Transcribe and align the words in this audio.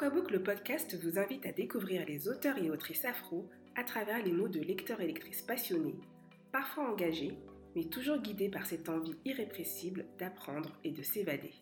Aquabook, 0.00 0.30
le 0.30 0.42
podcast, 0.42 0.96
vous 1.04 1.18
invite 1.18 1.44
à 1.44 1.52
découvrir 1.52 2.06
les 2.06 2.26
auteurs 2.26 2.56
et 2.56 2.70
autrices 2.70 3.04
afro 3.04 3.50
à 3.76 3.84
travers 3.84 4.24
les 4.24 4.32
mots 4.32 4.48
de 4.48 4.58
lecteurs 4.58 5.02
et 5.02 5.06
lectrices 5.06 5.42
passionnés, 5.42 6.00
parfois 6.52 6.90
engagés, 6.90 7.36
mais 7.76 7.84
toujours 7.84 8.16
guidés 8.16 8.48
par 8.48 8.64
cette 8.64 8.88
envie 8.88 9.14
irrépressible 9.26 10.06
d'apprendre 10.18 10.70
et 10.84 10.90
de 10.90 11.02
s'évader. 11.02 11.52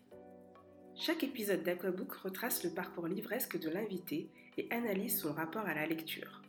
Chaque 0.95 1.25
épisode 1.25 1.63
d'Aquabook 1.63 2.13
retrace 2.13 2.63
le 2.63 2.69
parcours 2.69 3.09
livresque 3.09 3.59
de 3.59 3.69
l'invité 3.69 4.29
et 4.57 4.69
analyse 4.71 5.19
son 5.19 5.33
rapport 5.33 5.65
à 5.65 5.73
la 5.73 5.85
lecture. 5.85 6.41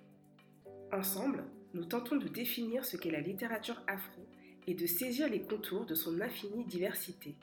Ensemble, 0.92 1.42
nous 1.74 1.86
tentons 1.86 2.14
de 2.14 2.28
définir 2.28 2.84
ce 2.84 2.96
qu'est 2.96 3.10
la 3.10 3.20
littérature 3.20 3.82
afro 3.88 4.22
et 4.68 4.74
de 4.74 4.86
saisir 4.86 5.28
les 5.28 5.42
contours 5.42 5.86
de 5.86 5.96
son 5.96 6.20
infinie 6.20 6.66
diversité. 6.66 7.34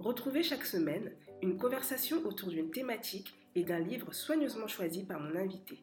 Retrouvez 0.00 0.42
chaque 0.42 0.66
semaine 0.66 1.12
une 1.42 1.58
conversation 1.58 2.24
autour 2.24 2.48
d'une 2.48 2.70
thématique 2.70 3.34
et 3.54 3.64
d'un 3.64 3.78
livre 3.78 4.12
soigneusement 4.12 4.68
choisi 4.68 5.04
par 5.04 5.20
mon 5.20 5.36
invité. 5.36 5.78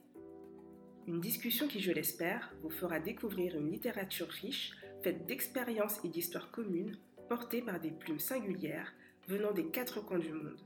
Une 1.07 1.19
discussion 1.19 1.67
qui, 1.67 1.79
je 1.79 1.91
l'espère, 1.91 2.53
vous 2.61 2.69
fera 2.69 2.99
découvrir 2.99 3.57
une 3.57 3.71
littérature 3.71 4.29
riche, 4.29 4.73
faite 5.03 5.25
d'expériences 5.25 5.99
et 6.03 6.09
d'histoires 6.09 6.49
communes, 6.51 6.97
portées 7.29 7.61
par 7.61 7.79
des 7.79 7.91
plumes 7.91 8.19
singulières 8.19 8.93
venant 9.27 9.51
des 9.51 9.67
quatre 9.67 10.01
coins 10.01 10.19
du 10.19 10.31
monde, 10.31 10.61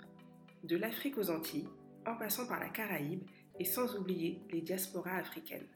de 0.64 0.78
l'Afrique 0.78 1.18
aux 1.18 1.30
Antilles, 1.30 1.68
en 2.06 2.16
passant 2.16 2.48
par 2.48 2.60
la 2.60 2.70
Caraïbe 2.70 3.24
et 3.60 3.66
sans 3.66 3.96
oublier 3.96 4.42
les 4.52 4.62
diasporas 4.62 5.18
africaines. 5.18 5.68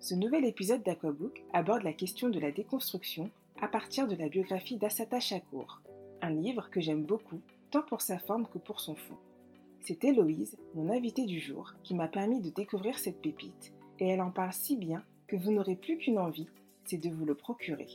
Ce 0.00 0.14
nouvel 0.14 0.44
épisode 0.44 0.82
d'Aquabook 0.82 1.42
aborde 1.52 1.82
la 1.82 1.92
question 1.92 2.28
de 2.28 2.40
la 2.40 2.50
déconstruction 2.50 3.30
à 3.60 3.68
partir 3.68 4.08
de 4.08 4.16
la 4.16 4.28
biographie 4.28 4.76
d'Assata 4.76 5.20
Shakur, 5.20 5.80
un 6.20 6.30
livre 6.30 6.70
que 6.70 6.80
j'aime 6.80 7.04
beaucoup, 7.04 7.40
tant 7.72 7.82
pour 7.82 8.02
sa 8.02 8.18
forme 8.18 8.46
que 8.46 8.58
pour 8.58 8.80
son 8.80 8.94
fond. 8.94 9.16
C'est 9.80 10.04
Héloïse, 10.04 10.56
mon 10.74 10.90
invitée 10.90 11.24
du 11.24 11.40
jour, 11.40 11.72
qui 11.82 11.94
m'a 11.94 12.06
permis 12.06 12.40
de 12.40 12.50
découvrir 12.50 12.98
cette 12.98 13.20
pépite, 13.20 13.72
et 13.98 14.08
elle 14.08 14.20
en 14.20 14.30
parle 14.30 14.52
si 14.52 14.76
bien 14.76 15.02
que 15.26 15.36
vous 15.36 15.50
n'aurez 15.50 15.74
plus 15.74 15.96
qu'une 15.96 16.18
envie, 16.18 16.48
c'est 16.84 16.98
de 16.98 17.08
vous 17.08 17.24
le 17.24 17.34
procurer. 17.34 17.88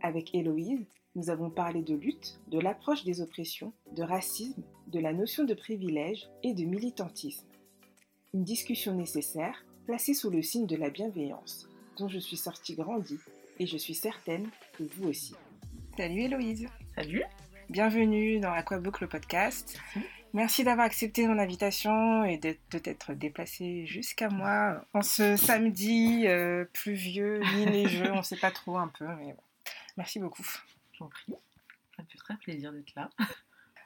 Avec 0.00 0.34
Héloïse, 0.34 0.86
nous 1.14 1.30
avons 1.30 1.50
parlé 1.50 1.82
de 1.82 1.94
lutte, 1.94 2.40
de 2.48 2.58
l'approche 2.58 3.04
des 3.04 3.20
oppressions, 3.20 3.72
de 3.92 4.02
racisme, 4.02 4.62
de 4.86 4.98
la 4.98 5.12
notion 5.12 5.44
de 5.44 5.54
privilège 5.54 6.28
et 6.42 6.54
de 6.54 6.64
militantisme. 6.64 7.46
Une 8.32 8.44
discussion 8.44 8.94
nécessaire, 8.94 9.64
placée 9.84 10.14
sous 10.14 10.30
le 10.30 10.42
signe 10.42 10.66
de 10.66 10.76
la 10.76 10.90
bienveillance, 10.90 11.68
dont 11.98 12.08
je 12.08 12.18
suis 12.18 12.36
sortie 12.36 12.74
grandie, 12.74 13.20
et 13.58 13.66
je 13.66 13.76
suis 13.76 13.94
certaine 13.94 14.48
que 14.72 14.84
vous 14.84 15.08
aussi. 15.08 15.34
Salut 15.96 16.22
Héloïse 16.22 16.66
Salut 16.94 17.24
Bienvenue 17.70 18.40
dans 18.40 18.50
Aquabook, 18.50 19.02
le 19.02 19.08
podcast. 19.08 19.78
Merci 20.32 20.64
d'avoir 20.64 20.86
accepté 20.86 21.28
mon 21.28 21.38
invitation 21.38 22.24
et 22.24 22.38
de, 22.38 22.56
t'être 22.78 23.12
déplacée 23.12 23.84
jusqu'à 23.84 24.30
moi 24.30 24.86
en 24.94 25.02
ce 25.02 25.36
samedi 25.36 26.26
euh, 26.26 26.64
pluvieux, 26.72 27.42
ni 27.56 27.66
neigeux, 27.66 28.10
on 28.10 28.18
ne 28.18 28.22
sait 28.22 28.38
pas 28.38 28.50
trop 28.50 28.78
un 28.78 28.88
peu, 28.88 29.04
mais 29.06 29.34
bon. 29.34 29.42
Merci 29.98 30.18
beaucoup. 30.18 30.46
J'en 30.94 31.08
prie. 31.08 31.34
Ça 31.94 32.02
me 32.02 32.08
fait 32.08 32.16
très 32.16 32.36
plaisir 32.38 32.72
d'être 32.72 32.94
là. 32.96 33.10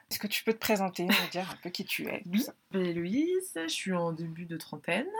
Est-ce 0.09 0.19
que 0.19 0.27
tu 0.27 0.45
peux 0.45 0.53
te 0.53 0.59
présenter, 0.59 1.03
me 1.03 1.31
dire 1.31 1.51
un 1.51 1.57
peu 1.61 1.69
qui 1.69 1.83
tu 1.83 2.07
es 2.07 2.23
Oui, 2.25 2.93
Louise, 2.93 3.51
je 3.53 3.67
suis 3.67 3.91
en 3.91 4.13
début 4.13 4.45
de 4.45 4.55
trentaine. 4.55 5.11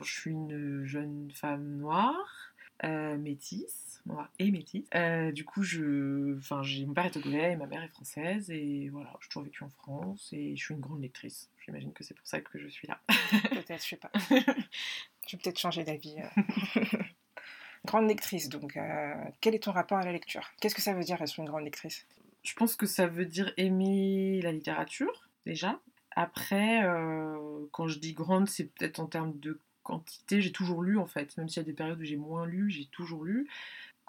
Je 0.00 0.04
suis 0.04 0.30
une 0.30 0.84
jeune 0.84 1.32
femme 1.34 1.78
noire, 1.78 2.54
euh, 2.84 3.16
métisse 3.18 3.91
et 4.38 4.50
métisse. 4.50 4.86
Euh, 4.94 5.32
du 5.32 5.44
coup, 5.44 5.62
je, 5.62 6.36
enfin, 6.38 6.62
j'ai 6.62 6.84
mon 6.86 6.94
père 6.94 7.06
est 7.06 7.10
togolais 7.10 7.52
et 7.52 7.56
ma 7.56 7.66
mère 7.66 7.82
est 7.82 7.88
française 7.88 8.50
et 8.50 8.88
voilà, 8.90 9.12
j'ai 9.20 9.28
toujours 9.28 9.44
vécu 9.44 9.64
en 9.64 9.68
France 9.68 10.30
et 10.32 10.56
je 10.56 10.64
suis 10.64 10.74
une 10.74 10.80
grande 10.80 11.00
lectrice. 11.02 11.48
J'imagine 11.64 11.92
que 11.92 12.04
c'est 12.04 12.14
pour 12.14 12.26
ça 12.26 12.40
que 12.40 12.58
je 12.58 12.68
suis 12.68 12.88
là. 12.88 13.00
peut-être, 13.50 13.82
je 13.82 13.88
sais 13.88 13.96
pas. 13.96 14.10
tu 15.26 15.36
peux 15.36 15.42
peut-être 15.42 15.58
changer 15.58 15.84
d'avis. 15.84 16.16
Euh. 16.18 16.82
grande 17.84 18.08
lectrice, 18.08 18.48
donc 18.48 18.76
euh, 18.76 19.14
quel 19.40 19.54
est 19.54 19.64
ton 19.64 19.72
rapport 19.72 19.98
à 19.98 20.04
la 20.04 20.12
lecture? 20.12 20.50
Qu'est-ce 20.60 20.74
que 20.74 20.82
ça 20.82 20.94
veut 20.94 21.04
dire 21.04 21.20
être 21.20 21.38
une 21.38 21.46
grande 21.46 21.64
lectrice? 21.64 22.06
Je 22.42 22.54
pense 22.54 22.74
que 22.74 22.86
ça 22.86 23.06
veut 23.06 23.26
dire 23.26 23.52
aimer 23.56 24.40
la 24.42 24.52
littérature 24.52 25.28
déjà. 25.46 25.80
Après, 26.14 26.82
quand 27.70 27.86
je 27.86 27.98
dis 27.98 28.12
grande, 28.12 28.48
c'est 28.48 28.64
peut-être 28.64 29.00
en 29.00 29.06
termes 29.06 29.38
de 29.38 29.60
quantité. 29.82 30.40
J'ai 30.40 30.52
toujours 30.52 30.82
lu 30.82 30.98
en 30.98 31.06
fait, 31.06 31.36
même 31.36 31.48
s'il 31.48 31.58
y 31.58 31.64
a 31.64 31.66
des 31.66 31.72
périodes 31.72 32.00
où 32.00 32.04
j'ai 32.04 32.16
moins 32.16 32.46
lu, 32.46 32.70
j'ai 32.70 32.86
toujours 32.86 33.24
lu 33.24 33.48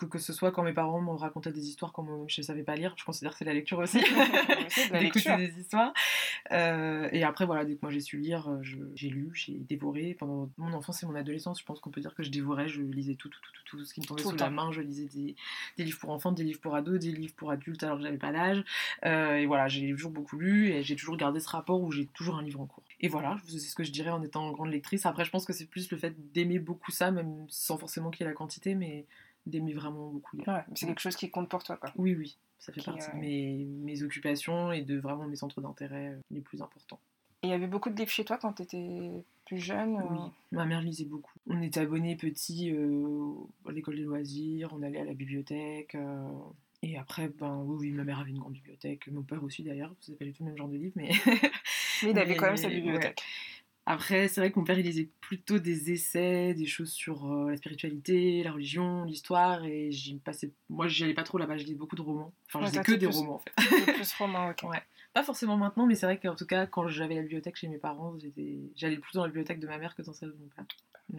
que, 0.03 0.17
que 0.17 0.19
ce 0.19 0.33
soit 0.33 0.51
quand 0.51 0.63
mes 0.63 0.73
parents 0.73 1.01
m'ont 1.01 1.15
raconté 1.15 1.51
des 1.51 1.67
histoires 1.67 1.91
quand 1.91 2.27
je 2.27 2.41
ne 2.41 2.45
savais 2.45 2.63
pas 2.63 2.75
lire, 2.75 2.93
je 2.97 3.05
considère 3.05 3.31
que 3.31 3.37
c'est 3.39 3.45
la 3.45 3.53
lecture 3.53 3.79
aussi, 3.79 3.99
d'écouter 4.99 5.37
des 5.37 5.59
histoires. 5.59 5.93
Euh, 6.51 7.09
et 7.11 7.23
après, 7.23 7.45
voilà, 7.45 7.65
dès 7.65 7.75
que 7.75 7.79
moi 7.81 7.91
j'ai 7.91 8.01
su 8.01 8.17
lire, 8.17 8.49
euh, 8.49 8.61
j'ai 8.95 9.09
lu, 9.09 9.31
j'ai 9.33 9.53
dévoré. 9.53 10.15
Pendant 10.19 10.49
mon 10.57 10.73
enfance 10.73 11.03
et 11.03 11.05
mon 11.05 11.15
adolescence, 11.15 11.59
je 11.59 11.65
pense 11.65 11.79
qu'on 11.79 11.89
peut 11.89 12.01
dire 12.01 12.13
que 12.15 12.23
je 12.23 12.29
dévorais, 12.29 12.67
je 12.67 12.81
lisais 12.81 13.15
tout, 13.15 13.29
tout, 13.29 13.39
tout, 13.41 13.51
tout, 13.65 13.77
tout 13.77 13.85
ce 13.85 13.93
qui 13.93 14.01
me 14.01 14.05
tombait 14.05 14.21
sous 14.21 14.35
la 14.35 14.49
main. 14.49 14.71
Je 14.71 14.81
lisais 14.81 15.07
des, 15.07 15.35
des, 15.77 15.83
livres 15.83 15.99
pour 15.99 16.09
enfants, 16.11 16.31
des 16.31 16.43
livres 16.43 16.59
pour 16.59 16.75
ados, 16.75 16.99
des 16.99 17.11
livres 17.11 17.35
pour 17.35 17.51
adultes 17.51 17.83
alors 17.83 17.97
que 17.97 18.03
j'avais 18.03 18.17
pas 18.17 18.31
l'âge. 18.31 18.63
Euh, 19.05 19.35
et 19.35 19.45
voilà, 19.45 19.67
j'ai 19.67 19.89
toujours 19.89 20.11
beaucoup 20.11 20.37
lu 20.37 20.69
et 20.69 20.83
j'ai 20.83 20.95
toujours 20.95 21.17
gardé 21.17 21.39
ce 21.39 21.49
rapport 21.49 21.81
où 21.81 21.91
j'ai 21.91 22.05
toujours 22.07 22.35
un 22.35 22.43
livre 22.43 22.61
en 22.61 22.65
cours. 22.65 22.83
Et 22.99 23.07
voilà, 23.07 23.37
c'est 23.47 23.59
ce 23.59 23.75
que 23.75 23.83
je 23.83 23.91
dirais 23.91 24.11
en 24.11 24.23
étant 24.23 24.51
grande 24.51 24.71
lectrice. 24.71 25.05
Après, 25.05 25.25
je 25.25 25.29
pense 25.29 25.45
que 25.45 25.53
c'est 25.53 25.65
plus 25.65 25.91
le 25.91 25.97
fait 25.97 26.15
d'aimer 26.33 26.59
beaucoup 26.59 26.91
ça, 26.91 27.11
même 27.11 27.45
sans 27.49 27.77
forcément 27.77 28.11
qu'il 28.11 28.25
y 28.25 28.27
ait 28.27 28.31
la 28.31 28.35
quantité, 28.35 28.75
mais 28.75 29.05
d'aimer 29.45 29.73
vraiment 29.73 30.09
beaucoup 30.09 30.37
lire. 30.37 30.63
c'est 30.75 30.85
quelque 30.85 31.01
chose 31.01 31.15
qui 31.15 31.29
compte 31.29 31.49
pour 31.49 31.63
toi, 31.63 31.77
quoi. 31.77 31.91
Oui, 31.97 32.15
oui, 32.15 32.37
ça 32.59 32.71
fait 32.71 32.83
partie 32.83 33.11
de 33.11 33.17
mes, 33.17 33.65
mes, 33.65 34.03
occupations 34.03 34.71
et 34.71 34.81
de 34.81 34.97
vraiment 34.97 35.27
mes 35.27 35.35
centres 35.35 35.61
d'intérêt 35.61 36.09
euh, 36.09 36.19
les 36.31 36.41
plus 36.41 36.61
importants. 36.61 36.99
Et 37.41 37.47
il 37.47 37.49
y 37.49 37.53
avait 37.53 37.67
beaucoup 37.67 37.89
de 37.89 37.95
livres 37.95 38.11
chez 38.11 38.23
toi 38.23 38.37
quand 38.37 38.53
tu 38.53 38.63
étais 38.63 39.25
plus 39.45 39.59
jeune 39.59 39.97
Oui, 40.09 40.19
ma 40.53 40.65
mère 40.65 40.81
lisait 40.81 41.05
beaucoup. 41.05 41.33
On 41.47 41.61
était 41.61 41.81
abonnés 41.81 42.15
petits 42.15 42.71
euh, 42.71 43.33
à 43.67 43.71
l'école 43.73 43.97
des 43.97 44.03
loisirs, 44.03 44.69
on 44.71 44.81
allait 44.81 45.01
à 45.01 45.05
la 45.05 45.13
bibliothèque. 45.13 45.95
Euh, 45.95 46.31
et 46.83 46.97
après, 46.97 47.27
ben 47.27 47.63
oui, 47.65 47.91
ma 47.91 48.03
mère 48.03 48.19
avait 48.19 48.31
une 48.31 48.39
grande 48.39 48.53
bibliothèque, 48.53 49.07
mon 49.07 49.23
père 49.23 49.43
aussi 49.43 49.63
d'ailleurs, 49.63 49.93
c'est 49.99 50.17
pas 50.17 50.25
du 50.25 50.33
tout 50.33 50.43
le 50.43 50.49
même 50.49 50.57
genre 50.57 50.69
de 50.69 50.77
livre, 50.77 50.93
mais. 50.95 51.11
mais 51.25 52.11
il 52.11 52.19
avait 52.19 52.35
quand 52.35 52.47
même 52.47 52.57
sa 52.57 52.69
bibliothèque. 52.69 53.21
Après, 53.85 54.29
c'est 54.29 54.39
vrai 54.39 54.51
que 54.51 54.57
mon 54.57 54.65
père, 54.65 54.79
il 54.79 54.85
lisait 54.85 55.09
plutôt 55.19 55.59
des 55.59 55.91
essais, 55.91 56.53
des 56.53 56.65
choses 56.65 56.91
sur 56.91 57.29
euh, 57.29 57.49
la 57.49 57.57
spiritualité, 57.57 58.41
la 58.43 58.53
religion, 58.53 59.03
l'histoire, 59.03 59.65
et 59.65 59.91
j'y 59.91 60.15
passais... 60.19 60.51
Moi, 60.69 60.87
j'y 60.87 61.03
allais 61.03 61.13
pas 61.13 61.23
trop 61.23 61.37
là-bas, 61.37 61.57
je 61.57 61.63
lisais 61.63 61.75
beaucoup 61.75 61.97
de 61.97 62.01
romans. 62.01 62.31
Enfin, 62.47 62.61
je 62.61 62.71
lisais 62.71 62.83
que 62.83 62.93
des 62.93 63.07
romans, 63.07 63.35
en 63.35 63.39
fait. 63.39 63.51
plus 63.93 64.13
romans, 64.13 64.49
ok. 64.49 64.69
Ouais. 64.69 64.81
Pas 65.13 65.23
forcément 65.23 65.57
maintenant, 65.57 65.85
mais 65.85 65.95
c'est 65.95 66.05
vrai 66.05 66.17
qu'en 66.17 66.35
tout 66.35 66.45
cas, 66.45 66.65
quand 66.65 66.87
j'avais 66.87 67.15
la 67.15 67.21
bibliothèque 67.21 67.57
chez 67.57 67.67
mes 67.67 67.77
parents, 67.77 68.15
j'allais 68.75 68.97
plus 68.97 69.13
dans 69.13 69.23
la 69.23 69.27
bibliothèque 69.27 69.59
de 69.59 69.67
ma 69.67 69.77
mère 69.77 69.95
que 69.95 70.01
dans 70.01 70.13
celle 70.13 70.29
de 70.29 70.37
mon 70.39 70.47
père. 70.47 70.65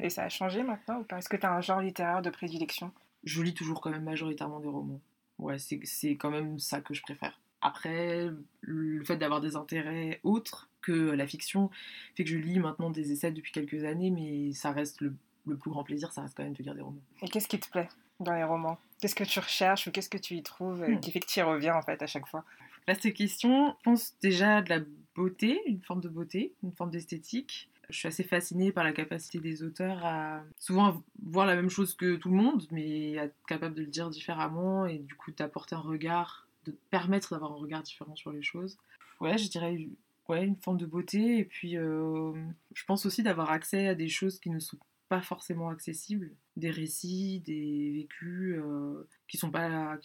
Et 0.00 0.10
ça 0.10 0.24
a 0.24 0.28
changé 0.28 0.62
maintenant 0.62 1.00
ou 1.00 1.04
pas? 1.04 1.18
Est-ce 1.18 1.28
que 1.28 1.36
tu 1.36 1.46
as 1.46 1.52
un 1.52 1.60
genre 1.60 1.80
littéraire 1.80 2.22
de 2.22 2.30
prédilection? 2.30 2.92
Je 3.22 3.42
lis 3.42 3.54
toujours 3.54 3.80
quand 3.80 3.90
même 3.90 4.02
majoritairement 4.04 4.58
des 4.58 4.68
romans. 4.68 5.00
Ouais, 5.38 5.58
c'est 5.58 6.10
quand 6.16 6.30
même 6.30 6.58
ça 6.58 6.80
que 6.80 6.94
je 6.94 7.02
préfère. 7.02 7.38
Après, 7.64 8.28
le 8.60 9.02
fait 9.04 9.16
d'avoir 9.16 9.40
des 9.40 9.56
intérêts 9.56 10.20
autres 10.22 10.68
que 10.82 10.92
la 10.92 11.26
fiction 11.26 11.70
fait 12.14 12.22
que 12.22 12.28
je 12.28 12.36
lis 12.36 12.58
maintenant 12.58 12.90
des 12.90 13.10
essais 13.10 13.32
depuis 13.32 13.52
quelques 13.52 13.84
années, 13.84 14.10
mais 14.10 14.52
ça 14.52 14.70
reste 14.70 15.00
le, 15.00 15.16
plus 15.46 15.70
grand 15.70 15.82
plaisir, 15.82 16.12
ça 16.12 16.20
reste 16.20 16.36
quand 16.36 16.44
même 16.44 16.52
de 16.52 16.62
lire 16.62 16.74
des 16.74 16.82
romans. 16.82 17.00
Et 17.22 17.28
qu'est-ce 17.28 17.48
qui 17.48 17.58
te 17.58 17.70
plaît 17.70 17.88
dans 18.20 18.34
les 18.34 18.44
romans? 18.44 18.78
Qu'est-ce 19.00 19.14
que 19.14 19.24
tu 19.24 19.38
recherches 19.38 19.86
ou 19.86 19.92
qu'est-ce 19.92 20.10
que 20.10 20.18
tu 20.18 20.34
y 20.34 20.42
trouves 20.42 20.82
euh, 20.82 20.88
hmm. 20.88 21.00
qui 21.00 21.10
fait 21.10 21.20
que 21.20 21.26
tu 21.26 21.38
y 21.38 21.42
reviens 21.42 21.74
en 21.74 21.80
fait 21.80 22.02
à 22.02 22.06
chaque 22.06 22.26
fois? 22.26 22.44
Là, 22.86 22.94
cette 22.94 23.14
question, 23.14 23.74
je 23.78 23.82
pense 23.82 24.14
déjà 24.20 24.60
de 24.60 24.68
la 24.68 24.80
beauté, 25.14 25.58
une 25.64 25.80
forme 25.80 26.02
de 26.02 26.10
beauté, 26.10 26.52
une 26.62 26.72
forme 26.72 26.90
d'esthétique. 26.90 27.70
Je 27.88 27.96
suis 27.96 28.08
assez 28.08 28.24
fascinée 28.24 28.72
par 28.72 28.84
la 28.84 28.92
capacité 28.92 29.38
des 29.38 29.62
auteurs 29.62 30.04
à 30.04 30.42
souvent 30.58 31.02
voir 31.22 31.46
la 31.46 31.56
même 31.56 31.70
chose 31.70 31.94
que 31.94 32.16
tout 32.16 32.28
le 32.28 32.36
monde, 32.36 32.66
mais 32.70 33.18
à 33.18 33.24
être 33.24 33.36
capable 33.48 33.74
de 33.74 33.80
le 33.80 33.88
dire 33.88 34.10
différemment 34.10 34.84
et 34.84 34.98
du 34.98 35.14
coup 35.14 35.30
d'apporter 35.30 35.76
un 35.76 35.80
regard 35.80 36.43
de 36.64 36.72
permettre 36.90 37.34
d'avoir 37.34 37.52
un 37.52 37.56
regard 37.56 37.82
différent 37.82 38.16
sur 38.16 38.32
les 38.32 38.42
choses. 38.42 38.76
Ouais, 39.20 39.38
je 39.38 39.48
dirais 39.48 39.88
ouais, 40.28 40.44
une 40.44 40.56
forme 40.56 40.78
de 40.78 40.86
beauté. 40.86 41.38
Et 41.38 41.44
puis, 41.44 41.76
euh, 41.76 42.32
je 42.74 42.84
pense 42.84 43.06
aussi 43.06 43.22
d'avoir 43.22 43.50
accès 43.50 43.88
à 43.88 43.94
des 43.94 44.08
choses 44.08 44.40
qui 44.40 44.50
ne 44.50 44.58
sont 44.58 44.78
pas 45.08 45.20
forcément 45.20 45.68
accessibles, 45.68 46.32
des 46.56 46.70
récits, 46.70 47.40
des 47.40 47.92
vécus 47.92 48.56
euh, 48.58 49.06
qui 49.28 49.36
sont 49.36 49.52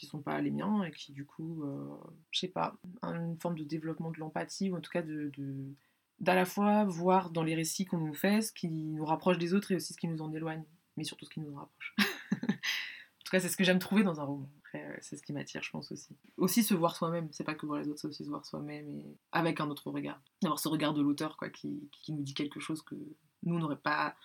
sont 0.02 0.22
pas 0.22 0.42
les 0.42 0.52
miens 0.52 0.84
et 0.84 0.92
qui 0.92 1.14
du 1.14 1.26
coup, 1.26 1.64
euh, 1.64 1.96
je 2.32 2.40
sais 2.40 2.48
pas, 2.48 2.76
une 3.04 3.38
forme 3.40 3.58
de 3.58 3.64
développement 3.64 4.12
de 4.12 4.20
l'empathie 4.20 4.70
ou 4.70 4.78
en 4.78 4.82
tout 4.82 4.92
cas 4.92 5.02
de, 5.02 5.32
d'à 6.20 6.36
la 6.36 6.46
fois 6.46 6.84
voir 6.84 7.30
dans 7.30 7.44
les 7.44 7.56
récits 7.56 7.86
qu'on 7.86 8.00
nous 8.00 8.14
fait 8.14 8.42
ce 8.42 8.52
qui 8.52 8.68
nous 8.70 9.06
rapproche 9.06 9.38
des 9.38 9.54
autres 9.54 9.72
et 9.72 9.76
aussi 9.76 9.94
ce 9.94 9.98
qui 9.98 10.08
nous 10.08 10.22
en 10.22 10.34
éloigne, 10.34 10.64
mais 10.98 11.06
surtout 11.06 11.26
ce 11.26 11.30
qui 11.30 11.40
nous 11.40 11.56
rapproche. 11.56 11.96
en 12.34 13.24
tout 13.24 13.32
cas, 13.32 13.40
c'est 13.40 13.50
ce 13.50 13.58
que 13.58 13.64
j'aime 13.64 13.80
trouver 13.80 14.04
dans 14.04 14.20
un 14.20 14.26
roman. 14.26 14.50
Euh, 14.76 14.98
c'est 15.02 15.18
ce 15.18 15.24
qui 15.24 15.34
m'attire, 15.34 15.64
je 15.64 15.72
pense 15.72 15.92
aussi. 15.92 16.16
Aussi 16.38 16.64
se 16.64 16.74
voir 16.74 16.96
soi-même, 16.96 17.28
c'est 17.32 17.44
pas 17.44 17.56
que 17.56 17.66
voir 17.66 17.80
les 17.80 17.88
autres, 17.88 18.00
c'est 18.00 18.08
aussi 18.08 18.24
se 18.24 18.30
voir 18.30 18.46
soi-même 18.46 18.90
et 18.90 19.18
avec 19.32 19.60
un 19.60 19.70
autre 19.70 19.90
regard. 19.90 20.22
D'avoir 20.42 20.60
ce 20.60 20.68
regard 20.68 20.94
de 20.94 21.02
l'auteur, 21.02 21.38
quoi, 21.38 21.50
qui, 21.50 21.90
qui, 22.04 22.14
nous 22.14 22.24
dit 22.24 22.34
quelque 22.34 22.60
chose 22.60 22.82
que 22.82 22.96
nous 23.44 23.60
n'aurait 23.60 23.78
pas. 23.78 24.16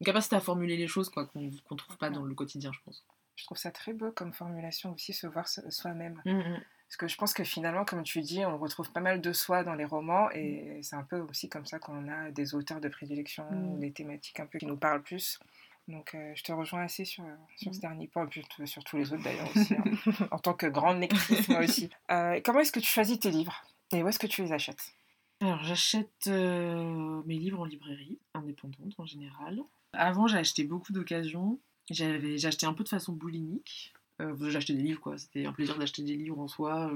Une 0.00 0.06
capacité 0.06 0.36
à 0.36 0.40
formuler 0.40 0.76
les 0.76 0.88
choses, 0.88 1.10
quoi, 1.10 1.26
qu'on 1.26 1.76
trouve 1.76 1.96
pas 1.96 2.10
dans 2.10 2.24
le 2.24 2.34
quotidien, 2.34 2.72
je 2.72 2.80
pense. 2.84 3.04
Je 3.36 3.44
trouve 3.44 3.58
ça 3.58 3.70
très 3.70 3.92
beau 3.92 4.10
comme 4.12 4.32
formulation 4.32 4.92
aussi, 4.92 5.12
se 5.12 5.26
voir 5.26 5.48
soi-même. 5.48 6.20
Mmh, 6.24 6.32
mmh. 6.32 6.60
Parce 6.92 6.96
que 6.98 7.08
je 7.08 7.16
pense 7.16 7.32
que 7.32 7.42
finalement, 7.42 7.86
comme 7.86 8.02
tu 8.02 8.20
dis, 8.20 8.44
on 8.44 8.58
retrouve 8.58 8.92
pas 8.92 9.00
mal 9.00 9.22
de 9.22 9.32
soi 9.32 9.64
dans 9.64 9.74
les 9.74 9.86
romans 9.86 10.30
et 10.32 10.78
c'est 10.82 10.94
un 10.94 11.04
peu 11.04 11.20
aussi 11.20 11.48
comme 11.48 11.64
ça 11.64 11.78
qu'on 11.78 12.06
a 12.06 12.30
des 12.30 12.54
auteurs 12.54 12.82
de 12.82 12.88
prédilection, 12.90 13.46
des 13.78 13.92
thématiques 13.92 14.38
un 14.40 14.46
peu 14.46 14.58
qui 14.58 14.66
nous 14.66 14.76
parlent 14.76 15.02
plus. 15.02 15.40
Donc 15.88 16.14
euh, 16.14 16.32
je 16.36 16.42
te 16.44 16.52
rejoins 16.52 16.82
assez 16.82 17.04
sur, 17.04 17.24
sur 17.56 17.72
ce 17.74 17.78
Mm. 17.78 17.80
dernier 17.80 18.06
point, 18.06 18.26
puis 18.26 18.44
sur 18.66 18.84
tous 18.84 18.96
les 18.96 19.12
autres 19.12 19.22
d'ailleurs 19.22 19.50
aussi, 19.54 19.74
hein. 19.74 19.84
en 20.30 20.38
tant 20.38 20.54
que 20.54 20.66
grande 20.66 21.00
lectrice 21.00 21.48
moi 21.48 21.60
aussi. 21.60 21.90
Euh, 22.10 22.40
comment 22.44 22.60
est-ce 22.60 22.72
que 22.72 22.80
tu 22.80 22.86
choisis 22.88 23.18
tes 23.18 23.30
livres 23.30 23.64
et 23.92 24.02
où 24.02 24.08
est-ce 24.08 24.18
que 24.18 24.26
tu 24.28 24.42
les 24.42 24.52
achètes? 24.52 24.92
Alors, 25.40 25.62
j'achète 25.64 26.28
euh, 26.28 27.20
mes 27.26 27.36
livres 27.36 27.58
en 27.60 27.64
librairie, 27.64 28.16
indépendante 28.32 28.94
en 28.96 29.04
général. 29.06 29.60
Avant, 29.92 30.28
j'ai 30.28 30.38
acheté 30.38 30.62
beaucoup 30.62 30.92
d'occasions. 30.92 31.58
J'avais, 31.90 32.38
j'ai 32.38 32.46
acheté 32.46 32.64
un 32.64 32.74
peu 32.74 32.84
de 32.84 32.88
façon 32.88 33.12
boulimique. 33.12 33.92
J'achetais 34.40 34.74
des 34.74 34.82
livres, 34.82 35.00
quoi. 35.00 35.18
C'était 35.18 35.44
un 35.44 35.52
plaisir 35.52 35.76
d'acheter 35.76 36.02
des 36.04 36.14
livres 36.14 36.38
en 36.38 36.46
soi. 36.46 36.92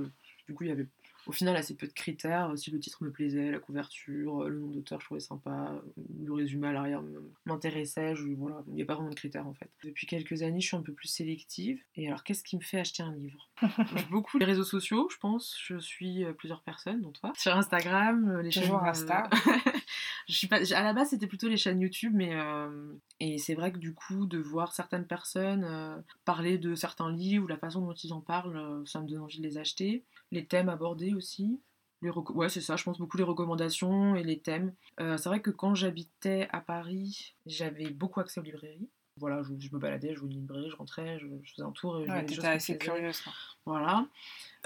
Du 0.46 0.54
coup, 0.54 0.62
il 0.62 0.68
y 0.68 0.70
avait 0.72 0.86
au 1.26 1.32
final 1.32 1.56
assez 1.56 1.74
peu 1.74 1.86
de 1.86 1.92
critères. 1.92 2.52
Si 2.56 2.70
le 2.70 2.78
titre 2.78 3.02
me 3.02 3.10
plaisait, 3.10 3.50
la 3.50 3.58
couverture, 3.58 4.42
euh, 4.42 4.48
le 4.48 4.58
nom 4.58 4.68
d'auteur, 4.68 5.00
je 5.00 5.06
trouvais 5.06 5.20
sympa, 5.20 5.72
euh, 5.72 6.02
le 6.24 6.32
résumé 6.32 6.68
à 6.68 6.72
l'arrière 6.72 7.02
m'intéressait. 7.44 8.14
Je, 8.14 8.24
voilà, 8.36 8.62
il 8.68 8.74
n'y 8.74 8.82
a 8.82 8.86
pas 8.86 8.94
vraiment 8.94 9.10
de 9.10 9.14
critères 9.14 9.46
en 9.46 9.54
fait. 9.54 9.70
Depuis 9.84 10.06
quelques 10.06 10.42
années, 10.42 10.60
je 10.60 10.68
suis 10.68 10.76
un 10.76 10.82
peu 10.82 10.92
plus 10.92 11.08
sélective. 11.08 11.80
Et 11.96 12.08
alors, 12.08 12.24
qu'est-ce 12.24 12.44
qui 12.44 12.56
me 12.56 12.62
fait 12.62 12.78
acheter 12.78 13.02
un 13.02 13.14
livre? 13.14 13.50
Beaucoup 14.10 14.38
les 14.38 14.46
réseaux 14.46 14.64
sociaux, 14.64 15.08
je 15.10 15.18
pense. 15.18 15.56
Je 15.62 15.78
suis 15.78 16.24
euh, 16.24 16.32
plusieurs 16.32 16.62
personnes, 16.62 17.00
dont 17.00 17.12
toi. 17.12 17.32
Sur 17.36 17.56
Instagram, 17.56 18.28
euh, 18.28 18.42
les 18.42 18.50
Toujours 18.50 18.80
chaînes, 18.80 18.88
Insta. 18.88 19.30
je 20.28 20.34
suis 20.34 20.48
pas, 20.48 20.60
à 20.74 20.82
la 20.82 20.92
base, 20.92 21.10
c'était 21.10 21.26
plutôt 21.26 21.48
les 21.48 21.56
chaînes 21.56 21.80
YouTube, 21.80 22.12
mais 22.14 22.34
euh, 22.34 22.92
et 23.20 23.38
c'est 23.38 23.54
vrai 23.54 23.72
que 23.72 23.78
du 23.78 23.94
coup, 23.94 24.26
de 24.26 24.38
voir 24.38 24.72
certaines 24.72 25.06
personnes 25.06 25.64
euh, 25.64 25.96
parler 26.24 26.58
de 26.58 26.74
certains 26.74 27.10
livres 27.12 27.44
ou 27.44 27.48
la 27.48 27.56
façon 27.56 27.80
dont 27.80 27.94
ils 27.94 28.12
en 28.12 28.20
parlent, 28.20 28.56
euh, 28.56 28.84
ça 28.84 29.00
me 29.00 29.08
donne 29.08 29.20
envie 29.20 29.38
de 29.38 29.42
les 29.42 29.58
acheter. 29.58 30.02
Les 30.32 30.44
thèmes 30.44 30.68
abordés 30.68 31.14
aussi. 31.16 31.60
Les 32.02 32.10
ouais, 32.10 32.48
c'est 32.48 32.60
ça, 32.60 32.76
je 32.76 32.84
pense 32.84 32.98
beaucoup 32.98 33.16
les 33.16 33.24
recommandations 33.24 34.16
et 34.16 34.22
les 34.22 34.38
thèmes. 34.38 34.74
Euh, 35.00 35.16
c'est 35.16 35.28
vrai 35.28 35.40
que 35.40 35.50
quand 35.50 35.74
j'habitais 35.74 36.46
à 36.52 36.60
Paris, 36.60 37.34
j'avais 37.46 37.90
beaucoup 37.90 38.20
accès 38.20 38.38
aux 38.38 38.44
librairies. 38.44 38.90
Voilà, 39.18 39.42
je, 39.42 39.54
je 39.58 39.74
me 39.74 39.78
baladais, 39.78 40.14
je 40.14 40.20
voulais 40.20 40.34
une 40.34 40.42
librairie, 40.42 40.68
je 40.68 40.76
rentrais, 40.76 41.18
je, 41.18 41.26
je 41.42 41.52
faisais 41.52 41.62
un 41.62 41.72
tour 41.72 41.98
et 41.98 42.08
Ouais, 42.08 42.26
t'étais 42.26 42.46
assez 42.46 42.76
curieuse. 42.76 43.22
Voilà. 43.64 44.06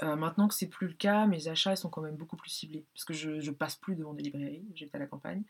Euh, 0.03 0.17
maintenant 0.17 0.49
que 0.49 0.53
c'est 0.53 0.67
plus 0.67 0.87
le 0.87 0.93
cas, 0.93 1.25
mes 1.25 1.47
achats 1.47 1.71
ils 1.71 1.77
sont 1.77 1.89
quand 1.89 2.01
même 2.01 2.17
beaucoup 2.17 2.35
plus 2.35 2.49
ciblés. 2.49 2.85
Parce 2.93 3.05
que 3.05 3.13
je, 3.13 3.39
je 3.39 3.51
passe 3.51 3.77
plus 3.77 3.95
devant 3.95 4.13
des 4.13 4.23
librairies, 4.23 4.65
j'habite 4.75 4.95
à 4.95 4.99
la 4.99 5.07
campagne. 5.07 5.43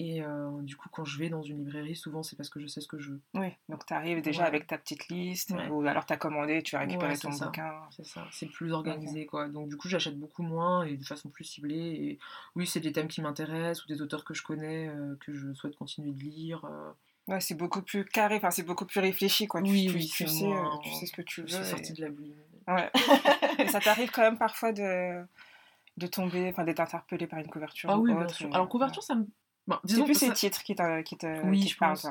Et 0.00 0.22
euh, 0.22 0.50
du 0.62 0.76
coup, 0.76 0.88
quand 0.92 1.04
je 1.04 1.18
vais 1.18 1.28
dans 1.28 1.42
une 1.42 1.58
librairie, 1.58 1.96
souvent 1.96 2.22
c'est 2.22 2.36
parce 2.36 2.48
que 2.50 2.60
je 2.60 2.68
sais 2.68 2.80
ce 2.80 2.86
que 2.86 2.98
je 3.00 3.10
veux. 3.10 3.20
Oui, 3.34 3.48
donc 3.68 3.84
tu 3.84 3.92
arrives 3.94 4.22
déjà 4.22 4.42
Ouais. 4.42 4.46
avec 4.48 4.68
ta 4.68 4.78
petite 4.78 5.08
liste, 5.08 5.50
Ouais. 5.50 5.68
ou 5.68 5.84
alors 5.88 6.06
tu 6.06 6.12
as 6.12 6.16
commandé, 6.16 6.62
tu 6.62 6.76
vas 6.76 6.82
récupérer 6.82 7.12
Ouais, 7.14 7.18
ton 7.18 7.32
ça. 7.32 7.46
bouquin. 7.46 7.72
C'est 7.90 8.06
ça, 8.06 8.24
c'est 8.30 8.46
plus 8.46 8.72
organisé 8.72 9.26
quoi. 9.26 9.48
Donc 9.48 9.68
du 9.68 9.76
coup, 9.76 9.88
j'achète 9.88 10.16
beaucoup 10.16 10.44
moins 10.44 10.84
et 10.84 10.96
de 10.96 11.04
façon 11.04 11.30
plus 11.30 11.42
ciblée. 11.42 11.74
Et 11.74 12.18
oui, 12.54 12.64
c'est 12.66 12.78
des 12.78 12.92
thèmes 12.92 13.08
qui 13.08 13.20
m'intéressent 13.20 13.84
ou 13.86 13.88
des 13.88 14.00
auteurs 14.00 14.24
que 14.24 14.34
je 14.34 14.42
connais, 14.44 14.86
euh, 14.88 15.16
que 15.20 15.34
je 15.34 15.52
souhaite 15.54 15.74
continuer 15.76 16.12
de 16.12 16.20
lire. 16.20 16.64
euh. 16.64 16.92
Ouais, 17.26 17.40
c'est 17.40 17.56
beaucoup 17.56 17.82
plus 17.82 18.04
carré, 18.04 18.36
enfin 18.36 18.50
c'est 18.52 18.62
beaucoup 18.62 18.86
plus 18.86 19.00
réfléchi 19.00 19.48
quoi. 19.48 19.60
Oui, 19.62 19.88
tu, 19.90 19.96
oui, 19.96 20.06
tu 20.06 20.26
sais, 20.28 20.46
moins- 20.46 20.78
tu 20.82 20.90
sais 20.94 21.06
ce 21.06 21.12
que 21.12 21.22
tu 21.22 21.40
veux. 21.42 21.46
Je 21.48 21.54
suis 21.54 21.62
et- 21.62 21.66
sortie 21.66 21.92
de 21.92 22.02
la 22.02 22.08
boulimie. 22.10 22.36
Ouais. 22.68 22.88
et 23.58 23.66
ça 23.68 23.80
t'arrive 23.80 24.10
quand 24.12 24.22
même 24.22 24.38
parfois 24.38 24.72
de, 24.72 25.24
de 25.96 26.06
tomber, 26.06 26.48
enfin 26.50 26.64
d'être 26.64 26.80
interpellé 26.80 27.26
par 27.26 27.38
une 27.40 27.48
couverture 27.48 27.90
Ah 27.90 27.98
ou 27.98 28.02
oui, 28.04 28.12
bien 28.14 28.22
autre, 28.22 28.34
sûr. 28.34 28.48
et- 28.48 28.54
Alors 28.54 28.68
couverture, 28.68 29.02
ça 29.02 29.14
me... 29.16 29.26
Bon, 29.68 29.78
C'est 29.84 30.02
plus 30.04 30.14
ces 30.14 30.26
ça- 30.28 30.32
titres 30.32 30.62
qui 30.64 30.74
qui 31.04 31.16
te, 31.18 31.46
Oui, 31.46 31.60
qui 31.60 31.68
je 31.68 31.76
pense. 31.76 32.06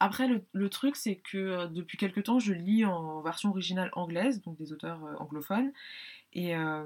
Après, 0.00 0.26
le, 0.26 0.42
le 0.52 0.68
truc, 0.70 0.96
c'est 0.96 1.16
que 1.16 1.36
euh, 1.38 1.66
depuis 1.66 1.98
quelques 1.98 2.24
temps, 2.24 2.38
je 2.38 2.52
lis 2.54 2.84
en 2.86 3.20
version 3.20 3.50
originale 3.50 3.90
anglaise, 3.92 4.40
donc 4.42 4.56
des 4.56 4.72
auteurs 4.72 5.04
euh, 5.04 5.14
anglophones. 5.18 5.72
Et, 6.32 6.56
euh, 6.56 6.84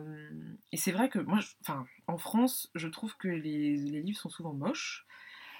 et 0.72 0.76
c'est 0.76 0.90
vrai 0.92 1.08
que 1.08 1.20
moi, 1.20 1.38
je- 1.40 1.52
enfin, 1.62 1.86
en 2.08 2.18
France, 2.18 2.70
je 2.74 2.88
trouve 2.88 3.16
que 3.16 3.28
les, 3.28 3.76
les 3.76 4.02
livres 4.02 4.18
sont 4.18 4.28
souvent 4.28 4.52
moches. 4.52 5.06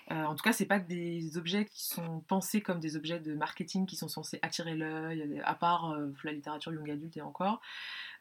En 0.09 0.37
tout 0.37 0.45
cas, 0.45 0.53
c'est 0.53 0.67
pas 0.67 0.79
des 0.79 1.37
objets 1.37 1.65
qui 1.65 1.85
sont 1.85 2.21
pensés 2.29 2.61
comme 2.61 2.79
des 2.79 2.97
objets 2.97 3.19
de 3.19 3.35
marketing 3.35 3.87
qui 3.87 3.97
sont 3.97 4.07
censés 4.07 4.39
attirer 4.43 4.77
l'œil, 4.77 5.41
à 5.45 5.55
part 5.57 5.97
la 6.23 6.31
littérature 6.33 6.73
young 6.73 6.89
adulte 6.89 7.17
et 7.17 7.23
encore. 7.23 7.61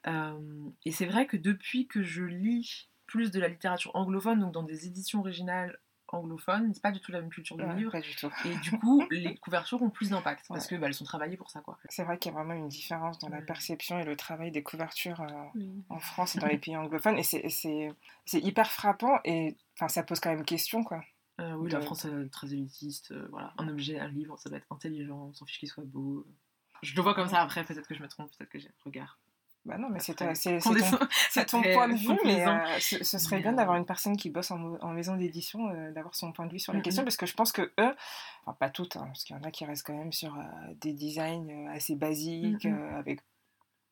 Et 0.07 0.92
c'est 0.92 1.06
vrai 1.06 1.27
que 1.27 1.38
depuis 1.38 1.86
que 1.86 2.01
je 2.01 2.24
lis 2.24 2.89
plus 3.06 3.30
de 3.30 3.39
la 3.39 3.47
littérature 3.50 3.92
anglophone, 3.95 4.39
donc 4.39 4.51
dans 4.51 4.63
des 4.63 4.88
éditions 4.88 5.19
originales 5.19 5.77
anglophones, 6.10 6.74
c'est 6.74 6.81
pas 6.81 6.92
du 6.92 7.00
tout 7.00 7.12
la 7.12 7.22
même 7.22 7.30
culture 7.30 7.57
de 7.57 7.63
Ouais, 7.63 7.75
livre. 7.75 7.92
pas 7.92 8.02
du 8.02 8.16
tout. 8.16 8.31
Et 8.46 8.56
du 8.57 8.72
coup, 8.72 9.04
les 9.12 9.36
couvertures 9.38 9.81
ont 9.81 9.90
plus 9.90 10.10
d'impact 10.12 10.46
parce 10.48 10.66
Ouais. 10.66 10.75
que 10.78 10.81
bah, 10.81 10.88
elles 10.88 10.94
sont 10.94 11.04
travaillées 11.06 11.38
pour 11.38 11.50
ça, 11.50 11.62
quoi. 11.62 11.78
C'est 11.90 12.04
vrai 12.04 12.18
qu'il 12.18 12.31
y 12.31 12.36
a 12.36 12.38
vraiment 12.38 12.54
une 12.54 12.68
différence 12.69 13.19
dans 13.19 13.30
la 13.30 13.42
perception 13.42 14.00
et 14.00 14.04
le 14.04 14.16
travail 14.16 14.52
des 14.52 14.63
couvertures 14.63 15.22
euh, 15.22 15.60
en 15.90 16.00
France 16.00 16.36
et 16.36 16.40
dans 16.40 16.48
les 16.48 16.57
pays 16.57 16.75
anglophones. 16.78 17.18
Et 17.18 17.24
c'est- 17.24 17.40
et 17.46 17.50
c'est 17.50 17.92
c'est 18.25 18.40
hyper 18.40 18.72
frappant 18.72 19.19
et 19.25 19.56
enfin, 19.75 19.88
ça 19.88 20.04
pose 20.04 20.19
quand 20.19 20.30
même 20.31 20.46
question, 20.46 20.84
quoi. 20.84 21.04
Euh, 21.42 21.54
oui, 21.56 21.69
la 21.69 21.80
De- 21.80 21.84
France 21.86 22.06
est 22.06 22.30
très 22.31 22.54
élitiste. 22.54 23.12
euh, 23.12 23.28
voilà, 23.31 23.54
un 23.57 23.68
objet, 23.68 24.00
un 24.00 24.07
livre, 24.07 24.38
ça 24.40 24.50
doit 24.50 24.57
être 24.60 24.72
intelligent, 24.72 25.18
on 25.30 25.34
s'en 25.34 25.46
fiche 25.46 25.60
qu'il 25.60 25.68
soit 25.69 25.84
beau. 25.86 26.25
Je 26.81 26.96
le 26.96 27.02
vois 27.02 27.13
comme 27.16 27.28
ça. 27.28 27.42
Après, 27.42 27.63
peut-être 27.63 27.88
que 27.88 27.96
je 27.96 28.02
me 28.02 28.07
trompe, 28.07 28.30
peut-être 28.38 28.50
que 28.50 28.60
j'ai 28.60 28.69
un 28.69 28.84
regard. 28.86 29.19
Bah 29.65 29.79
non, 29.79 29.89
mais 29.89 30.00
c'est 30.00 30.13
ton, 30.13 30.25
point 30.25 31.88
de 31.88 31.95
vue, 31.95 32.17
mais 32.23 32.45
euh, 32.45 32.79
ce, 32.79 33.03
ce 33.03 33.17
serait 33.17 33.38
Mais, 33.38 33.41
bien 33.41 33.53
euh, 33.53 33.56
d'avoir 33.56 33.77
une 33.77 33.85
personne 33.85 34.15
qui 34.15 34.29
bosse 34.29 34.51
en, 34.51 34.89
maison 34.89 35.15
d'édition, 35.15 35.69
euh, 35.69 35.91
d'avoir 35.91 36.13
son 36.13 36.31
point 36.31 36.45
de 36.45 36.51
vue 36.51 36.59
sur 36.59 36.71
les 36.71 36.83
questions, 36.83 37.03
parce 37.03 37.17
que 37.17 37.25
je 37.25 37.33
pense 37.33 37.51
que 37.51 37.63
eux, 37.79 37.95
enfin 38.45 38.56
pas 38.59 38.69
toutes, 38.69 38.95
hein, 38.95 39.06
parce 39.07 39.23
qu'il 39.23 39.35
y 39.35 39.39
en 39.39 39.44
a 39.44 39.50
qui 39.50 39.65
restent 39.65 39.88
quand 39.88 39.97
même 39.97 40.13
sur 40.13 40.35
euh, 40.38 40.44
des 40.81 40.94
designs 40.94 41.50
euh, 41.50 41.73
assez 41.73 41.95
basiques, 41.95 42.67
euh, 42.67 43.00
avec 43.00 43.21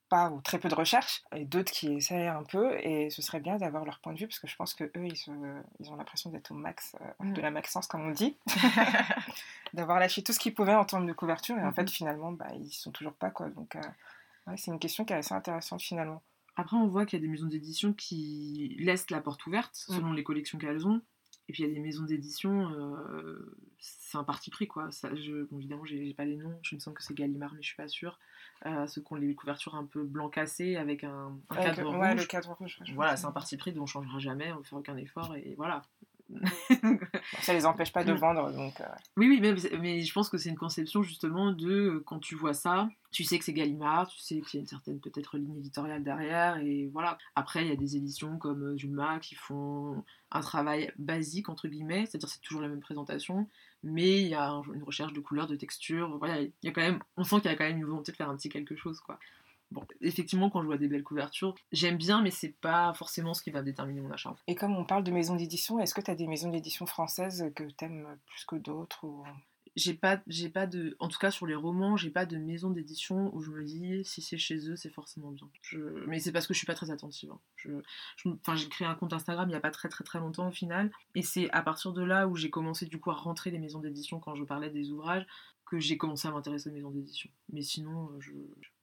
pas 0.09 0.29
ou 0.29 0.41
très 0.41 0.59
peu 0.59 0.69
de 0.69 0.75
recherche, 0.75 1.23
et 1.35 1.43
d'autres 1.43 1.71
qui 1.71 1.91
essayent 1.91 2.27
un 2.27 2.43
peu, 2.43 2.77
et 2.79 3.09
ce 3.09 3.23
serait 3.23 3.39
bien 3.39 3.57
d'avoir 3.57 3.83
leur 3.83 3.99
point 3.99 4.13
de 4.13 4.19
vue, 4.19 4.27
parce 4.27 4.37
que 4.37 4.45
je 4.47 4.55
pense 4.55 4.75
que 4.75 4.83
eux, 4.83 5.07
ils, 5.07 5.15
se- 5.15 5.31
ils 5.79 5.89
ont 5.91 5.95
l'impression 5.95 6.29
d'être 6.29 6.51
au 6.51 6.53
max 6.53 6.95
euh, 7.01 7.31
de 7.31 7.41
la 7.41 7.49
maxence, 7.49 7.87
comme 7.87 8.05
on 8.05 8.11
dit, 8.11 8.37
d'avoir 9.73 9.99
lâché 9.99 10.21
tout 10.21 10.33
ce 10.33 10.37
qu'ils 10.37 10.53
pouvaient 10.53 10.75
en 10.75 10.85
termes 10.85 11.07
de 11.07 11.13
couverture, 11.13 11.57
et 11.57 11.63
en 11.63 11.73
fait, 11.73 11.89
finalement, 11.89 12.31
bah, 12.31 12.45
ils 12.53 12.69
sont 12.69 12.91
toujours 12.91 13.13
pas, 13.13 13.31
quoi. 13.31 13.49
Donc, 13.49 13.75
euh, 13.75 13.81
ouais, 14.47 14.57
c'est 14.57 14.71
une 14.71 14.79
question 14.79 15.05
qui 15.05 15.13
est 15.13 15.17
assez 15.17 15.33
intéressante, 15.33 15.81
finalement. 15.81 16.21
Après, 16.55 16.77
on 16.77 16.87
voit 16.87 17.05
qu'il 17.05 17.19
y 17.19 17.21
a 17.21 17.25
des 17.25 17.31
maisons 17.31 17.47
d'édition 17.47 17.93
qui 17.93 18.75
laissent 18.79 19.09
la 19.09 19.21
porte 19.21 19.45
ouverte 19.47 19.71
selon 19.73 20.13
les 20.13 20.23
collections 20.23 20.57
qu'elles 20.59 20.85
ont. 20.85 21.01
Et 21.49 21.51
puis 21.51 21.63
il 21.63 21.67
y 21.67 21.71
a 21.71 21.73
des 21.73 21.81
maisons 21.81 22.03
d'édition, 22.05 22.69
euh, 22.71 23.57
c'est 23.79 24.17
un 24.17 24.23
parti 24.23 24.49
pris 24.49 24.65
quoi. 24.65 24.89
Ça, 24.91 25.13
je, 25.13 25.43
bon, 25.51 25.57
évidemment, 25.57 25.83
j'ai 25.83 26.13
pas 26.13 26.23
les 26.23 26.37
noms, 26.37 26.57
je 26.61 26.75
me 26.75 26.79
semble 26.79 26.95
que 26.95 27.03
c'est 27.03 27.13
Gallimard, 27.13 27.51
mais 27.53 27.61
je 27.61 27.67
suis 27.67 27.75
pas 27.75 27.89
sûre. 27.89 28.17
Euh, 28.65 28.88
ceux 28.88 29.01
qui 29.01 29.12
ont 29.12 29.17
les 29.17 29.35
couvertures 29.35 29.75
un 29.75 29.83
peu 29.85 30.03
blanc 30.03 30.29
cassé 30.29 30.77
avec 30.77 31.03
un, 31.03 31.38
un 31.50 31.55
Avec- 31.57 31.75
cadre 31.75 31.91
ouais, 31.97 32.12
rouge. 32.12 32.21
le 32.21 32.25
cadre 32.27 32.53
rouge. 32.53 32.77
ouais, 32.79 32.85
je 32.85 32.93
Voilà, 32.93 33.17
c'est 33.17 33.25
un 33.25 33.31
parti 33.33 33.57
pris 33.57 33.73
dont 33.73 33.83
on 33.83 33.88
changera 33.88 34.19
jamais, 34.19 34.53
on 34.53 34.59
ne 34.59 34.63
fera 34.63 34.77
aucun 34.79 34.95
effort 34.95 35.35
et 35.35 35.53
voilà. 35.57 35.81
Ça 37.41 37.53
les 37.53 37.65
empêche 37.65 37.91
pas 37.91 38.03
de 38.05 38.13
Mm. 38.13 38.17
vendre, 38.17 38.51
donc 38.53 38.79
euh, 38.79 38.85
Oui, 39.17 39.27
oui, 39.27 39.39
mais, 39.41 39.53
mais 39.79 40.01
je 40.01 40.13
pense 40.13 40.29
que 40.29 40.38
c'est 40.38 40.50
une 40.50 40.57
conception 40.57 41.03
justement 41.03 41.51
de 41.51 41.69
euh, 41.71 42.03
quand 42.05 42.19
tu 42.19 42.35
vois 42.35 42.53
ça, 42.53 42.89
tu 43.13 43.24
sais 43.24 43.39
que 43.39 43.46
c'est 43.46 43.53
Gallimard, 43.53 44.10
tu 44.10 44.20
sais 44.20 44.41
qu'il 44.41 44.55
y 44.55 44.58
a 44.58 44.62
une 44.62 44.67
certaine 44.67 45.00
peut-être 45.00 45.38
ligne 45.38 45.58
éditoriale 45.58 46.03
derrière, 46.03 46.58
et 46.58 46.89
voilà. 46.91 47.17
Après, 47.36 47.63
il 47.63 47.70
y 47.70 47.72
a 47.72 47.77
des 47.77 47.96
éditions 47.96 48.38
comme 48.38 48.63
euh, 48.63 48.77
Zulma 48.77 49.20
qui 49.20 49.36
font 49.36 50.03
un 50.32 50.41
travail 50.41 50.91
basique, 50.98 51.48
entre 51.48 51.70
guillemets, 51.70 52.05
c'est-à-dire 52.05 52.27
c'est 52.27 52.41
toujours 52.41 52.62
la 52.62 52.67
même 52.67 52.82
présentation, 52.82 53.48
mais 53.84 54.22
il 54.22 54.27
y 54.27 54.34
a 54.34 54.50
un- 54.50 54.63
une 54.74 54.84
recherche 54.84 55.13
de 55.13 55.22
couleurs, 55.22 55.48
de 55.48 55.55
textures, 55.55 56.17
voilà, 56.17 56.41
il 56.41 56.51
y 56.63 56.67
a 56.67 56.72
quand 56.72 56.82
même, 56.82 57.00
on 57.15 57.24
sent 57.24 57.38
qu'il 57.41 57.51
y 57.51 57.53
a 57.53 57.55
quand 57.55 57.63
même 57.63 57.77
une 57.77 57.86
volonté 57.86 58.12
de 58.12 58.17
faire 58.17 58.29
un 58.29 58.36
petit 58.36 58.50
quelque 58.50 58.75
chose, 58.75 59.00
quoi. 59.00 59.17
Bon, 59.72 59.84
effectivement, 60.01 60.51
quand 60.51 60.62
je 60.62 60.67
vois 60.67 60.77
des 60.77 60.88
belles 60.88 61.03
couvertures, 61.03 61.55
j'aime 61.72 61.98
bien, 61.98 62.22
mais 62.22 62.29
c'est 62.29 62.53
pas 62.62 62.93
forcément 62.93 63.34
ce 63.34 63.41
qui 63.41 63.50
va 63.50 63.63
déterminer 63.63 64.01
mon 64.01 64.12
achat. 64.12 64.36
Et 64.46 64.53
comme 64.53 64.75
on 64.75 64.86
parle 64.86 65.03
de 65.03 65.12
maisons 65.12 65.36
d'édition, 65.36 65.79
est-ce 65.79 65.96
que 65.96 66.01
tu 66.01 66.12
as 66.12 66.15
des 66.15 66.27
maisons 66.27 66.51
d'édition 66.51 66.86
françaises 66.86 67.51
que 67.55 67.63
tu 67.63 67.86
aimes 67.86 68.08
plus 68.27 68.46
que 68.46 68.55
d'autres 68.55 69.03
ou... 69.03 69.24
j'ai 69.75 69.94
pas 69.96 70.22
j'ai 70.27 70.50
pas 70.50 70.68
de 70.68 70.96
en 71.00 71.08
tout 71.08 71.18
cas 71.18 71.32
sur 71.32 71.48
les 71.48 71.56
romans 71.56 71.98
j'ai 71.98 72.12
pas 72.12 72.25
de 72.25 72.38
maison 72.38 72.70
d'édition 72.70 73.36
où 73.36 73.42
je 73.42 73.50
me 73.51 73.63
dis 73.63 74.03
si 74.06 74.22
c'est 74.22 74.38
chez 74.38 74.70
eux 74.70 74.75
c'est 74.75 74.92
forcément 74.92 75.32
bien 75.32 75.50
je... 75.63 75.80
mais 76.08 76.20
c'est 76.20 76.32
parce 76.32 76.46
que 76.48 76.53
je 76.53 76.60
suis 76.60 76.68
pas 76.68 76.75
très 76.75 76.92
attentive 76.92 77.32
hein. 77.32 77.39
je, 77.56 77.72
enfin 78.25 78.56
j'ai 78.56 78.70
créé 78.70 78.88
un 78.88 78.96
compte 78.96 79.13
Instagram 79.13 79.50
il 79.50 79.53
y 79.53 79.56
a 79.56 79.60
pas 79.60 79.72
très 79.72 79.89
très 79.89 80.03
très 80.03 80.20
longtemps 80.20 80.48
au 80.48 80.51
final 80.51 80.92
et 81.15 81.22
c'est 81.24 81.50
à 81.51 81.62
partir 81.63 81.92
de 81.94 82.03
là 82.03 82.27
où 82.27 82.36
j'ai 82.36 82.50
commencé 82.51 82.86
du 82.86 83.00
coup 83.00 83.10
à 83.12 83.15
rentrer 83.15 83.50
les 83.51 83.60
maisons 83.60 83.80
d'édition 83.80 84.20
quand 84.20 84.36
je 84.36 84.44
parlais 84.44 84.70
des 84.70 84.92
ouvrages 84.92 85.25
que 85.65 85.80
j'ai 85.80 85.98
commencé 85.98 86.27
à 86.27 86.32
m'intéresser 86.32 86.70
aux 86.70 86.74
maisons 86.74 86.92
d'édition 86.92 87.30
mais 87.51 87.62
sinon 87.63 88.12
euh, 88.12 88.20
je 88.20 88.32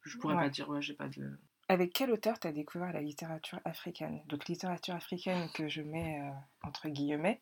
je 0.02 0.18
pourrais 0.18 0.34
Ouais. 0.34 0.42
pas 0.44 0.48
dire 0.48 0.68
ouais 0.70 0.82
j'ai 0.82 0.94
pas 0.94 1.08
de 1.08 1.30
Avec 1.70 1.92
quel 1.92 2.10
auteur 2.10 2.40
tu 2.40 2.48
as 2.48 2.52
découvert 2.52 2.92
la 2.92 3.00
littérature 3.00 3.60
africaine? 3.64 4.20
Donc 4.26 4.46
littérature 4.48 4.94
africaine 4.94 5.48
que 5.54 5.68
je 5.68 5.82
mets 5.82 6.18
euh, 6.20 6.30
entre 6.66 6.88
guillemets. 6.88 7.40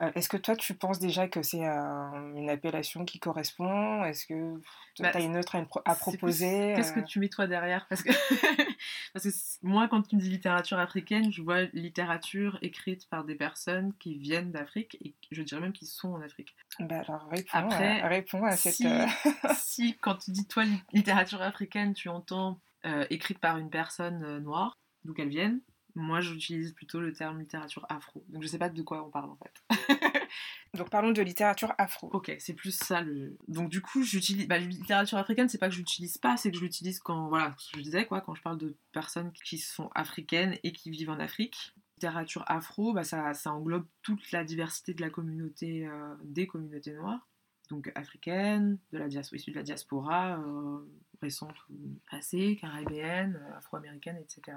Euh, 0.00 0.12
Est-ce 0.14 0.28
que 0.28 0.36
toi 0.36 0.54
tu 0.54 0.74
penses 0.74 1.00
déjà 1.00 1.26
que 1.26 1.42
c'est 1.42 1.66
euh, 1.66 2.34
une 2.36 2.48
appellation 2.48 3.04
qui 3.04 3.18
correspond? 3.18 4.04
Est-ce 4.04 4.24
que 4.26 4.54
tu 4.94 5.02
Bah, 5.02 5.10
as 5.12 5.20
une 5.20 5.36
autre 5.36 5.56
à, 5.56 5.58
une 5.58 5.66
pro- 5.66 5.80
à 5.84 5.94
C'est 5.94 6.00
proposer 6.02 6.46
plus- 6.46 6.76
Qu'est-ce 6.76 6.92
que 6.92 7.00
euh, 7.00 7.04
tu 7.04 7.18
mets 7.18 7.28
toi 7.28 7.48
derrière? 7.48 7.86
Parce 7.88 8.02
que, 8.04 8.10
parce 9.12 9.24
que 9.24 9.30
c- 9.32 9.58
moi, 9.62 9.88
quand 9.88 10.02
tu 10.02 10.14
me 10.14 10.20
dis 10.20 10.30
littérature 10.30 10.78
africaine, 10.78 11.32
je 11.32 11.42
vois 11.42 11.62
littérature 11.72 12.58
écrite 12.62 13.08
par 13.08 13.24
des 13.24 13.34
personnes 13.34 13.94
qui 13.98 14.16
viennent 14.16 14.52
d'Afrique 14.52 14.96
et 15.00 15.14
je 15.32 15.42
dirais 15.42 15.60
même 15.60 15.72
qui 15.72 15.86
sont 15.86 16.10
en 16.14 16.20
Afrique. 16.20 16.54
bah, 16.78 17.00
alors 17.00 17.26
réponds, 17.30 17.48
Après, 17.52 18.00
à, 18.00 18.08
réponds 18.08 18.44
à 18.44 18.52
cette... 18.56 18.74
si, 18.74 18.86
euh, 18.86 19.06
si 19.56 19.96
quand 19.98 20.16
tu 20.16 20.30
dis 20.30 20.46
toi 20.46 20.64
li- 20.64 20.82
littérature 20.92 21.42
africaine, 21.42 21.94
tu 21.94 22.08
entends 22.08 22.60
euh, 22.86 23.04
écrite 23.10 23.38
par 23.38 23.58
une 23.58 23.70
personne 23.70 24.22
euh, 24.24 24.40
noire, 24.40 24.78
d'où 25.04 25.14
qu'elles 25.14 25.28
viennent. 25.28 25.60
Moi, 25.94 26.20
j'utilise 26.20 26.72
plutôt 26.72 27.00
le 27.00 27.12
terme 27.12 27.40
littérature 27.40 27.86
afro. 27.88 28.24
Donc, 28.28 28.42
je 28.42 28.48
sais 28.48 28.58
pas 28.58 28.68
de 28.68 28.82
quoi 28.82 29.04
on 29.04 29.10
parle 29.10 29.30
en 29.30 29.36
fait. 29.36 29.62
Donc, 30.74 30.90
parlons 30.90 31.10
de 31.10 31.22
littérature 31.22 31.72
afro. 31.78 32.10
Ok, 32.12 32.34
c'est 32.38 32.52
plus 32.52 32.76
ça 32.76 33.00
le. 33.00 33.38
Donc, 33.48 33.70
du 33.70 33.80
coup, 33.80 34.02
j'utilise. 34.02 34.46
Bah, 34.46 34.58
littérature 34.58 35.16
africaine, 35.16 35.48
c'est 35.48 35.58
pas 35.58 35.68
que 35.68 35.74
je 35.74 35.78
l'utilise 35.78 36.18
pas, 36.18 36.36
c'est 36.36 36.50
que 36.50 36.58
je 36.58 36.62
l'utilise 36.62 37.00
quand. 37.00 37.28
Voilà, 37.28 37.54
ce 37.58 37.72
que 37.72 37.78
je 37.78 37.82
disais, 37.82 38.04
quoi, 38.04 38.20
quand 38.20 38.34
je 38.34 38.42
parle 38.42 38.58
de 38.58 38.76
personnes 38.92 39.32
qui 39.32 39.56
sont 39.56 39.90
africaines 39.94 40.58
et 40.62 40.72
qui 40.72 40.90
vivent 40.90 41.10
en 41.10 41.18
Afrique. 41.18 41.74
Littérature 41.96 42.44
afro, 42.46 42.92
bah, 42.92 43.04
ça, 43.04 43.32
ça 43.32 43.52
englobe 43.52 43.86
toute 44.02 44.30
la 44.32 44.44
diversité 44.44 44.92
de 44.92 45.00
la 45.00 45.08
communauté, 45.08 45.86
euh, 45.86 46.14
des 46.24 46.46
communautés 46.46 46.92
noires 46.92 47.26
donc 47.68 47.90
africaine, 47.94 48.78
de 48.92 48.98
la 48.98 49.08
diaspora, 49.08 49.36
issue 49.36 49.50
de 49.50 49.56
la 49.56 49.62
diaspora 49.62 50.38
euh, 50.38 50.78
récente 51.20 51.56
ou 51.70 51.98
passée, 52.10 52.56
caribéenne, 52.60 53.40
euh, 53.42 53.56
afro-américaine, 53.56 54.18
etc. 54.18 54.56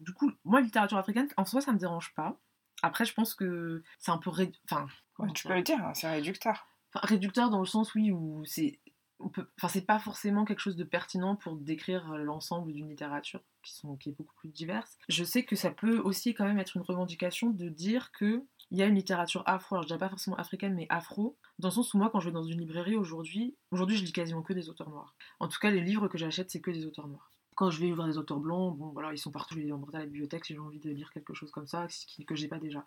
Du 0.00 0.12
coup, 0.12 0.30
moi, 0.44 0.60
littérature 0.60 0.98
africaine, 0.98 1.28
en 1.36 1.44
soi, 1.44 1.60
ça 1.60 1.72
me 1.72 1.78
dérange 1.78 2.14
pas. 2.14 2.38
Après, 2.82 3.04
je 3.04 3.14
pense 3.14 3.34
que 3.34 3.82
c'est 3.98 4.10
un 4.10 4.18
peu. 4.18 4.30
Enfin, 4.64 4.86
tu 5.34 5.46
peux 5.46 5.54
le 5.54 5.62
dire, 5.62 5.84
hein, 5.84 5.94
c'est 5.94 6.10
réducteur. 6.10 6.66
Enfin, 6.92 7.06
réducteur 7.06 7.50
dans 7.50 7.60
le 7.60 7.66
sens, 7.66 7.94
oui, 7.94 8.10
où 8.10 8.44
c'est. 8.44 8.78
Enfin, 9.18 9.68
c'est 9.68 9.84
pas 9.84 9.98
forcément 9.98 10.46
quelque 10.46 10.60
chose 10.60 10.76
de 10.76 10.84
pertinent 10.84 11.36
pour 11.36 11.54
décrire 11.56 12.16
l'ensemble 12.16 12.72
d'une 12.72 12.88
littérature 12.88 13.42
qui, 13.62 13.74
sont, 13.74 13.96
qui 13.96 14.08
est 14.08 14.12
beaucoup 14.12 14.34
plus 14.36 14.48
diverse. 14.48 14.96
Je 15.10 15.24
sais 15.24 15.44
que 15.44 15.56
ça 15.56 15.70
peut 15.70 15.98
aussi 15.98 16.32
quand 16.32 16.46
même 16.46 16.58
être 16.58 16.76
une 16.76 16.82
revendication 16.82 17.50
de 17.50 17.68
dire 17.68 18.12
que 18.12 18.42
il 18.70 18.78
y 18.78 18.82
a 18.82 18.86
une 18.86 18.94
littérature 18.94 19.42
afro, 19.46 19.74
alors 19.74 19.82
je 19.82 19.88
dirais 19.88 19.98
pas 19.98 20.08
forcément 20.08 20.36
africaine, 20.36 20.74
mais 20.74 20.86
afro, 20.90 21.36
dans 21.58 21.68
le 21.68 21.74
sens 21.74 21.92
où 21.92 21.98
moi, 21.98 22.08
quand 22.10 22.20
je 22.20 22.26
vais 22.26 22.32
dans 22.32 22.44
une 22.44 22.60
librairie 22.60 22.96
aujourd'hui, 22.96 23.56
aujourd'hui 23.70 23.96
je 23.96 24.04
lis 24.04 24.12
quasiment 24.12 24.42
que 24.42 24.52
des 24.52 24.68
auteurs 24.68 24.90
noirs. 24.90 25.14
En 25.40 25.48
tout 25.48 25.58
cas, 25.58 25.70
les 25.70 25.80
livres 25.80 26.06
que 26.08 26.18
j'achète, 26.18 26.50
c'est 26.50 26.60
que 26.60 26.70
des 26.70 26.86
auteurs 26.86 27.08
noirs. 27.08 27.30
Quand 27.56 27.70
je 27.70 27.80
vais 27.80 27.90
ouvrir 27.90 28.06
des 28.06 28.16
auteurs 28.16 28.38
blancs, 28.38 28.76
bon 28.78 28.90
voilà, 28.90 29.12
ils 29.12 29.18
sont 29.18 29.32
partout, 29.32 29.54
je 29.54 29.60
les 29.60 29.72
emprunter 29.72 29.96
à 29.96 30.00
la 30.00 30.06
bibliothèque 30.06 30.44
si 30.44 30.54
j'ai 30.54 30.60
envie 30.60 30.78
de 30.78 30.90
lire 30.90 31.12
quelque 31.12 31.34
chose 31.34 31.50
comme 31.50 31.66
ça, 31.66 31.88
que 32.26 32.34
j'ai 32.36 32.48
pas 32.48 32.58
déjà. 32.58 32.84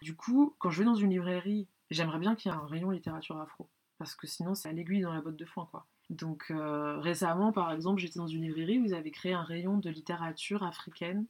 Du 0.00 0.16
coup, 0.16 0.54
quand 0.58 0.70
je 0.70 0.78
vais 0.78 0.84
dans 0.84 0.94
une 0.94 1.10
librairie, 1.10 1.68
j'aimerais 1.90 2.18
bien 2.18 2.34
qu'il 2.34 2.50
y 2.50 2.54
ait 2.54 2.58
un 2.58 2.66
rayon 2.66 2.90
littérature 2.90 3.38
afro, 3.38 3.68
parce 3.98 4.14
que 4.14 4.26
sinon 4.26 4.54
c'est 4.54 4.68
à 4.68 4.72
l'aiguille 4.72 5.02
dans 5.02 5.12
la 5.12 5.20
botte 5.20 5.36
de 5.36 5.44
foin, 5.44 5.68
quoi. 5.70 5.86
Donc 6.10 6.46
euh, 6.50 6.98
récemment, 6.98 7.52
par 7.52 7.70
exemple, 7.70 8.00
j'étais 8.00 8.18
dans 8.18 8.26
une 8.26 8.42
librairie 8.42 8.78
où 8.78 8.84
ils 8.84 8.94
avaient 8.94 9.10
créé 9.10 9.34
un 9.34 9.44
rayon 9.44 9.78
de 9.78 9.90
littérature 9.90 10.62
africaine 10.62 11.26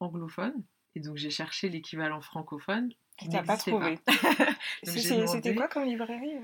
anglophone, 0.00 0.64
et 0.94 1.00
donc 1.00 1.16
j'ai 1.16 1.30
cherché 1.30 1.68
l'équivalent 1.68 2.20
francophone 2.20 2.90
tu 3.18 3.28
n'as 3.28 3.42
pas 3.42 3.56
trouvé. 3.56 3.98
C'était 4.82 5.54
quoi 5.54 5.68
comme 5.68 5.84
librairie 5.84 6.36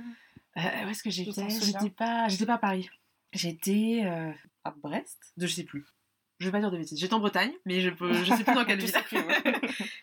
euh, 0.56 0.60
Où 0.86 0.88
est-ce 0.88 1.02
que 1.02 1.10
j'étais? 1.10 1.48
J'étais 1.48 1.90
pas, 1.90 2.28
j'étais 2.28 2.46
pas 2.46 2.54
à 2.54 2.58
Paris. 2.58 2.90
J'étais 3.32 4.02
euh, 4.04 4.30
à 4.64 4.70
Brest, 4.70 5.32
de 5.36 5.46
je 5.46 5.54
sais 5.54 5.64
plus. 5.64 5.86
Je 6.38 6.46
vais 6.46 6.52
pas 6.52 6.60
dire 6.60 6.70
de 6.70 6.76
bêtises. 6.76 6.98
J'étais 6.98 7.14
en 7.14 7.20
Bretagne, 7.20 7.52
mais 7.64 7.80
je 7.80 7.90
peux, 7.90 8.12
je 8.12 8.34
sais 8.34 8.44
plus 8.44 8.54
dans 8.54 8.64
quelle 8.66 8.80
ville. 8.80 8.92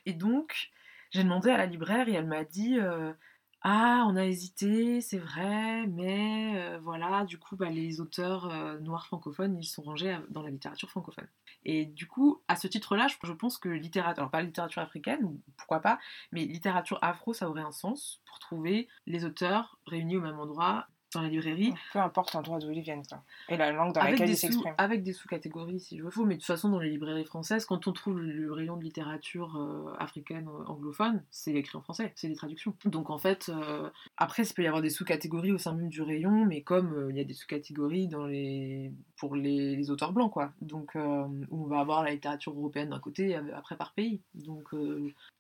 et 0.05 0.13
donc, 0.13 0.71
j'ai 1.11 1.23
demandé 1.23 1.49
à 1.49 1.57
la 1.57 1.65
libraire 1.65 2.07
et 2.07 2.13
elle 2.13 2.27
m'a 2.27 2.43
dit 2.43 2.79
euh, 2.79 3.13
ah, 3.61 4.05
on 4.07 4.15
a 4.15 4.25
hésité, 4.25 5.01
c'est 5.01 5.17
vrai, 5.17 5.85
mais 5.87 6.77
voilà, 6.79 7.25
du 7.25 7.37
coup, 7.37 7.55
bah, 7.57 7.69
les 7.69 7.99
auteurs 7.99 8.47
noirs 8.81 9.05
francophones, 9.05 9.57
ils 9.57 9.65
sont 9.65 9.81
rangés 9.81 10.17
dans 10.29 10.41
la 10.41 10.49
littérature 10.49 10.89
francophone. 10.89 11.27
Et 11.65 11.85
du 11.85 12.07
coup, 12.07 12.41
à 12.47 12.55
ce 12.55 12.67
titre-là, 12.67 13.07
je, 13.07 13.33
pense 13.33 13.57
que 13.57 13.69
littérature, 13.69 14.19
alors 14.19 14.31
pas 14.31 14.41
littérature 14.41 14.81
africaine, 14.81 15.39
pourquoi 15.57 15.81
pas, 15.81 15.99
mais 16.31 16.45
littérature 16.45 16.99
afro, 17.01 17.33
ça 17.33 17.49
aurait 17.49 17.61
un 17.61 17.71
sens 17.71 18.21
pour 18.25 18.39
trouver 18.39 18.87
les 19.05 19.25
auteurs 19.25 19.77
réunis 19.85 20.17
au 20.17 20.21
même 20.21 20.39
endroit 20.39 20.87
dans 21.13 21.21
la 21.21 21.29
librairie. 21.29 21.73
Peu 21.93 21.99
importe 21.99 22.33
l'endroit 22.33 22.59
d'où 22.59 22.71
ils 22.71 22.81
viennent, 22.81 23.01
Et 23.47 23.57
la 23.57 23.71
langue 23.71 23.93
dans 23.93 24.03
laquelle 24.03 24.29
ils 24.29 24.37
s'expriment. 24.37 24.75
Avec 24.77 25.03
des 25.03 25.13
sous-catégories, 25.13 25.79
si 25.79 25.97
je 25.97 26.03
veux, 26.03 26.11
faut. 26.11 26.25
Mais 26.25 26.35
de 26.35 26.39
toute 26.39 26.47
façon, 26.47 26.69
dans 26.69 26.79
les 26.79 26.89
librairies 26.89 27.25
françaises, 27.25 27.65
quand 27.65 27.87
on 27.87 27.93
trouve 27.93 28.19
le 28.19 28.51
rayon 28.51 28.77
de 28.77 28.83
littérature 28.83 29.55
euh, 29.57 29.93
africaine 29.97 30.47
euh, 30.47 30.65
anglophone, 30.65 31.23
c'est 31.31 31.53
écrit 31.53 31.77
en 31.77 31.81
français, 31.81 32.11
c'est 32.15 32.27
des 32.27 32.35
traductions. 32.35 32.75
Donc 32.85 33.09
en 33.09 33.17
fait, 33.17 33.49
euh, 33.49 33.89
après, 34.17 34.43
il 34.43 34.53
peut 34.53 34.63
y 34.63 34.67
avoir 34.67 34.81
des 34.81 34.89
sous-catégories 34.89 35.51
au 35.51 35.57
sein 35.57 35.73
même 35.73 35.89
du 35.89 36.01
rayon, 36.01 36.45
mais 36.45 36.61
comme 36.61 37.07
il 37.09 37.17
y 37.17 37.21
a 37.21 37.23
des 37.23 37.33
sous-catégories 37.33 38.07
dans 38.07 38.25
les... 38.25 38.91
pour 39.17 39.35
les, 39.35 39.89
auteurs 39.89 40.13
blancs, 40.13 40.31
quoi. 40.31 40.51
Donc 40.61 40.95
on 40.95 41.63
va 41.65 41.79
avoir 41.79 42.03
la 42.03 42.11
littérature 42.11 42.53
européenne 42.53 42.89
d'un 42.89 42.99
côté, 42.99 43.35
après 43.55 43.75
par 43.75 43.93
pays. 43.93 44.21
Donc 44.35 44.69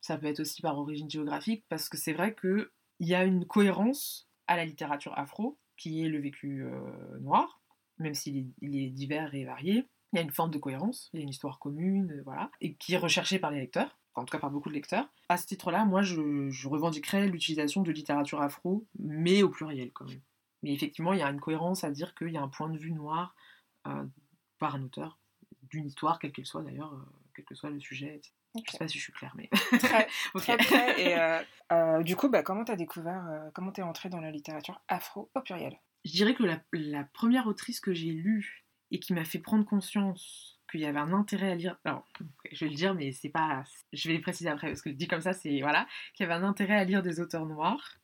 ça 0.01 0.17
peut 0.17 0.27
être 0.27 0.39
aussi 0.39 0.61
par 0.61 0.79
origine 0.79 1.09
géographique, 1.09 1.65
parce 1.69 1.89
que 1.89 1.97
c'est 1.97 2.13
vrai 2.13 2.35
qu'il 2.35 2.69
y 3.01 3.13
a 3.13 3.25
une 3.25 3.45
cohérence 3.45 4.28
à 4.49 4.57
la 4.57 4.65
littérature 4.65 5.17
afro, 5.17 5.59
qui 5.77 6.03
est 6.03 6.09
le 6.09 6.19
vécu 6.19 6.63
euh, 6.63 7.19
noir, 7.19 7.61
même 7.99 8.15
s'il 8.15 8.51
est, 8.61 8.89
divers 8.89 9.33
et 9.35 9.45
varié. 9.45 9.87
Il 10.11 10.15
y 10.15 10.19
a 10.19 10.23
une 10.23 10.31
forme 10.31 10.49
de 10.49 10.57
cohérence, 10.57 11.11
il 11.13 11.17
y 11.17 11.19
a 11.21 11.23
une 11.23 11.29
histoire 11.29 11.59
commune, 11.59 12.11
euh, 12.11 12.23
voilà, 12.25 12.49
et 12.59 12.73
qui 12.73 12.95
est 12.95 12.97
recherchée 12.97 13.37
par 13.37 13.51
les 13.51 13.59
lecteurs, 13.59 13.99
en 14.15 14.25
tout 14.25 14.31
cas 14.31 14.39
par 14.39 14.49
beaucoup 14.49 14.69
de 14.69 14.73
lecteurs. 14.73 15.07
À 15.29 15.37
ce 15.37 15.45
titre-là, 15.45 15.85
moi, 15.85 16.01
je, 16.01 16.67
revendiquerais 16.67 17.27
l'utilisation 17.27 17.83
de 17.83 17.91
littérature 17.91 18.41
afro, 18.41 18.87
mais 18.97 19.43
au 19.43 19.49
pluriel 19.49 19.91
quand 19.93 20.05
même. 20.05 20.21
Mais 20.63 20.73
effectivement, 20.73 21.13
il 21.13 21.19
y 21.19 21.23
a 21.23 21.29
une 21.29 21.39
cohérence 21.39 21.83
à 21.83 21.91
dire 21.91 22.15
qu'il 22.15 22.31
y 22.31 22.37
a 22.37 22.41
un 22.41 22.49
point 22.49 22.69
de 22.69 22.77
vue 22.77 22.91
noir 22.91 23.35
euh, 23.87 24.03
par 24.57 24.73
un 24.73 24.81
auteur, 24.81 25.19
d'une 25.69 25.85
histoire, 25.85 26.17
quelle 26.17 26.31
qu'elle 26.31 26.47
soit 26.47 26.63
d'ailleurs, 26.63 26.91
quel 27.35 27.45
que 27.45 27.53
soit 27.53 27.69
le 27.69 27.79
sujet, 27.79 28.15
etc. 28.15 28.33
Je 28.55 28.61
Je 28.65 28.71
sais 28.71 28.77
pas 28.77 28.87
si 28.87 28.97
je 28.97 29.03
suis 29.03 29.13
claire, 29.13 29.33
mais. 29.35 29.49
très, 29.79 30.07
très 30.57 31.01
Et 31.01 31.17
euh, 31.17 31.39
euh, 31.71 32.03
du 32.03 32.15
coup, 32.15 32.29
bah, 32.29 32.43
comment 32.43 32.63
tu 32.63 32.71
as 32.71 32.75
découvert, 32.75 33.25
euh, 33.27 33.49
comment 33.53 33.71
tu 33.71 33.81
es 33.81 33.83
entrée 33.83 34.09
dans 34.09 34.19
la 34.19 34.31
littérature 34.31 34.81
afro 34.87 35.29
au 35.35 35.41
pluriel? 35.41 35.77
Je 36.05 36.11
dirais 36.11 36.33
que 36.33 36.43
la, 36.43 37.03
première 37.03 37.47
autrice 37.47 37.79
que 37.79 37.93
j'ai 37.93 38.11
lue 38.11 38.65
et 38.91 38.99
qui 38.99 39.13
m'a 39.13 39.25
fait 39.25 39.39
prendre 39.39 39.65
conscience 39.65 40.59
qu'il 40.71 40.79
y 40.81 40.85
avait 40.85 40.99
un 40.99 41.13
intérêt 41.13 41.51
à 41.51 41.55
lire. 41.55 41.77
Alors, 41.85 42.07
je 42.51 42.65
vais 42.65 42.71
le 42.71 42.75
dire, 42.75 42.93
mais 42.95 43.11
c'est 43.11 43.29
pas. 43.29 43.63
Je 43.93 44.07
vais 44.07 44.15
les 44.15 44.21
préciser 44.21 44.49
après, 44.49 44.67
parce 44.67 44.81
que 44.81 44.89
dit 44.89 45.07
comme 45.07 45.21
ça, 45.21 45.33
c'est. 45.33 45.59
Voilà. 45.61 45.87
Qu'il 46.13 46.25
y 46.25 46.29
avait 46.29 46.39
un 46.39 46.47
intérêt 46.47 46.75
à 46.75 46.83
lire 46.83 47.03
des 47.03 47.19
auteurs 47.19 47.45
noirs. 47.45 47.97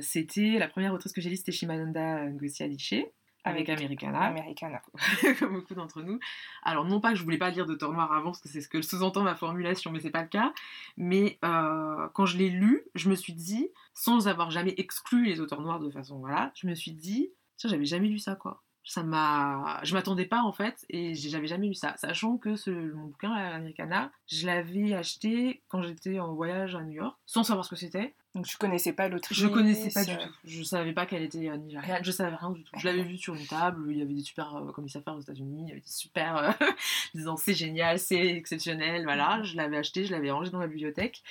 c'était. 0.00 0.58
La 0.58 0.68
première 0.68 0.92
autrice 0.92 1.12
que 1.12 1.20
j'ai 1.20 1.30
lue, 1.30 1.36
c'était 1.36 1.52
Shimananda 1.52 2.30
Ngozi 2.30 2.62
Adichie 2.62 3.06
avec 3.44 3.68
Americana. 3.68 4.20
Americana. 4.22 4.80
comme 5.38 5.54
beaucoup 5.54 5.74
d'entre 5.74 6.02
nous. 6.02 6.18
Alors, 6.62 6.84
non 6.84 7.00
pas 7.00 7.10
que 7.10 7.16
je 7.16 7.22
voulais 7.22 7.38
pas 7.38 7.50
lire 7.50 7.66
d'auteur 7.66 7.92
noir 7.92 8.12
avant, 8.12 8.30
parce 8.30 8.40
que 8.40 8.48
c'est 8.48 8.62
ce 8.62 8.68
que 8.68 8.80
sous-entend 8.82 9.22
ma 9.22 9.34
formulation, 9.34 9.92
mais 9.92 10.00
c'est 10.00 10.10
pas 10.10 10.22
le 10.22 10.28
cas. 10.28 10.52
Mais 10.96 11.38
euh, 11.44 12.08
quand 12.14 12.26
je 12.26 12.38
l'ai 12.38 12.48
lu, 12.48 12.84
je 12.94 13.08
me 13.10 13.14
suis 13.14 13.34
dit, 13.34 13.68
sans 13.92 14.28
avoir 14.28 14.50
jamais 14.50 14.74
exclu 14.78 15.26
les 15.26 15.40
auteurs 15.40 15.60
noirs 15.60 15.78
de 15.78 15.90
façon, 15.90 16.18
voilà, 16.18 16.52
je 16.54 16.66
me 16.66 16.74
suis 16.74 16.92
dit, 16.92 17.30
tiens, 17.56 17.70
j'avais 17.70 17.84
jamais 17.84 18.08
lu 18.08 18.18
ça, 18.18 18.34
quoi. 18.34 18.62
Ça 18.86 19.02
m'a, 19.02 19.80
je 19.82 19.94
m'attendais 19.94 20.26
pas 20.26 20.42
en 20.42 20.52
fait, 20.52 20.84
et 20.90 21.14
j'avais 21.14 21.46
jamais 21.46 21.68
lu 21.68 21.74
ça. 21.74 21.96
Sachant 21.96 22.36
que 22.36 22.54
ce, 22.54 22.70
mon 22.70 23.06
bouquin, 23.06 23.32
Americana, 23.32 24.10
je 24.26 24.46
l'avais 24.46 24.92
acheté 24.92 25.62
quand 25.68 25.82
j'étais 25.82 26.20
en 26.20 26.34
voyage 26.34 26.74
à 26.74 26.82
New 26.82 26.92
York, 26.92 27.16
sans 27.24 27.44
savoir 27.44 27.64
ce 27.64 27.70
que 27.70 27.76
c'était. 27.76 28.14
Donc 28.34 28.46
tu 28.46 28.56
connaissais 28.56 28.92
pas 28.92 29.08
l'autrice 29.08 29.38
Je 29.38 29.46
connaissais 29.46 29.90
pas 29.90 30.04
du 30.04 30.16
tout. 30.16 30.28
Je 30.44 30.62
savais 30.64 30.92
pas 30.92 31.06
qu'elle 31.06 31.22
était 31.22 31.48
euh, 31.48 31.56
nigériane. 31.56 32.04
Je 32.04 32.10
savais 32.10 32.34
rien 32.34 32.50
du 32.50 32.64
tout. 32.64 32.72
Je 32.76 32.84
l'avais 32.84 33.04
vue 33.04 33.16
sur 33.16 33.34
une 33.34 33.46
table. 33.46 33.92
Il 33.92 33.98
y 33.98 34.02
avait 34.02 34.12
des 34.12 34.22
super 34.22 34.56
euh, 34.56 34.72
commissaires 34.72 35.02
aux 35.06 35.20
États-Unis. 35.20 35.62
Il 35.62 35.68
y 35.68 35.70
avait 35.70 35.80
des 35.80 35.86
super 35.86 36.36
euh, 36.36 36.50
disant 37.14 37.36
c'est 37.36 37.54
génial, 37.54 37.98
c'est 38.00 38.26
exceptionnel. 38.26 39.04
Voilà. 39.04 39.38
Mm-hmm. 39.38 39.44
Je 39.44 39.56
l'avais 39.56 39.76
acheté, 39.76 40.04
je 40.04 40.10
l'avais 40.10 40.32
rangé 40.32 40.50
dans 40.50 40.58
la 40.58 40.66
bibliothèque. 40.66 41.22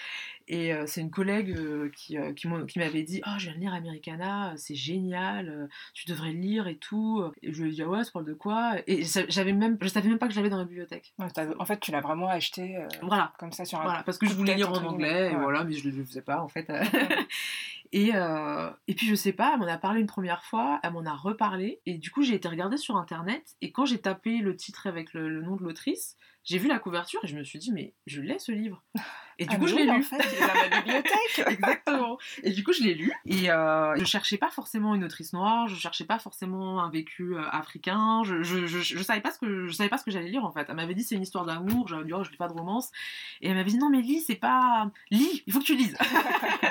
Et 0.47 0.73
c'est 0.85 1.01
une 1.01 1.11
collègue 1.11 1.55
qui, 1.95 2.17
qui 2.35 2.79
m'avait 2.79 3.03
dit 3.03 3.21
Oh, 3.25 3.31
je 3.37 3.45
viens 3.45 3.55
de 3.55 3.59
lire 3.59 3.73
Americana, 3.73 4.53
c'est 4.57 4.75
génial, 4.75 5.69
tu 5.93 6.09
devrais 6.09 6.31
le 6.31 6.39
lire 6.39 6.67
et 6.67 6.75
tout. 6.75 7.23
Et 7.41 7.53
je 7.53 7.63
lui 7.63 7.69
ai 7.69 7.73
dit 7.73 7.81
Ah 7.83 7.89
ouais, 7.89 8.03
ça 8.03 8.11
parle 8.11 8.25
de 8.25 8.33
quoi? 8.33 8.75
Et 8.87 9.03
j'avais 9.29 9.53
même, 9.53 9.77
je 9.81 9.87
savais 9.87 10.09
même 10.09 10.17
pas 10.19 10.27
que 10.27 10.33
je 10.33 10.39
l'avais 10.39 10.49
dans 10.49 10.57
la 10.57 10.65
bibliothèque. 10.65 11.13
en 11.19 11.65
fait, 11.65 11.79
tu 11.79 11.91
l'as 11.91 12.01
vraiment 12.01 12.27
acheté 12.27 12.77
voilà. 13.01 13.33
comme 13.39 13.51
ça 13.51 13.65
sur 13.65 13.79
un. 13.79 13.83
Voilà, 13.83 14.03
parce 14.03 14.17
que 14.17 14.27
je 14.27 14.33
voulais 14.33 14.55
lire 14.55 14.71
en 14.71 14.83
anglais, 14.83 15.31
et 15.31 15.35
voilà, 15.35 15.63
mais 15.63 15.73
je 15.73 15.89
le 15.89 16.03
faisais 16.03 16.21
pas 16.21 16.41
en 16.41 16.47
fait. 16.47 16.69
et, 17.91 18.11
euh, 18.15 18.69
et 18.87 18.95
puis 18.95 19.07
je 19.07 19.15
sais 19.15 19.33
pas, 19.33 19.51
elle 19.53 19.59
m'en 19.59 19.67
a 19.67 19.77
parlé 19.77 20.01
une 20.01 20.07
première 20.07 20.43
fois, 20.43 20.79
elle 20.83 20.93
m'en 20.93 21.05
a 21.05 21.13
reparlé, 21.13 21.81
et 21.85 21.97
du 21.97 22.11
coup 22.11 22.23
j'ai 22.23 22.35
été 22.35 22.47
regarder 22.47 22.77
sur 22.77 22.97
internet, 22.97 23.55
et 23.61 23.71
quand 23.71 23.85
j'ai 23.85 23.99
tapé 23.99 24.39
le 24.39 24.55
titre 24.55 24.87
avec 24.87 25.13
le 25.13 25.41
nom 25.41 25.55
de 25.55 25.63
l'autrice, 25.63 26.17
j'ai 26.43 26.57
vu 26.57 26.67
la 26.67 26.79
couverture 26.79 27.23
et 27.23 27.27
je 27.27 27.37
me 27.37 27.43
suis 27.43 27.59
dit, 27.59 27.71
mais 27.71 27.93
je 28.05 28.21
l'ai 28.21 28.39
ce 28.39 28.51
livre. 28.51 28.83
Et 29.39 29.45
du 29.45 29.55
ah 29.55 29.57
coup, 29.57 29.67
je 29.67 29.75
l'ai 29.75 29.85
lu. 29.85 29.89
En 29.89 30.01
fait, 30.01 30.17
il 30.17 30.37
est 30.37 30.39
dans 30.41 30.69
ma 30.69 30.77
bibliothèque. 30.77 31.47
Exactement. 31.47 32.17
Et 32.43 32.51
du 32.51 32.63
coup, 32.63 32.71
je 32.73 32.83
l'ai 32.83 32.93
lu. 32.93 33.11
Et 33.25 33.49
euh, 33.49 33.95
je 33.95 34.05
cherchais 34.05 34.37
pas 34.37 34.49
forcément 34.49 34.93
une 34.93 35.03
autrice 35.03 35.33
noire, 35.33 35.67
je 35.67 35.75
cherchais 35.75 36.05
pas 36.05 36.19
forcément 36.19 36.83
un 36.83 36.89
vécu 36.89 37.35
euh, 37.35 37.41
africain. 37.49 38.21
Je, 38.23 38.43
je, 38.43 38.67
je, 38.67 39.03
savais 39.03 39.21
pas 39.21 39.31
ce 39.31 39.39
que 39.39 39.67
je 39.67 39.73
savais 39.73 39.89
pas 39.89 39.97
ce 39.97 40.03
que 40.03 40.11
j'allais 40.11 40.29
lire 40.29 40.45
en 40.45 40.51
fait. 40.51 40.67
Elle 40.69 40.75
m'avait 40.75 40.93
dit 40.93 41.03
c'est 41.03 41.15
une 41.15 41.23
histoire 41.23 41.45
d'amour. 41.45 41.87
J'avais 41.87 42.05
dit 42.05 42.13
oh 42.13 42.23
je 42.23 42.29
lis 42.29 42.37
pas 42.37 42.47
de 42.47 42.53
romance. 42.53 42.91
Et 43.41 43.49
elle 43.49 43.55
m'avait 43.55 43.71
dit 43.71 43.77
non 43.77 43.89
mais 43.89 44.01
lis 44.01 44.21
c'est 44.21 44.35
pas 44.35 44.91
lis. 45.09 45.43
Il 45.47 45.53
faut 45.53 45.59
que 45.59 45.65
tu 45.65 45.75
lises. 45.75 45.97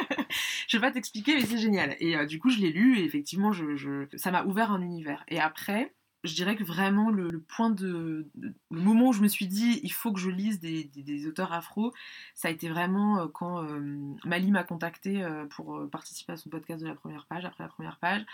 je 0.68 0.76
vais 0.76 0.80
pas 0.80 0.92
t'expliquer 0.92 1.34
mais 1.34 1.44
c'est 1.44 1.58
génial. 1.58 1.96
Et 1.98 2.16
euh, 2.16 2.26
du 2.26 2.38
coup, 2.38 2.50
je 2.50 2.60
l'ai 2.60 2.70
lu 2.70 2.98
et 2.98 3.04
effectivement, 3.04 3.52
je, 3.52 3.74
je... 3.74 4.06
ça 4.16 4.30
m'a 4.30 4.44
ouvert 4.44 4.70
un 4.70 4.82
univers. 4.82 5.24
Et 5.28 5.40
après 5.40 5.92
je 6.24 6.34
dirais 6.34 6.56
que 6.56 6.64
vraiment 6.64 7.10
le, 7.10 7.40
point 7.40 7.70
de, 7.70 8.26
le 8.38 8.54
moment 8.70 9.08
où 9.08 9.12
je 9.12 9.22
me 9.22 9.28
suis 9.28 9.46
dit 9.46 9.80
il 9.82 9.92
faut 9.92 10.12
que 10.12 10.20
je 10.20 10.30
lise 10.30 10.60
des, 10.60 10.84
des, 10.84 11.26
auteurs 11.26 11.52
afro, 11.52 11.92
ça 12.34 12.48
a 12.48 12.50
été 12.50 12.68
vraiment 12.68 13.18
euh, 13.18 13.26
quand 13.26 13.64
euh, 13.64 13.80
Mali 14.24 14.50
m'a 14.50 14.64
contacté 14.64 15.22
euh, 15.22 15.46
pour 15.46 15.88
participer 15.90 16.32
à 16.32 16.36
son 16.36 16.50
podcast 16.50 16.82
de 16.82 16.88
la 16.88 16.94
première 16.94 17.26
page, 17.26 17.44
après 17.44 17.64
la 17.64 17.70
première 17.70 17.98
page. 17.98 18.24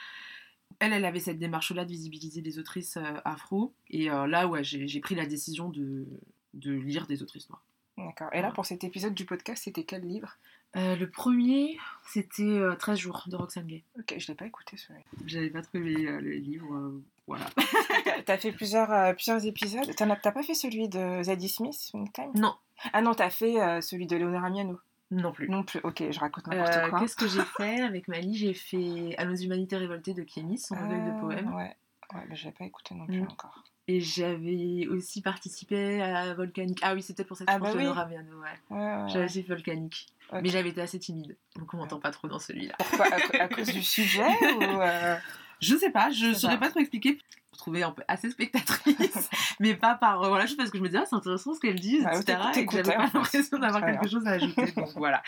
Elle, 0.80 0.92
elle 0.92 1.06
avait 1.06 1.20
cette 1.20 1.38
démarche-là 1.38 1.86
de 1.86 1.90
visibiliser 1.90 2.42
des 2.42 2.58
autrices 2.58 2.98
afro. 3.24 3.72
Et 3.88 4.08
là, 4.08 4.46
ouais, 4.46 4.62
j'ai 4.62 5.00
pris 5.00 5.14
la 5.14 5.24
décision 5.24 5.70
de, 5.70 6.06
de 6.52 6.72
lire 6.72 7.06
des 7.06 7.22
autrices 7.22 7.48
noires. 7.48 7.64
D'accord. 7.96 8.28
Et 8.34 8.42
là, 8.42 8.52
pour 8.52 8.66
cet 8.66 8.84
épisode 8.84 9.14
du 9.14 9.24
podcast, 9.24 9.64
c'était 9.64 9.84
quel 9.84 10.02
livre? 10.02 10.36
Euh, 10.76 10.94
Le 10.94 11.08
premier, 11.08 11.78
c'était 12.06 12.60
13 12.78 12.98
jours 12.98 13.24
de 13.28 13.36
Roxane 13.36 13.66
Gay. 13.66 13.82
Ok, 13.98 14.14
je 14.18 14.28
l'ai 14.28 14.34
pas 14.34 14.44
écouté 14.44 14.76
celui-là. 14.76 15.00
J'avais 15.24 15.48
pas 15.48 15.62
trouvé 15.62 15.94
le 15.94 16.32
livre, 16.32 17.00
voilà. 17.28 17.44
t'as 18.26 18.38
fait 18.38 18.50
plusieurs, 18.50 19.14
plusieurs 19.14 19.46
épisodes. 19.46 19.88
T'as 19.96 20.32
pas 20.32 20.42
fait 20.42 20.54
celui 20.54 20.88
de 20.88 21.22
Zadie 21.22 21.48
Smith, 21.48 21.92
Time 22.12 22.32
Non. 22.34 22.54
Ah 22.92 23.00
non, 23.00 23.14
t'as 23.14 23.30
fait 23.30 23.80
celui 23.80 24.06
de 24.06 24.16
Léonora 24.16 24.50
Miano 24.50 24.80
non 25.10 25.32
plus. 25.32 25.48
Non 25.48 25.62
plus, 25.62 25.80
ok, 25.82 26.04
je 26.10 26.20
raconte 26.20 26.46
n'importe 26.48 26.90
quoi. 26.90 27.00
Qu'est-ce 27.00 27.16
que 27.16 27.28
j'ai 27.28 27.42
fait 27.56 27.80
avec 27.80 28.08
Mali? 28.08 28.36
J'ai 28.36 28.54
fait 28.54 29.14
À 29.16 29.24
nos 29.24 29.34
humanités 29.34 29.76
révoltées 29.76 30.14
de 30.14 30.22
Kémis, 30.22 30.58
son 30.58 30.74
recueil 30.74 31.00
de 31.00 31.20
poèmes. 31.20 31.54
Ouais, 31.54 31.74
ouais 32.14 32.26
mais 32.28 32.36
j'ai 32.36 32.50
pas 32.50 32.64
écouté 32.64 32.94
non 32.94 33.06
plus 33.06 33.22
mm. 33.22 33.28
encore. 33.28 33.64
Et 33.90 34.00
j'avais 34.00 34.86
aussi 34.88 35.22
participé 35.22 36.02
à 36.02 36.34
Volcanique. 36.34 36.80
Ah 36.82 36.92
oui, 36.92 37.02
c'était 37.02 37.24
pour 37.24 37.38
ça 37.38 37.46
que 37.46 37.50
ah 37.50 37.56
je 37.56 37.60
bah 37.60 37.72
oui. 37.74 37.86
ouais. 37.86 38.78
ouais, 38.78 39.08
J'avais 39.08 39.28
fait 39.28 39.40
Volcanique. 39.42 40.08
Mais 40.30 40.50
j'avais 40.50 40.68
été 40.68 40.82
assez 40.82 40.98
timide, 40.98 41.38
donc 41.56 41.72
on 41.72 41.78
m'entend 41.78 41.98
pas 41.98 42.10
trop 42.10 42.28
dans 42.28 42.38
celui-là. 42.38 42.74
Pourquoi? 42.78 43.06
À, 43.40 43.48
cause 43.48 43.68
du 43.68 43.82
sujet 43.82 44.28
ou 44.42 44.62
euh, 44.62 45.16
Je 45.60 45.76
sais 45.76 45.90
pas, 45.90 46.10
je 46.10 46.32
saurais 46.32 46.58
pas 46.58 46.70
trop 46.70 46.80
expliquer 46.80 47.18
trouvais 47.58 47.82
un 47.82 47.90
peu 47.90 48.02
assez 48.08 48.30
spectatrice, 48.30 49.28
mais 49.60 49.74
pas 49.74 49.94
par 49.96 50.22
euh, 50.22 50.28
voilà 50.28 50.46
juste 50.46 50.56
parce 50.56 50.70
que 50.70 50.78
je 50.78 50.82
me 50.82 50.88
disais 50.88 51.00
ah, 51.02 51.06
c'est 51.06 51.16
intéressant 51.16 51.54
ce 51.54 51.60
qu'elle 51.60 51.78
dit, 51.78 51.96
etc. 51.96 52.38
et 52.56 52.64
que 52.64 52.72
j'avais 52.72 52.94
pas 52.94 53.10
l'impression 53.12 53.58
d'avoir 53.58 53.84
quelque 53.84 54.08
chose 54.08 54.26
à 54.26 54.30
ajouter. 54.30 54.72
Donc 54.72 54.88
voilà. 54.96 55.22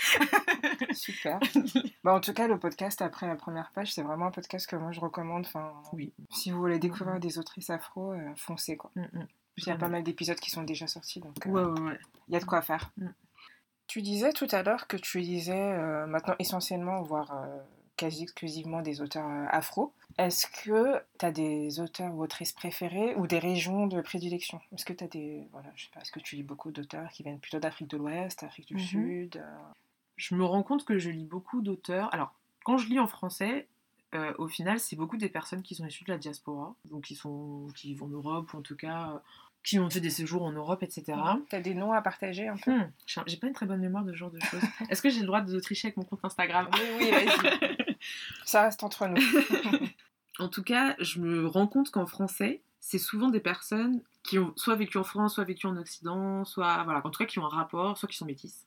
Super. 0.92 1.38
bah, 2.02 2.14
en 2.14 2.20
tout 2.20 2.32
cas, 2.32 2.48
le 2.48 2.58
podcast 2.58 3.02
après 3.02 3.26
la 3.26 3.36
première 3.36 3.70
page, 3.72 3.92
c'est 3.92 4.02
vraiment 4.02 4.26
un 4.26 4.30
podcast 4.30 4.66
que 4.66 4.76
moi 4.76 4.92
je 4.92 5.00
recommande. 5.00 5.44
Enfin, 5.46 5.72
oui. 5.92 6.12
Si 6.30 6.50
vous 6.50 6.58
voulez 6.58 6.78
découvrir 6.78 7.20
des 7.20 7.38
autrices 7.38 7.68
afro, 7.68 8.12
euh, 8.12 8.32
foncez 8.36 8.76
quoi. 8.76 8.90
Mm. 8.94 9.24
Il 9.58 9.66
y 9.66 9.70
a 9.70 9.76
pas 9.76 9.88
mal 9.88 10.02
d'épisodes 10.02 10.38
qui 10.38 10.50
sont 10.50 10.62
déjà 10.62 10.86
sortis, 10.86 11.20
donc 11.20 11.46
euh, 11.46 11.50
ouais, 11.50 11.62
ouais, 11.62 11.80
ouais. 11.80 11.98
il 12.28 12.34
y 12.34 12.36
a 12.36 12.40
de 12.40 12.44
quoi 12.44 12.62
faire. 12.62 12.90
Mm. 12.96 13.08
Tu 13.88 14.00
disais 14.00 14.32
tout 14.32 14.46
à 14.52 14.62
l'heure 14.62 14.86
que 14.86 14.96
tu 14.96 15.18
lisais 15.18 16.06
maintenant 16.06 16.36
essentiellement, 16.38 17.02
voire 17.02 17.34
quasi 18.00 18.22
exclusivement 18.22 18.80
des 18.80 19.02
auteurs 19.02 19.28
afro. 19.50 19.92
Est-ce 20.16 20.46
que 20.46 21.02
tu 21.18 21.26
as 21.26 21.30
des 21.30 21.80
auteurs 21.80 22.14
ou 22.14 22.22
autrices 22.22 22.52
préférés 22.52 23.14
ou 23.16 23.26
des 23.26 23.38
régions 23.38 23.86
de 23.86 24.00
prédilection? 24.00 24.58
Est-ce 24.72 24.86
que 24.86 24.94
tu 24.94 25.04
as 25.04 25.06
des. 25.06 25.46
Voilà, 25.52 25.68
je 25.76 25.84
sais 25.84 25.90
pas, 25.92 26.00
est-ce 26.00 26.10
que 26.10 26.18
tu 26.18 26.36
lis 26.36 26.42
beaucoup 26.42 26.70
d'auteurs 26.70 27.10
qui 27.10 27.22
viennent 27.22 27.38
plutôt 27.38 27.58
d'Afrique 27.58 27.88
de 27.88 27.98
l'Ouest, 27.98 28.42
Afrique 28.42 28.68
du 28.68 28.74
mhm. 28.74 28.80
Sud 28.80 29.36
euh? 29.36 29.58
Je 30.16 30.34
me 30.34 30.44
rends 30.44 30.62
compte 30.62 30.84
que 30.84 30.98
je 30.98 31.10
lis 31.10 31.24
beaucoup 31.24 31.60
d'auteurs. 31.60 32.12
Alors, 32.14 32.34
quand 32.64 32.78
je 32.78 32.88
lis 32.88 32.98
en 32.98 33.06
français, 33.06 33.68
euh, 34.14 34.32
au 34.38 34.48
final, 34.48 34.80
c'est 34.80 34.96
beaucoup 34.96 35.16
des 35.16 35.28
personnes 35.28 35.62
qui 35.62 35.74
sont 35.74 35.86
issues 35.86 36.04
de 36.04 36.12
la 36.12 36.18
diaspora, 36.18 36.74
donc 36.90 37.04
qui, 37.04 37.14
sont, 37.14 37.68
qui 37.74 37.88
vivent 37.88 38.02
en 38.02 38.08
Europe, 38.08 38.52
ou 38.52 38.58
en 38.58 38.62
tout 38.62 38.76
cas 38.76 39.22
qui 39.62 39.78
ont 39.78 39.90
fait 39.90 40.00
des 40.00 40.10
séjours 40.10 40.42
en 40.42 40.52
Europe, 40.52 40.82
etc. 40.82 41.18
Tu 41.48 41.56
as 41.56 41.60
des 41.60 41.74
noms 41.74 41.92
à 41.92 42.00
partager 42.00 42.48
un 42.48 42.56
peu? 42.56 42.72
Hmm, 42.72 42.90
J'ai 43.26 43.36
pas 43.36 43.46
une 43.46 43.52
très 43.52 43.66
bonne 43.66 43.80
mémoire 43.80 44.04
de 44.04 44.12
ce 44.12 44.16
genre 44.16 44.30
de 44.30 44.40
choses. 44.40 44.62
Est-ce 44.90 45.02
que 45.02 45.10
j'ai 45.10 45.20
le 45.20 45.26
droit 45.26 45.42
de 45.42 45.60
tricher 45.60 45.88
avec 45.88 45.96
mon 45.96 46.04
compte 46.04 46.24
Instagram? 46.24 46.68
Oui, 46.72 46.80
oui, 46.98 47.10
vas-y. 47.10 47.76
Ça 48.44 48.62
reste 48.62 48.82
entre 48.82 49.06
nous. 49.06 49.20
En 50.38 50.48
tout 50.48 50.62
cas, 50.62 50.96
je 50.98 51.20
me 51.20 51.46
rends 51.46 51.66
compte 51.66 51.90
qu'en 51.90 52.06
français, 52.06 52.62
c'est 52.80 52.98
souvent 52.98 53.28
des 53.28 53.40
personnes 53.40 54.00
qui 54.22 54.38
ont 54.38 54.52
soit 54.56 54.76
vécu 54.76 54.98
en 54.98 55.04
France, 55.04 55.34
soit 55.34 55.44
vécu 55.44 55.66
en 55.66 55.76
Occident, 55.76 56.44
soit 56.44 56.84
voilà, 56.84 57.00
en 57.04 57.10
tout 57.10 57.18
cas 57.18 57.24
qui 57.24 57.38
ont 57.38 57.46
un 57.46 57.48
rapport, 57.48 57.96
soit 57.96 58.08
qui 58.08 58.16
sont 58.16 58.26
métisses, 58.26 58.66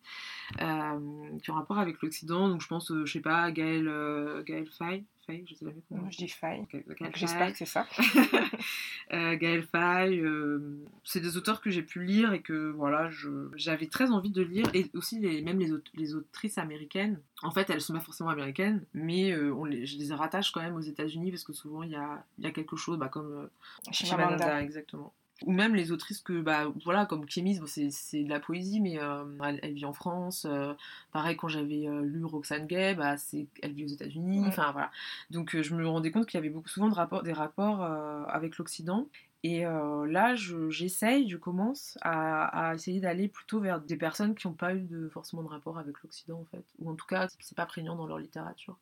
euh, 0.61 1.37
qui 1.41 1.51
ont 1.51 1.55
un 1.55 1.59
rapport 1.59 1.77
avec 1.77 2.01
l'Occident. 2.01 2.49
Donc 2.49 2.61
je 2.61 2.67
pense, 2.67 2.91
euh, 2.91 3.05
je 3.05 3.13
sais 3.13 3.21
pas, 3.21 3.51
Gaël, 3.51 3.87
euh, 3.87 4.43
Gaël 4.43 4.67
Faye, 4.67 5.05
Faye, 5.27 5.45
je 5.47 5.53
sais 5.53 5.65
pas 5.65 5.71
comment. 5.87 6.09
je 6.09 6.17
dis 6.17 6.27
Faye. 6.27 6.65
J'espère 7.13 7.51
que 7.51 7.57
c'est 7.57 7.65
ça. 7.65 7.85
euh, 9.13 9.37
Gaël 9.37 9.63
Faye, 9.63 10.19
euh, 10.19 10.83
c'est 11.03 11.21
des 11.21 11.37
auteurs 11.37 11.61
que 11.61 11.69
j'ai 11.69 11.83
pu 11.83 12.03
lire 12.03 12.33
et 12.33 12.41
que 12.41 12.71
voilà, 12.71 13.09
j'avais 13.55 13.87
très 13.87 14.09
envie 14.09 14.31
de 14.31 14.41
lire 14.41 14.69
et 14.73 14.89
aussi 14.95 15.19
les, 15.19 15.43
même 15.43 15.59
les, 15.59 15.69
les 15.93 16.15
autrices 16.15 16.57
américaines. 16.57 17.21
En 17.43 17.51
fait, 17.51 17.69
elles 17.69 17.81
sont 17.81 17.93
pas 17.93 17.99
forcément 17.99 18.31
américaines, 18.31 18.85
mais 18.93 19.35
on 19.35 19.65
les, 19.65 19.85
je 19.85 19.99
les 19.99 20.13
rattache 20.13 20.51
quand 20.51 20.61
même 20.61 20.75
aux 20.75 20.81
États-Unis 20.81 21.29
parce 21.29 21.43
que 21.43 21.53
souvent 21.53 21.83
il 21.83 21.91
y 21.91 21.95
a, 21.95 22.25
y 22.39 22.47
a, 22.47 22.51
quelque 22.51 22.75
chose, 22.75 22.97
bah, 22.97 23.07
comme 23.07 23.49
Chimamanda, 23.91 24.61
exactement 24.63 25.13
ou 25.41 25.51
même 25.51 25.75
les 25.75 25.91
autrices 25.91 26.21
que 26.21 26.41
bah 26.41 26.71
voilà 26.83 27.05
comme 27.05 27.25
Kémis 27.25 27.59
bon, 27.59 27.65
c'est 27.67 28.23
de 28.23 28.29
la 28.29 28.39
poésie 28.39 28.79
mais 28.79 28.99
euh, 28.99 29.25
elle, 29.61 29.73
vit 29.73 29.85
en 29.85 29.93
France 29.93 30.45
euh, 30.49 30.73
pareil 31.11 31.35
quand 31.35 31.47
j'avais 31.47 31.87
euh, 31.87 32.01
lu 32.01 32.23
Roxane 32.23 32.67
Gay 32.67 32.95
bah 32.95 33.17
c'est 33.17 33.47
elle 33.61 33.73
vit 33.73 33.85
aux 33.85 33.89
États-Unis 33.89 34.45
enfin 34.47 34.71
voilà. 34.71 34.91
Donc 35.31 35.59
je 35.59 35.75
me 35.75 35.87
rendais 35.87 36.11
compte 36.11 36.27
qu'il 36.27 36.37
y 36.37 36.39
avait 36.39 36.49
beaucoup 36.49 36.69
souvent 36.69 36.89
de 36.89 36.95
rapports 36.95 37.23
des 37.23 37.33
rapports 37.33 37.83
avec 37.83 38.57
l'Occident. 38.57 39.07
Et 39.45 39.63
là 39.63 40.35
j'essaye 40.35 41.29
je, 41.29 41.37
commence 41.37 41.97
à, 42.01 42.69
à 42.69 42.75
essayer 42.75 43.01
d'aller 43.01 43.27
plutôt 43.27 43.59
vers 43.59 43.81
des 43.81 43.97
personnes 43.97 44.35
qui 44.35 44.47
n'ont 44.47 44.53
pas 44.53 44.73
eu 44.73 44.81
de 44.81 45.09
forcément 45.09 45.43
de 45.43 45.49
rapport 45.49 45.77
avec 45.77 46.01
l'Occident 46.03 46.39
en 46.39 46.45
fait. 46.45 46.63
Ou 46.79 46.89
en 46.89 46.95
tout 46.95 47.05
cas 47.05 47.27
c'est 47.39 47.57
pas 47.57 47.65
prégnant 47.65 47.95
dans 47.95 48.07
leur 48.07 48.19
littérature. 48.19 48.77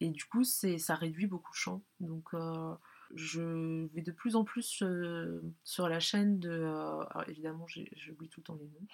Et 0.00 0.08
du 0.08 0.24
coup 0.24 0.44
c'est 0.44 0.78
ça 0.78 0.94
réduit 0.94 1.26
beaucoup 1.26 1.50
de 1.50 1.56
champs 1.56 1.82
donc 2.00 2.32
je 3.14 3.86
vais 3.94 4.02
de 4.02 4.12
plus 4.12 4.36
en 4.36 4.44
plus 4.44 4.82
euh, 4.82 5.40
sur 5.64 5.88
la 5.88 6.00
chaîne 6.00 6.38
de. 6.38 6.50
Euh, 6.50 7.04
alors 7.10 7.24
évidemment, 7.28 7.66
j'oublie 7.68 8.28
tout 8.28 8.40
le 8.40 8.44
temps 8.44 8.58
les 8.60 8.66
noms. 8.66 8.86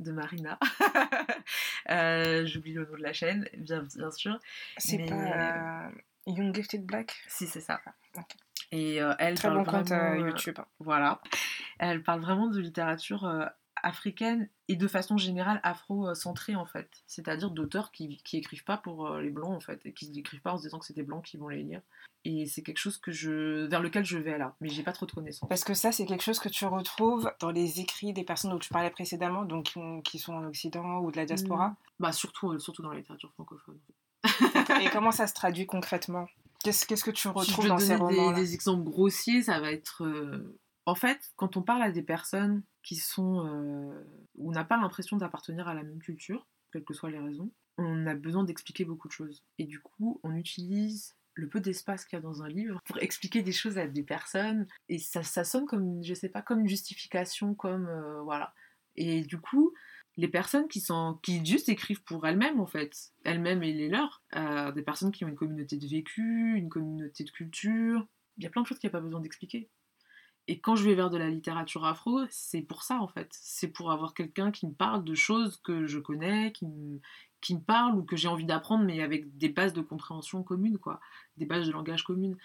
De 0.00 0.12
Marina. 0.12 0.58
Euh, 1.88 2.44
j'oublie 2.46 2.72
le 2.72 2.84
nom 2.84 2.96
de 2.96 3.02
la 3.02 3.12
chaîne, 3.12 3.48
bien, 3.56 3.86
bien 3.94 4.10
sûr. 4.10 4.40
C'est 4.78 5.06
pas 5.06 5.92
Young 6.26 6.52
Gifted 6.52 6.84
Black? 6.84 7.14
Si, 7.28 7.46
c'est 7.46 7.60
ça. 7.60 7.80
Et 8.72 8.96
elle 9.20 9.36
Très 9.36 9.50
bon 9.50 9.62
compte 9.62 9.90
YouTube. 10.18 10.58
voilà. 10.80 11.20
Elle 11.78 12.02
parle 12.02 12.22
vraiment 12.22 12.48
de 12.48 12.58
littérature 12.58 13.48
africaine 13.82 14.48
et 14.68 14.76
de 14.76 14.88
façon 14.88 15.16
générale 15.16 15.60
afro-centrée 15.62 16.56
en 16.56 16.66
fait. 16.66 16.90
C'est-à-dire 17.06 17.50
d'auteurs 17.50 17.92
qui, 17.92 18.18
qui 18.24 18.36
écrivent 18.36 18.64
pas 18.64 18.76
pour 18.76 19.06
euh, 19.06 19.20
les 19.20 19.30
blancs 19.30 19.54
en 19.54 19.60
fait, 19.60 19.80
et 19.84 19.92
qui 19.92 20.10
n'écrivent 20.10 20.40
pas 20.40 20.52
en 20.52 20.58
se 20.58 20.62
disant 20.62 20.78
que 20.78 20.86
c'est 20.86 20.94
des 20.96 21.02
blancs 21.02 21.24
qui 21.24 21.36
vont 21.36 21.48
les 21.48 21.62
lire. 21.62 21.82
Et 22.24 22.46
c'est 22.46 22.62
quelque 22.62 22.78
chose 22.78 22.98
que 22.98 23.12
je, 23.12 23.66
vers 23.66 23.80
lequel 23.80 24.04
je 24.04 24.18
vais 24.18 24.36
là, 24.36 24.56
mais 24.60 24.68
j'ai 24.68 24.82
pas 24.82 24.92
trop 24.92 25.06
de 25.06 25.12
connaissances. 25.12 25.48
Parce 25.48 25.62
que 25.62 25.74
ça, 25.74 25.92
c'est 25.92 26.06
quelque 26.06 26.24
chose 26.24 26.40
que 26.40 26.48
tu 26.48 26.64
retrouves 26.64 27.30
dans 27.38 27.52
les 27.52 27.80
écrits 27.80 28.12
des 28.12 28.24
personnes 28.24 28.50
dont 28.50 28.58
tu 28.58 28.70
parlais 28.70 28.90
précédemment, 28.90 29.44
donc 29.44 29.74
qui, 30.02 30.18
sont 30.18 30.34
en 30.34 30.44
Occident 30.44 30.98
ou 30.98 31.12
de 31.12 31.16
la 31.16 31.24
diaspora 31.24 31.68
mmh. 31.68 31.76
Bah 32.00 32.12
surtout, 32.12 32.52
euh, 32.52 32.58
surtout 32.58 32.82
dans 32.82 32.90
la 32.90 32.96
littérature 32.96 33.32
francophone. 33.32 33.78
et 34.82 34.88
comment 34.92 35.12
ça 35.12 35.28
se 35.28 35.34
traduit 35.34 35.66
concrètement? 35.66 36.26
Qu'est-ce 36.64 37.04
que 37.04 37.12
tu 37.12 37.28
retrouves 37.28 37.68
dans 37.68 37.78
ces 37.78 37.94
romans 37.94 38.32
des, 38.32 38.40
des, 38.42 38.54
exemples 38.54 38.82
grossiers, 38.82 39.42
ça 39.42 39.60
va 39.60 39.70
être... 39.70 40.04
Euh, 40.04 40.58
en 40.86 40.94
fait, 40.94 41.32
quand 41.36 41.56
on 41.56 41.62
parle 41.62 41.82
à 41.82 41.90
des 41.90 42.02
personnes 42.02 42.62
qui 42.82 42.96
sont 42.96 43.44
euh, 43.46 44.04
où 44.36 44.48
on 44.48 44.52
n'a 44.52 44.64
pas 44.64 44.76
l'impression 44.76 45.16
d'appartenir 45.16 45.68
à 45.68 45.74
la 45.74 45.82
même 45.82 45.98
culture, 45.98 46.46
quelles 46.72 46.84
que 46.84 46.94
soient 46.94 47.10
les 47.10 47.18
raisons, 47.18 47.50
on 47.76 48.06
a 48.06 48.14
besoin 48.14 48.44
d'expliquer 48.44 48.84
beaucoup 48.84 49.08
de 49.08 49.12
choses. 49.12 49.44
Et 49.58 49.64
du 49.64 49.80
coup, 49.80 50.20
on 50.22 50.34
utilise 50.34 51.16
le 51.34 51.48
peu 51.48 51.60
d'espace 51.60 52.04
qu'il 52.04 52.16
y 52.16 52.20
a 52.20 52.22
dans 52.22 52.42
un 52.42 52.48
livre 52.48 52.80
pour 52.86 52.98
expliquer 52.98 53.42
des 53.42 53.52
choses 53.52 53.78
à 53.78 53.86
des 53.86 54.02
personnes. 54.04 54.66
Et 54.88 54.98
ça, 54.98 55.22
sonne 55.22 55.66
comme 55.66 56.02
je 56.02 56.14
sais 56.14 56.30
pas 56.30 56.40
comme 56.40 56.60
une 56.60 56.68
justification 56.68 57.54
comme 57.54 57.88
euh, 57.88 58.22
voilà. 58.22 58.54
Et 58.94 59.22
du 59.22 59.38
coup 59.38 59.74
les 60.16 60.28
personnes 60.28 60.66
qui 60.68 60.80
sont 60.80 61.18
qui 61.22 61.44
juste 61.44 61.68
écrivent 61.68 62.02
pour 62.02 62.26
elles-mêmes 62.26 62.58
en 62.58 62.66
fait 62.66 63.12
elles-mêmes 63.24 63.62
et 63.62 63.74
les 63.74 63.88
leurs 63.88 64.22
euh, 64.34 64.72
des 64.72 64.80
personnes 64.80 65.12
qui 65.12 65.26
ont 65.26 65.28
une 65.28 65.36
communauté 65.36 65.76
de 65.76 65.86
vécu 65.86 66.56
une 66.56 66.70
communauté 66.70 67.24
de 67.24 67.30
culture 67.30 68.06
il 68.38 68.44
y 68.44 68.46
a 68.46 68.50
plein 68.50 68.62
de 68.62 68.66
choses 68.66 68.78
qu'il 68.78 68.88
n'y 68.88 68.92
a 68.92 68.98
pas 68.98 69.04
besoin 69.04 69.20
d'expliquer 69.20 69.68
et 70.48 70.60
quand 70.60 70.76
je 70.76 70.84
vais 70.84 70.94
vers 70.94 71.10
de 71.10 71.18
la 71.18 71.28
littérature 71.28 71.84
afro, 71.84 72.20
c'est 72.30 72.62
pour 72.62 72.82
ça 72.82 73.00
en 73.00 73.08
fait. 73.08 73.28
C'est 73.32 73.68
pour 73.68 73.90
avoir 73.90 74.14
quelqu'un 74.14 74.52
qui 74.52 74.66
me 74.66 74.72
parle 74.72 75.04
de 75.04 75.14
choses 75.14 75.56
que 75.64 75.86
je 75.86 75.98
connais, 75.98 76.52
qui 76.52 76.66
me, 76.66 77.00
qui 77.40 77.54
me 77.54 77.60
parle 77.60 77.98
ou 77.98 78.04
que 78.04 78.16
j'ai 78.16 78.28
envie 78.28 78.44
d'apprendre, 78.44 78.84
mais 78.84 79.02
avec 79.02 79.36
des 79.38 79.48
bases 79.48 79.72
de 79.72 79.80
compréhension 79.80 80.42
communes, 80.44 80.78
quoi. 80.78 81.00
Des 81.36 81.46
bases 81.46 81.66
de 81.66 81.72
langage 81.72 82.04
communes. 82.04 82.36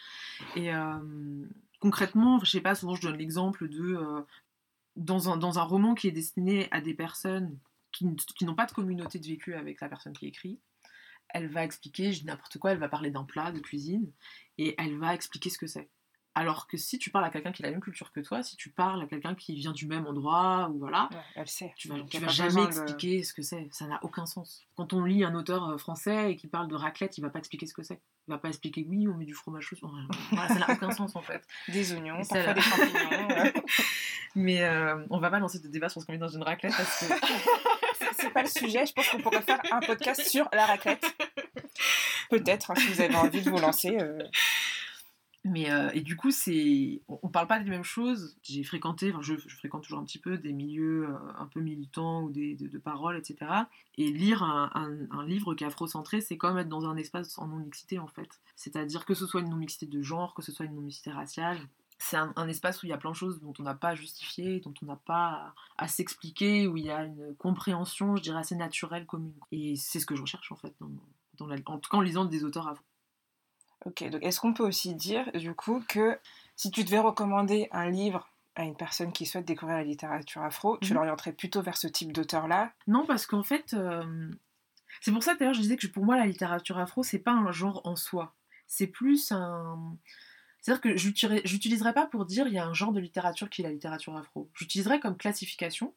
Et 0.56 0.74
euh, 0.74 1.46
concrètement, 1.80 2.40
je 2.44 2.50
sais 2.50 2.62
pas, 2.62 2.74
souvent 2.74 2.96
je 2.96 3.02
donne 3.02 3.18
l'exemple 3.18 3.68
de. 3.68 3.96
Euh, 3.96 4.22
dans, 4.98 5.30
un, 5.32 5.38
dans 5.38 5.58
un 5.58 5.64
roman 5.64 5.96
qui 5.96 6.08
est 6.08 6.12
destiné 6.12 6.68
à 6.72 6.82
des 6.82 6.94
personnes 6.94 7.58
qui, 7.94 8.06
qui 8.36 8.46
n'ont 8.46 8.56
pas 8.56 8.66
de 8.66 8.74
communauté 8.74 9.20
de 9.20 9.26
vécu 9.26 9.54
avec 9.56 9.80
la 9.80 9.88
personne 9.88 10.12
qui 10.14 10.28
écrit, 10.28 10.60
elle 11.30 11.48
va 11.48 11.64
expliquer, 11.64 12.12
je 12.12 12.22
dis 12.22 12.26
n'importe 12.26 12.58
quoi, 12.58 12.72
elle 12.72 12.78
va 12.78 12.90
parler 12.90 13.10
d'un 13.10 13.24
plat 13.24 13.52
de 13.52 13.60
cuisine 13.60 14.12
et 14.58 14.76
elle 14.78 14.98
va 14.98 15.14
expliquer 15.14 15.50
ce 15.50 15.58
que 15.58 15.68
c'est. 15.68 15.90
Alors 16.34 16.68
que 16.68 16.78
si 16.78 16.98
tu 16.98 17.10
parles 17.10 17.26
à 17.26 17.30
quelqu'un 17.30 17.52
qui 17.52 17.62
a 17.62 17.66
la 17.66 17.72
même 17.72 17.82
culture 17.82 18.12
que 18.14 18.22
toi, 18.22 18.42
si 18.42 18.56
tu 18.56 18.70
parles 18.70 19.02
à 19.02 19.06
quelqu'un 19.06 19.36
qui 19.36 19.54
vient 19.56 19.74
du 19.74 19.86
même 19.86 20.08
endroit, 20.08 20.70
ou 20.74 20.80
voilà, 20.80 21.10
elle 21.36 21.48
sait. 21.48 21.74
tu 21.76 21.90
vas, 21.90 21.98
vas 21.98 22.28
jamais 22.30 22.64
expliquer 22.64 23.24
ce 23.24 23.34
que 23.34 23.42
c'est. 23.42 23.68
Ça 23.72 23.86
n'a 23.86 24.00
aucun 24.02 24.26
sens. 24.26 24.66
Quand 24.76 24.94
on 24.94 25.04
lit 25.04 25.26
un 25.26 25.36
auteur 25.36 25.70
euh, 25.70 25.78
français 25.78 26.32
et 26.32 26.36
qui 26.38 26.48
parle 26.48 26.70
de 26.70 26.76
raclette, 26.76 27.18
il 27.18 27.22
va 27.22 27.30
pas 27.30 27.40
expliquer 27.40 27.66
ce 27.66 27.74
que 27.74 27.84
c'est. 27.84 28.00
Il 28.28 28.32
va 28.32 28.38
pas 28.38 28.48
expliquer 28.48 28.86
oui, 28.88 29.08
on 29.08 29.16
met 29.16 29.26
du 29.26 29.34
fromage 29.34 29.64
chaud. 29.64 29.76
ça 30.32 30.56
n'a 30.56 30.72
aucun 30.72 30.92
sens 30.92 31.16
en 31.18 31.22
fait. 31.22 31.46
Des 31.68 31.92
oignons, 31.94 32.22
parfois 32.24 32.54
des 32.54 32.62
champignons. 32.62 33.52
Mais 34.36 34.64
euh, 34.64 35.06
on 35.10 35.20
va 35.20 35.30
pas 35.30 35.40
lancer 35.40 35.60
de 35.60 35.68
débat 35.68 35.90
sur 35.90 36.02
ce 36.02 36.06
qu'on 36.06 36.14
met 36.14 36.18
dans 36.18 36.30
une 36.30 36.44
raclette 36.44 36.74
parce 36.78 37.00
que. 37.00 37.06
c'est 38.18 38.30
pas 38.30 38.44
le 38.44 38.48
sujet. 38.48 38.86
Je 38.86 38.94
pense 38.94 39.10
qu'on 39.10 39.20
pourrait 39.20 39.42
faire 39.42 39.60
un 39.72 39.80
podcast 39.82 40.22
sur 40.22 40.48
la 40.54 40.66
raclette. 40.66 41.04
Peut-être, 42.30 42.72
hein, 42.72 42.76
si 42.78 42.88
vous 42.88 43.02
avez 43.02 43.16
envie 43.16 43.42
de 43.42 43.50
vous 43.50 43.60
lancer. 43.60 43.98
Euh. 44.00 44.24
Mais 45.44 45.72
euh, 45.72 45.90
et 45.94 46.02
du 46.02 46.16
coup, 46.16 46.30
c'est 46.30 47.02
on, 47.08 47.30
parle 47.30 47.48
pas 47.48 47.60
des 47.60 47.70
mêmes 47.70 47.84
choses. 47.84 48.38
J'ai 48.44 48.64
fréquenté, 48.64 49.12
enfin, 49.12 49.24
je, 49.24 49.36
fréquente 49.36 49.82
toujours 49.84 50.00
un 50.00 50.04
petit 50.04 50.20
peu 50.20 50.38
des 50.38 50.54
milieux 50.54 51.10
euh, 51.10 51.18
un 51.36 51.48
peu 51.48 51.62
militants 51.62 52.24
ou 52.24 52.30
des 52.30 52.56
de, 52.56 52.78
paroles, 52.78 53.18
etc. 53.18 53.52
Et 53.98 54.12
lire 54.12 54.44
un, 54.44 55.26
livre 55.26 55.56
qui 55.56 55.64
est 55.64 55.68
afrocentré, 55.68 56.22
c'est 56.22 56.38
comme 56.38 56.60
être 56.60 56.70
dans 56.70 56.86
un 56.86 56.96
espace 56.96 57.40
en 57.40 57.48
non-mixité 57.48 57.98
en 57.98 58.08
fait. 58.08 58.30
C'est-à-dire 58.56 59.04
que 59.04 59.16
ce 59.16 59.26
soit 59.26 59.42
une 59.42 59.50
non-mixité 59.50 59.88
de 59.88 60.02
genre, 60.04 60.36
que 60.36 60.44
ce 60.44 60.52
soit 60.52 60.66
une 60.66 60.76
non-mixité 60.76 61.10
raciale, 61.10 61.58
c'est 61.98 62.18
un, 62.18 62.48
espace 62.48 62.82
où 62.82 62.88
il 62.88 62.90
y 62.90 62.94
a 62.94 62.98
plein 62.98 63.12
de 63.12 63.16
choses 63.16 63.42
dont 63.42 63.54
on 63.60 63.64
n'a 63.64 63.76
pas 63.76 63.90
à 63.90 63.96
justifier, 63.96 64.60
dont 64.60 64.74
on 64.82 64.86
n'a 64.88 64.96
pas 64.96 65.54
à, 65.78 65.88
s'expliquer, 65.88 66.68
où 66.68 66.76
il 66.78 66.86
y 66.86 66.90
a 66.90 67.06
une 67.06 67.36
compréhension, 67.38 68.16
je 68.16 68.24
dirais, 68.24 68.40
assez 68.40 68.56
naturelle, 68.56 69.06
commune. 69.06 69.34
Et 69.52 69.76
c'est 69.76 70.00
ce 70.00 70.08
que 70.08 70.16
je 70.16 70.22
recherche 70.22 70.52
en 70.52 70.56
fait, 70.56 70.74
dans, 70.80 71.50
en 71.66 71.78
tout 71.78 71.90
cas 71.90 71.98
en 71.98 72.02
lisant 72.02 72.26
des 72.26 72.44
auteurs 72.44 72.68
afro. 72.68 72.84
Ok, 73.86 74.08
donc 74.10 74.24
est-ce 74.24 74.40
qu'on 74.40 74.54
peut 74.54 74.66
aussi 74.66 74.96
dire 74.96 75.32
du 75.34 75.54
coup 75.54 75.84
que 75.88 76.18
si 76.56 76.70
tu 76.72 76.84
devais 76.84 77.00
recommander 77.00 77.68
un 77.72 77.90
livre 77.90 78.30
à 78.56 78.64
une 78.64 78.76
personne 78.76 79.12
qui 79.12 79.26
souhaite 79.26 79.46
découvrir 79.46 79.78
la 79.78 79.84
littérature 79.84 80.44
afro, 80.44 80.78
tu 80.80 80.92
mhm. 80.92 80.96
l'orienterais 80.96 81.32
plutôt 81.32 81.62
vers 81.62 81.78
ce 81.78 81.88
type 81.88 82.12
d'auteur-là? 82.12 82.74
Non, 82.88 83.06
parce 83.06 83.26
qu'en 83.26 83.44
fait, 83.44 83.74
euh, 83.74 84.30
c'est 85.00 85.12
pour 85.12 85.24
ça 85.24 85.36
d'ailleurs 85.36 85.54
je 85.54 85.62
disais 85.62 85.78
que 85.78 85.88
pour 85.88 86.06
moi 86.06 86.18
la 86.18 86.28
littérature 86.28 86.78
afro, 86.78 87.02
c'est 87.04 87.20
pas 87.20 87.32
un 87.32 87.52
genre 87.52 87.82
en 87.86 87.96
soi. 87.96 88.36
C'est 88.68 88.88
plus 88.88 89.32
un 89.32 89.98
c'est-à-dire 90.62 90.82
que 90.82 90.96
j'utiliserai 90.96 91.94
pas 91.94 92.06
pour 92.06 92.26
dire 92.26 92.48
il 92.48 92.54
y 92.54 92.60
a 92.60 92.66
un 92.66 92.74
genre 92.74 92.92
de 92.92 93.00
littérature 93.00 93.50
qui 93.50 93.62
est 93.62 93.64
la 93.64 93.72
littérature 93.72 94.16
afro. 94.16 94.50
J'utiliserai 94.54 95.00
comme 95.00 95.18
classification 95.18 95.96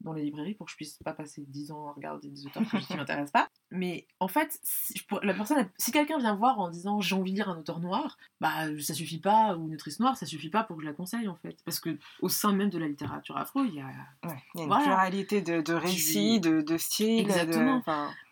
dans 0.00 0.12
les 0.12 0.22
librairies 0.22 0.54
pour 0.54 0.66
que 0.66 0.72
je 0.72 0.76
puisse 0.76 0.98
pas 1.04 1.12
passer 1.12 1.44
10 1.48 1.72
ans 1.72 1.88
à 1.88 1.92
regarder 1.92 2.28
des 2.28 2.46
auteurs 2.46 2.62
qui 2.62 2.92
ne 2.92 2.98
m'intéressent 2.98 3.32
pas. 3.32 3.48
Mais 3.70 4.06
en 4.20 4.28
fait, 4.28 4.58
si, 4.62 4.94
la 5.22 5.34
personne, 5.34 5.68
si 5.76 5.92
quelqu'un 5.92 6.18
vient 6.18 6.34
voir 6.34 6.58
en 6.60 6.70
disant 6.70 7.00
j'ai 7.00 7.14
envie 7.14 7.32
de 7.32 7.36
lire 7.36 7.48
un 7.48 7.58
auteur 7.58 7.80
noir, 7.80 8.16
bah 8.40 8.50
ça 8.80 8.94
suffit 8.94 9.20
pas, 9.20 9.56
ou 9.56 9.68
une 9.68 9.74
autrice 9.74 10.00
noire, 10.00 10.16
ça 10.16 10.26
suffit 10.26 10.50
pas 10.50 10.64
pour 10.64 10.76
que 10.76 10.82
je 10.82 10.88
la 10.88 10.94
conseille 10.94 11.28
en 11.28 11.36
fait. 11.36 11.56
Parce 11.64 11.80
que 11.80 11.98
au 12.20 12.28
sein 12.28 12.52
même 12.52 12.70
de 12.70 12.78
la 12.78 12.88
littérature 12.88 13.36
afro, 13.36 13.64
il 13.64 13.74
y 13.74 13.80
a, 13.80 13.90
une 14.54 14.68
pluralité 14.68 15.42
de, 15.42 15.72
récits, 15.74 16.40
de, 16.40 16.60
de 16.60 16.76
styles. 16.78 17.20
Exactement. 17.20 17.82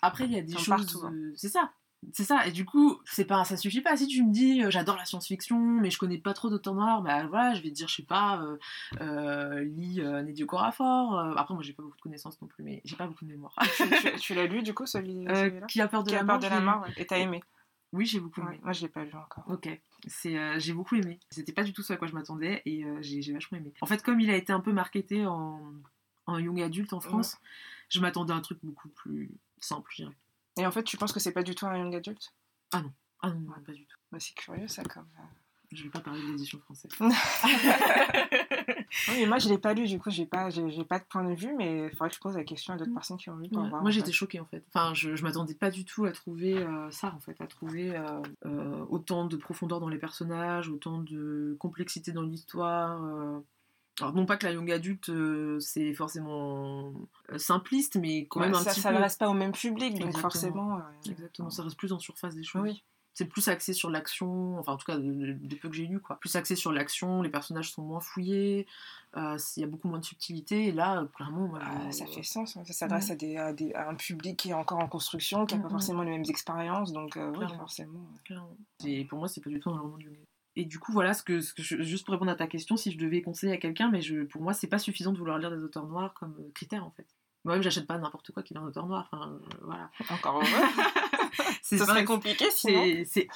Après, 0.02 0.24
il 0.24 0.33
y 0.33 0.38
a 0.38 0.42
des 0.42 0.57
choses. 0.57 1.05
Hein. 1.05 1.12
C'est 1.35 1.48
ça. 1.48 1.72
C'est 2.12 2.24
ça, 2.24 2.46
et 2.46 2.52
du 2.52 2.64
coup, 2.64 3.00
c'est 3.04 3.24
pas, 3.24 3.44
ça 3.44 3.56
suffit 3.56 3.80
pas. 3.80 3.96
Si 3.96 4.06
tu 4.06 4.22
me 4.22 4.32
dis 4.32 4.62
euh, 4.62 4.70
j'adore 4.70 4.96
la 4.96 5.04
science-fiction, 5.04 5.59
mais 5.59 5.90
je 5.90 5.98
connais 5.98 6.18
pas 6.18 6.35
trop 6.35 6.48
d'auteurs 6.48 6.74
noirs, 6.74 7.02
bah 7.02 7.26
voilà, 7.26 7.54
je 7.54 7.62
vais 7.62 7.70
te 7.70 7.74
dire, 7.74 7.88
je 7.88 7.96
sais 7.96 8.02
pas, 8.02 8.40
euh, 8.42 8.59
euh, 9.00 9.64
lis 9.64 10.00
euh, 10.00 10.22
Nédio 10.22 10.46
Corafor. 10.46 11.18
Après, 11.37 11.54
moi 11.54 11.62
j'ai 11.62 11.72
pas 11.72 11.82
beaucoup 11.82 11.96
de 11.96 12.02
connaissances 12.02 12.40
non 12.40 12.48
plus, 12.48 12.62
mais 12.62 12.80
j'ai 12.85 12.96
pas 12.96 13.06
beaucoup 13.06 13.24
de 13.24 13.30
mémoire. 13.30 13.54
tu, 14.20 14.35
l'as 14.35 14.46
lu 14.46 14.62
du 14.62 14.72
coup, 14.72 14.87
celui-là 14.87 15.50
Qui 15.66 15.80
a 15.80 15.88
peur 15.88 16.04
de, 16.04 16.12
la, 16.12 16.22
mort, 16.22 16.38
de 16.38 16.46
la 16.46 16.61
mort 16.61 16.87
Et 16.96 17.06
t'as 17.06 17.18
aimé? 17.18 17.42
Oui, 17.92 18.04
j'ai 18.04 18.20
beaucoup 18.20 18.40
aimé. 18.42 18.61
moi 18.62 18.72
je 18.72 18.82
l'ai 18.82 18.88
pas 18.88 19.04
lu 19.04 19.14
encore. 19.14 19.44
Ok, 19.48 19.68
c'est, 20.06 20.61
j'ai 20.61 20.72
beaucoup 20.72 20.96
aimé. 20.96 21.18
C'était 21.30 21.52
pas 21.52 21.64
du 21.64 21.72
tout 21.72 21.82
ce 21.82 21.92
à 21.92 21.96
quoi 21.96 22.06
je 22.09 22.14
m'attendais 22.14 22.62
et 22.66 22.85
j'ai, 23.00 23.32
vachement 23.32 23.59
aimé. 23.59 23.72
En 23.80 23.87
fait, 23.87 24.02
comme 24.02 24.20
il 24.20 24.30
a 24.30 24.37
été 24.37 24.52
un 24.52 24.61
peu 24.61 24.72
marketé 24.72 25.26
en, 25.26 25.61
en 26.26 26.38
young 26.38 26.61
adulte 26.61 26.92
en 26.92 27.00
France, 27.00 27.38
je 27.88 28.00
m'attendais 28.00 28.32
à 28.32 28.37
un 28.37 28.40
truc 28.40 28.59
beaucoup 28.62 28.88
plus 28.88 29.30
simple, 29.61 29.90
je 29.90 30.02
dirais. 30.02 30.16
Et 30.59 30.66
en 30.66 30.71
fait, 30.71 30.85
tu 30.85 30.97
penses 30.97 31.12
que 31.12 31.21
c'est 31.21 31.33
pas 31.33 31.42
du 31.42 31.55
tout 31.55 31.66
un 31.66 31.77
young 31.77 31.95
adult? 31.95 32.33
Ah 32.73 32.81
non, 32.83 32.92
ah 33.23 33.31
non, 33.31 33.53
pas 33.64 33.73
du 33.73 33.87
tout. 33.87 33.99
Bah, 34.11 34.19
c'est 34.21 34.35
curieux 34.35 34.69
ça 34.69 34.83
comme. 34.85 35.09
Euh. 35.19 35.23
Je 35.73 35.83
vais 35.83 35.90
pas 35.90 36.01
parler 36.01 36.23
de 36.23 36.29
l'édition 36.29 36.61
française. 36.61 36.92
oui, 37.01 37.09
moi 39.27 39.38
je 39.38 39.49
l'ai 39.49 39.59
pas 39.59 39.75
lu, 39.75 39.85
du 39.87 39.99
coup 39.99 40.11
j'ai 40.11 40.27
pas, 40.27 40.49
j'ai, 40.49 40.85
pas 40.85 41.01
de 41.01 41.05
point 41.05 41.25
de 41.25 41.35
vue, 41.35 41.53
mais 41.57 41.87
il 41.87 41.90
faudrait 41.90 42.09
que 42.09 42.14
je 42.14 42.21
pose 42.21 42.37
la 42.37 42.45
question 42.45 42.73
à 42.73 42.77
d'autres 42.77 42.92
mm. 42.92 42.95
personnes 42.95 43.16
qui 43.16 43.29
ont 43.31 43.37
lu. 43.37 43.49
moi 43.53 43.90
j'étais 43.90 44.12
choquée 44.12 44.38
en 44.38 44.47
fait. 44.47 44.64
Enfin, 44.73 44.95
je, 44.95 45.16
je 45.16 45.25
m'attendais 45.25 45.55
pas 45.55 45.71
du 45.71 45.85
tout 45.85 46.05
à 46.05 46.12
trouver 46.12 46.57
euh, 46.57 46.88
ça 46.90 47.12
en 47.16 47.21
fait, 47.21 47.40
à 47.40 47.49
trouver 47.49 47.97
euh, 47.97 48.23
autant 48.88 49.25
de 49.27 49.37
profondeur 49.37 49.81
dans 49.81 49.88
les 49.88 49.99
personnages, 49.99 50.69
autant 50.69 50.99
de 50.99 51.57
complexité 51.59 52.12
dans 52.12 52.23
l'histoire. 52.23 53.03
Alors, 54.00 54.14
non 54.14 54.26
pas 54.26 54.37
que 54.37 54.44
la 54.44 54.52
young 54.52 54.70
adulte, 54.70 55.09
euh, 55.09 55.59
c'est 55.61 55.94
forcément 55.94 56.92
euh, 57.32 57.38
simpliste, 57.38 57.96
mais 57.96 58.26
quand 58.26 58.40
même 58.40 58.54
un 58.54 58.62
ça, 58.62 58.70
petit 58.70 58.80
ça 58.80 58.92
ne 58.92 58.98
reste 58.98 59.18
pas 59.18 59.28
au 59.28 59.35
même 59.35 59.52
public, 59.52 59.98
donc 59.98 60.16
forcément... 60.18 60.76
Euh, 60.76 61.11
Exactement, 61.11 61.48
ça 61.48 61.62
reste 61.62 61.78
plus 61.78 61.92
en 61.92 61.98
surface 61.98 62.35
des 62.35 62.42
choses. 62.42 62.62
Oui. 62.62 62.82
C'est 63.14 63.24
plus 63.24 63.48
axé 63.48 63.72
sur 63.72 63.88
l'action, 63.88 64.59
enfin 64.59 64.72
en 64.72 64.76
tout 64.76 64.85
cas 64.85 64.98
des 64.98 65.56
peu 65.56 65.70
que 65.70 65.74
j'ai 65.74 65.87
lu, 65.87 66.00
quoi. 66.00 66.20
Plus 66.20 66.37
axé 66.37 66.54
sur 66.54 66.70
l'action, 66.70 67.22
les 67.22 67.30
personnages 67.30 67.72
sont 67.72 67.80
moins 67.80 68.00
fouillés, 68.00 68.66
il 69.16 69.38
y 69.56 69.64
a 69.64 69.66
beaucoup 69.66 69.88
moins 69.88 70.00
de 70.00 70.04
subtilité, 70.04 70.66
et 70.66 70.72
là, 70.72 71.09
clairement... 71.14 71.54
Ah, 71.59 71.90
ça 71.90 72.04
fait 72.04 72.22
sens, 72.22 72.59
hein. 72.59 72.64
ça 72.66 72.74
s'adresse 72.74 73.11
à, 73.11 73.14
des, 73.14 73.38
à, 73.38 73.88
un 73.88 73.94
public 73.94 74.37
qui 74.37 74.50
est 74.50 74.54
encore 74.54 74.80
en 74.80 74.88
construction, 74.88 75.46
qui 75.46 75.56
n'a 75.56 75.62
pas 75.62 75.70
forcément 75.70 76.02
les 76.02 76.11
mêmes 76.11 76.26
expériences, 76.28 76.92
donc 76.92 77.16
oui, 77.16 77.46
forcément. 77.56 78.06
Et 78.85 79.06
pour 79.06 79.20
moi, 79.20 79.28
c'est 79.28 79.40
pas 79.40 79.48
du 79.48 79.61
tout 79.61 79.70
un 79.70 79.78
roman 79.78 79.96
de 79.96 80.02
young 80.02 80.16
et 80.57 80.64
du 80.64 80.79
coup, 80.79 80.90
voilà, 80.90 81.12
ce 81.12 81.23
que, 81.23 81.38
juste 81.38 82.07
pour 82.07 82.12
répondre 82.12 82.31
à 82.31 82.35
ta 82.35 82.47
question, 82.47 82.79
si 82.79 82.90
je 82.90 82.99
devais 82.99 83.21
conseiller 83.21 83.53
à 83.53 83.59
quelqu'un, 83.59 83.90
mais 83.90 84.01
je, 84.01 84.23
pour 84.25 84.40
moi, 84.40 84.55
c'est 84.55 84.66
pas 84.66 84.79
suffisant 84.79 85.12
de 85.12 85.19
vouloir 85.19 85.38
lire 85.38 85.51
des 85.51 85.62
auteurs 85.62 85.87
noirs 85.87 86.14
comme 86.14 86.35
euh, 86.40 86.51
critère 86.55 86.85
en 86.85 86.90
fait. 86.90 87.07
Moi-même, 87.45 87.62
j'achète 87.62 87.87
pas 87.87 87.99
n'importe 87.99 88.33
quoi 88.33 88.42
qui 88.42 88.55
est 88.55 88.57
un 88.57 88.64
auteur 88.64 88.87
noir. 88.87 89.09
Enfin, 89.12 89.31
euh, 89.31 89.38
voilà. 89.62 89.90
Encore 90.11 90.37
heureux. 90.40 90.47
c'est 91.62 91.77
serait 91.79 92.05
compliqué 92.05 92.47
sinon. 92.51 93.05
C'est 93.05 93.29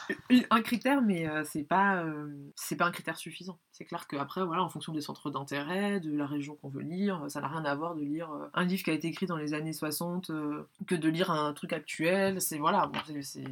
un 0.50 0.62
critère, 0.62 1.00
mais 1.02 1.28
euh, 1.28 1.44
c'est 1.44 1.62
pas 1.62 2.04
c'est 2.56 2.74
pas 2.74 2.87
un 2.87 2.90
critère 2.90 3.16
suffisant. 3.16 3.61
C'est 3.70 3.85
clair 3.85 4.09
qu'après, 4.09 4.44
voilà, 4.44 4.64
en 4.64 4.68
fonction 4.68 4.92
des 4.92 5.00
centres 5.00 5.30
d'intérêt, 5.30 6.00
de 6.00 6.16
la 6.16 6.26
région 6.26 6.56
qu'on 6.56 6.70
veut 6.70 6.83
lire, 6.83 7.24
ça 7.28 7.40
n'a 7.40 7.46
rien 7.48 7.64
à 7.64 7.74
voir 7.76 7.94
de 7.94 8.02
lire 8.02 8.30
un 8.54 8.64
livre 8.64 8.83
qui 8.83 8.90
a 8.90 8.94
été 8.94 9.06
écrit 9.06 9.26
dans 9.26 9.37
les 9.37 9.54
années 9.54 9.74
60 9.74 10.33
que 10.88 10.94
de 10.96 11.09
lire 11.09 11.30
un 11.30 11.52
truc 11.52 11.72
actuel. 11.72 12.40
C'est 12.40 12.59
voilà, 12.59 12.90
c'est 13.22 13.44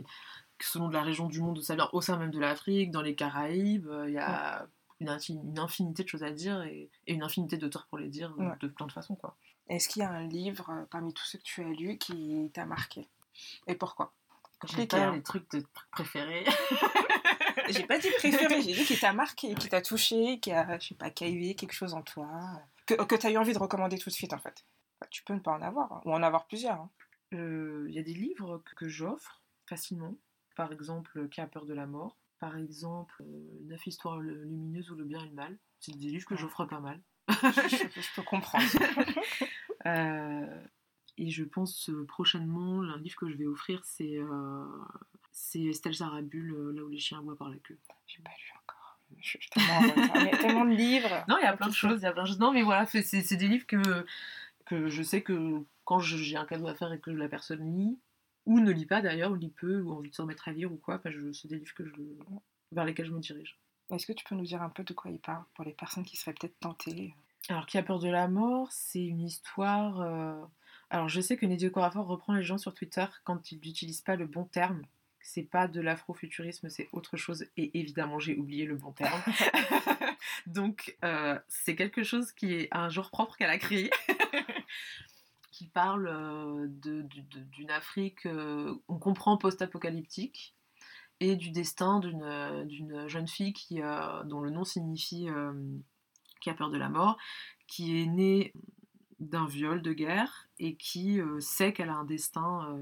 selon 0.60 0.88
de 0.88 0.94
la 0.94 1.02
région 1.02 1.26
du 1.26 1.40
monde 1.40 1.58
où 1.58 1.62
ça 1.62 1.74
vient, 1.74 1.88
au 1.92 2.00
sein 2.00 2.16
même 2.18 2.30
de 2.30 2.40
l'Afrique, 2.40 2.90
dans 2.90 3.02
les 3.02 3.14
Caraïbes, 3.14 3.88
euh, 3.88 4.08
il 4.08 4.14
y 4.14 4.18
a 4.18 4.66
une, 5.00 5.58
infinité 5.58 6.02
de 6.02 6.08
choses 6.08 6.24
à 6.24 6.30
dire 6.30 6.62
et, 6.62 6.90
une 7.06 7.22
infinité 7.22 7.56
d'auteurs 7.56 7.86
pour 7.86 7.98
les 7.98 8.08
dire 8.08 8.34
de 8.60 8.68
plein 8.68 8.86
de 8.86 8.92
façons. 8.92 9.14
quoi. 9.14 9.36
Est-ce 9.68 9.88
qu'il 9.88 10.00
y 10.00 10.04
a 10.04 10.10
un 10.10 10.26
livre 10.26 10.70
euh, 10.70 10.84
parmi 10.90 11.12
tous 11.12 11.24
ceux 11.24 11.38
que 11.38 11.44
tu 11.44 11.62
as 11.62 11.68
lus 11.68 11.98
qui 11.98 12.50
t'a 12.54 12.64
marqué? 12.64 13.08
Et 13.66 13.74
pourquoi? 13.74 14.12
J'ai 14.64 14.86
pas 14.86 15.12
les 15.12 15.22
trucs 15.22 15.48
de 15.52 15.62
préférés. 15.92 16.44
j'ai 17.68 17.84
pas 17.84 17.98
dit 17.98 18.10
préféré, 18.18 18.60
j'ai 18.60 18.74
dit 18.74 18.84
qui 18.84 18.98
t'a 18.98 19.12
marqué, 19.12 19.54
qui 19.54 19.68
t'a 19.68 19.80
touché, 19.80 20.40
qui 20.40 20.50
a, 20.50 20.78
je 20.80 20.88
sais 20.88 20.94
pas, 20.94 21.10
qui 21.10 21.54
quelque 21.54 21.74
chose 21.74 21.94
en 21.94 22.02
toi, 22.02 22.28
que, 22.86 22.94
que 22.94 23.14
tu 23.14 23.26
as 23.26 23.30
eu 23.30 23.36
envie 23.36 23.52
de 23.52 23.58
recommander 23.58 23.98
tout 23.98 24.10
de 24.10 24.14
suite 24.14 24.32
en 24.32 24.38
fait. 24.38 24.64
Bah, 25.00 25.06
tu 25.10 25.22
peux 25.22 25.34
ne 25.34 25.38
pas 25.38 25.52
en 25.52 25.62
avoir, 25.62 25.92
hein, 25.92 26.00
ou 26.04 26.12
en 26.12 26.22
avoir 26.22 26.46
plusieurs. 26.46 26.80
Hein. 26.80 26.90
Euh, 27.34 27.86
il 27.88 27.94
y 27.94 27.98
a 27.98 28.02
des 28.02 28.14
livres 28.14 28.62
que 28.76 28.88
j'offre 28.88 29.42
facilement 29.66 30.16
par 30.58 30.72
exemple 30.72 31.28
Qui 31.28 31.40
a 31.40 31.46
peur 31.46 31.64
de 31.66 31.72
la 31.72 31.86
mort, 31.86 32.18
par 32.40 32.56
exemple 32.58 33.14
euh, 33.22 33.60
Neuf 33.68 33.86
histoires 33.86 34.18
lumineuses 34.18 34.90
ou 34.90 34.96
le 34.96 35.04
bien 35.04 35.22
et 35.24 35.28
le 35.28 35.34
mal. 35.34 35.56
C'est 35.78 35.96
des 35.96 36.08
livres 36.08 36.26
que 36.26 36.34
j'offre 36.34 36.64
pas 36.64 36.80
mal. 36.80 37.00
je, 37.28 38.14
peux 38.16 38.22
comprendre. 38.22 38.66
Euh, 39.86 40.64
et 41.16 41.30
je 41.30 41.44
pense 41.44 41.88
euh, 41.88 42.04
prochainement, 42.04 42.82
un 42.82 42.98
livre 42.98 43.14
que 43.14 43.30
je 43.30 43.36
vais 43.36 43.46
offrir, 43.46 43.80
c'est 43.84 44.18
c'est 45.30 45.62
Estelle 45.62 45.94
Sarabul, 45.94 46.74
Là 46.74 46.82
où 46.82 46.88
les 46.88 46.98
chiens 46.98 47.20
voient 47.22 47.36
par 47.36 47.48
la 47.48 47.56
queue. 47.58 47.78
J'ai 48.08 48.20
pas 48.20 48.32
lu 48.32 48.52
encore. 48.60 48.98
Je 49.16 49.28
suis 49.28 49.50
tellement, 49.50 50.36
tellement 50.36 50.64
de 50.64 50.74
livres. 50.74 51.24
Non, 51.28 51.36
il 51.38 51.44
y 51.44 51.46
a 51.46 51.56
plein 51.56 51.68
de 51.68 51.74
choses, 51.74 52.00
il 52.00 52.04
y 52.04 52.06
a 52.06 52.12
plein 52.12 52.24
de 52.24 52.28
choses. 52.28 52.40
Non, 52.40 52.52
mais 52.52 52.62
voilà, 52.62 52.86
c'est 52.86 53.36
des 53.36 53.48
livres 53.48 53.66
que, 53.66 54.04
que 54.66 54.88
je 54.88 55.02
sais 55.04 55.22
que 55.22 55.62
quand 55.84 56.00
j'ai 56.00 56.36
un 56.36 56.44
cadeau 56.44 56.66
à 56.66 56.74
faire 56.74 56.92
et 56.92 56.98
que 56.98 57.10
la 57.10 57.28
personne 57.28 57.64
lit, 57.72 57.98
ou 58.48 58.60
ne 58.60 58.72
lit 58.72 58.86
pas 58.86 59.02
d'ailleurs, 59.02 59.30
ou 59.30 59.34
lit 59.34 59.50
peu, 59.50 59.82
ou 59.82 59.92
envie 59.92 60.08
de 60.08 60.14
se 60.14 60.22
remettre 60.22 60.48
à 60.48 60.52
lire 60.52 60.72
ou 60.72 60.76
quoi, 60.76 61.00
je, 61.04 61.32
c'est 61.32 61.48
des 61.48 61.58
livres 61.58 61.74
que 61.74 61.84
je, 61.84 61.92
vers 62.72 62.86
lesquels 62.86 63.04
je 63.04 63.12
me 63.12 63.20
dirige. 63.20 63.58
Est-ce 63.90 64.06
que 64.06 64.12
tu 64.14 64.24
peux 64.24 64.34
nous 64.34 64.44
dire 64.44 64.62
un 64.62 64.70
peu 64.70 64.84
de 64.84 64.94
quoi 64.94 65.10
il 65.10 65.20
parle 65.20 65.44
pour 65.54 65.66
les 65.66 65.72
personnes 65.72 66.04
qui 66.04 66.16
seraient 66.16 66.32
peut-être 66.32 66.58
tentées? 66.58 67.14
Alors, 67.50 67.66
Qui 67.66 67.76
a 67.76 67.82
peur 67.82 67.98
de 67.98 68.08
la 68.08 68.26
mort, 68.26 68.72
c'est 68.72 69.04
une 69.04 69.20
histoire. 69.20 70.00
Euh, 70.00 70.42
alors, 70.88 71.10
je 71.10 71.20
sais 71.20 71.36
que 71.36 71.44
Nedio 71.44 71.70
Corafor 71.70 72.06
reprend 72.06 72.32
les 72.32 72.42
gens 72.42 72.56
sur 72.56 72.72
Twitter 72.72 73.04
quand 73.24 73.52
ils 73.52 73.56
n'utilisent 73.56 74.00
pas 74.00 74.16
le 74.16 74.26
bon 74.26 74.44
terme. 74.44 74.82
C'est 75.20 75.42
pas 75.42 75.68
de 75.68 75.82
l'afrofuturisme, 75.82 76.70
c'est 76.70 76.88
autre 76.92 77.18
chose. 77.18 77.44
Et 77.58 77.78
évidemment, 77.78 78.18
j'ai 78.18 78.36
oublié 78.36 78.64
le 78.64 78.76
bon 78.76 78.92
terme. 78.92 79.20
Donc, 80.46 80.96
euh, 81.04 81.38
c'est 81.48 81.76
quelque 81.76 82.02
chose 82.02 82.32
qui 82.32 82.54
est 82.54 82.68
un 82.72 82.88
genre 82.88 83.10
propre 83.10 83.36
qu'elle 83.36 83.50
a 83.50 83.58
créé 83.58 83.90
qui 85.58 85.66
parle 85.66 86.06
euh, 86.06 86.68
d'une 86.68 87.70
Afrique, 87.72 88.26
euh, 88.26 88.76
on 88.86 89.00
comprend 89.00 89.36
post-apocalyptique, 89.36 90.54
et 91.18 91.34
du 91.34 91.50
destin 91.50 91.98
d'une 91.98 93.08
jeune 93.08 93.26
fille 93.26 93.52
qui, 93.52 93.80
dont 94.26 94.40
le 94.40 94.50
nom 94.50 94.62
signifie 94.62 95.28
euh, 95.28 95.52
qui 96.40 96.48
a 96.48 96.54
peur 96.54 96.70
de 96.70 96.78
la 96.78 96.88
mort, 96.88 97.18
qui 97.66 98.00
est 98.00 98.06
née 98.06 98.52
d'un 99.18 99.46
viol 99.46 99.82
de 99.82 99.92
guerre 99.92 100.46
et 100.60 100.76
qui 100.76 101.18
sait 101.40 101.72
qu'elle 101.72 101.88
a 101.88 101.96
un 101.96 102.04
destin 102.04 102.78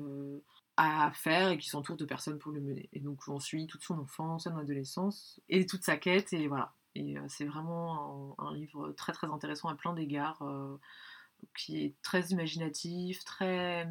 à 0.76 1.10
faire 1.12 1.48
et 1.48 1.56
qui 1.56 1.70
s'entoure 1.70 1.96
de 1.96 2.04
personnes 2.04 2.38
pour 2.38 2.52
le 2.52 2.60
mener. 2.60 2.90
Et 2.92 3.00
donc 3.00 3.26
on 3.26 3.40
suit 3.40 3.66
toute 3.66 3.82
son 3.82 3.98
enfance, 3.98 4.44
son 4.44 4.58
adolescence 4.58 5.40
et 5.48 5.64
toute 5.64 5.82
sa 5.82 5.96
quête 5.96 6.34
et 6.34 6.46
voilà. 6.46 6.74
Et 6.94 7.16
c'est 7.28 7.46
vraiment 7.46 8.34
un, 8.38 8.54
livre 8.54 8.92
très 8.92 9.14
très 9.14 9.28
intéressant 9.28 9.70
à 9.70 9.76
plein 9.76 9.94
d'égards 9.94 10.42
qui 11.57 11.85
est 11.85 11.94
très 12.03 12.29
imaginatif, 12.29 13.25
très 13.25 13.88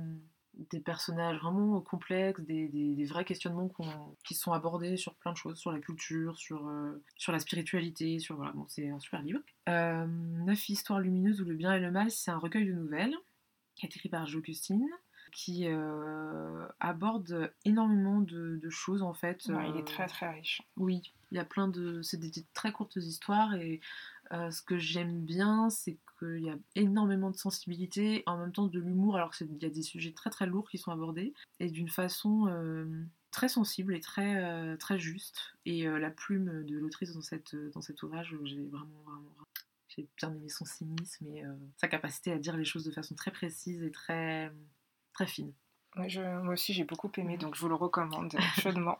des 0.71 0.79
personnages 0.79 1.37
vraiment 1.39 1.79
complexes, 1.81 2.41
des, 2.41 2.67
des, 2.67 3.05
vrais 3.05 3.25
questionnements 3.25 3.69
qui 4.23 4.33
sont 4.35 4.53
abordés 4.53 4.97
sur 4.97 5.15
plein 5.15 5.31
de 5.31 5.37
choses, 5.37 5.57
sur 5.57 5.71
la 5.71 5.79
culture, 5.79 6.37
sur, 6.37 6.67
euh, 6.67 7.03
sur 7.17 7.31
la 7.31 7.39
spiritualité, 7.39 8.19
sur 8.19 8.35
voilà, 8.35 8.51
bon, 8.53 8.65
c'est 8.67 8.89
un 8.89 8.99
super 8.99 9.21
livre. 9.21 9.39
Euh, 9.69 10.05
Neuf 10.07 10.69
histoires 10.69 10.99
lumineuses 10.99 11.41
où 11.41 11.45
le 11.45 11.55
bien 11.55 11.73
et 11.73 11.79
le 11.79 11.91
mal, 11.91 12.09
c'est 12.09 12.31
un 12.31 12.37
recueil 12.37 12.65
de 12.65 12.73
nouvelles 12.73 13.15
écrit 13.83 14.09
par 14.09 14.25
Jo 14.25 14.41
Custine 14.41 14.89
qui 15.31 15.67
euh, 15.67 16.65
aborde 16.79 17.51
énormément 17.65 18.21
de, 18.21 18.59
choses 18.69 19.03
en 19.03 19.13
fait. 19.13 19.47
il 19.47 19.77
est 19.77 19.85
très 19.85 20.07
très 20.07 20.29
riche. 20.29 20.61
Oui, 20.77 21.13
il 21.31 21.35
y 21.35 21.39
a 21.39 21.45
plein 21.45 21.67
de, 21.67 22.01
c'est 22.01 22.17
des, 22.17 22.31
très 22.53 22.71
courtes 22.71 22.95
histoires 22.95 23.53
et 23.53 23.81
ce 24.31 24.61
que 24.61 24.77
j'aime 24.77 25.21
bien, 25.21 25.69
c'est 25.69 25.97
qu'il 26.33 26.43
y 26.43 26.49
a 26.49 26.57
énormément 26.75 27.31
de 27.31 27.37
sensibilité, 27.37 28.23
en 28.25 28.37
même 28.37 28.51
temps 28.51 28.67
de 28.67 28.79
l'humour, 28.79 29.15
alors 29.15 29.31
qu'il 29.31 29.47
y 29.61 29.65
a 29.65 29.69
des 29.69 29.81
sujets 29.81 30.11
très 30.11 30.29
très 30.29 30.45
lourds 30.45 30.69
qui 30.69 30.77
sont 30.77 30.91
abordés, 30.91 31.33
et 31.59 31.69
d'une 31.69 31.89
façon 31.89 32.47
euh, 32.47 32.85
très 33.31 33.49
sensible 33.49 33.95
et 33.95 33.99
très, 33.99 34.43
euh, 34.43 34.77
très 34.77 34.99
juste. 34.99 35.55
Et 35.65 35.87
euh, 35.87 35.99
la 35.99 36.09
plume 36.09 36.63
de 36.65 36.77
l'autrice 36.77 37.13
dans, 37.13 37.21
cette, 37.21 37.55
dans 37.73 37.81
cet 37.81 38.01
ouvrage, 38.03 38.35
j'ai 38.43 38.65
vraiment, 38.65 39.01
vraiment 39.05 39.29
j'ai 39.87 40.07
bien 40.17 40.33
aimé 40.33 40.49
son 40.49 40.65
cynisme 40.65 41.25
et 41.27 41.43
sa 41.77 41.87
capacité 41.87 42.31
à 42.33 42.37
dire 42.37 42.57
les 42.57 42.65
choses 42.65 42.83
de 42.83 42.91
façon 42.91 43.15
très 43.15 43.31
précise 43.31 43.81
et 43.81 43.91
très, 43.91 44.51
très 45.13 45.25
fine. 45.25 45.53
moi 45.95 46.53
aussi 46.53 46.73
j'ai 46.73 46.83
beaucoup 46.83 47.09
aimé, 47.15 47.37
donc 47.37 47.55
je 47.55 47.61
vous 47.61 47.69
le 47.69 47.75
recommande 47.75 48.35
chaudement. 48.59 48.99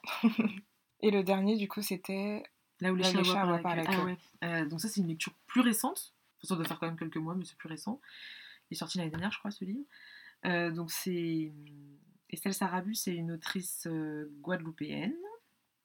et 1.02 1.12
le 1.12 1.22
dernier, 1.22 1.58
du 1.58 1.68
coup, 1.68 1.82
c'était 1.82 2.44
Là 2.82 2.92
où 2.92 2.96
les 2.96 3.04
chiens 3.04 3.46
voient 3.46 3.60
par 3.60 3.76
la 3.76 3.86
queue. 3.86 4.18
Ah 4.42 4.66
donc 4.66 4.82
ça, 4.82 4.90
c'est 4.90 5.02
une 5.02 5.08
lecture 5.08 5.34
plus 5.48 5.62
récente 5.62 6.15
ça 6.46 6.56
doit 6.56 6.66
faire 6.66 6.80
quand 6.80 6.88
même 6.88 6.98
quelques 6.98 7.18
mois, 7.18 7.36
mais 7.36 7.46
c'est 7.46 7.58
plus 7.58 7.70
récent. 7.70 8.02
Il 8.70 8.76
est 8.76 8.78
sorti 8.78 8.98
l'année 8.98 9.10
dernière, 9.10 9.32
je 9.32 9.40
crois, 9.40 9.52
ce 9.52 9.66
livre. 9.66 9.86
Euh, 10.46 10.72
donc 10.72 10.92
c'est 10.92 11.52
Estelle 12.30 12.54
Sarabu, 12.54 12.94
c'est 12.96 13.16
une 13.16 13.32
autrice 13.32 13.88
euh, 13.88 14.32
guadeloupéenne. 14.42 15.16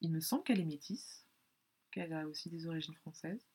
Il 0.01 0.11
me 0.13 0.21
semble 0.21 0.43
qu'elle 0.45 0.61
est 0.61 0.65
métisse, 0.65 1.25
qu'elle 1.91 2.13
a 2.13 2.27
aussi 2.27 2.51
des 2.51 2.67
origines 2.67 2.95
françaises. 2.95 3.47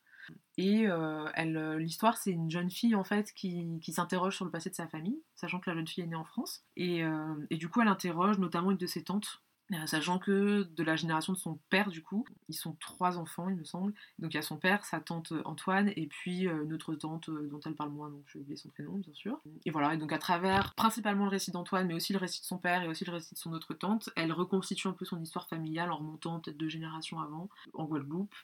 Et 0.57 0.87
euh, 0.87 1.77
l'histoire, 1.77 2.17
c'est 2.17 2.31
une 2.31 2.49
jeune 2.49 2.71
fille 2.71 2.95
en 2.95 3.03
fait 3.03 3.31
qui, 3.33 3.79
qui, 3.79 3.93
s'interroge 3.93 4.35
sur 4.35 4.45
le 4.45 4.49
passé 4.49 4.71
de 4.71 4.75
sa 4.75 4.87
famille, 4.87 5.21
sachant 5.35 5.59
que 5.59 5.69
la 5.69 5.75
jeune 5.75 5.87
fille 5.87 6.03
est 6.03 6.07
née 6.07 6.15
en 6.15 6.23
France. 6.23 6.65
Et, 6.75 7.03
et 7.51 7.57
du 7.57 7.69
coup, 7.69 7.81
elle 7.81 7.87
interroge 7.87 8.39
notamment 8.39 8.71
une 8.71 8.77
de 8.77 8.87
ses 8.87 9.03
tantes 9.03 9.43
euh, 9.43 9.54
sachant 9.87 10.19
que 10.19 10.63
de 10.63 10.83
la 10.83 10.95
génération 10.95 11.33
de 11.33 11.37
son 11.37 11.59
père, 11.69 11.89
du 11.89 12.03
coup, 12.03 12.25
ils 12.49 12.55
sont 12.55 12.75
trois 12.79 13.17
enfants, 13.17 13.49
il 13.49 13.55
me 13.55 13.63
semble. 13.63 13.93
Donc 14.19 14.33
il 14.33 14.35
y 14.35 14.39
a 14.39 14.43
son 14.43 14.57
père, 14.57 14.85
sa 14.85 14.99
tante 14.99 15.31
euh, 15.31 15.41
Antoine, 15.45 15.91
et 15.95 16.07
puis 16.07 16.47
euh, 16.47 16.65
notre 16.65 16.93
tante 16.95 17.29
dont 17.29 17.59
elle 17.65 17.75
parle 17.75 17.89
moins, 17.89 18.09
donc 18.09 18.23
je 18.27 18.37
vais 18.37 18.41
oublier 18.41 18.57
son 18.57 18.69
prénom, 18.69 18.97
bien 18.97 19.13
sûr. 19.13 19.39
Et 19.65 19.71
voilà, 19.71 19.93
et 19.93 19.97
donc 19.97 20.13
à 20.13 20.19
travers 20.19 20.73
principalement 20.75 21.23
le 21.23 21.31
récit 21.31 21.51
d'Antoine, 21.51 21.87
mais 21.87 21.95
aussi 21.95 22.13
le 22.13 22.19
récit 22.19 22.41
de 22.41 22.45
son 22.45 22.57
père 22.57 22.83
et 22.83 22.87
aussi 22.87 23.05
le 23.05 23.11
récit 23.11 23.33
de 23.33 23.39
son 23.39 23.53
autre 23.53 23.73
tante, 23.73 24.09
elle 24.15 24.31
reconstitue 24.31 24.87
un 24.87 24.93
peu 24.93 25.05
son 25.05 25.19
histoire 25.21 25.47
familiale 25.47 25.91
en 25.91 25.97
remontant 25.97 26.39
peut-être 26.39 26.57
deux 26.57 26.69
générations 26.69 27.19
avant, 27.19 27.49
en 27.73 27.85
Guadeloupe. 27.85 28.35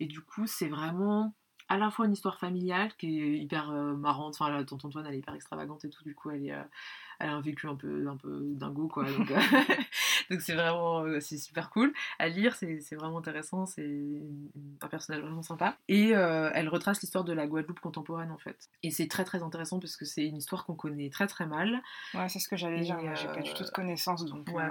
Et 0.00 0.06
du 0.06 0.20
coup, 0.20 0.46
c'est 0.46 0.68
vraiment 0.68 1.34
à 1.68 1.78
la 1.78 1.90
fois 1.90 2.06
une 2.06 2.12
histoire 2.12 2.38
familiale 2.38 2.92
qui 2.96 3.20
est 3.20 3.38
hyper 3.38 3.72
marrante, 3.72 4.36
enfin 4.38 4.50
la 4.50 4.64
tante 4.64 4.84
Antoine 4.84 5.06
elle 5.06 5.14
est 5.14 5.18
hyper 5.18 5.34
extravagante 5.34 5.84
et 5.84 5.90
tout, 5.90 6.04
du 6.04 6.14
coup 6.14 6.30
elle 6.30 6.46
est 6.46 6.54
elle 7.18 7.30
a 7.30 7.34
un 7.34 7.40
vécu 7.40 7.66
un 7.68 7.76
peu, 7.76 8.08
un 8.08 8.16
peu 8.16 8.40
dingo, 8.54 8.88
quoi. 8.88 9.04
Donc, 9.04 9.30
euh, 9.30 9.36
c'est 10.38 10.54
vraiment, 10.54 11.04
euh, 11.04 11.20
c'est 11.20 11.38
super 11.38 11.70
cool 11.70 11.92
à 12.18 12.28
lire, 12.28 12.54
c'est 12.54 12.94
vraiment 12.94 13.18
intéressant, 13.18 13.66
c'est 13.66 14.22
un 14.80 14.88
personnage 14.88 15.22
vraiment 15.22 15.42
sympa. 15.42 15.76
Et 15.88 16.14
euh, 16.14 16.50
elle 16.54 16.68
retrace 16.68 17.00
l'histoire 17.00 17.24
de 17.24 17.32
la 17.32 17.46
Guadeloupe 17.46 17.80
contemporaine, 17.80 18.30
en 18.30 18.38
fait. 18.38 18.70
Et 18.82 18.90
c'est 18.90 19.08
très 19.08 19.24
très 19.24 19.42
intéressant 19.42 19.78
parce 19.80 19.96
que 19.96 20.04
c'est 20.04 20.26
une 20.26 20.36
histoire 20.36 20.64
qu'on 20.64 20.74
connaît 20.74 21.10
très 21.10 21.26
très 21.26 21.46
mal. 21.46 21.82
Ouais, 22.14 22.28
c'est 22.28 22.38
ce 22.38 22.48
que 22.48 22.56
j'allais 22.56 22.80
dire, 22.80 22.98
j'ai 23.16 23.28
pas 23.28 23.42
du 23.42 23.52
tout 23.54 23.64
de 23.64 23.70
connaissances, 23.70 24.24
donc... 24.24 24.48
Ouais, 24.48 24.68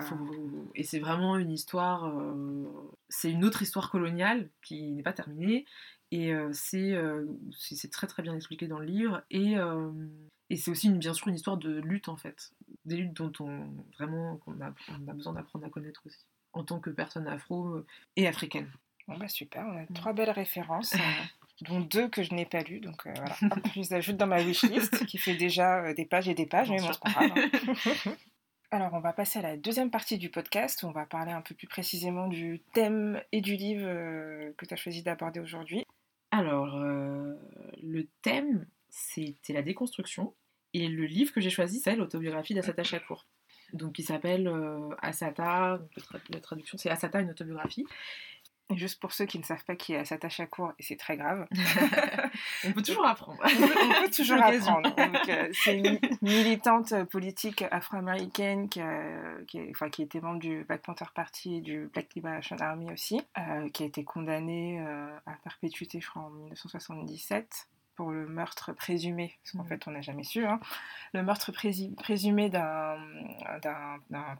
Et 0.76 0.84
c'est 0.84 1.00
vraiment 1.00 1.38
une 1.38 1.52
histoire, 1.52 2.14
c'est 3.10 3.32
une 3.32 3.46
autre 3.46 3.62
histoire 3.62 3.90
coloniale 3.90 4.50
qui 4.64 4.92
n'est 4.92 5.04
pas 5.04 5.14
terminée, 5.14 5.66
et 6.12 6.34
c'est 6.52 6.96
très 7.92 8.08
très 8.08 8.24
bien 8.24 8.36
expliqué 8.36 8.68
dans 8.68 8.80
le 8.80 8.86
livre. 8.86 9.22
Et 9.30 9.56
et 10.50 10.58
c'est 10.58 10.72
aussi 10.72 10.88
une, 10.88 11.00
bien 11.00 11.14
sûr 11.14 11.28
une 11.28 11.36
histoire 11.36 11.58
de 11.58 11.80
lutte 11.80 12.10
en 12.10 12.18
fait, 12.18 12.52
des 12.86 12.98
luttes 12.98 13.14
dont 13.14 13.32
on 13.40 13.68
vraiment 13.98 14.38
qu'on 14.38 14.60
a, 14.62 14.74
on 14.90 15.08
a 15.08 15.14
besoin 15.14 15.34
d'apprendre 15.34 15.66
à 15.66 15.70
connaître 15.70 16.02
aussi, 16.06 16.26
en 16.54 16.64
tant 16.64 16.80
que 16.80 16.90
personne 16.90 17.28
afro 17.28 17.84
et 18.16 18.28
africaine. 18.28 18.70
Bon 19.08 19.18
bah 19.18 19.28
super, 19.28 19.66
on 19.68 19.78
a 19.78 19.86
trois 19.94 20.14
belles 20.14 20.32
références, 20.32 20.94
euh, 20.94 20.98
dont 21.62 21.80
deux 21.80 22.10
que 22.10 22.24
je 22.24 22.34
n'ai 22.34 22.46
pas 22.46 22.62
lues, 22.62 22.80
donc 22.80 23.06
euh, 23.06 23.14
voilà, 23.16 23.36
je 23.74 23.80
les 23.80 23.94
ajoute 23.94 24.18
dans 24.18 24.26
ma 24.26 24.42
wishlist 24.42 25.06
qui 25.06 25.20
fait 25.20 25.36
déjà 25.36 25.84
euh, 25.84 25.94
des 25.94 26.06
pages 26.06 26.28
et 26.28 26.34
des 26.34 26.48
pages, 26.48 26.72
mais 26.72 26.80
bon, 26.80 26.90
hein. 27.06 28.12
Alors, 28.72 28.94
on 28.94 29.00
va 29.00 29.14
passer 29.14 29.40
à 29.40 29.42
la 29.44 29.58
deuxième 29.58 29.92
partie 29.92 30.18
du 30.18 30.30
podcast 30.30 30.82
où 30.82 30.88
on 30.88 30.92
va 30.92 31.06
parler 31.06 31.32
un 31.32 31.42
peu 31.42 31.54
plus 31.54 31.68
précisément 31.68 32.28
du 32.28 32.62
thème 32.74 33.22
et 33.32 33.40
du 33.40 33.56
livre 33.56 33.88
que 34.58 34.66
tu 34.66 34.74
as 34.74 34.76
choisi 34.76 35.02
d'aborder 35.02 35.40
aujourd'hui. 35.40 35.86
Alors, 36.32 36.76
le 36.76 38.08
thème, 38.22 38.66
c'était 38.96 39.52
la 39.52 39.62
déconstruction. 39.62 40.34
Et 40.74 40.88
le 40.88 41.06
livre 41.06 41.34
que 41.34 41.42
j'ai 41.42 41.50
choisi, 41.50 41.80
c'est 41.82 41.96
l'autobiographie 41.96 42.54
d'Asata 42.54 42.84
Shakur. 42.84 43.28
Donc, 43.74 44.00
il 44.00 44.04
s'appelle 44.04 44.48
euh, 44.48 44.90
Asata, 45.02 45.80
la 46.30 46.40
traduction 46.40 46.78
c'est 46.78 46.90
Asata, 46.90 47.20
une 47.20 47.32
autobiographie. 47.32 47.86
Et 48.70 48.78
juste 48.78 49.00
pour 49.00 49.12
ceux 49.12 49.26
qui 49.26 49.38
ne 49.38 49.44
savent 49.44 49.64
pas 49.66 49.76
qui 49.76 49.94
est 49.94 49.98
Asata 49.98 50.30
Shakur, 50.30 50.72
et 50.80 50.84
c'est 50.84 50.96
très 50.96 51.18
grave. 51.18 51.46
on 52.64 52.72
peut 52.72 52.82
toujours 52.82 53.06
apprendre. 53.06 53.40
on, 53.44 54.04
peut, 54.04 54.12
toujours 54.12 54.38
apprendre. 54.42 54.96
Euh, 54.98 55.50
c'est 55.52 55.78
une 55.78 56.00
militante 56.22 57.04
politique 57.12 57.64
afro-américaine 57.70 58.70
qui, 58.70 58.80
qui, 59.48 59.60
enfin, 59.72 59.90
qui, 59.90 60.04
était 60.04 60.22
membre 60.22 60.40
du 60.40 60.64
Black 60.64 60.84
Panther 60.84 61.06
Party 61.14 61.58
et 61.58 61.62
du 61.62 61.90
Black 61.92 62.14
Liberation 62.16 62.56
Army 62.60 62.92
aussi, 62.94 63.22
euh, 63.38 63.70
qui 63.70 63.84
a 63.84 63.86
été 63.88 64.06
condamnée 64.06 64.80
à 65.26 65.34
perpétuité, 65.44 66.00
je 66.00 66.10
crois, 66.10 66.24
en 66.24 66.30
1977 66.30 67.68
pour 67.96 68.12
le 68.12 68.28
meurtre 68.28 68.74
présumé, 68.74 69.34
parce 69.42 69.52
qu'en 69.54 69.64
mmh. 69.64 69.68
fait 69.68 69.88
on 69.88 69.92
n'a 69.92 70.02
jamais 70.02 70.24
su, 70.24 70.46
hein, 70.46 70.60
le 71.14 71.24
meurtre 71.24 71.52
présumé 71.52 72.50
d'un 72.50 72.98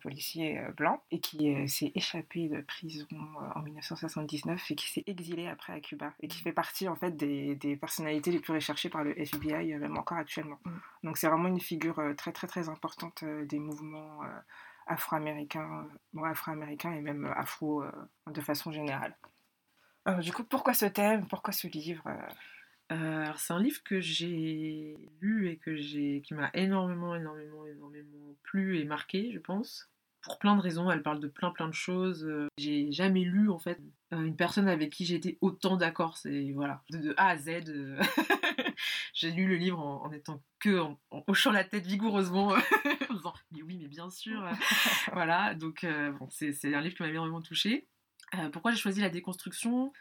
policier 0.02 0.60
euh, 0.60 0.72
blanc 0.72 1.02
et 1.12 1.20
qui 1.20 1.54
euh, 1.54 1.68
s'est 1.68 1.92
échappé 1.96 2.50
de 2.50 2.62
prison 2.62 3.08
euh, 3.12 3.60
en 3.60 3.62
1979 3.62 4.72
et 4.72 4.76
qui 4.76 4.92
s'est 4.92 5.04
exilé 5.08 5.48
après 5.48 5.74
à 5.74 5.80
Cuba 5.80 6.14
et 6.22 6.28
qui 6.28 6.42
fait 6.42 6.52
partie 6.52 6.88
en 6.88 6.96
fait 6.96 7.16
des, 7.16 7.56
des 7.56 7.76
personnalités 7.76 8.32
les 8.32 8.40
plus 8.40 8.54
recherchées 8.54 8.90
par 8.90 9.04
le 9.04 9.20
FBI 9.20 9.76
même 9.78 9.98
encore 9.98 10.18
actuellement. 10.18 10.60
Mmh. 10.66 10.72
Donc 11.04 11.18
c'est 11.18 11.28
vraiment 11.28 11.48
une 11.48 11.62
figure 11.62 12.02
très 12.18 12.32
très 12.32 12.48
très 12.48 12.70
importante 12.70 13.24
des 13.24 13.60
mouvements 13.60 14.22
afro-américains, 14.88 15.88
afro-américains 16.24 16.94
et 16.94 17.02
même 17.02 17.26
afro 17.36 17.84
de 18.28 18.42
façon 18.42 18.72
générale. 18.72 19.16
Alors, 20.06 20.20
du 20.20 20.32
coup, 20.32 20.44
pourquoi 20.44 20.74
ce 20.74 20.86
thème? 20.86 21.28
Pourquoi 21.28 21.52
ce 21.52 21.68
livre 21.68 22.04
euh, 22.92 23.32
c'est 23.38 23.54
un 23.54 23.60
livre 23.60 23.82
que 23.84 24.00
j'ai 24.00 24.96
lu 25.20 25.50
et 25.50 25.58
que 25.58 25.76
j'ai, 25.76 26.22
qui 26.22 26.34
m'a 26.34 26.52
énormément, 26.54 27.16
énormément, 27.16 27.66
énormément 27.66 28.36
plu 28.44 28.80
et 28.80 28.86
marqué, 28.86 29.32
je 29.34 29.40
pense. 29.40 29.90
Pour 30.22 30.40
plein 30.40 30.56
de 30.56 30.62
raisons, 30.62 30.90
elle 30.90 31.04
parle 31.04 31.20
de 31.20 31.28
plein, 31.28 31.52
plein 31.52 31.68
de 31.68 31.74
choses. 31.74 32.26
Euh, 32.26 32.48
j'ai 32.58 32.92
jamais 32.92 33.22
lu, 33.22 33.50
en 33.50 33.60
fait, 33.60 33.80
euh, 34.14 34.22
une 34.22 34.36
personne 34.36 34.68
avec 34.68 34.92
qui 34.92 35.06
j'étais 35.06 35.38
autant 35.42 35.78
d'accord. 35.78 36.18
C'est, 36.18 36.52
voilà, 36.52 36.84
de, 36.92 37.14
A 37.18 37.30
à 37.30 37.38
Z. 37.38 37.64
j'ai 39.14 39.32
lu 39.32 39.48
le 39.48 39.56
livre 39.56 39.80
en, 39.80 40.12
étant 40.12 40.42
que, 40.60 40.80
en, 40.80 41.00
hochant 41.28 41.52
la 41.52 41.64
tête 41.64 41.86
vigoureusement, 41.86 42.50
en 43.10 43.14
disant, 43.14 43.34
mais 43.52 43.62
oui, 43.64 43.78
mais 43.80 43.88
bien 43.88 44.10
sûr. 44.10 44.48
voilà, 45.14 45.56
donc, 45.56 45.86
bon, 46.20 46.28
c'est, 46.30 46.74
un 46.74 46.82
livre 46.82 46.96
qui 46.96 47.04
m'a 47.04 47.10
énormément 47.10 47.42
touché. 47.42 47.88
pourquoi 48.52 48.72
j'ai 48.72 48.78
choisi 48.78 49.02
la 49.02 49.10
déconstruction? 49.10 49.92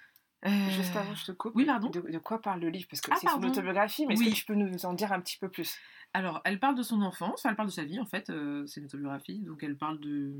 Juste 0.45 0.95
avant, 0.97 1.15
je 1.15 1.25
te 1.25 1.33
coupe. 1.33 1.53
Oui, 1.55 1.65
pardon. 1.65 1.91
De, 1.91 2.19
quoi 2.19 2.41
parle 2.41 2.61
le 2.61 2.69
livre? 2.69 2.87
Parce 2.91 3.01
que 3.01 3.11
ah, 3.13 3.17
c'est 3.19 3.29
une 3.29 3.45
autobiographie, 3.47 4.07
mais 4.07 4.15
est-ce 4.15 4.25
que 4.25 4.35
tu 4.35 4.45
peux 4.45 4.55
nous 4.55 4.85
en 4.85 4.93
dire 4.93 5.13
un 5.13 5.21
petit 5.21 5.39
peu 5.39 5.49
plus? 5.49 5.77
Alors, 6.13 6.41
elle 6.45 6.61
parle 6.61 6.77
de 6.77 6.83
son 6.83 7.03
enfance, 7.03 7.45
elle 7.45 7.57
parle 7.57 7.69
de 7.69 7.73
sa 7.73 7.85
vie, 7.85 7.99
en 7.99 8.07
fait, 8.07 8.31
euh, 8.31 8.65
c'est 8.67 8.81
une 8.81 8.87
autobiographie, 8.87 9.41
donc 9.41 9.63
elle 9.63 9.77
parle 9.77 9.99
de 9.99 10.33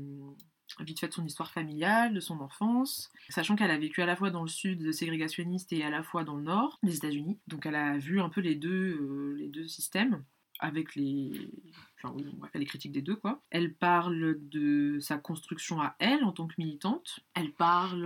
vite 0.79 0.99
fait 0.99 1.07
de 1.07 1.13
son 1.13 1.25
histoire 1.25 1.51
familiale, 1.51 2.13
de 2.13 2.19
son 2.19 2.39
enfance, 2.39 3.11
sachant 3.29 3.55
qu'elle 3.55 3.71
a 3.71 3.77
vécu 3.77 4.01
à 4.01 4.05
la 4.05 4.15
fois 4.15 4.31
dans 4.31 4.41
le 4.41 4.47
sud 4.47 4.91
ségrégationniste 4.91 5.71
et 5.73 5.83
à 5.83 5.89
la 5.89 6.03
fois 6.03 6.23
dans 6.23 6.35
le 6.35 6.43
nord 6.43 6.79
des 6.83 6.95
États-Unis. 6.95 7.39
Donc 7.47 7.65
elle 7.65 7.75
a 7.75 7.97
vu 7.97 8.19
un 8.19 8.29
peu 8.29 8.41
les 8.41 8.55
deux, 8.55 8.97
euh, 8.99 9.35
les 9.37 9.47
deux 9.47 9.67
systèmes 9.67 10.23
avec 10.59 10.95
les. 10.95 11.49
Enfin, 11.97 12.13
oui, 12.15 12.25
bref, 12.33 12.51
elle 12.53 12.61
est 12.61 12.65
critique 12.65 12.91
des 12.91 13.01
deux, 13.01 13.15
quoi. 13.15 13.41
Elle 13.49 13.73
parle 13.73 14.37
de 14.49 14.99
sa 14.99 15.17
construction 15.17 15.81
à 15.81 15.95
elle 15.99 16.23
en 16.23 16.31
tant 16.31 16.47
que 16.47 16.55
militante. 16.57 17.19
Elle 17.33 17.51
parle 17.51 18.05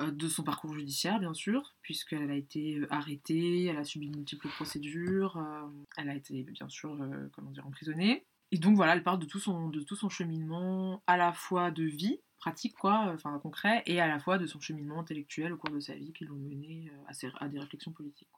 euh, 0.00 0.10
de 0.10 0.28
son 0.28 0.42
parcours 0.42 0.74
judiciaire, 0.74 1.18
bien 1.18 1.34
sûr, 1.34 1.74
puisqu'elle 1.82 2.30
a 2.30 2.36
été 2.36 2.78
euh, 2.78 2.86
arrêtée, 2.92 3.64
elle 3.64 3.78
a 3.78 3.84
subi 3.84 4.10
de 4.10 4.16
multiples 4.16 4.48
procédures, 4.48 5.36
euh, 5.36 5.66
elle 5.96 6.08
a 6.08 6.14
été, 6.14 6.42
bien 6.42 6.68
sûr, 6.68 6.98
comment 7.32 7.50
dire, 7.50 7.66
emprisonnée. 7.66 8.24
Et 8.50 8.58
donc, 8.58 8.76
voilà, 8.76 8.94
elle 8.94 9.02
parle 9.02 9.18
de 9.18 9.26
tout 9.26 9.40
son, 9.40 9.68
de 9.68 9.80
tout 9.80 9.96
son 9.96 10.08
cheminement, 10.08 11.02
à 11.06 11.16
la 11.16 11.32
fois 11.32 11.70
de 11.70 11.84
vie, 11.84 12.20
pratique, 12.36 12.74
quoi, 12.74 13.10
enfin 13.14 13.38
concret, 13.38 13.82
et 13.86 14.00
à 14.00 14.06
la 14.06 14.18
fois 14.18 14.38
de 14.38 14.46
son 14.46 14.60
cheminement 14.60 15.00
intellectuel 15.00 15.52
au 15.52 15.56
cours 15.56 15.70
de 15.70 15.80
sa 15.80 15.94
vie 15.94 16.12
qui 16.12 16.24
l'ont 16.24 16.36
mené 16.36 16.90
à, 17.38 17.48
des 17.48 17.58
réflexions 17.58 17.92
politiques. 17.92 18.28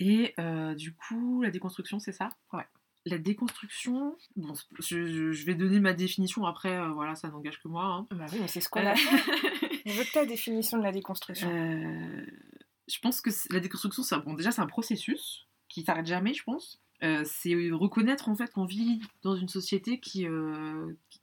Et 0.00 0.34
euh, 0.38 0.74
du 0.74 0.94
coup, 0.94 1.42
la 1.42 1.50
déconstruction, 1.50 2.00
c'est 2.00 2.12
ça? 2.12 2.30
Ouais. 2.54 2.64
La 3.04 3.18
déconstruction, 3.18 4.16
bon, 4.36 4.54
je, 4.78 5.32
je, 5.32 5.46
vais 5.46 5.54
donner 5.54 5.78
ma 5.78 5.92
définition 5.92 6.44
après, 6.46 6.76
euh, 6.76 6.88
voilà, 6.88 7.14
ça 7.14 7.28
n'engage 7.28 7.60
que 7.62 7.68
moi. 7.68 7.84
Hein. 7.84 8.06
Bah 8.10 8.26
oui, 8.32 8.38
mais 8.40 8.48
c'est 8.48 8.60
ce 8.60 8.68
qu'on 8.68 8.84
a 8.84 8.94
Je 8.94 9.92
veux 9.92 10.04
ta 10.12 10.26
définition 10.26 10.78
de 10.78 10.82
la 10.82 10.92
déconstruction. 10.92 11.48
Euh, 11.50 12.26
je 12.88 12.98
pense 12.98 13.20
que 13.20 13.30
la 13.50 13.60
déconstruction, 13.60 14.02
c'est 14.02 14.18
bon, 14.18 14.34
déjà 14.34 14.50
c'est 14.50 14.60
un 14.62 14.66
processus 14.66 15.46
qui 15.68 15.82
s'arrête 15.82 16.06
jamais, 16.06 16.34
je 16.34 16.42
pense. 16.44 16.80
Euh, 17.02 17.22
c'est 17.24 17.54
reconnaître 17.72 18.28
en 18.28 18.36
fait 18.36 18.52
qu'on 18.52 18.66
vit 18.66 19.00
dans 19.22 19.34
une 19.34 19.48
société 19.48 20.00
qui, 20.00 20.26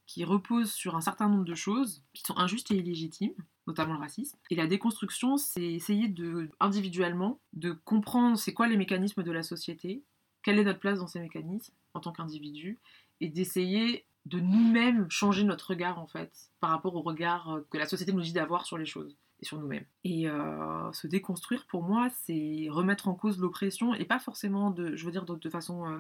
qui 0.07 0.23
repose 0.23 0.71
sur 0.71 0.95
un 0.95 1.01
certain 1.01 1.29
nombre 1.29 1.45
de 1.45 1.55
choses 1.55 2.03
qui 2.13 2.23
sont 2.23 2.37
injustes 2.37 2.71
et 2.71 2.75
illégitimes, 2.75 3.35
notamment 3.67 3.93
le 3.93 3.99
racisme. 3.99 4.37
Et 4.49 4.55
la 4.55 4.65
déconstruction, 4.65 5.37
c'est 5.37 5.73
essayer 5.73 6.07
de 6.07 6.49
individuellement 6.59 7.39
de 7.53 7.71
comprendre 7.71 8.37
c'est 8.37 8.53
quoi 8.53 8.67
les 8.67 8.77
mécanismes 8.77 9.23
de 9.23 9.31
la 9.31 9.43
société, 9.43 10.03
quelle 10.41 10.59
est 10.59 10.63
notre 10.63 10.79
place 10.79 10.99
dans 10.99 11.07
ces 11.07 11.19
mécanismes 11.19 11.73
en 11.93 11.99
tant 11.99 12.11
qu'individu 12.11 12.79
et 13.19 13.29
d'essayer 13.29 14.05
de 14.25 14.39
nous-mêmes 14.39 15.09
changer 15.09 15.43
notre 15.43 15.71
regard 15.71 15.99
en 15.99 16.07
fait 16.07 16.31
par 16.59 16.69
rapport 16.69 16.95
au 16.95 17.01
regard 17.01 17.51
euh, 17.51 17.67
que 17.69 17.77
la 17.77 17.85
société 17.85 18.11
nous 18.11 18.21
dit 18.21 18.33
d'avoir 18.33 18.65
sur 18.65 18.77
les 18.77 18.85
choses 18.85 19.17
et 19.39 19.45
sur 19.45 19.59
nous-mêmes. 19.59 19.85
Et 20.03 20.29
euh, 20.29 20.91
se 20.93 21.07
déconstruire 21.07 21.65
pour 21.67 21.83
moi, 21.83 22.09
c'est 22.23 22.67
remettre 22.69 23.07
en 23.07 23.15
cause 23.15 23.39
l'oppression 23.39 23.93
et 23.93 24.05
pas 24.05 24.19
forcément 24.19 24.71
de, 24.71 24.95
je 24.95 25.05
veux 25.05 25.11
dire, 25.11 25.25
de, 25.25 25.49
façon 25.49 25.87
euh, 25.87 25.99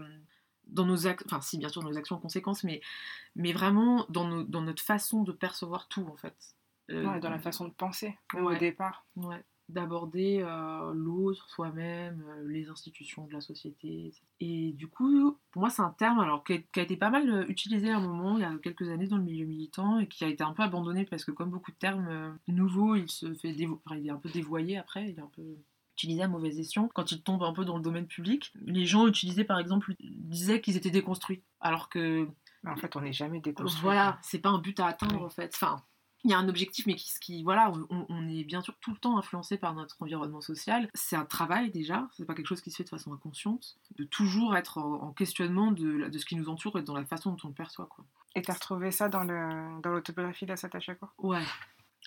dans 0.67 0.85
nos 0.85 1.07
actes, 1.07 1.23
enfin 1.25 1.41
si 1.41 1.57
bien 1.57 1.69
sûr 1.69 1.81
dans 1.81 1.89
nos 1.89 1.97
actions 1.97 2.15
en 2.15 2.19
conséquence, 2.19 2.63
mais, 2.63 2.81
mais 3.35 3.53
vraiment 3.53 4.05
dans, 4.09 4.41
dans 4.41 4.61
notre 4.61 4.83
façon 4.83 5.23
de 5.23 5.31
percevoir 5.31 5.87
tout 5.87 6.05
en 6.11 6.15
fait. 6.15 6.55
dans 6.89 7.29
la 7.29 7.39
façon 7.39 7.67
de 7.67 7.73
penser 7.73 8.17
au 8.33 8.55
départ. 8.55 9.05
Ouais 9.15 9.43
d'aborder 9.69 10.39
euh, 10.41 10.93
l'autre, 10.93 11.49
soi-même, 11.49 12.23
euh, 12.29 12.47
les 12.47 12.69
institutions 12.69 13.25
de 13.25 13.33
la 13.33 13.41
société. 13.41 14.13
Et 14.39 14.71
du 14.73 14.87
coup, 14.87 15.37
pour 15.51 15.61
moi, 15.61 15.69
c'est 15.69 15.81
un 15.81 15.89
terme 15.89 16.19
alors, 16.19 16.43
qui, 16.43 16.53
a, 16.53 16.81
été 16.81 16.95
pas 16.95 17.09
mal 17.09 17.29
euh, 17.29 17.45
utilisé 17.49 17.89
à 17.89 17.97
un 17.97 18.01
moment, 18.01 18.37
il 18.37 18.41
y 18.41 18.45
a 18.45 18.53
quelques 18.63 18.89
années, 18.89 19.07
dans 19.07 19.17
le 19.17 19.23
milieu 19.23 19.45
militant, 19.45 19.99
et 19.99 20.07
qui 20.07 20.23
a 20.23 20.27
été 20.27 20.43
un 20.43 20.53
peu 20.53 20.63
abandonné 20.63 21.05
parce 21.05 21.25
que, 21.25 21.31
comme 21.31 21.49
beaucoup 21.49 21.71
de 21.71 21.77
termes 21.77 22.37
nouveaux, 22.47 22.95
il, 22.95 23.09
se 23.09 23.33
fait 23.33 23.51
il 23.51 24.07
est 24.07 24.09
un 24.09 24.17
peu 24.17 24.29
dévoyé 24.29 24.77
après, 24.77 25.09
il 25.09 25.19
est 25.19 25.21
un 25.21 25.31
peu 25.35 25.43
utilisé 25.95 26.21
à 26.21 26.27
mauvaise 26.27 26.59
escient. 26.59 26.89
Quand 26.93 27.11
il 27.11 27.21
tombe 27.21 27.43
un 27.43 27.53
peu 27.53 27.65
dans 27.65 27.75
le 27.75 27.83
domaine 27.83 28.07
public, 28.07 28.53
les 28.61 28.85
gens 28.85 29.07
utilisaient 29.07 29.43
par 29.43 29.59
exemple, 29.59 29.95
disaient 29.99 30.61
qu'ils 30.61 30.77
étaient 30.77 30.91
déconstruits, 30.91 31.41
alors 31.59 31.89
que... 31.89 32.27
En 32.65 32.75
fait, 32.75 32.95
on 32.95 33.01
n'est 33.01 33.13
jamais 33.13 33.39
déconstruit. 33.39 33.81
Voilà, 33.81 34.19
c'est 34.21 34.39
pas 34.39 34.49
un 34.49 34.59
but 34.59 34.79
à 34.79 34.87
atteindre 34.87 35.23
en 35.23 35.29
fait. 35.29 35.51
Enfin, 35.53 35.81
il 36.23 36.31
y 36.31 36.33
a 36.33 36.37
un 36.37 36.49
objectif, 36.49 36.85
mais 36.87 36.95
qui, 36.95 37.11
qui 37.21 37.43
voilà, 37.43 37.71
on, 37.89 38.27
est 38.27 38.43
bien 38.43 38.61
sûr 38.61 38.75
tout 38.81 38.91
le 38.91 38.97
temps 38.97 39.17
influencé 39.17 39.57
par 39.57 39.73
notre 39.73 40.01
environnement 40.01 40.41
social. 40.41 40.89
C'est 40.93 41.15
un 41.15 41.25
travail 41.25 41.71
déjà, 41.71 42.09
c'est 42.17 42.25
pas 42.25 42.33
quelque 42.33 42.47
chose 42.47 42.61
qui 42.61 42.71
se 42.71 42.77
fait 42.77 42.83
de 42.83 42.89
façon 42.89 43.13
inconsciente, 43.13 43.77
de 43.97 44.03
toujours 44.03 44.55
être 44.55 44.79
en, 44.79 45.13
questionnement 45.13 45.71
de, 45.71 46.09
de, 46.09 46.17
ce 46.17 46.25
qui 46.25 46.35
nous 46.35 46.49
entoure 46.49 46.79
et 46.79 46.81
dans 46.81 46.95
la 46.95 47.05
façon 47.05 47.31
dont 47.31 47.37
on 47.45 47.47
le 47.49 47.53
perçoit. 47.53 47.85
Quoi. 47.85 48.03
Et 48.35 48.41
t'as 48.41 48.53
retrouvé 48.53 48.91
ça 48.91 49.09
dans 49.09 49.23
l'autobiographie 49.23 50.45
dans 50.45 50.53
d'Assata 50.53 50.79
quoi? 50.95 51.13
Ouais, 51.17 51.43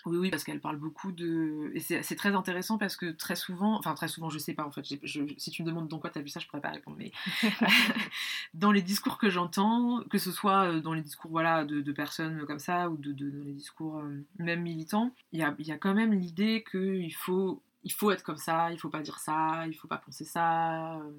oui, 0.07 0.17
oui, 0.17 0.31
parce 0.31 0.45
qu'elle 0.45 0.61
parle 0.61 0.77
beaucoup 0.77 1.13
de. 1.13 1.71
Et 1.75 1.81
c'est 1.81 2.17
très 2.17 2.35
intéressant 2.35 2.79
parce 2.79 2.97
que 2.97 3.11
très 3.11 3.37
souvent, 3.37 3.79
enfin 3.79 3.95
très 3.95 4.09
souvent, 4.09 4.31
je 4.31 4.39
sais 4.39 4.55
pas 4.55 4.65
en 4.65 4.71
fait, 4.71 4.85
si 4.85 5.51
tu 5.51 5.63
me 5.63 5.67
demandes 5.67 5.89
dans 5.89 5.99
quoi 5.99 6.11
tu 6.11 6.19
as 6.19 6.23
vu 6.23 6.29
ça, 6.29 6.41
je 6.41 6.47
pourrais 6.47 6.63
pas 6.63 6.71
répondre, 6.71 6.97
mais 6.99 7.13
dans 8.55 8.73
les 8.73 8.83
discours 8.83 9.19
que 9.19 9.31
j'entends, 9.31 10.03
que 10.11 10.19
ce 10.19 10.33
soit 10.33 10.69
euh, 10.71 10.81
dans 10.81 10.93
les 10.93 11.03
discours 11.03 11.31
voilà, 11.31 11.65
de, 11.65 11.93
personnes 11.93 12.47
comme 12.47 12.59
ça 12.59 12.89
ou 12.89 12.97
de, 12.97 13.13
dans 13.13 13.45
les 13.45 13.53
discours 13.53 13.99
euh, 13.99 14.25
même 14.39 14.63
militants, 14.63 15.13
il 15.33 15.41
y 15.41 15.43
a, 15.43 15.55
y 15.59 15.73
a, 15.73 15.79
quand 15.79 15.95
même 15.95 16.13
l'idée 16.13 16.65
qu'il 16.71 17.15
faut, 17.15 17.63
il 17.85 17.93
faut 17.93 18.11
être 18.11 18.23
comme 18.23 18.37
ça, 18.37 18.73
il 18.73 18.79
faut 18.79 18.91
pas 18.91 19.03
dire 19.03 19.19
ça, 19.19 19.67
il 19.67 19.75
faut 19.75 19.89
pas 19.89 19.99
penser 19.99 20.25
ça. 20.25 20.95
Euh, 20.97 21.11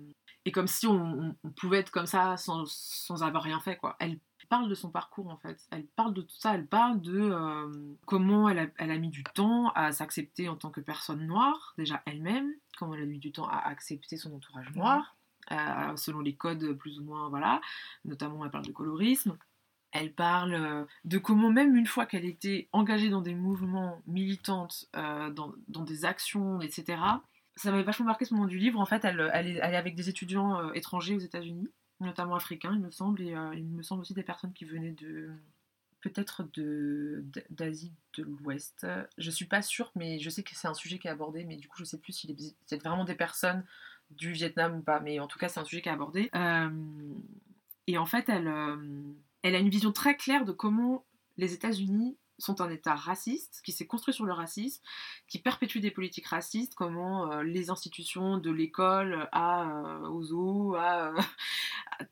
et 0.46 0.52
comme 0.52 0.68
si 0.68 0.88
on, 0.88 1.36
on 1.44 1.50
pouvait 1.50 1.80
être 1.80 1.92
comme 1.92 2.08
ça 2.08 2.36
sans, 2.38 2.66
sans 2.66 3.22
avoir 3.22 3.44
rien 3.44 3.60
fait, 3.60 3.78
quoi. 3.78 3.96
Elle 4.00 4.18
parle 4.52 4.68
de 4.68 4.76
son 4.76 4.90
parcours 4.90 5.30
en 5.30 5.38
fait. 5.38 5.66
Elle 5.72 5.86
parle 5.86 6.14
de 6.14 6.22
tout 6.22 6.36
ça, 6.38 6.54
elle 6.54 6.68
parle 6.68 7.00
de 7.00 7.18
euh, 7.18 7.72
comment 8.06 8.50
elle 8.50 8.60
a, 8.60 8.68
elle 8.80 8.92
a, 8.92 8.98
mis 8.98 9.08
du 9.08 9.24
temps 9.24 9.70
à 9.76 9.94
s'accepter 9.94 10.50
en 10.50 10.58
tant 10.58 10.72
que 10.72 10.82
personne 10.82 11.26
noire, 11.26 11.74
déjà 11.78 12.04
elle-même, 12.06 12.52
comment 12.78 12.94
elle 12.94 13.04
a 13.04 13.06
mis 13.06 13.18
du 13.18 13.32
temps 13.32 13.48
à 13.48 13.60
accepter 13.70 14.18
son 14.18 14.36
entourage 14.36 14.76
noir, 14.76 15.16
euh, 15.54 15.96
selon 15.96 16.20
les 16.20 16.36
codes 16.36 16.74
plus 16.74 17.00
ou 17.00 17.04
moins, 17.06 17.30
voilà. 17.30 17.62
Notamment, 18.04 18.44
elle 18.44 18.52
parle 18.52 18.66
de 18.66 18.74
colorisme. 18.74 19.38
Elle 19.94 20.14
parle 20.14 20.54
euh, 20.54 20.84
de 21.06 21.18
comment 21.18 21.50
même 21.50 21.78
une 21.78 21.88
fois 21.88 22.06
qu'elle 22.06 22.26
était 22.26 22.68
engagée 22.74 23.10
dans 23.10 23.22
des 23.22 23.36
mouvements 23.36 24.02
militantes, 24.06 24.90
dans, 24.94 25.54
dans, 25.70 25.84
des 25.84 26.04
actions, 26.04 26.60
etc., 26.60 27.02
ça 27.56 27.72
m'avait 27.72 27.84
vachement 27.84 28.08
marqué 28.08 28.26
ce 28.26 28.34
moment 28.34 28.48
du 28.48 28.58
livre. 28.58 28.82
En 28.82 28.86
fait, 28.86 29.06
elle, 29.06 29.32
elle, 29.34 29.48
est, 29.48 29.60
elle 29.62 29.74
est 29.74 29.78
avec 29.78 29.96
des 29.96 30.10
étudiants 30.10 30.74
étrangers 30.74 31.16
aux 31.16 31.20
États-Unis 31.20 31.70
notamment 32.02 32.36
africains, 32.36 32.74
il 32.74 32.82
me 32.82 32.92
semble, 32.92 33.22
et 33.22 33.36
euh, 33.36 33.54
il 33.56 33.66
me 33.66 33.84
semble 33.84 34.02
aussi 34.02 34.14
des 34.14 34.24
personnes 34.24 34.54
qui 34.54 34.66
venaient 34.66 34.92
de 34.92 35.30
peut-être 36.02 36.44
d'Asie 37.52 37.94
de, 38.18 38.24
l'Ouest. 38.24 38.88
Je 39.18 39.30
suis 39.30 39.46
pas 39.46 39.62
sûre, 39.62 39.92
mais 39.96 40.20
je 40.20 40.30
sais 40.30 40.44
que 40.44 40.56
c'est 40.56 40.68
un 40.68 40.74
sujet 40.74 40.98
qui 40.98 41.08
est 41.08 41.12
abordé, 41.12 41.44
mais 41.44 41.58
du 41.58 41.68
coup 41.68 41.78
je 41.78 41.84
sais 41.84 42.00
plus 42.00 42.12
s'il 42.12 42.36
c'est 42.66 42.82
vraiment 42.82 43.06
des 43.06 43.16
personnes 43.16 43.64
du 44.10 44.32
Vietnam 44.32 44.78
ou 44.78 44.82
pas, 44.82 45.00
mais 45.00 45.20
en 45.20 45.28
tout 45.28 45.40
cas 45.40 45.48
c'est 45.48 45.60
un 45.60 45.66
sujet 45.66 45.82
qui 45.82 45.90
est 45.90 45.92
abordé. 45.92 46.30
Euh, 46.36 46.70
et 47.88 47.98
en 47.98 48.06
fait, 48.06 48.30
elle, 48.30 48.48
euh, 48.48 48.76
elle 49.44 49.56
a 49.56 49.60
une 49.60 49.70
vision 49.70 49.92
très 49.92 50.16
claire 50.18 50.46
de 50.46 50.52
comment 50.52 51.06
les 51.38 51.54
États-Unis 51.54 52.18
sont 52.42 52.62
un 52.62 52.70
État 52.70 52.96
raciste, 52.96 53.62
qui 53.64 53.72
s'est 53.72 53.88
construit 53.88 54.14
sur 54.14 54.26
le 54.26 54.34
racisme, 54.34 54.82
qui 55.28 55.40
perpétue 55.40 55.80
des 55.80 55.92
politiques 55.92 56.28
racistes, 56.28 56.76
comment 56.76 57.32
euh, 57.32 57.44
les 57.44 57.70
institutions 57.70 58.38
de 58.38 58.52
l'école 58.52 59.28
à, 59.32 59.70
euh, 59.70 60.10
aux 60.10 60.34
eaux, 60.34 60.76
à, 60.76 61.14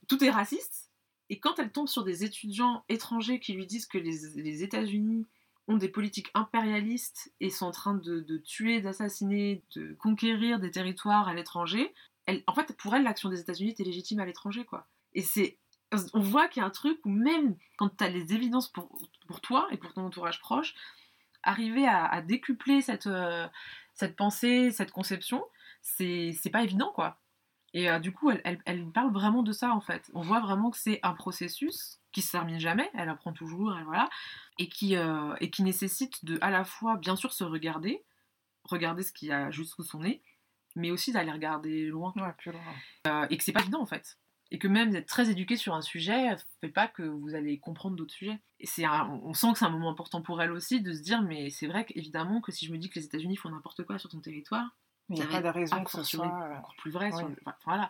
tout 0.07 0.23
est 0.23 0.29
raciste. 0.29 0.89
Et 1.29 1.39
quand 1.39 1.59
elle 1.59 1.71
tombe 1.71 1.87
sur 1.87 2.03
des 2.03 2.23
étudiants 2.23 2.83
étrangers 2.89 3.39
qui 3.39 3.53
lui 3.53 3.67
disent 3.67 3.85
que 3.85 3.97
les, 3.97 4.63
États-Unis 4.63 5.27
ont 5.67 5.77
des 5.77 5.89
politiques 5.89 6.31
impérialistes 6.33 7.31
et 7.39 7.51
sont 7.51 7.67
en 7.67 7.71
train 7.71 7.93
de, 7.93 8.19
de 8.19 8.37
tuer, 8.37 8.81
d'assassiner, 8.81 9.63
de 9.75 9.93
conquérir 9.93 10.59
des 10.59 10.71
territoires 10.71 11.27
à 11.27 11.35
l'étranger, 11.35 11.93
en 12.47 12.53
fait, 12.53 12.75
pour 12.77 12.95
elle, 12.95 13.03
l'action 13.03 13.29
des 13.29 13.39
États-Unis 13.39 13.71
était 13.71 13.83
légitime 13.83 14.19
à 14.19 14.25
l'étranger, 14.25 14.65
quoi. 14.65 14.87
Et 15.13 15.21
c'est 15.21 15.57
on 16.13 16.19
voit 16.19 16.47
qu'il 16.47 16.61
y 16.61 16.63
a 16.63 16.67
un 16.67 16.71
truc 16.71 16.99
où 17.05 17.09
même 17.09 17.55
quand 17.77 17.89
tu 17.97 18.03
as 18.03 18.09
les 18.09 18.33
évidences 18.33 18.69
pour, 18.69 18.89
pour 19.27 19.41
toi 19.41 19.67
et 19.71 19.77
pour 19.77 19.93
ton 19.93 20.05
entourage 20.05 20.39
proche, 20.39 20.75
arriver 21.43 21.87
à, 21.87 22.21
décupler 22.21 22.81
cette, 22.81 23.07
euh, 23.07 23.47
cette 23.93 24.15
pensée, 24.15 24.71
cette 24.71 24.91
conception, 24.91 25.43
c'est 25.81 26.51
pas 26.51 26.63
évident 26.63 26.91
quoi. 26.93 27.19
Et 27.73 27.89
euh, 27.89 27.99
du 27.99 28.11
coup, 28.11 28.31
elle, 28.31 28.59
elle, 28.65 28.91
parle 28.91 29.13
vraiment 29.13 29.43
de 29.43 29.51
ça 29.51 29.71
en 29.73 29.81
fait. 29.81 30.09
On 30.13 30.21
voit 30.21 30.39
vraiment 30.39 30.71
que 30.71 30.77
c'est 30.77 30.99
un 31.03 31.13
processus 31.13 31.99
qui 32.11 32.21
se 32.21 32.31
termine 32.31 32.59
jamais, 32.59 32.89
elle 32.95 33.09
apprend 33.09 33.31
toujours, 33.31 33.77
et 33.77 33.83
voilà, 33.83 34.09
et 34.57 34.67
qui, 34.67 34.95
euh, 34.95 35.35
et 35.39 35.51
qui 35.51 35.61
nécessite 35.61 36.25
de 36.25 36.39
à 36.41 36.49
la 36.49 36.63
fois 36.63 36.97
bien 36.97 37.15
sûr 37.15 37.31
se 37.31 37.43
regarder, 37.43 38.03
regarder 38.63 39.03
ce 39.03 39.11
qu'il 39.11 39.27
y 39.27 39.31
a 39.31 39.51
juste 39.51 39.75
sous 39.75 39.83
son 39.83 39.99
nez, 39.99 40.23
mais 40.75 40.89
aussi 40.89 41.11
d'aller 41.11 41.31
regarder 41.31 41.85
loin. 41.85 42.11
Ouais, 42.15 42.33
plus 42.37 42.51
loin. 42.51 43.27
et 43.29 43.37
que 43.37 43.43
c'est 43.43 43.51
pas 43.51 43.61
évident 43.61 43.81
en 43.81 43.85
fait 43.85 44.17
et 44.51 44.59
que 44.59 44.67
même 44.67 44.89
d'être 44.91 45.07
très 45.07 45.29
éduqué 45.29 45.55
sur 45.57 45.75
un 45.75 45.81
sujet 45.81 46.35
fait 46.59 46.69
pas 46.69 46.87
que 46.87 47.03
vous 47.03 47.35
allez 47.35 47.59
comprendre 47.59 47.95
d'autres 47.95 48.13
sujets. 48.13 48.39
Et 48.59 48.65
c'est 48.65 48.87
on 48.87 49.33
sent 49.33 49.53
que 49.53 49.59
c'est 49.59 49.65
un 49.65 49.69
moment 49.69 49.91
important 49.91 50.21
pour 50.21 50.41
elle 50.41 50.51
aussi 50.51 50.81
de 50.81 50.93
se 50.93 51.01
dire 51.01 51.21
mais 51.21 51.49
c'est 51.49 51.67
vrai 51.67 51.85
qu'évidemment 51.85 52.41
que 52.41 52.51
si 52.51 52.65
je 52.65 52.71
me 52.71 52.77
dis 52.77 52.89
que 52.89 52.99
les 52.99 53.05
États-Unis 53.05 53.35
font 53.35 53.49
n'importe 53.49 53.83
quoi 53.83 53.99
sur 53.99 54.09
ton 54.09 54.19
territoire, 54.19 54.75
il 55.09 55.15
n'y 55.15 55.21
a 55.21 55.27
pas 55.27 55.41
de 55.41 55.47
raison 55.47 55.83
que 55.83 55.91
ce 55.91 56.03
soit 56.03 56.25
euh, 56.25 56.57
encore 56.57 56.75
plus 56.77 56.91
vrai. 56.91 57.11
voilà. 57.65 57.89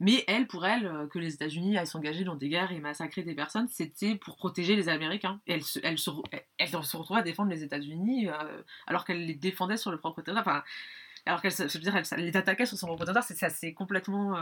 Mais 0.00 0.24
elle, 0.26 0.48
pour 0.48 0.66
elle, 0.66 0.86
euh, 0.86 1.06
que 1.06 1.20
les 1.20 1.34
États-Unis 1.34 1.78
aillent 1.78 1.86
s'engager 1.86 2.24
dans 2.24 2.34
des 2.34 2.48
guerres 2.48 2.72
et 2.72 2.80
massacrer 2.80 3.22
des 3.22 3.34
personnes, 3.34 3.68
c'était 3.68 4.16
pour 4.16 4.36
protéger 4.36 4.74
les 4.74 4.88
Américains. 4.88 5.40
Et 5.46 5.52
elle 5.52 5.62
se, 5.62 5.78
elle 5.82 5.98
se, 5.98 6.10
elle, 6.58 6.68
se 6.68 6.96
retrouvait 6.96 7.20
à 7.20 7.22
défendre 7.22 7.50
les 7.50 7.62
États-Unis 7.62 8.28
euh, 8.28 8.62
alors 8.88 9.04
qu'elle 9.04 9.24
les 9.26 9.34
défendait 9.34 9.76
sur 9.76 9.92
le 9.92 9.98
propre 9.98 10.22
territoire. 10.22 10.44
Enfin, 10.46 10.64
alors 11.24 11.40
qu'elle, 11.40 11.52
je 11.52 11.78
veux 11.78 11.84
dire, 11.84 11.94
elle, 11.94 12.24
les 12.24 12.36
attaquait 12.36 12.66
sur 12.66 12.76
son 12.76 12.86
propre 12.86 13.04
territoire, 13.04 13.24
c'est 13.24 13.74
complètement 13.74 14.34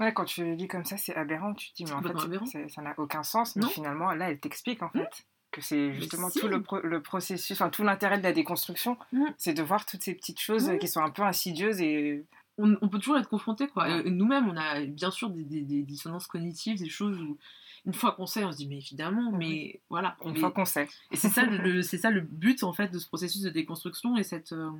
Ouais, 0.00 0.14
quand 0.14 0.24
tu 0.24 0.54
lis 0.56 0.66
comme 0.66 0.84
ça, 0.84 0.96
c'est 0.96 1.14
aberrant. 1.14 1.52
Tu 1.52 1.70
te 1.70 1.76
dis, 1.76 1.84
mais 1.84 1.92
en 1.92 2.02
fait, 2.02 2.68
ça 2.68 2.82
n'a 2.82 2.94
aucun 2.96 3.22
sens. 3.22 3.54
Mais 3.56 3.66
finalement, 3.66 4.10
là, 4.12 4.30
elle 4.30 4.40
t'explique, 4.40 4.82
en 4.82 4.88
fait, 4.88 5.26
que 5.50 5.60
c'est 5.60 5.92
justement 5.92 6.30
tout 6.30 6.48
le, 6.48 6.64
le, 6.82 7.02
processus, 7.02 7.60
enfin, 7.60 7.70
tout 7.70 7.82
l'intérêt 7.82 8.18
de 8.18 8.22
la 8.22 8.32
déconstruction, 8.32 8.96
mmh. 9.12 9.24
c'est 9.36 9.52
de 9.52 9.62
voir 9.62 9.84
toutes 9.84 10.02
ces 10.02 10.14
petites 10.14 10.40
choses 10.40 10.72
qui 10.80 10.88
sont 10.88 11.02
un 11.02 11.10
peu 11.10 11.22
insidieuses 11.22 11.80
et. 11.80 12.24
On, 12.62 12.90
peut 12.90 12.98
toujours 12.98 13.16
être 13.16 13.28
confronté, 13.28 13.68
quoi. 13.68 14.02
Nous-mêmes, 14.02 14.46
on 14.46 14.54
a 14.54 14.84
bien 14.84 15.10
sûr 15.10 15.30
des, 15.30 15.44
des, 15.44 15.82
dissonances 15.82 16.26
cognitives, 16.26 16.78
des 16.78 16.90
choses 16.90 17.18
où 17.18 17.38
une 17.86 17.94
fois 17.94 18.12
qu'on 18.12 18.26
sait, 18.26 18.44
on 18.44 18.52
se 18.52 18.58
dit 18.58 18.68
mais 18.68 18.76
évidemment, 18.76 19.32
mais 19.32 19.80
voilà. 19.88 20.16
Une 20.26 20.36
fois 20.36 20.50
qu'on 20.50 20.66
sait. 20.66 20.86
Et 21.10 21.16
c'est 21.16 21.30
ça 21.30 21.44
le, 21.46 21.80
c'est 21.80 21.96
ça 21.96 22.10
le 22.10 22.20
but 22.20 22.62
en 22.62 22.74
fait 22.74 22.88
de 22.88 22.98
ce 22.98 23.08
processus 23.08 23.40
de 23.40 23.48
déconstruction 23.48 24.16
et 24.18 24.24
cette 24.24 24.52
euh, 24.52 24.70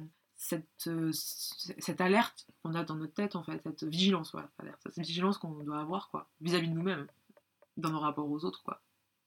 cette, 0.40 0.86
euh, 0.86 1.12
cette 1.12 2.00
alerte 2.00 2.46
qu'on 2.62 2.74
a 2.74 2.82
dans 2.82 2.94
notre 2.94 3.12
tête, 3.12 3.36
en 3.36 3.44
fait, 3.44 3.60
cette 3.62 3.84
vigilance, 3.84 4.32
voilà, 4.32 4.48
cette 4.82 4.98
vigilance 5.06 5.36
qu'on 5.36 5.50
doit 5.50 5.78
avoir, 5.78 6.08
quoi, 6.10 6.28
vis-à-vis 6.40 6.68
de 6.68 6.72
nous-mêmes, 6.72 7.06
dans 7.76 7.90
nos 7.90 8.00
rapports 8.00 8.28
aux 8.28 8.44
autres, 8.46 8.62
quoi, 8.62 8.80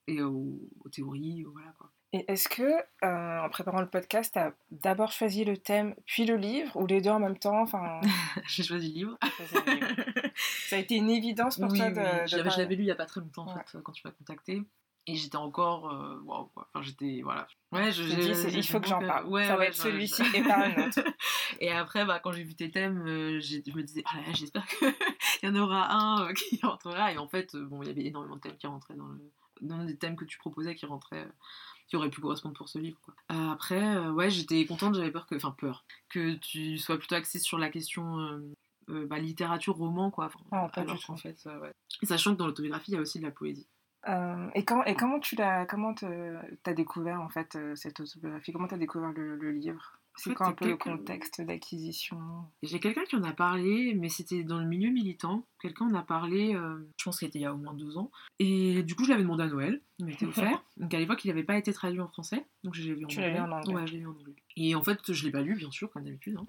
et 0.08 0.24
aux, 0.24 0.60
théories, 0.92 1.44
voilà, 1.44 1.72
quoi. 1.78 1.92
Et 2.14 2.26
est-ce 2.28 2.50
que, 2.50 2.64
euh, 3.06 3.46
en 3.46 3.50
préparant 3.50 3.82
le 3.82 3.90
podcast, 3.90 4.34
tu 4.34 4.40
as 4.40 4.54
d'abord 4.72 5.12
choisi 5.12 5.46
le 5.46 5.56
thème, 5.56 5.96
puis 6.06 6.26
le 6.26 6.36
livre, 6.36 6.76
ou 6.78 6.88
les 6.88 7.00
deux 7.00 7.12
en 7.12 7.20
même 7.20 7.38
temps 7.38 7.62
enfin... 7.62 8.02
J'ai 8.48 8.64
choisi 8.64 8.88
le 8.88 8.94
livre. 8.94 9.18
Ça 10.68 10.78
a 10.78 10.80
été 10.80 10.96
une 10.96 11.12
évidence 11.12 11.60
pour 11.60 11.74
toi 11.74 11.92
de, 11.92 12.00
oui. 12.00 12.28
Je 12.28 12.38
l'avais 12.38 12.76
lu 12.76 12.84
il 12.84 12.86
n'y 12.86 12.92
a 12.92 12.96
pas 12.96 13.06
très 13.06 13.22
longtemps, 13.22 13.48
en 13.48 13.56
fait, 13.56 13.78
quand 13.84 13.92
tu 13.92 14.02
m'as 14.06 14.12
contacté. 14.12 14.64
Et 15.06 15.16
j'étais 15.16 15.36
encore. 15.36 15.92
Euh, 15.92 16.20
waouh, 16.24 16.46
quoi. 16.48 16.70
Enfin, 16.70 16.82
j'étais. 16.82 17.22
Voilà. 17.24 17.48
Ouais, 17.72 17.92
je, 17.92 18.04
dis, 18.04 18.58
il 18.58 18.64
faut 18.64 18.80
que 18.80 18.88
j'en 18.88 19.00
parle. 19.00 19.28
Ouais, 19.28 19.46
ça 19.46 19.58
va 19.58 19.66
être 19.66 19.76
celui-ci 19.76 20.24
et 20.34 20.44
pas 20.44 20.66
un 20.66 20.88
autre. 20.88 21.00
et 21.60 21.72
après, 21.72 22.06
bah, 22.06 22.20
quand 22.20 22.32
j'ai 22.32 22.44
vu 22.44 22.56
tes 22.56 22.72
thèmes, 22.72 23.06
euh, 23.08 23.40
je 23.42 23.58
me 23.76 23.84
disais, 23.84 24.04
oh 24.06 24.32
j'espère 24.34 24.66
qu'il 24.68 24.88
y 25.44 25.48
en 25.48 25.56
aura 25.56 25.94
un 25.94 26.34
qui 26.34 26.60
rentrera. 26.62 27.12
Et 27.12 27.18
en 27.18 27.28
fait, 27.28 27.56
bon, 27.56 27.82
il 27.82 27.88
y 27.88 27.92
avait 27.92 28.06
énormément 28.06 28.36
de 28.36 28.42
thèmes 28.42 28.58
qui 28.58 28.68
rentraient 28.68 28.96
dans 28.96 29.08
le. 29.08 29.32
Dans 29.62 29.78
les 29.78 29.96
thèmes 29.96 30.18
que 30.18 30.26
tu 30.26 30.38
proposais 30.40 30.76
qui 30.76 30.86
rentraient 30.86 31.28
qui 31.88 31.96
aurait 31.96 32.10
pu 32.10 32.22
correspondre 32.22 32.56
pour 32.56 32.70
ce 32.70 32.80
livre. 32.80 33.00
Quoi. 33.02 33.14
Euh, 33.32 33.52
après, 33.52 33.96
euh, 33.96 34.12
ouais, 34.12 34.30
j'étais 34.30 34.66
contente, 34.66 34.96
j'avais 34.96 35.12
peur 35.12 35.26
que, 35.28 35.36
enfin 35.36 35.56
peur, 35.58 35.86
que 36.10 36.36
tu 36.36 36.78
sois 36.78 36.98
plutôt 36.98 37.16
axée 37.16 37.40
sur 37.40 37.58
la 37.58 37.70
question 37.70 38.20
euh, 38.90 39.06
bah, 39.06 39.20
littérature, 39.20 39.76
roman, 39.76 40.12
quoi. 40.12 40.30
Ah, 40.52 40.70
pas 40.74 40.84
du 40.84 40.94
En 41.08 41.18
fait, 41.18 41.38
ouais. 41.46 41.74
Sachant 42.04 42.34
que 42.34 42.40
dans 42.40 42.48
l'autobiographie, 42.48 42.92
il 42.92 42.96
y 42.96 42.98
a 42.98 43.02
aussi 43.02 43.20
de 43.20 43.26
la 43.26 43.32
poésie. 43.32 43.68
Et, 44.06 44.66
quand, 44.66 44.84
et 44.84 44.96
comment 44.96 45.20
tu 45.20 45.36
l'as, 45.36 45.66
comment 45.66 45.94
t'as 45.94 46.74
découvert 46.74 47.22
en 47.22 47.30
fait 47.30 47.58
cette 47.76 48.00
autobiographie? 48.00 48.52
Comment 48.52 48.68
t'as 48.68 48.78
découvert 48.78 49.12
le 49.14 49.52
livre? 49.52 50.00
C'est 50.16 50.34
quoi 50.36 50.48
un 50.48 50.54
peu 50.54 50.68
le 50.68 50.78
contexte 50.78 51.42
d'acquisition? 51.42 52.20
J'ai 52.62 52.80
quelqu'un 52.80 53.04
qui 53.04 53.16
en 53.16 53.24
a 53.24 53.34
parlé, 53.34 53.96
mais 53.96 54.10
c'était 54.10 54.44
dans 54.44 54.60
le 54.60 54.66
milieu 54.66 54.92
militant. 54.92 55.46
Quelqu'un 55.60 55.86
en 55.86 55.94
a 55.96 56.04
parlé, 56.04 56.56
euh, 56.56 56.78
je 56.98 57.06
pense 57.06 57.20
qu'il 57.20 57.28
était 57.28 57.40
il 57.40 57.44
y 57.44 57.46
a 57.46 57.54
au 57.54 57.58
moins 57.58 57.74
deux 57.74 57.98
ans. 57.98 58.12
Et 58.40 58.84
du 58.84 58.96
coup, 58.96 59.06
je 59.06 59.10
l'avais 59.10 59.24
demandé 59.24 59.44
à 59.44 59.48
Noël, 59.48 59.82
il 60.00 60.06
m'était 60.06 60.26
offert. 60.28 60.64
donc 60.78 60.94
à 60.94 61.00
l'époque, 61.00 61.26
il 61.26 61.30
n'avait 61.30 61.44
pas 61.44 61.58
été 61.58 61.74
traduit 61.74 62.00
en 62.00 62.08
français, 62.08 62.46
donc 62.64 62.76
je 62.76 62.84
l'ai 62.84 62.94
vu 62.94 63.06
en 63.06 63.08
tu 63.08 63.20
anglais. 63.20 63.40
en 63.40 63.52
anglais 63.52 63.74
Ouais, 63.74 63.88
je 63.88 63.94
l'ai 63.94 64.00
lu 64.00 64.08
en 64.08 64.12
anglais. 64.12 64.36
Et 64.56 64.76
en 64.76 64.84
fait, 64.84 65.12
je 65.12 65.26
l'ai 65.26 65.32
pas 65.32 65.42
lu, 65.42 65.56
bien 65.56 65.72
sûr, 65.72 65.90
comme 65.92 66.04
d'habitude. 66.04 66.38
Hein. 66.40 66.46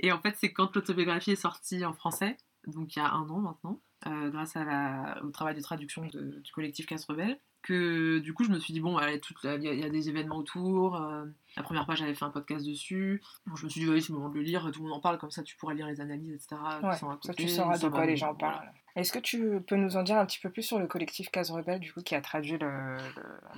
Et 0.00 0.10
en 0.10 0.20
fait, 0.20 0.34
c'est 0.38 0.52
quand 0.52 0.74
l'autobiographie 0.74 1.32
est 1.32 1.36
sortie 1.36 1.84
en 1.84 1.92
français, 1.92 2.36
donc 2.66 2.96
il 2.96 2.98
y 2.98 3.02
a 3.02 3.12
un 3.12 3.28
an 3.28 3.40
maintenant, 3.40 3.80
euh, 4.06 4.30
grâce 4.30 4.56
à 4.56 4.64
la, 4.64 5.22
au 5.24 5.30
travail 5.30 5.54
de 5.54 5.60
traduction 5.60 6.02
du 6.02 6.52
collectif 6.52 6.86
Casse 6.86 7.04
Rebelle, 7.06 7.38
que 7.62 8.18
du 8.18 8.34
coup 8.34 8.44
je 8.44 8.50
me 8.50 8.58
suis 8.58 8.72
dit 8.74 8.80
bon 8.80 8.98
il 9.00 9.62
y, 9.62 9.82
a 9.82 9.88
des 9.88 10.08
événements 10.10 10.36
autour 10.36 10.96
euh, 10.96 11.24
la 11.56 11.62
première 11.62 11.86
page 11.86 11.98
j'avais 11.98 12.14
fait 12.14 12.24
un 12.24 12.30
podcast 12.30 12.66
dessus. 12.66 13.22
Je 13.46 13.64
me 13.64 13.70
suis 13.70 13.80
dit 13.80 13.88
oui 13.88 14.02
c'est 14.02 14.10
le 14.10 14.18
moment 14.18 14.28
de 14.28 14.34
le 14.34 14.42
lire 14.42 14.70
tout 14.72 14.82
le 14.82 14.88
monde 14.88 14.98
en 14.98 15.00
parle 15.00 15.18
comme 15.18 15.30
ça 15.30 15.42
tu 15.42 15.56
pourras 15.56 15.72
lire 15.72 15.86
les 15.86 16.00
analyses 16.00 16.34
etc 16.34 16.60
ça 16.92 17.34
tu 17.34 17.48
sauras 17.48 17.78
de 17.78 17.88
quoi 17.88 18.04
les 18.04 18.16
gens 18.16 18.34
parlent. 18.34 18.70
Est-ce 18.96 19.12
que 19.12 19.18
tu 19.18 19.60
peux 19.66 19.76
nous 19.76 19.96
en 19.96 20.02
dire 20.02 20.16
un 20.18 20.26
petit 20.26 20.38
peu 20.38 20.50
plus 20.50 20.62
sur 20.62 20.78
le 20.78 20.86
collectif 20.86 21.30
Case 21.30 21.50
Rebelle 21.50 21.80
du 21.80 21.92
coup 21.92 22.02
qui 22.02 22.14
a 22.14 22.20
traduit 22.20 22.58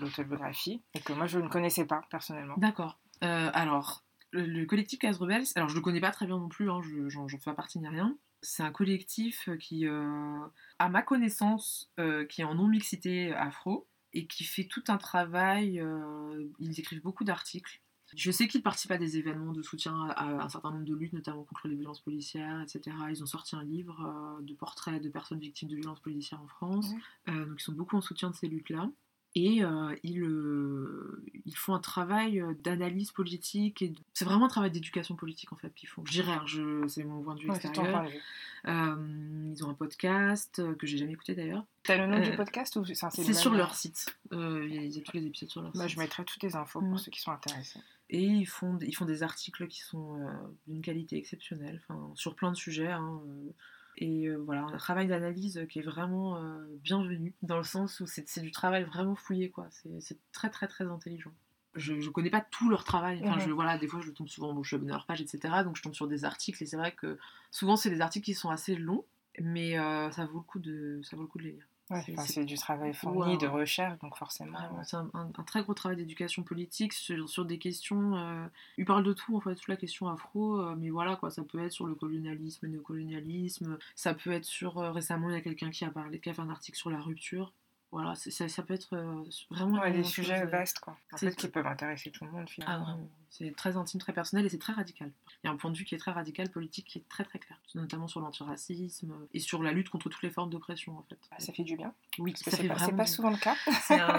l'autobiographie 0.00 0.82
et 0.94 1.00
que 1.00 1.12
moi 1.12 1.26
je 1.26 1.38
ne 1.40 1.48
connaissais 1.48 1.84
pas 1.84 2.02
personnellement? 2.10 2.54
D'accord. 2.58 2.98
Euh, 3.24 3.50
alors 3.52 4.04
le, 4.30 4.64
collectif 4.66 4.98
Case 5.00 5.18
Rebelle 5.18 5.44
alors 5.56 5.68
je 5.68 5.74
le 5.74 5.80
connais 5.80 6.00
pas 6.00 6.10
très 6.10 6.26
bien 6.26 6.38
non 6.38 6.48
plus 6.48 6.70
hein, 6.70 6.80
j'en 7.08 7.26
fais 7.28 7.54
partie 7.54 7.78
ni 7.80 7.88
rien 7.88 8.16
c'est 8.42 8.62
un 8.62 8.72
collectif 8.72 9.48
qui, 9.60 9.86
euh, 9.86 10.38
à 10.78 10.88
ma 10.88 11.02
connaissance, 11.02 11.90
qui 12.28 12.40
est 12.40 12.44
en 12.44 12.54
non-mixité 12.54 13.32
afro, 13.32 13.88
et 14.16 14.26
qui 14.26 14.44
fait 14.44 14.64
tout 14.64 14.84
un 14.88 14.96
travail. 14.96 15.78
Euh, 15.78 16.48
ils 16.58 16.80
écrivent 16.80 17.02
beaucoup 17.02 17.24
d'articles. 17.24 17.82
Je 18.14 18.30
sais 18.30 18.46
qu'ils 18.46 18.62
participent 18.62 18.92
à 18.92 18.98
des 18.98 19.18
événements 19.18 19.52
de 19.52 19.62
soutien 19.62 20.08
à, 20.10 20.44
un 20.44 20.48
certain 20.48 20.70
nombre 20.70 20.84
de 20.84 20.94
luttes, 20.94 21.12
notamment 21.12 21.44
contre 21.44 21.68
les 21.68 21.74
violences 21.74 22.00
policières, 22.00 22.62
etc. 22.62 22.96
Ils 23.10 23.22
ont 23.22 23.26
sorti 23.26 23.56
un 23.56 23.64
livre 23.64 24.00
euh, 24.06 24.42
de 24.42 24.54
portraits 24.54 25.02
de 25.02 25.08
personnes 25.08 25.40
victimes 25.40 25.68
de 25.68 25.76
violences 25.76 26.00
policières 26.00 26.40
en 26.40 26.46
France. 26.46 26.92
Euh, 27.28 27.44
donc 27.44 27.60
ils 27.60 27.64
sont 27.64 27.72
beaucoup 27.72 27.96
en 27.96 28.00
soutien 28.00 28.30
de 28.30 28.34
ces 28.34 28.46
luttes-là. 28.46 28.90
Et 29.36 29.62
ils, 30.02 30.22
ils, 31.44 31.56
font 31.56 31.74
un 31.74 31.78
travail 31.78 32.42
d'analyse 32.64 33.12
politique. 33.12 33.82
et 33.82 33.92
C'est 34.14 34.24
vraiment 34.24 34.46
un 34.46 34.48
travail 34.48 34.70
d'éducation 34.70 35.14
politique 35.14 35.52
en 35.52 35.56
fait 35.56 35.72
qu'ils 35.74 35.88
font. 35.88 36.02
Je 36.06 36.10
dirais, 36.10 36.38
c'est 36.88 37.04
mon 37.04 37.22
point 37.22 37.34
de 37.34 37.40
vue 37.40 37.50
extérieur. 37.50 38.06
ils 38.64 39.64
ont 39.64 39.70
un 39.70 39.74
podcast 39.74 40.62
que 40.78 40.86
j'ai 40.86 40.96
jamais 40.96 41.12
écouté 41.12 41.34
d'ailleurs, 41.34 41.64
T'as 41.86 41.98
le 41.98 42.06
nom 42.08 42.18
du 42.18 42.30
euh, 42.30 42.36
podcast 42.36 42.74
ou 42.76 42.84
c'est 42.84 43.32
sur 43.32 43.54
leur 43.54 43.76
site 43.76 44.18
euh, 44.32 44.66
Il 44.68 44.92
y, 44.92 44.98
a 44.98 45.02
tous 45.02 45.16
les 45.16 45.24
épisodes 45.24 45.48
sur 45.48 45.62
leur 45.62 45.70
bah, 45.72 45.82
site. 45.82 45.90
Je 45.94 45.98
mettrai 46.00 46.24
toutes 46.24 46.42
les 46.42 46.56
infos 46.56 46.80
pour 46.80 46.88
mm. 46.88 46.98
ceux 46.98 47.10
qui 47.12 47.20
sont 47.20 47.30
intéressés. 47.30 47.78
Et 48.10 48.24
ils 48.24 48.46
font, 48.46 48.76
ils 48.80 48.94
font 48.94 49.04
des 49.04 49.22
articles 49.22 49.68
qui 49.68 49.80
sont 49.82 50.20
euh, 50.20 50.32
d'une 50.66 50.82
qualité 50.82 51.16
exceptionnelle, 51.16 51.80
sur 52.14 52.34
plein 52.34 52.50
de 52.50 52.56
sujets. 52.56 52.90
Hein, 52.90 53.20
et 53.98 54.28
voilà, 54.36 54.62
un 54.62 54.76
travail 54.76 55.06
d'analyse 55.06 55.66
qui 55.70 55.78
est 55.78 55.82
vraiment 55.82 56.38
bienvenu, 56.82 57.34
dans 57.42 57.56
le 57.56 57.64
sens 57.64 58.00
où 58.00 58.06
c'est 58.06 58.40
du 58.40 58.50
travail 58.50 58.84
vraiment 58.84 59.14
fouillé, 59.14 59.50
quoi. 59.50 59.68
C'est 60.00 60.18
très 60.32 60.50
très 60.50 60.68
très 60.68 60.84
intelligent. 60.84 61.32
Je, 61.74 61.94
ne 61.94 62.08
connais 62.08 62.30
pas 62.30 62.40
tout 62.40 62.70
leur 62.70 62.84
travail. 62.84 63.20
Enfin, 63.24 63.38
je, 63.38 63.50
voilà, 63.50 63.76
des 63.78 63.86
fois, 63.86 64.00
je 64.00 64.10
tombe 64.10 64.28
souvent, 64.28 64.54
bon, 64.54 64.62
je 64.62 64.76
suis 64.76 64.86
leur 64.86 65.06
page, 65.06 65.20
etc. 65.20 65.62
Donc, 65.64 65.76
je 65.76 65.82
tombe 65.82 65.94
sur 65.94 66.08
des 66.08 66.24
articles. 66.24 66.62
Et 66.62 66.66
c'est 66.66 66.76
vrai 66.76 66.92
que 66.92 67.18
souvent, 67.50 67.76
c'est 67.76 67.90
des 67.90 68.00
articles 68.00 68.24
qui 68.24 68.34
sont 68.34 68.50
assez 68.50 68.74
longs, 68.74 69.04
mais 69.40 69.76
ça, 70.12 70.26
vaut 70.26 70.38
le 70.38 70.44
coup 70.44 70.58
de, 70.58 71.00
ça 71.02 71.16
vaut 71.16 71.22
le 71.22 71.28
coup 71.28 71.38
de 71.38 71.44
les 71.44 71.52
lire. 71.52 71.66
Ouais, 71.88 72.04
c'est 72.26 72.44
du 72.44 72.56
travail 72.56 72.92
fourni, 72.92 73.38
de 73.38 73.46
recherche, 73.46 73.96
donc 74.00 74.16
forcément. 74.16 74.58
C'est 74.82 74.96
un, 74.96 75.30
très 75.46 75.62
gros 75.62 75.72
travail 75.72 75.96
d'éducation 75.96 76.42
politique 76.42 76.92
sur, 76.92 77.28
sur, 77.28 77.44
des 77.44 77.58
questions. 77.58 78.16
Euh, 78.16 78.46
il 78.76 78.84
parle 78.84 79.04
de 79.04 79.12
tout, 79.12 79.36
en 79.36 79.40
fait, 79.40 79.54
toute 79.54 79.68
la 79.68 79.76
question 79.76 80.08
afro, 80.08 80.60
euh, 80.60 80.74
mais 80.76 80.90
voilà, 80.90 81.14
quoi, 81.14 81.30
ça 81.30 81.42
peut 81.44 81.64
être 81.64 81.70
sur 81.70 81.86
le 81.86 81.94
colonialisme, 81.94 82.66
le 82.66 82.72
néocolonialisme, 82.72 83.78
ça 83.94 84.14
peut 84.14 84.32
être 84.32 84.44
sur. 84.44 84.78
Euh, 84.78 84.90
récemment, 84.90 85.30
il 85.30 85.34
y 85.34 85.38
a 85.38 85.40
quelqu'un 85.40 85.70
qui 85.70 85.84
a 85.84 85.90
parlé, 85.90 86.18
qui 86.18 86.28
a 86.28 86.34
fait 86.34 86.42
un 86.42 86.50
article 86.50 86.76
sur 86.76 86.90
la 86.90 87.00
rupture. 87.00 87.52
Voilà, 87.92 88.14
ça, 88.14 88.48
ça, 88.48 88.62
peut 88.62 88.74
être 88.74 88.94
euh, 88.94 89.24
vraiment. 89.50 89.88
des 89.90 90.02
sujets 90.02 90.44
vastes, 90.44 90.80
quoi. 90.80 90.96
En 91.12 91.16
fait, 91.16 91.34
qui 91.34 91.48
peuvent 91.48 91.66
intéresser 91.66 92.10
tout 92.10 92.24
le 92.24 92.32
monde, 92.32 92.48
finalement. 92.48 92.86
Ah, 92.88 92.96
c'est 93.30 93.54
très 93.54 93.76
intime, 93.76 94.00
très 94.00 94.12
personnel 94.12 94.44
et 94.46 94.48
c'est 94.48 94.58
très 94.58 94.72
radical. 94.72 95.10
Il 95.42 95.46
y 95.46 95.50
a 95.50 95.52
un 95.52 95.56
point 95.56 95.70
de 95.70 95.76
vue 95.76 95.84
qui 95.84 95.94
est 95.94 95.98
très 95.98 96.10
radical, 96.10 96.50
politique, 96.50 96.86
qui 96.86 96.98
est 96.98 97.08
très 97.08 97.24
très 97.24 97.38
clair. 97.38 97.58
Notamment 97.74 98.08
sur 98.08 98.20
l'antiracisme 98.20 99.14
et 99.34 99.40
sur 99.40 99.62
la 99.62 99.72
lutte 99.72 99.88
contre 99.88 100.08
toutes 100.08 100.22
les 100.22 100.30
formes 100.30 100.50
d'oppression, 100.50 100.98
en 100.98 101.02
fait. 101.08 101.18
Ah, 101.30 101.36
ça 101.38 101.52
fait 101.52 101.62
du 101.62 101.76
bien. 101.76 101.92
Oui, 102.18 102.34
c'est 102.36 102.66
pas, 102.66 102.76
pas, 102.76 103.06
souvent 103.06 103.30
le 103.30 103.36
cas. 103.36 103.54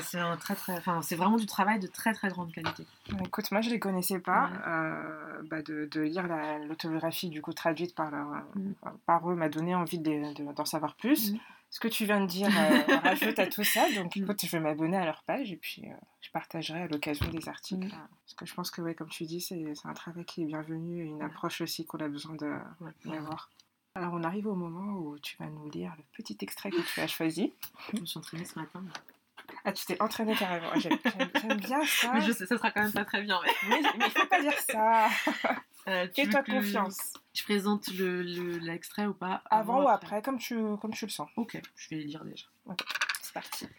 c'est 0.01 0.19
un, 0.19 0.37
très 0.37 0.55
très. 0.55 0.77
Enfin, 0.77 1.01
c'est 1.01 1.15
vraiment 1.15 1.37
du 1.37 1.45
travail 1.45 1.79
de 1.79 1.87
très 1.87 2.13
très 2.13 2.29
grande 2.29 2.53
qualité. 2.53 2.85
Écoute, 3.25 3.51
moi, 3.51 3.61
je 3.61 3.69
les 3.69 3.79
connaissais 3.79 4.19
pas. 4.19 4.51
Euh, 4.65 5.41
bah, 5.49 5.61
de, 5.61 5.89
de, 5.91 6.01
lire 6.01 6.27
l'autobiographie, 6.67 7.29
du 7.29 7.41
coup, 7.41 7.53
traduite 7.53 7.95
par, 7.95 8.11
leur, 8.11 8.27
mm. 8.55 8.73
par 9.05 9.29
eux, 9.29 9.35
m'a 9.35 9.49
donné 9.49 9.75
envie 9.75 9.99
d'en 9.99 10.65
savoir 10.65 10.95
plus. 10.95 11.33
Mm 11.33 11.37
ce 11.69 11.79
que 11.79 11.87
tu 11.87 12.05
viens 12.05 12.21
de 12.21 12.27
dire 12.27 12.47
euh, 12.47 12.97
rajoute 13.03 13.39
à 13.39 13.47
tout 13.47 13.63
ça. 13.63 13.91
Donc, 13.93 14.15
mm. 14.15 14.23
écoute, 14.23 14.45
je 14.45 14.51
vais 14.51 14.59
m'abonner 14.59 14.97
à 14.97 15.05
leur 15.05 15.23
page 15.23 15.51
et 15.51 15.57
puis 15.57 15.83
euh, 15.85 15.93
je 16.21 16.31
partagerai 16.31 16.83
à 16.83 16.87
l'occasion 16.87 17.27
des 17.29 17.47
articles. 17.49 17.87
Mm. 17.87 18.07
Parce 18.25 18.33
que 18.35 18.45
je 18.45 18.53
pense 18.53 18.71
que, 18.71 18.81
ouais, 18.81 18.95
comme 18.95 19.09
tu 19.09 19.25
dis, 19.25 19.41
c'est 19.41 19.73
un 19.83 19.93
travail 19.93 20.25
qui 20.25 20.43
est 20.43 20.45
bienvenu 20.45 21.03
et 21.03 21.05
une 21.05 21.21
approche 21.21 21.61
aussi 21.61 21.85
qu'on 21.85 21.99
a 21.99 22.07
besoin 22.07 22.35
d'avoir. 23.05 23.49
Alors, 23.95 24.13
on 24.13 24.23
arrive 24.23 24.45
au 24.47 24.55
moment 24.55 24.99
où 24.99 25.17
tu 25.19 25.35
vas 25.37 25.47
nous 25.47 25.69
lire 25.71 25.93
le 25.97 26.03
petit 26.13 26.37
extrait 26.41 26.69
que 26.69 26.81
tu 26.81 26.99
as 26.99 27.07
choisi. 27.07 27.53
Je 27.93 27.99
me 27.99 28.05
suis 28.05 28.19
entraînée 28.19 28.45
ce 28.45 28.59
matin. 28.59 28.83
Ah, 29.67 29.73
tu 29.73 29.85
t'es 29.85 30.01
entraînée 30.01 30.33
carrément. 30.33 30.73
J'aime 30.75 31.57
bien 31.57 31.83
ça. 31.83 32.13
Mais 32.13 32.21
je 32.21 32.31
sais, 32.31 32.45
ça 32.45 32.55
sera 32.55 32.71
quand 32.71 32.83
même 32.83 32.93
pas 32.93 33.03
très 33.03 33.21
bien. 33.21 33.37
Mais 33.67 33.81
il 33.81 33.99
ne 33.99 34.09
faut 34.09 34.27
pas 34.27 34.41
dire 34.41 34.57
ça. 34.59 35.09
Euh, 35.89 36.05
Fais-toi 36.13 36.43
confiance. 36.43 37.13
Je 37.33 37.43
présente 37.43 37.87
l'extrait 37.87 39.03
le, 39.03 39.11
ou 39.11 39.13
pas? 39.13 39.41
Avant, 39.49 39.85
ou 39.85 39.87
après, 39.87 40.21
comme, 40.21 40.37
tu, 40.37 40.53
comme 40.81 40.91
tu 40.91 41.05
le 41.05 41.09
sens. 41.09 41.29
Ok, 41.37 41.61
je 41.77 41.89
vais 41.89 42.03
lire 42.03 42.25
déjà. 42.25 42.45
Ok, 42.65 42.83
c'est 43.21 43.33
parti. 43.33 43.69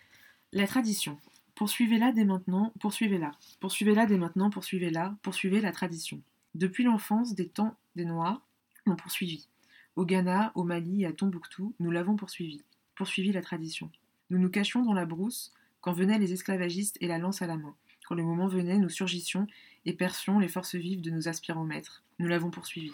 La 0.54 0.66
tradition. 0.66 1.18
Poursuivez-la 1.54 2.12
dès 2.12 2.24
maintenant, 2.24 2.72
poursuivez-la. 2.80 3.32
Poursuivez-la 3.60 4.06
dès 4.06 4.16
maintenant, 4.16 4.48
poursuivez-la, 4.48 5.16
poursuivez 5.20 5.60
la 5.60 5.70
tradition. 5.70 6.22
Depuis 6.54 6.82
l'enfance 6.82 7.34
des 7.34 7.46
temps 7.46 7.76
des 7.94 8.06
Noirs, 8.06 8.40
l'ont 8.86 8.96
poursuivi. 8.96 9.46
Au 9.94 10.06
Ghana, 10.06 10.52
au 10.54 10.64
Mali 10.64 11.02
et 11.02 11.06
à 11.06 11.12
Tombouctou, 11.12 11.74
nous 11.78 11.90
l'avons 11.90 12.16
poursuivi. 12.16 12.62
Poursuivi 12.94 13.32
la 13.32 13.42
tradition. 13.42 13.90
Nous 14.30 14.38
nous 14.38 14.48
cachions 14.48 14.82
dans 14.82 14.94
la 14.94 15.04
brousse 15.04 15.52
quand 15.80 15.92
venaient 15.92 16.18
les 16.18 16.32
esclavagistes 16.32 16.98
et 17.00 17.08
la 17.08 17.18
lance 17.18 17.42
à 17.42 17.46
la 17.46 17.56
main. 17.56 17.74
Quand 18.06 18.14
le 18.14 18.22
moment 18.22 18.46
venait, 18.46 18.78
nous 18.78 18.88
surgissions 18.88 19.46
et 19.84 19.92
percions 19.92 20.38
les 20.38 20.48
forces 20.48 20.74
vives 20.74 21.00
de 21.00 21.10
nos 21.10 21.28
aspirants 21.28 21.64
maîtres. 21.64 22.02
Nous 22.18 22.26
l'avons 22.26 22.50
poursuivi. 22.50 22.92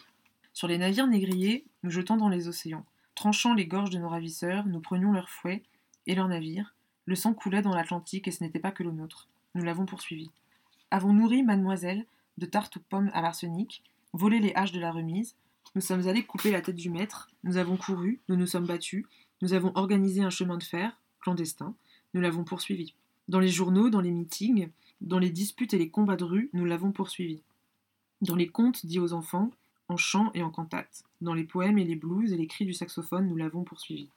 Sur 0.53 0.69
les 0.69 0.79
navires 0.79 1.07
négriers, 1.07 1.65
nous 1.83 1.91
jetant 1.91 2.17
dans 2.17 2.29
les 2.29 2.49
océans. 2.49 2.85
Tranchant 3.15 3.55
les 3.55 3.67
gorges 3.67 3.91
de 3.91 3.99
nos 3.99 4.09
ravisseurs, 4.09 4.67
nous 4.67 4.81
prenions 4.81 5.13
leurs 5.13 5.31
fouets 5.31 5.63
et 6.07 6.15
leurs 6.15 6.29
navires. 6.29 6.75
Le 7.07 7.15
sang 7.15 7.35
coulait 7.35 7.63
dans 7.63 7.75
l'Atlantique 7.75 8.29
et 8.29 8.31
ce 8.31 8.43
n'était 8.43 8.59
pas 8.59 8.73
que 8.73 8.83
le 8.83 8.91
nôtre. 8.91 9.29
Nous 9.55 9.63
l'avons 9.63 9.87
poursuivi. 9.87 10.31
Avons 10.91 11.13
nourri 11.13 11.43
mademoiselle 11.43 12.07
de 12.39 12.47
tarte 12.47 12.77
aux 12.77 12.81
pommes 12.81 13.11
à 13.15 13.23
l'arsenic, 13.23 13.83
volé 14.13 14.41
les 14.41 14.53
haches 14.55 14.73
de 14.73 14.81
la 14.81 14.91
remise. 14.91 15.37
Nous 15.75 15.81
sommes 15.81 16.09
allés 16.09 16.25
couper 16.25 16.51
la 16.51 16.61
tête 16.61 16.77
du 16.77 16.91
maître. 16.91 17.31
Nous 17.43 17.57
avons 17.57 17.77
couru, 17.77 18.21
nous 18.29 18.37
nous 18.37 18.47
sommes 18.47 18.67
battus. 18.67 19.07
Nous 19.43 19.53
avons 19.53 19.73
organisé 19.75 20.23
un 20.23 20.31
chemin 20.31 20.57
de 20.57 20.63
fer, 20.63 20.97
clandestin. 21.21 21.75
Nous 22.15 22.21
l'avons 22.21 22.45
poursuivi. 22.45 22.95
Dans 23.29 23.41
les 23.41 23.49
journaux, 23.49 23.91
dans 23.91 24.01
les 24.01 24.13
meetings, 24.13 24.69
dans 25.01 25.19
les 25.19 25.31
disputes 25.31 25.75
et 25.75 25.79
les 25.79 25.91
combats 25.91 26.17
de 26.17 26.25
rue, 26.25 26.49
nous 26.53 26.65
l'avons 26.65 26.93
poursuivi. 26.93 27.43
Dans 28.21 28.37
les 28.37 28.47
contes 28.47 28.87
dits 28.87 29.01
aux 29.01 29.13
enfants, 29.13 29.51
en 29.89 29.97
chant 29.97 30.31
et 30.33 30.43
en 30.43 30.51
cantate. 30.51 31.05
Dans 31.21 31.35
les 31.35 31.45
poèmes 31.45 31.79
et 31.79 31.85
les 31.85 31.97
blues 31.97 32.33
et 32.33 32.37
les 32.37 32.47
cris 32.47 32.65
du 32.65 32.73
saxophone, 32.73 33.27
nous 33.27 33.37
l'avons 33.37 33.65
poursuivi. 33.65 34.09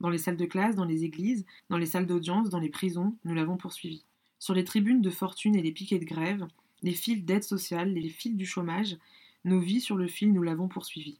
Dans 0.00 0.10
les 0.10 0.18
salles 0.18 0.36
de 0.36 0.44
classe, 0.44 0.76
dans 0.76 0.84
les 0.84 1.04
églises, 1.04 1.44
dans 1.70 1.78
les 1.78 1.86
salles 1.86 2.06
d'audience, 2.06 2.50
dans 2.50 2.60
les 2.60 2.68
prisons, 2.68 3.16
nous 3.24 3.34
l'avons 3.34 3.56
poursuivi. 3.56 4.04
Sur 4.38 4.54
les 4.54 4.64
tribunes 4.64 5.02
de 5.02 5.10
fortune 5.10 5.56
et 5.56 5.62
les 5.62 5.72
piquets 5.72 5.98
de 5.98 6.04
grève, 6.04 6.46
les 6.82 6.92
fils 6.92 7.24
d'aide 7.24 7.42
sociale, 7.42 7.94
les 7.94 8.10
fils 8.10 8.36
du 8.36 8.46
chômage, 8.46 8.96
nos 9.44 9.58
vies 9.58 9.80
sur 9.80 9.96
le 9.96 10.06
fil, 10.06 10.32
nous 10.32 10.42
l'avons 10.42 10.68
poursuivi. 10.68 11.18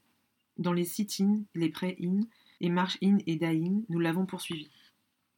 Dans 0.57 0.73
les 0.73 0.85
sit-in, 0.85 1.41
les 1.55 1.69
pray-in, 1.69 2.21
et 2.61 2.69
march-in 2.69 3.17
et 3.25 3.35
die-in, 3.35 3.81
nous 3.89 3.99
l'avons 3.99 4.25
poursuivi. 4.25 4.69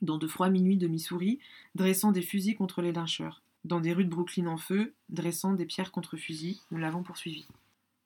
Dans 0.01 0.17
de 0.17 0.27
froids 0.27 0.49
minuits 0.49 0.77
de 0.77 0.87
Missouri, 0.87 1.37
dressant 1.75 2.11
des 2.11 2.23
fusils 2.23 2.55
contre 2.55 2.81
les 2.81 2.91
lyncheurs. 2.91 3.43
Dans 3.65 3.79
des 3.79 3.93
rues 3.93 4.05
de 4.05 4.09
Brooklyn 4.09 4.47
en 4.47 4.57
feu, 4.57 4.93
dressant 5.09 5.53
des 5.53 5.65
pierres 5.65 5.91
contre 5.91 6.17
fusils, 6.17 6.57
nous 6.71 6.79
l'avons 6.79 7.03
poursuivi. 7.03 7.45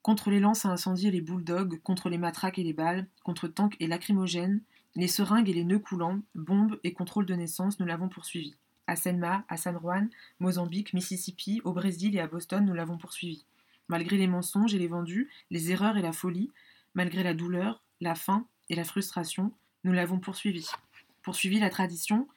Contre 0.02 0.30
les 0.30 0.38
lances 0.38 0.66
à 0.66 0.68
incendie 0.68 1.08
et 1.08 1.10
les 1.10 1.22
bulldogs, 1.22 1.80
contre 1.82 2.10
les 2.10 2.18
matraques 2.18 2.58
et 2.58 2.62
les 2.62 2.74
balles, 2.74 3.06
contre 3.24 3.48
tanks 3.48 3.76
et 3.80 3.86
lacrymogènes, 3.86 4.60
les 4.94 5.08
seringues 5.08 5.48
et 5.48 5.54
les 5.54 5.64
nœuds 5.64 5.78
coulants, 5.78 6.20
bombes 6.34 6.78
et 6.84 6.92
contrôle 6.92 7.24
de 7.24 7.34
naissance, 7.34 7.80
nous 7.80 7.86
l'avons 7.86 8.10
poursuivi. 8.10 8.54
À 8.86 8.94
Selma, 8.94 9.44
à 9.48 9.56
San 9.56 9.78
Juan, 9.78 10.10
Mozambique, 10.38 10.92
Mississippi, 10.92 11.62
au 11.64 11.72
Brésil 11.72 12.14
et 12.14 12.20
à 12.20 12.26
Boston, 12.26 12.64
nous 12.64 12.74
l'avons 12.74 12.98
poursuivi. 12.98 13.44
Malgré 13.88 14.18
les 14.18 14.26
mensonges 14.26 14.74
et 14.74 14.78
les 14.78 14.86
vendus, 14.86 15.30
les 15.50 15.72
erreurs 15.72 15.96
et 15.96 16.02
la 16.02 16.12
folie, 16.12 16.50
malgré 16.94 17.22
la 17.22 17.34
douleur, 17.34 17.82
la 18.02 18.14
faim 18.14 18.46
et 18.68 18.74
la 18.74 18.84
frustration, 18.84 19.52
nous 19.84 19.92
l'avons 19.92 20.18
poursuivi. 20.18 20.68
Poursuivi 21.26 21.58
la 21.58 21.70
tradition, 21.70 22.28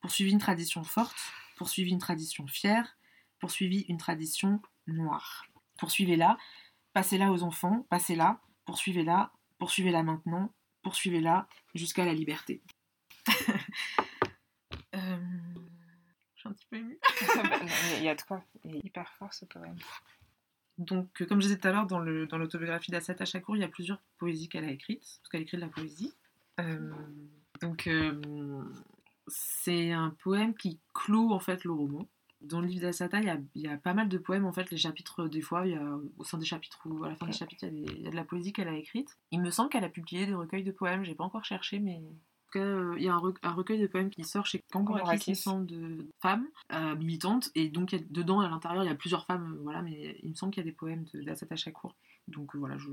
poursuivi 0.00 0.32
une 0.32 0.40
tradition 0.40 0.82
forte, 0.82 1.16
poursuivi 1.56 1.92
une 1.92 2.00
tradition 2.00 2.48
fière, 2.48 2.96
poursuivi 3.38 3.82
une 3.88 3.98
tradition 3.98 4.60
noire. 4.88 5.46
Poursuivez-la, 5.78 6.36
passez-la 6.92 7.30
aux 7.30 7.44
enfants, 7.44 7.86
passez-la, 7.88 8.40
poursuivez-la, 8.64 9.30
poursuivez-la 9.58 10.02
maintenant, 10.02 10.52
poursuivez-la 10.82 11.46
jusqu'à 11.76 12.04
la 12.04 12.14
liberté. 12.14 12.60
euh 14.96 15.18
un 16.44 16.52
petit 16.52 16.66
peu 16.68 16.78
émue. 16.78 16.98
Il 17.98 18.02
y 18.02 18.08
a 18.08 18.16
de 18.16 18.22
quoi. 18.22 18.42
Il 18.64 18.74
est 18.74 18.84
hyper 18.84 19.08
fort 19.12 19.32
ce 19.32 19.44
poème. 19.44 19.76
Donc, 20.78 21.22
euh, 21.22 21.26
comme 21.26 21.40
je 21.40 21.46
disais 21.46 21.60
tout 21.60 21.68
à 21.68 21.70
l'heure, 21.70 21.86
dans 21.86 22.00
l'autobiographie 22.00 22.90
dans 22.90 22.98
d'Assata 22.98 23.24
Chakour, 23.24 23.54
il 23.54 23.60
y 23.60 23.64
a 23.64 23.68
plusieurs 23.68 24.00
poésies 24.18 24.48
qu'elle 24.48 24.64
a 24.64 24.70
écrites, 24.72 25.20
parce 25.20 25.28
qu'elle 25.30 25.42
écrit 25.42 25.58
de 25.58 25.62
la 25.62 25.68
poésie. 25.68 26.12
Euh, 26.58 26.92
donc, 27.62 27.86
euh, 27.86 28.20
c'est 29.28 29.92
un 29.92 30.10
poème 30.22 30.54
qui 30.54 30.80
clôt 30.92 31.32
en 31.32 31.40
fait 31.40 31.64
le 31.64 31.72
roman. 31.72 32.08
Dans 32.40 32.60
le 32.60 32.66
livre 32.66 32.82
d'Assata, 32.82 33.20
il, 33.20 33.62
y, 33.62 33.68
a, 33.68 33.76
pas 33.76 33.94
mal 33.94 34.08
de 34.08 34.18
poèmes. 34.18 34.44
En 34.44 34.52
fait, 34.52 34.68
les 34.72 34.76
chapitres, 34.76 35.28
des 35.28 35.40
fois, 35.40 35.64
il 35.64 35.72
y 35.72 35.76
a, 35.76 35.96
au 36.18 36.24
sein 36.24 36.38
des 36.38 36.44
chapitres 36.44 36.80
ou 36.86 37.04
à 37.04 37.08
la 37.08 37.14
fin 37.14 37.26
des 37.26 37.32
chapitres, 37.32 37.66
il 37.66 37.78
y, 37.78 37.88
a 37.88 37.92
il 37.92 38.02
y 38.02 38.06
a 38.08 38.10
de 38.10 38.16
la 38.16 38.24
poésie 38.24 38.52
qu'elle 38.52 38.66
a 38.66 38.76
écrite. 38.76 39.16
Il 39.30 39.40
me 39.40 39.50
semble 39.50 39.70
qu'elle 39.70 39.84
a 39.84 39.88
publié 39.88 40.26
des 40.26 40.34
recueils 40.34 40.64
de 40.64 40.72
poèmes. 40.72 41.04
J'ai 41.04 41.14
pas 41.14 41.22
encore 41.22 41.44
cherché, 41.44 41.78
mais 41.78 42.02
euh, 42.56 42.94
il 42.96 43.04
y 43.04 43.08
a 43.08 43.14
un, 43.14 43.52
recueil 43.52 43.80
de 43.80 43.86
poèmes 43.86 44.10
qui 44.10 44.24
sort 44.24 44.46
chez 44.46 44.60
Kangouraki, 44.70 45.32
qui 45.32 45.50
de 45.66 46.06
femmes 46.20 46.46
euh, 46.72 46.96
militantes, 46.96 47.50
et 47.54 47.68
donc 47.68 47.94
dedans, 48.10 48.40
à 48.40 48.48
l'intérieur, 48.48 48.84
il 48.84 48.88
y 48.88 48.90
a 48.90 48.94
plusieurs 48.94 49.26
femmes, 49.26 49.54
euh, 49.54 49.62
voilà, 49.62 49.82
mais 49.82 50.18
il 50.22 50.30
me 50.30 50.34
semble 50.34 50.52
qu'il 50.52 50.62
y 50.62 50.66
a 50.66 50.70
des 50.70 50.76
poèmes 50.76 51.04
d'Asata 51.14 51.56
Chakour. 51.56 51.94
Donc 52.28 52.54
voilà, 52.54 52.76
je... 52.78 52.88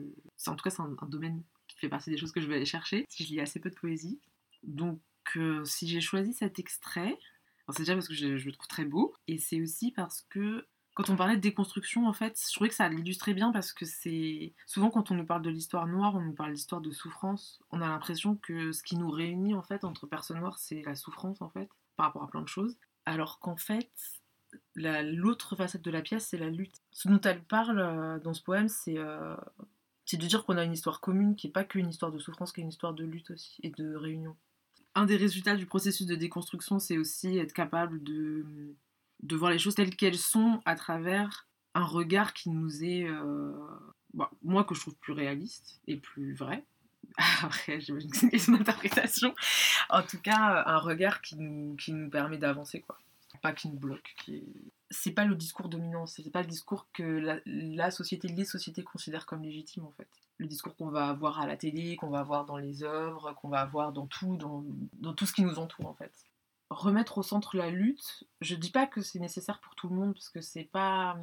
en 0.47 0.55
tout 0.55 0.63
cas, 0.63 0.69
c'est 0.69 0.81
un, 0.81 0.95
domaine 1.07 1.43
qui 1.67 1.77
fait 1.77 1.89
partie 1.89 2.09
des 2.09 2.17
choses 2.17 2.31
que 2.31 2.41
je 2.41 2.47
vais 2.47 2.55
aller 2.55 2.65
chercher, 2.65 3.05
si 3.09 3.25
je 3.25 3.29
lis 3.29 3.41
assez 3.41 3.59
peu 3.59 3.69
de 3.69 3.75
poésie. 3.75 4.19
Donc 4.63 4.99
si 5.63 5.87
j'ai 5.87 6.01
choisi 6.01 6.33
cet 6.33 6.59
extrait, 6.59 7.17
c'est 7.69 7.79
déjà 7.79 7.93
parce 7.93 8.07
que 8.07 8.13
je, 8.13 8.27
le 8.27 8.51
trouve 8.51 8.67
très 8.67 8.85
beau, 8.85 9.13
et 9.27 9.37
c'est 9.37 9.61
aussi 9.61 9.91
parce 9.91 10.21
que 10.29 10.65
quand 10.95 11.09
on 11.09 11.15
parlait 11.15 11.37
de 11.37 11.41
déconstruction, 11.41 12.07
en 12.07 12.13
fait, 12.13 12.37
je 12.45 12.53
trouvais 12.53 12.69
que 12.69 12.75
ça 12.75 12.89
l'illustrait 12.89 13.33
bien 13.33 13.51
parce 13.51 13.71
que 13.71 13.85
c'est. 13.85 14.53
Souvent, 14.65 14.89
quand 14.89 15.11
on 15.11 15.15
nous 15.15 15.25
parle 15.25 15.43
de 15.43 15.49
l'histoire 15.49 15.87
noire, 15.87 16.15
on 16.15 16.19
nous 16.19 16.33
parle 16.33 16.53
d'histoire 16.53 16.81
de 16.81 16.91
souffrance. 16.91 17.61
On 17.71 17.81
a 17.81 17.87
l'impression 17.87 18.35
que 18.35 18.73
ce 18.73 18.83
qui 18.83 18.97
nous 18.97 19.09
réunit, 19.09 19.53
en 19.53 19.61
fait, 19.61 19.85
entre 19.85 20.07
personnes 20.07 20.39
noires, 20.39 20.59
c'est 20.59 20.81
la 20.81 20.95
souffrance, 20.95 21.41
en 21.41 21.49
fait, 21.49 21.69
par 21.95 22.07
rapport 22.07 22.23
à 22.23 22.27
plein 22.27 22.41
de 22.41 22.49
choses. 22.49 22.77
Alors 23.05 23.39
qu'en 23.39 23.55
fait, 23.55 23.91
l'autre 24.75 25.55
facette 25.55 25.83
de 25.83 25.91
la 25.91 26.01
pièce, 26.01 26.27
c'est 26.27 26.37
la 26.37 26.49
lutte. 26.49 26.81
Ce 26.91 27.07
dont 27.07 27.21
elle 27.21 27.43
parle 27.43 27.79
euh, 27.79 28.19
dans 28.19 28.33
ce 28.33 28.41
poème, 28.41 28.67
c'est. 28.67 28.97
Euh, 28.97 29.37
c'est 30.03 30.17
de 30.17 30.25
dire 30.25 30.43
qu'on 30.43 30.57
a 30.57 30.63
une 30.63 30.73
histoire 30.73 31.01
commune 31.01 31.35
qui 31.35 31.45
n'est 31.45 31.53
pas 31.53 31.63
qu'une 31.63 31.87
histoire 31.87 32.11
de 32.11 32.17
souffrance, 32.17 32.51
qui 32.51 32.61
est 32.61 32.63
une 32.63 32.69
histoire 32.69 32.95
de 32.95 33.05
lutte 33.05 33.29
aussi 33.29 33.59
et 33.61 33.69
de 33.69 33.95
réunion. 33.95 34.35
Un 34.99 35.05
des 35.05 35.15
résultats 35.15 35.55
du 35.55 35.65
processus 35.65 36.05
de 36.05 36.15
déconstruction, 36.15 36.77
c'est 36.77 36.97
aussi 36.97 37.37
être 37.37 37.53
capable 37.53 38.03
de 38.03 38.75
voir 39.31 39.49
les 39.49 39.57
choses 39.57 39.75
telles 39.75 39.95
qu'elles 39.95 40.17
sont 40.17 40.59
à 40.65 40.75
travers 40.75 41.47
un 41.73 41.85
regard 41.85 42.33
qui 42.33 42.49
nous 42.49 42.83
est, 42.83 43.07
euh, 43.07 43.53
bah, 44.13 44.29
moi 44.43 44.65
que 44.65 44.75
je 44.75 44.81
trouve 44.81 44.95
plus 44.95 45.13
réaliste 45.13 45.79
et 45.87 45.95
plus 45.95 46.33
vrai. 46.33 46.65
Après, 47.41 47.79
j'imagine 47.79 48.11
que 48.11 48.17
c'est 48.17 48.47
une 48.47 48.63
question. 48.89 49.33
En 49.89 50.03
tout 50.03 50.19
cas, 50.19 50.63
un 50.65 50.79
regard 50.79 51.21
qui 51.21 51.37
nous, 51.37 51.77
qui 51.77 51.93
nous 51.93 52.09
permet 52.09 52.37
d'avancer, 52.37 52.81
quoi. 52.81 52.99
Pas 53.41 53.53
qui 53.53 53.69
nous 53.69 53.79
bloque. 53.79 54.15
Qui... 54.23 54.43
C'est 54.89 55.11
pas 55.11 55.25
le 55.25 55.35
discours 55.35 55.69
dominant, 55.69 56.05
c'est 56.05 56.29
pas 56.31 56.41
le 56.41 56.47
discours 56.47 56.87
que 56.93 57.39
la, 57.45 57.91
société, 57.91 58.27
les 58.27 58.45
sociétés 58.45 58.83
considèrent 58.83 59.25
comme 59.25 59.43
légitime, 59.43 59.85
en 59.85 59.91
fait. 59.91 60.09
Le 60.37 60.47
discours 60.47 60.75
qu'on 60.75 60.89
va 60.89 61.07
avoir 61.07 61.39
à 61.39 61.47
la 61.47 61.57
télé, 61.57 61.95
qu'on 61.95 62.09
va 62.09 62.19
avoir 62.19 62.45
dans 62.45 62.57
les 62.57 62.83
œuvres, 62.83 63.33
qu'on 63.33 63.49
va 63.49 63.59
avoir 63.59 63.91
dans 63.93 64.07
tout, 64.07 64.37
dans, 64.37 64.65
dans 64.93 65.13
tout 65.13 65.25
ce 65.25 65.33
qui 65.33 65.43
nous 65.43 65.59
entoure, 65.59 65.87
en 65.87 65.93
fait 65.93 66.25
remettre 66.69 67.17
au 67.17 67.23
centre 67.23 67.57
la 67.57 67.69
lutte, 67.69 68.25
je 68.41 68.55
dis 68.55 68.71
pas 68.71 68.87
que 68.87 69.01
c'est 69.01 69.19
nécessaire 69.19 69.59
pour 69.59 69.75
tout 69.75 69.89
le 69.89 69.95
monde 69.95 70.13
parce 70.13 70.29
que 70.29 70.41
c'est 70.41 70.65
pas 70.65 71.17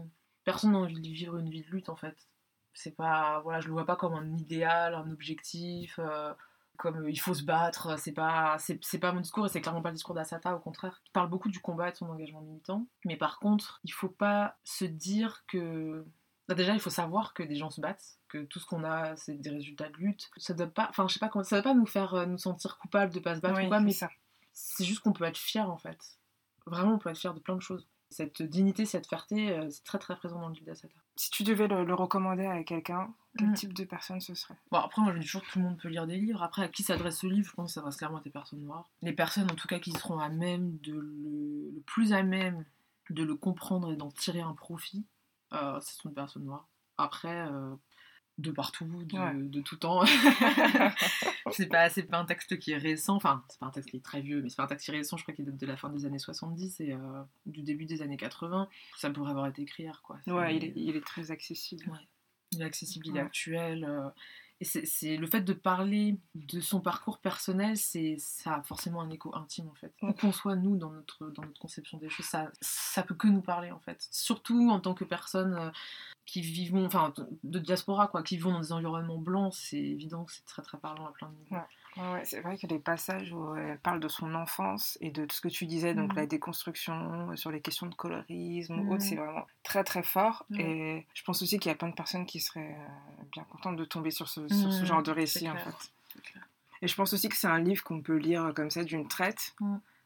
personne 0.45 0.73
n'a 0.73 0.79
envie 0.79 1.01
de 1.01 1.09
vivre 1.09 1.39
une 1.39 1.51
vie 1.51 1.63
de 1.63 1.71
lutte 1.71 1.89
en 1.89 1.97
fait. 1.97 2.17
C'est 2.75 2.95
pas 2.95 3.41
voilà, 3.41 3.61
je 3.61 3.69
le 3.69 3.73
vois 3.73 3.87
pas 3.87 3.97
comme 3.97 4.15
un 4.15 4.37
idéal, 4.37 4.95
un 4.95 5.11
objectif 5.11 5.99
euh, 5.99 6.35
comme 6.77 7.05
euh, 7.05 7.11
il 7.11 7.21
faut 7.21 7.35
se 7.35 7.45
battre, 7.45 7.99
c'est 7.99 8.13
pas 8.13 8.57
c'est 8.59 8.99
pas 8.99 9.13
mon 9.13 9.21
discours 9.21 9.47
et 9.47 9.49
c'est 9.49 9.61
clairement 9.61 9.83
pas 9.83 9.91
le 9.91 9.97
discours 9.97 10.15
d'Asata 10.15 10.55
au 10.55 10.61
contraire. 10.61 11.03
Il 11.07 11.13
parle 11.13 11.31
beaucoup 11.31 11.49
du 11.49 11.61
combat 11.61 11.89
et 11.89 11.93
de 11.93 11.97
son 11.97 12.09
engagement 12.09 12.41
militant, 12.41 12.87
mais 13.05 13.17
par 13.17 13.39
contre, 13.39 13.81
il 13.85 13.93
faut 13.93 14.09
pas 14.09 14.57
se 14.65 14.85
dire 14.85 15.45
que 15.47 16.05
bah, 16.49 16.55
déjà, 16.55 16.75
il 16.75 16.81
faut 16.81 16.91
savoir 16.91 17.35
que 17.35 17.43
des 17.43 17.57
gens 17.57 17.71
se 17.71 17.81
battent, 17.81 18.19
que 18.29 18.45
tout 18.45 18.61
ce 18.61 18.67
qu'on 18.67 18.85
a, 18.85 19.17
c'est 19.17 19.35
des 19.35 19.51
résultats 19.51 19.89
de 19.89 19.97
lutte. 19.97 20.31
Ça 20.37 20.55
doit 20.55 20.69
pas, 20.69 20.87
enfin, 20.91 21.09
je 21.09 21.15
sais 21.15 21.19
pas 21.19 21.29
comment, 21.29 21.43
ça 21.43 21.57
doit 21.61 21.73
pas 21.73 21.79
nous 21.79 21.87
faire 21.87 22.15
euh, 22.15 22.27
nous 22.27 22.39
sentir 22.39 22.79
coupables 22.79 23.13
de 23.13 23.21
pas 23.21 23.35
se 23.35 23.41
battre 23.41 23.65
ou 23.65 23.69
pas, 23.69 23.81
mais 23.81 23.93
ça 23.93 24.09
c'est 24.57 24.85
juste 24.85 25.01
qu'on 25.01 25.13
peut 25.13 25.25
être 25.25 25.37
fier 25.37 25.71
en 25.71 25.77
fait. 25.77 26.19
Vraiment, 26.65 26.95
on 26.95 26.99
peut 26.99 27.11
être 27.11 27.19
fier 27.19 27.35
de 27.35 27.41
plein 27.41 27.55
de 27.55 27.61
choses. 27.61 27.87
Cette 28.11 28.43
dignité, 28.43 28.87
cette 28.87 29.07
fierté, 29.07 29.51
euh, 29.51 29.69
c'est 29.71 29.85
très 29.85 29.99
très 29.99 30.17
présent 30.17 30.41
dans 30.41 30.49
le 30.49 30.55
livre 30.55 30.67
d'Asata. 30.67 30.95
Si 31.17 31.31
tu 31.31 31.43
devais 31.43 31.67
le, 31.67 31.95
recommander 31.95 32.47
à 32.47 32.63
quelqu'un, 32.63 33.13
quel 33.37 33.51
mm. 33.51 33.55
type 33.55 33.73
de 33.73 33.85
personne 33.85 34.21
ce 34.21 34.35
serait? 34.35 34.55
Bon, 34.71 34.79
après, 34.79 35.03
moi 35.03 35.13
je 35.15 35.19
dis 35.19 35.25
toujours 35.27 35.43
que 35.43 35.53
tout 35.53 35.59
le 35.59 35.65
monde 35.65 35.79
peut 35.79 35.89
lire 35.89 36.07
des 36.07 36.17
livres. 36.17 36.43
Après, 36.43 36.63
à 36.63 36.69
qui 36.69 36.83
s'adresse 36.83 37.19
ce 37.19 37.27
livre 37.27 37.49
Je 37.49 37.55
pense 37.55 37.71
que 37.71 37.75
ça 37.75 37.81
s'adresse 37.81 37.97
clairement 37.97 38.19
à 38.19 38.23
des 38.23 38.31
personnes 38.31 38.63
noires. 38.63 38.89
Les 39.03 39.13
personnes, 39.13 39.51
en 39.51 39.55
tout 39.55 39.69
cas, 39.69 39.79
qui 39.79 39.93
seront 39.93 40.19
à 40.19 40.29
même 40.29 40.79
de 40.79 40.93
le, 40.93 41.71
le 41.75 41.81
plus 41.81 42.13
à 42.13 42.23
même 42.23 42.65
de 43.11 43.23
le 43.23 43.35
comprendre 43.35 43.93
et 43.93 43.97
d'en 43.97 44.11
tirer 44.11 44.41
un 44.41 44.55
profit, 44.55 45.05
euh, 45.53 45.81
ce 45.81 45.95
sont 45.95 46.09
des 46.09 46.15
personnes 46.15 46.45
noires. 46.45 46.69
Après, 46.99 47.47
euh, 47.49 47.75
de 48.39 48.51
partout, 48.51 48.85
de, 48.85 49.61
tout 49.63 49.77
temps. 49.77 50.05
c'est 51.53 51.69
pas, 51.69 51.89
pas 51.89 52.19
un 52.19 52.25
texte 52.27 52.59
qui 52.59 52.73
est 52.73 52.77
récent, 52.77 53.17
enfin, 53.17 53.43
c'est 53.49 53.59
pas 53.59 53.67
un 53.67 53.71
texte 53.71 53.91
qui 53.91 53.97
est 53.97 54.05
très 54.05 54.21
vieux, 54.21 54.43
mais 54.43 54.51
c'est 54.51 54.57
pas 54.57 54.65
un 54.65 54.69
texte 54.69 54.85
qui 54.85 54.91
est 54.91 54.99
récent, 54.99 55.17
je 55.17 55.23
crois 55.23 55.35
qu'il 55.35 55.47
date 55.47 55.57
de 55.57 55.67
la 55.67 55.77
fin 55.77 55.89
des 55.89 56.05
années 56.05 56.19
70 56.19 56.81
et 56.81 56.93
euh, 56.93 56.99
du 57.47 57.63
début 57.63 57.87
des 57.87 58.03
années 58.03 58.19
80. 58.19 58.69
Ça 58.97 59.11
pourrait 59.11 59.31
avoir 59.31 59.47
été 59.47 59.63
écrit 59.63 59.85
hier, 59.85 60.03
quoi. 60.03 60.19
Ouais, 60.27 60.57
il 60.57 60.65
est, 60.65 60.73
il 60.77 60.97
est, 60.97 61.05
très 61.05 61.31
accessible. 61.31 61.91
Il 62.53 62.61
est 62.61 62.65
accessible, 62.65 63.07
il 63.09 63.17
est 63.17 63.21
actuel. 63.21 63.85
Euh, 63.85 64.09
et 64.61 64.65
c'est 64.65 65.17
le 65.19 65.27
fait 65.27 65.43
de 65.43 65.53
parler 65.53 66.17
de 66.35 66.61
son 66.61 66.81
parcours 66.81 67.19
personnel, 67.19 67.77
c'est 67.77 68.17
ça 68.19 68.55
a 68.55 68.63
forcément 68.63 69.03
un 69.03 69.11
écho 69.11 69.35
intime 69.35 69.69
en 69.69 69.75
fait. 69.75 69.93
Où 70.01 70.15
qu'on 70.15 70.33
soit 70.33 70.57
nous 70.57 70.77
dans 70.79 70.91
notre, 70.91 71.29
dans 71.31 71.43
notre 71.43 71.61
conception 71.61 71.99
des 71.99 72.09
choses, 72.09 72.25
ça, 72.25 72.51
ça 72.63 73.03
peut 73.03 73.15
que 73.15 73.29
nous 73.29 73.43
parler 73.43 73.71
en 73.71 73.81
fait. 73.81 74.09
Surtout 74.11 74.71
en 74.71 74.81
tant 74.81 74.95
que 74.95 75.05
personne 75.05 75.55
euh, 75.55 75.71
qui 76.25 76.41
vivons, 76.41 76.87
enfin 76.87 77.13
de 77.45 77.59
diaspora 77.59 78.09
quoi, 78.09 78.23
qui 78.23 78.37
vivons 78.37 78.53
dans 78.53 78.61
des 78.61 78.73
environnements 78.73 79.19
blancs, 79.19 79.53
c'est 79.55 79.77
évident 79.77 80.25
que 80.25 80.33
c'est 80.33 80.47
très 80.47 80.63
très 80.63 80.79
parlant 80.79 81.07
à 81.07 81.13
plein 81.13 81.29
de 81.29 81.35
niveaux. 81.35 81.57
Ouais, 81.57 81.63
c'est 82.25 82.41
vrai 82.41 82.59
que 82.59 82.67
les 82.67 82.79
passages 82.79 83.33
où 83.33 83.55
elle 83.57 83.79
parle 83.79 84.01
de 84.01 84.09
son 84.09 84.35
enfance 84.35 84.99
et 85.01 85.11
de 85.11 85.25
tout 85.25 85.37
ce 85.37 85.41
que 85.41 85.49
tu 85.49 85.67
disais, 85.67 85.95
donc 85.95 86.13
mmh. 86.13 86.17
la 86.17 86.27
déconstruction 86.27 87.37
sur 87.37 87.51
les 87.51 87.61
questions 87.61 87.87
de 87.87 87.95
colorisme 87.95 88.81
ou 88.81 88.93
autre, 88.93 89.03
c'est 89.03 89.17
mmh. 89.17 89.21
vraiment 89.21 89.47
très 89.63 89.85
très 89.85 90.03
fort. 90.03 90.45
Et 90.59 91.07
je 91.15 91.23
pense 91.25 91.43
aussi 91.43 91.59
qu'il 91.59 91.71
y 91.71 91.73
a 91.73 91.77
plein 91.77 91.89
de 91.89 91.95
personnes 91.95 92.27
qui 92.27 92.41
seraient 92.41 92.77
euh, 92.79 93.23
bien 93.33 93.45
contentes 93.51 93.77
de 93.77 93.85
tomber 93.85 94.11
sur 94.11 94.29
ce, 94.29 94.47
sur 94.49 94.73
ce 94.73 94.83
mmh, 94.83 94.87
genre 94.87 95.03
de 95.03 95.11
récit 95.11 95.49
en 95.49 95.57
fait. 95.57 95.93
Et 96.83 96.89
je 96.89 96.95
pense 96.95 97.13
aussi 97.13 97.29
que 97.29 97.37
c'est 97.37 97.47
un 97.47 97.59
livre 97.59 97.83
qu'on 97.83 98.03
peut 98.03 98.17
lire 98.17 98.53
comme 98.55 98.71
ça 98.71 98.85
d'une 98.85 99.09
traite 99.09 99.55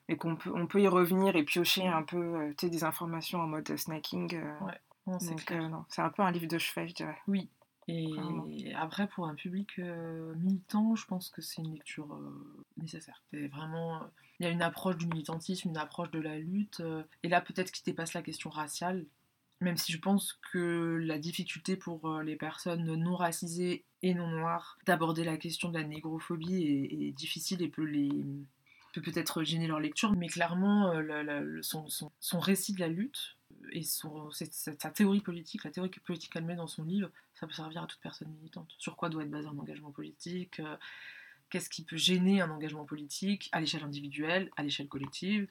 et 0.08 0.16
qu'on 0.16 0.36
peut, 0.36 0.52
on 0.54 0.66
peut 0.66 0.80
y 0.80 0.88
revenir 0.88 1.36
et 1.36 1.42
piocher 1.42 1.86
un 1.86 2.02
peu 2.02 2.16
euh, 2.16 2.54
des 2.60 2.84
informations 2.84 3.40
en 3.40 3.46
mode 3.46 3.76
snacking. 3.76 4.36
Euh. 4.36 4.64
Ouais, 4.64 5.18
c'est 5.88 6.02
un 6.02 6.10
peu 6.10 6.22
un 6.22 6.30
livre 6.30 6.46
de 6.46 6.58
chevet, 6.58 6.88
je 6.88 6.94
dirais. 6.94 7.18
Oui, 7.26 7.48
et 7.88 8.74
après, 8.76 9.08
pour 9.08 9.26
un 9.26 9.34
public 9.34 9.78
militant, 10.36 10.94
je 10.94 11.06
pense 11.06 11.28
que 11.28 11.42
c'est 11.42 11.62
une 11.62 11.72
lecture 11.72 12.18
nécessaire. 12.76 13.22
Vraiment. 13.32 14.00
Il 14.38 14.44
y 14.44 14.46
a 14.46 14.50
une 14.50 14.62
approche 14.62 14.96
du 14.96 15.06
militantisme, 15.06 15.68
une 15.68 15.76
approche 15.76 16.10
de 16.10 16.20
la 16.20 16.38
lutte. 16.38 16.82
Et 17.22 17.28
là, 17.28 17.40
peut-être 17.40 17.72
qu'il 17.72 17.84
dépasse 17.84 18.14
la 18.14 18.22
question 18.22 18.48
raciale, 18.48 19.06
même 19.60 19.76
si 19.76 19.92
je 19.92 19.98
pense 19.98 20.38
que 20.52 20.98
la 21.02 21.18
difficulté 21.18 21.76
pour 21.76 22.20
les 22.20 22.36
personnes 22.36 22.94
non 22.94 23.16
racisées 23.16 23.84
et 24.02 24.14
non 24.14 24.28
noires 24.28 24.78
d'aborder 24.86 25.24
la 25.24 25.36
question 25.36 25.68
de 25.68 25.78
la 25.78 25.84
négrophobie 25.84 26.88
est, 26.90 27.12
difficile 27.12 27.60
et 27.62 27.68
peut 27.68 27.84
les, 27.84 28.08
peut 28.94 29.02
peut-être 29.02 29.42
gêner 29.42 29.66
leur 29.66 29.80
lecture, 29.80 30.12
mais 30.12 30.28
clairement, 30.28 30.92
son, 31.62 31.86
son, 31.88 32.40
récit 32.40 32.72
de 32.72 32.80
la 32.80 32.88
lutte 32.88 33.36
et 33.72 33.82
sa 33.82 34.90
théorie 34.90 35.20
politique, 35.20 35.64
la 35.64 35.70
théorie 35.70 35.90
politique 35.90 36.32
qu'elle 36.32 36.44
met 36.44 36.56
dans 36.56 36.66
son 36.66 36.84
livre, 36.84 37.10
ça 37.34 37.46
peut 37.46 37.52
servir 37.52 37.82
à 37.82 37.86
toute 37.86 38.00
personne 38.00 38.28
militante. 38.28 38.74
Sur 38.78 38.96
quoi 38.96 39.08
doit 39.08 39.22
être 39.22 39.30
basé 39.30 39.48
un 39.48 39.58
engagement 39.58 39.90
politique 39.90 40.60
Qu'est-ce 41.50 41.68
qui 41.68 41.84
peut 41.84 41.96
gêner 41.96 42.40
un 42.40 42.50
engagement 42.50 42.84
politique 42.84 43.48
à 43.52 43.60
l'échelle 43.60 43.82
individuelle, 43.82 44.50
à 44.56 44.62
l'échelle 44.62 44.88
collective 44.88 45.48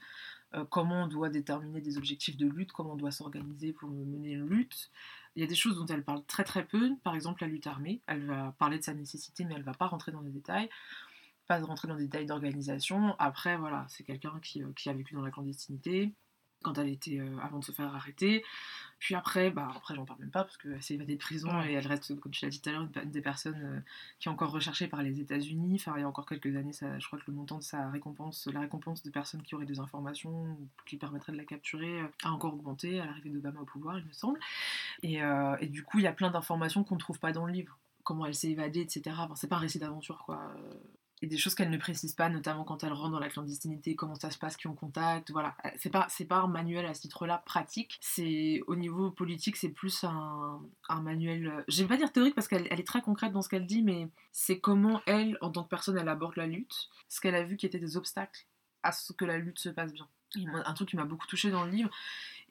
Comment 0.69 1.03
on 1.03 1.07
doit 1.07 1.29
déterminer 1.29 1.81
des 1.81 1.97
objectifs 1.97 2.37
de 2.37 2.47
lutte 2.47 2.71
Comment 2.71 2.93
on 2.93 2.95
doit 2.95 3.11
s'organiser 3.11 3.73
pour 3.73 3.89
mener 3.89 4.31
une 4.31 4.47
lutte 4.47 4.91
il 5.35 5.41
y 5.41 5.45
a 5.45 5.47
des 5.47 5.55
choses 5.55 5.77
dont 5.77 5.85
elle 5.85 6.03
parle 6.03 6.23
très 6.25 6.43
très 6.43 6.65
peu, 6.65 6.95
par 7.03 7.15
exemple 7.15 7.43
la 7.43 7.47
lutte 7.47 7.67
armée. 7.67 8.01
Elle 8.07 8.25
va 8.25 8.53
parler 8.57 8.77
de 8.79 8.83
sa 8.83 8.93
nécessité, 8.93 9.45
mais 9.45 9.55
elle 9.55 9.63
va 9.63 9.73
pas 9.73 9.87
rentrer 9.87 10.11
dans 10.11 10.21
les 10.21 10.31
détails. 10.31 10.69
Pas 11.47 11.59
rentrer 11.59 11.87
dans 11.87 11.95
des 11.95 12.03
détails 12.03 12.25
d'organisation. 12.25 13.15
Après, 13.19 13.57
voilà, 13.57 13.85
c'est 13.89 14.03
quelqu'un 14.03 14.37
qui, 14.41 14.61
euh, 14.61 14.71
qui, 14.75 14.89
a 14.89 14.93
vécu 14.93 15.13
dans 15.15 15.21
la 15.21 15.31
clandestinité, 15.31 16.13
quand 16.61 16.77
elle 16.77 16.89
était 16.89 17.19
euh, 17.19 17.37
avant 17.41 17.59
de 17.59 17.63
se 17.63 17.71
faire 17.71 17.93
arrêter. 17.93 18.43
Puis 18.99 19.15
après, 19.15 19.49
bah 19.49 19.71
après 19.73 19.95
j'en 19.95 20.03
parle 20.03 20.19
même 20.19 20.31
pas 20.31 20.43
parce 20.43 20.57
qu'elle 20.57 20.83
s'est 20.83 20.95
évadée 20.95 21.13
de 21.13 21.19
prison 21.19 21.49
et 21.63 21.71
elle 21.71 21.87
reste, 21.87 22.19
comme 22.19 22.33
tu 22.33 22.43
l'as 22.43 22.49
dit 22.49 22.59
tout 22.59 22.69
à 22.69 22.73
l'heure, 22.73 22.87
une, 23.01 23.11
des 23.11 23.21
personnes 23.21 23.61
euh, 23.63 23.79
qui 24.19 24.27
est 24.27 24.31
encore 24.31 24.51
recherchée 24.51 24.87
par 24.87 25.01
les 25.01 25.21
États-Unis. 25.21 25.75
Enfin, 25.75 25.93
il 25.95 26.01
y 26.01 26.03
a 26.03 26.07
encore 26.07 26.25
quelques 26.25 26.53
années, 26.55 26.73
ça, 26.73 26.99
je 26.99 27.07
crois 27.07 27.17
que 27.17 27.23
le 27.27 27.33
montant 27.33 27.57
de 27.59 27.63
sa 27.63 27.89
récompense, 27.89 28.47
la 28.51 28.59
récompense 28.59 29.03
de 29.03 29.09
personnes 29.09 29.41
qui 29.43 29.55
auraient 29.55 29.65
des 29.65 29.79
informations 29.79 30.57
qui 30.85 30.97
permettraient 30.97 31.31
de 31.31 31.37
la 31.37 31.45
capturer, 31.45 32.01
euh, 32.01 32.07
a 32.23 32.31
encore 32.31 32.53
augmenté 32.53 32.99
à 32.99 33.05
l'arrivée 33.05 33.29
d'Obama 33.29 33.61
au 33.61 33.65
pouvoir, 33.65 33.97
il 33.97 34.05
me 34.05 34.11
semble. 34.11 34.39
Et, 35.03 35.19
et 35.61 35.67
du 35.67 35.83
coup, 35.83 35.99
il 35.99 36.03
y 36.03 36.07
a 36.07 36.11
plein 36.11 36.29
d'informations 36.29 36.83
qu'on 36.83 36.95
ne 36.95 36.99
trouve 36.99 37.19
pas 37.19 37.31
dans 37.31 37.45
le 37.45 37.53
livre 37.53 37.77
comment 38.03 38.25
elle 38.25 38.35
s'est 38.35 38.49
évadée, 38.49 38.81
etc. 38.81 39.15
Enfin, 39.19 39.35
c'est 39.35 39.47
pas 39.47 39.57
un 39.57 39.59
récit 39.59 39.79
d'aventure, 39.79 40.23
quoi 40.25 40.53
et 41.21 41.27
des 41.27 41.37
choses 41.37 41.55
qu'elle 41.55 41.69
ne 41.69 41.77
précise 41.77 42.13
pas, 42.13 42.29
notamment 42.29 42.63
quand 42.63 42.83
elle 42.83 42.93
rentre 42.93 43.11
dans 43.11 43.19
la 43.19 43.29
clandestinité, 43.29 43.95
comment 43.95 44.15
ça 44.15 44.31
se 44.31 44.37
passe, 44.37 44.55
qui 44.55 44.67
ont 44.67 44.75
contact, 44.75 45.31
voilà. 45.31 45.55
C'est 45.77 45.89
pas, 45.89 46.07
c'est 46.09 46.25
pas 46.25 46.37
un 46.37 46.47
manuel 46.47 46.85
à 46.85 46.93
ce 46.93 47.01
titre-là 47.01 47.43
pratique, 47.45 47.97
c'est 48.01 48.61
au 48.67 48.75
niveau 48.75 49.11
politique, 49.11 49.57
c'est 49.57 49.69
plus 49.69 50.03
un, 50.03 50.61
manuel, 51.01 51.47
euh, 51.47 51.63
je 51.67 51.81
vais 51.81 51.87
pas 51.87 51.97
dire 51.97 52.11
théorique 52.11 52.35
parce 52.35 52.47
qu'elle 52.47 52.67
elle 52.69 52.79
est 52.79 52.87
très 52.87 53.01
concrète 53.01 53.31
dans 53.31 53.41
ce 53.41 53.49
qu'elle 53.49 53.65
dit, 53.65 53.81
mais 53.81 54.09
c'est 54.31 54.59
comment 54.59 55.01
elle, 55.05 55.37
en 55.41 55.49
tant 55.49 55.63
que 55.63 55.69
personne, 55.69 55.97
elle 55.97 56.09
aborde 56.09 56.37
la 56.37 56.47
lutte, 56.47 56.89
ce 57.07 57.19
qu'elle 57.19 57.35
a 57.35 57.43
vu 57.43 57.57
qui 57.57 57.65
étaient 57.65 57.79
des 57.79 57.97
obstacles 57.97 58.45
à 58.83 58.91
ce 58.91 59.11
que 59.13 59.25
la 59.25 59.37
lutte 59.37 59.59
se 59.59 59.69
passe 59.69 59.93
bien. 59.93 60.07
un 60.35 60.73
truc 60.73 60.89
qui 60.89 60.95
m'a 60.95 61.05
beaucoup 61.05 61.27
touché 61.27 61.51
dans 61.51 61.65
le 61.65 61.71
livre, 61.71 61.89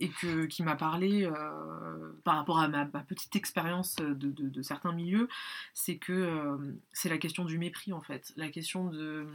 et 0.01 0.11
qui 0.49 0.63
m'a 0.63 0.77
parlé 0.77 1.25
euh, 1.25 2.13
par 2.25 2.37
rapport 2.37 2.59
à 2.59 2.69
ma, 2.69 2.85
petite 2.87 3.35
expérience 3.37 3.97
de, 3.97 4.63
certains 4.63 4.93
milieux, 4.93 5.29
c'est 5.75 5.97
que 5.97 6.13
euh, 6.13 6.57
c'est 6.93 7.09
la 7.09 7.19
question 7.19 7.45
du 7.45 7.59
mépris 7.59 7.93
en 7.93 8.01
fait. 8.01 8.33
La 8.37 8.49
question 8.49 8.89
de. 8.89 9.27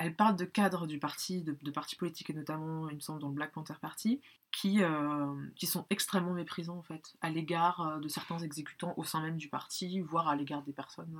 Elle 0.00 0.16
parle 0.16 0.34
de 0.34 0.44
cadres 0.44 0.88
du 0.88 0.98
parti, 0.98 1.42
de, 1.42 1.70
partis 1.70 1.94
politiques 1.94 2.28
et 2.28 2.32
notamment, 2.34 2.88
il 2.88 2.96
me 2.96 3.00
semble, 3.00 3.20
dans 3.20 3.28
le 3.28 3.34
Black 3.34 3.52
Panther 3.52 3.74
Party, 3.80 4.20
qui, 4.50 4.82
euh, 4.82 5.32
qui 5.54 5.68
sont 5.68 5.86
extrêmement 5.88 6.32
méprisants 6.32 6.76
en 6.76 6.82
fait, 6.82 7.14
à 7.20 7.30
l'égard 7.30 8.00
de 8.00 8.08
certains 8.08 8.38
exécutants 8.38 8.94
au 8.96 9.04
sein 9.04 9.22
même 9.22 9.36
du 9.36 9.48
parti, 9.48 10.00
voire 10.00 10.26
à 10.26 10.34
l'égard 10.34 10.62
des 10.62 10.72
personnes. 10.72 11.16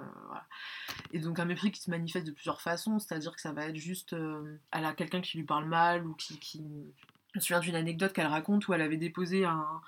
Et 1.13 1.21
donc 1.21 1.39
un 1.39 1.45
mépris 1.45 1.71
qui 1.71 1.83
se 1.83 1.89
manifeste 1.89 2.27
de 2.27 2.33
plusieurs 2.33 2.61
façons, 2.61 2.99
c'est-à-dire 2.99 3.37
que 3.37 3.41
ça 3.41 3.53
va 3.53 3.67
être 3.67 3.77
juste, 3.77 4.17
a 4.73 4.93
quelqu'un 4.95 5.21
qui 5.21 5.39
lui 5.39 5.45
parle 5.45 5.67
mal 5.67 6.05
ou 6.05 6.15
qui, 6.15 6.41
je 7.35 7.39
me 7.39 7.43
souviens 7.43 7.61
d'une 7.61 7.75
anecdote 7.75 8.13
qu'elle 8.13 8.29
raconte 8.29 8.69
où 8.69 8.75
elle 8.75 8.81
avait 8.81 8.97
déposé 8.97 9.45
un, 9.45 9.81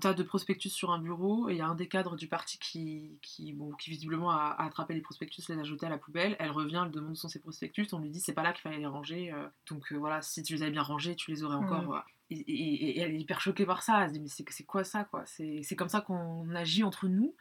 tas 0.00 0.12
de 0.12 0.22
prospectus 0.22 0.70
sur 0.70 0.90
un 0.90 0.98
bureau 0.98 1.48
et 1.48 1.52
il 1.52 1.58
y 1.58 1.60
a 1.60 1.66
un 1.66 1.74
des 1.74 1.88
cadres 1.88 2.16
du 2.16 2.26
parti 2.26 2.58
qui, 2.58 3.18
qui, 3.22 3.52
bon, 3.52 3.72
qui 3.72 3.90
visiblement 3.90 4.30
a, 4.30 4.56
attrapé 4.58 4.94
les 4.94 5.00
prospectus, 5.00 5.48
les 5.48 5.58
a 5.58 5.62
jetés 5.62 5.86
à 5.86 5.88
la 5.88 5.98
poubelle. 5.98 6.36
Elle 6.38 6.50
revient, 6.50 6.82
elle 6.84 6.90
demande 6.90 7.12
où 7.12 7.14
sont 7.14 7.28
ses 7.28 7.40
prospectus, 7.40 7.86
on 7.92 7.98
lui 7.98 8.10
dit 8.10 8.20
c'est 8.20 8.32
pas 8.32 8.42
là 8.42 8.52
qu'il 8.52 8.62
fallait 8.62 8.78
les 8.78 8.86
ranger. 8.86 9.32
Euh. 9.32 9.46
donc 9.68 9.92
euh, 9.92 9.96
voilà, 9.96 10.20
si 10.22 10.42
tu 10.42 10.54
les 10.54 10.62
avais 10.62 10.70
bien 10.72 10.82
rangés, 10.82 11.14
tu 11.14 11.30
les 11.30 11.44
aurais 11.44 11.56
encore. 11.56 12.04
Et, 12.30 13.00
elle 13.00 13.14
est 13.14 13.20
hyper 13.20 13.40
choquée 13.40 13.66
par 13.66 13.82
ça. 13.82 14.02
Elle 14.02 14.08
se 14.08 14.12
dit 14.14 14.20
mais 14.20 14.28
c'est 14.28 14.64
quoi 14.64 14.82
ça 14.82 15.04
quoi? 15.04 15.24
C'est 15.26 15.76
comme 15.76 15.88
ça 15.88 16.00
qu'on 16.00 16.52
agit 16.54 16.82
entre 16.82 17.06
nous. 17.06 17.34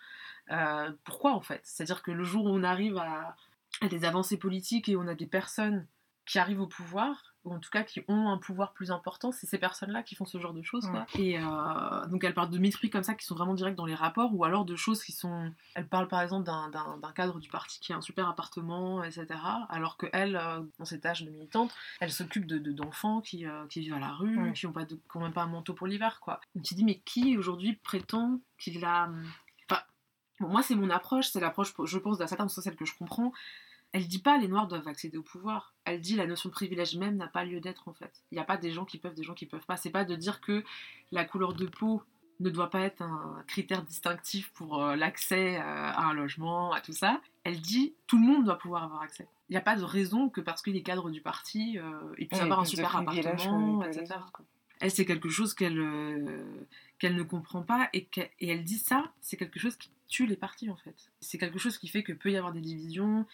Euh, 0.52 0.92
pourquoi 1.04 1.34
en 1.34 1.42
fait? 1.42 1.62
C'est-à-dire 1.64 2.02
que 2.04 2.12
le 2.12 2.24
jour 2.24 2.46
où 2.46 2.50
on 2.50 2.64
arrive 2.64 2.98
à, 2.98 3.36
à 3.82 3.88
des 3.88 4.06
avancées 4.06 4.38
politiques 4.38 4.90
et 4.90 4.96
on 4.96 5.08
a 5.08 5.16
des 5.16 5.28
personnes 5.28 5.88
qui 6.30 6.38
arrivent 6.38 6.62
au 6.62 6.68
pouvoir, 6.68 7.34
ou 7.44 7.52
en 7.52 7.60
tout 7.60 7.72
cas 7.72 7.82
qui 7.82 8.04
ont 8.08 8.30
un 8.30 8.38
pouvoir 8.38 8.74
plus 8.74 8.92
important, 8.92 9.32
c'est 9.32 9.48
ces 9.48 9.58
personnes-là 9.58 10.04
qui 10.04 10.14
font 10.14 10.26
ce 10.26 10.38
genre 10.38 10.54
de 10.54 10.62
choses. 10.62 10.86
Quoi. 10.86 11.08
Et 11.18 11.40
euh, 11.40 12.06
donc 12.06 12.24
elle 12.24 12.36
parle 12.36 12.52
de 12.52 12.60
mépris 12.60 12.92
comme 12.92 13.02
ça 13.02 13.16
qui 13.16 13.26
sont 13.26 13.34
vraiment 13.34 13.56
directs 13.56 13.76
dans 13.76 13.88
les 13.88 13.96
rapports, 13.96 14.30
ou 14.36 14.44
alors 14.44 14.64
de 14.64 14.76
choses 14.76 15.04
qui 15.04 15.12
sont. 15.12 15.52
Elle 15.74 15.88
parle 15.88 16.08
par 16.08 16.22
exemple 16.22 16.46
d'un 16.46 17.12
cadre 17.16 17.40
du 17.40 17.50
parti 17.50 17.80
qui 17.80 17.94
a 17.94 17.98
un 17.98 18.02
super 18.02 18.30
appartement, 18.30 19.04
etc. 19.04 19.26
Alors 19.70 19.98
que 19.98 20.06
elle, 20.14 20.36
euh, 20.36 20.62
dans 20.78 20.86
cet 20.86 21.04
âge 21.08 21.24
de 21.24 21.32
militante, 21.32 21.74
elle 22.00 22.12
s'occupe 22.12 22.46
de 22.46 22.60
d'enfants 22.72 23.22
qui, 23.22 23.48
euh, 23.48 23.66
qui, 23.66 23.80
vivent 23.80 23.96
à 23.96 24.00
la 24.00 24.12
rue, 24.12 24.54
qui 24.54 24.68
n'ont 24.68 24.72
pas 24.72 24.86
de, 24.86 25.00
même 25.16 25.34
pas 25.34 25.42
un 25.42 25.48
manteau 25.48 25.74
pour 25.74 25.88
l'hiver. 25.88 26.20
quoi. 26.20 26.40
Donc 26.54 26.64
tu 26.64 26.76
dis, 26.76 26.84
mais 26.84 27.00
qui 27.00 27.40
aujourd'hui 27.40 27.74
prétend 27.74 28.40
qu'il 28.60 28.86
a. 28.86 29.10
Enfin, 29.68 29.82
moi 30.40 30.62
c'est 30.62 30.76
mon 30.76 30.92
approche, 30.92 31.30
c'est 31.30 31.40
l'approche, 31.40 31.74
je 31.86 31.98
pense, 31.98 32.20
d'un 32.20 32.28
certain 32.28 32.48
sens, 32.48 32.64
celle 32.64 32.76
que 32.76 32.86
je 32.86 32.94
comprends 32.96 33.34
elle 33.92 34.08
dit 34.08 34.20
pas 34.20 34.38
les 34.38 34.48
noirs 34.48 34.68
doivent 34.68 34.88
accéder 34.88 35.18
au 35.18 35.24
pouvoir. 35.24 35.74
Elle 35.86 36.02
dit 36.02 36.16
la 36.16 36.28
notion 36.28 36.50
de 36.50 36.54
privilège 36.54 36.96
même 36.96 37.18
n'a 37.18 37.28
pas 37.28 37.44
lieu 37.44 37.60
d'être 37.60 37.88
en 37.88 37.94
fait. 37.94 38.24
Il 38.32 38.36
n'y 38.36 38.42
a 38.42 38.46
pas 38.46 38.58
des 38.58 38.72
gens 38.72 38.86
qui 38.86 38.98
peuvent, 38.98 39.16
des 39.16 39.24
gens 39.24 39.34
qui 39.34 39.46
peuvent 39.46 39.66
pas. 39.66 39.78
C'est 39.78 39.90
pas 39.90 40.06
de 40.06 40.16
dire 40.16 40.42
que 40.42 40.64
la 41.12 41.26
couleur 41.26 41.54
de 41.54 41.66
peau 41.66 42.04
ne 42.40 42.50
doit 42.50 42.70
pas 42.70 42.82
être 42.82 43.02
un 43.02 43.44
critère 43.48 43.84
distinctif 43.84 44.52
pour 44.54 44.82
euh, 44.82 44.96
l'accès 44.96 45.58
euh, 45.58 45.62
à 45.62 46.06
un 46.06 46.14
logement, 46.14 46.72
à 46.72 46.82
tout 46.82 46.94
ça. 46.94 47.20
Elle 47.44 47.60
dit 47.60 47.96
tout 48.08 48.18
le 48.18 48.26
monde 48.26 48.46
doit 48.46 48.58
pouvoir 48.58 48.84
avoir 48.84 49.02
accès. 49.02 49.28
Il 49.50 49.54
n'y 49.54 49.58
a 49.58 49.62
pas 49.62 49.76
de 49.76 49.84
raison 49.84 50.30
que 50.30 50.40
parce 50.40 50.62
qu'il 50.62 50.76
est 50.76 50.84
cadre 50.84 51.10
du 51.10 51.22
parti, 51.22 51.80
euh, 51.80 52.00
il 52.18 52.28
puisse 52.28 52.42
avoir 52.42 52.60
un 52.60 52.66
super 52.66 52.96
appartement, 52.96 53.84
etc. 53.84 54.20
Elle, 54.80 54.92
c'est 54.92 55.06
quelque 55.06 55.30
chose 55.30 55.54
qu'elle 55.54 56.46
qu'elle 57.00 57.16
ne 57.16 57.24
comprend 57.24 57.64
pas 57.64 57.90
et, 57.94 58.08
et 58.40 58.50
elle 58.50 58.64
dit 58.64 58.78
ça, 58.78 59.12
c'est 59.22 59.36
quelque 59.36 59.60
chose 59.60 59.76
qui 59.76 59.90
tue 60.10 60.26
les 60.26 60.36
partis 60.36 60.70
en 60.70 60.76
fait. 60.76 60.96
C'est 61.22 61.38
quelque 61.38 61.60
chose 61.60 61.78
qui 61.78 61.88
fait 61.88 62.04
que 62.04 62.12
peut 62.12 62.32
y 62.32 62.38
avoir 62.38 62.52
des 62.52 62.62
divisions, 62.62 63.26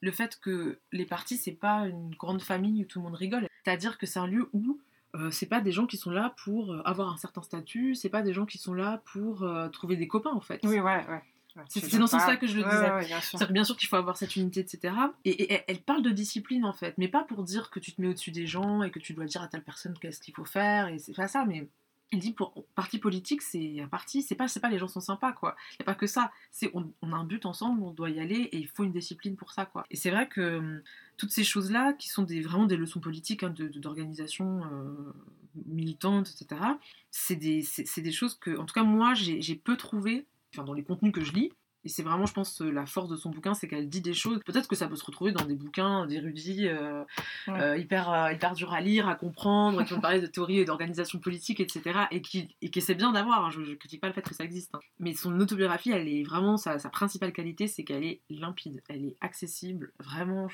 le 0.00 0.12
fait 0.12 0.38
que 0.40 0.78
les 0.92 1.04
partis, 1.04 1.36
c'est 1.36 1.52
pas 1.52 1.86
une 1.86 2.14
grande 2.14 2.42
famille 2.42 2.82
où 2.82 2.86
tout 2.86 2.98
le 2.98 3.04
monde 3.04 3.14
rigole. 3.14 3.48
C'est-à-dire 3.64 3.98
que 3.98 4.06
c'est 4.06 4.18
un 4.18 4.26
lieu 4.26 4.48
où 4.52 4.78
euh, 5.14 5.30
c'est 5.30 5.46
pas 5.46 5.60
des 5.60 5.72
gens 5.72 5.86
qui 5.86 5.96
sont 5.96 6.10
là 6.10 6.34
pour 6.44 6.72
euh, 6.72 6.82
avoir 6.84 7.12
un 7.12 7.16
certain 7.16 7.42
statut, 7.42 7.94
c'est 7.94 8.10
pas 8.10 8.22
des 8.22 8.34
gens 8.34 8.44
qui 8.44 8.58
sont 8.58 8.74
là 8.74 9.02
pour 9.12 9.42
euh, 9.42 9.68
trouver 9.68 9.96
des 9.96 10.06
copains 10.06 10.32
en 10.32 10.40
fait. 10.40 10.60
Oui, 10.64 10.80
ouais, 10.80 11.06
ouais. 11.08 11.22
c'est 11.68 11.98
dans 11.98 12.06
ce 12.06 12.18
sens-là 12.18 12.36
que 12.36 12.46
je 12.46 12.58
le 12.58 12.62
disais. 12.62 13.06
bien, 13.06 13.20
sûr. 13.20 13.50
bien 13.50 13.64
sûr 13.64 13.76
qu'il 13.76 13.88
faut 13.88 13.96
avoir 13.96 14.18
cette 14.18 14.36
unité, 14.36 14.60
etc. 14.60 14.94
Et, 15.24 15.62
elle 15.66 15.80
parle 15.80 16.02
de 16.02 16.10
discipline 16.10 16.64
en 16.66 16.74
fait, 16.74 16.94
mais 16.98 17.08
pas 17.08 17.24
pour 17.24 17.42
dire 17.42 17.70
que 17.70 17.80
tu 17.80 17.92
te 17.92 18.00
mets 18.02 18.08
au-dessus 18.08 18.32
des 18.32 18.46
gens 18.46 18.82
et 18.82 18.90
que 18.90 18.98
tu 18.98 19.14
dois 19.14 19.24
dire 19.24 19.42
à 19.42 19.48
telle 19.48 19.64
personne 19.64 19.94
qu'est-ce 19.98 20.20
qu'il 20.20 20.34
faut 20.34 20.44
faire, 20.44 20.88
et 20.88 20.98
c'est 20.98 21.16
pas 21.16 21.28
ça, 21.28 21.46
mais 21.46 21.68
elle 22.10 22.20
dit 22.20 22.32
pour 22.32 22.64
parti 22.74 22.98
politique, 22.98 23.42
c'est 23.42 23.80
un 23.80 23.88
parti, 23.88 24.22
c'est 24.22 24.34
pas, 24.34 24.48
c'est 24.48 24.60
pas 24.60 24.70
les 24.70 24.78
gens 24.78 24.88
sont 24.88 25.00
sympas 25.00 25.32
quoi. 25.32 25.56
Il 25.74 25.76
y 25.80 25.82
a 25.82 25.84
pas 25.84 25.94
que 25.94 26.06
ça. 26.06 26.30
C'est 26.50 26.70
on, 26.74 27.12
a 27.12 27.16
un 27.16 27.24
but 27.24 27.44
ensemble, 27.44 27.82
on 27.82 27.90
doit 27.90 28.10
y 28.10 28.20
aller 28.20 28.48
et 28.52 28.58
il 28.58 28.68
faut 28.68 28.84
une 28.84 28.92
discipline 28.92 29.36
pour 29.36 29.52
ça 29.52 29.66
quoi. 29.66 29.84
Et 29.90 29.96
c'est 29.96 30.10
vrai 30.10 30.28
que 30.28 30.58
hum, 30.58 30.82
toutes 31.16 31.32
ces 31.32 31.44
choses 31.44 31.70
là, 31.70 31.92
qui 31.92 32.08
sont 32.08 32.22
des, 32.22 32.40
vraiment 32.40 32.66
des 32.66 32.76
leçons 32.76 33.00
politiques 33.00 33.42
hein, 33.42 33.54
d'organisation 33.56 34.62
euh, 34.72 35.12
militante, 35.66 36.30
etc. 36.30 36.60
C'est 37.10 37.36
des, 37.36 37.62
c'est, 37.62 38.00
des 38.00 38.12
choses 38.12 38.36
que, 38.36 38.56
en 38.56 38.64
tout 38.64 38.74
cas 38.74 38.84
moi, 38.84 39.14
j'ai 39.14 39.56
peu 39.56 39.76
trouvé, 39.76 40.26
dans 40.54 40.72
les 40.72 40.84
contenus 40.84 41.12
que 41.12 41.22
je 41.22 41.32
lis, 41.32 41.52
et 41.84 41.88
c'est 41.88 42.02
vraiment, 42.02 42.26
je 42.26 42.32
pense, 42.32 42.60
la 42.60 42.86
force 42.86 43.08
de 43.08 43.14
son 43.14 43.30
bouquin, 43.30 43.54
c'est 43.54 43.68
qu'elle 43.68 43.88
dit 43.88 44.00
des 44.00 44.12
choses. 44.12 44.40
Peut-être 44.44 44.66
que 44.66 44.74
ça 44.74 44.88
peut 44.88 44.96
se 44.96 45.04
retrouver 45.04 45.30
dans 45.30 45.44
des 45.44 45.54
bouquins 45.54 46.06
d'érudits 46.06 46.66
euh, 46.66 47.04
euh, 47.48 47.78
hyper, 47.78 48.10
euh, 48.10 48.32
hyper 48.32 48.54
durs 48.54 48.72
à 48.72 48.80
lire, 48.80 49.08
à 49.08 49.14
comprendre, 49.14 49.84
qui 49.84 49.94
vont 49.94 50.00
parler 50.00 50.20
de 50.20 50.26
théorie 50.26 50.58
et 50.58 50.64
d'organisation 50.64 51.20
politique, 51.20 51.60
etc. 51.60 52.00
Et 52.10 52.20
qui, 52.20 52.48
et 52.62 52.70
qui 52.70 52.80
c'est 52.80 52.96
bien 52.96 53.12
d'avoir. 53.12 53.44
Hein, 53.44 53.50
je, 53.50 53.60
ne 53.60 53.74
critique 53.74 54.00
pas 54.00 54.08
le 54.08 54.12
fait 54.12 54.22
que 54.22 54.34
ça 54.34 54.42
existe. 54.42 54.74
Hein. 54.74 54.80
Mais 54.98 55.14
son 55.14 55.38
autobiographie, 55.38 55.92
elle 55.92 56.08
est 56.08 56.24
vraiment 56.24 56.56
sa, 56.56 56.80
sa 56.80 56.88
principale 56.88 57.32
qualité, 57.32 57.68
c'est 57.68 57.84
qu'elle 57.84 58.04
est 58.04 58.22
limpide, 58.28 58.82
elle 58.88 59.04
est 59.04 59.16
accessible. 59.20 59.92
Vraiment, 60.00 60.48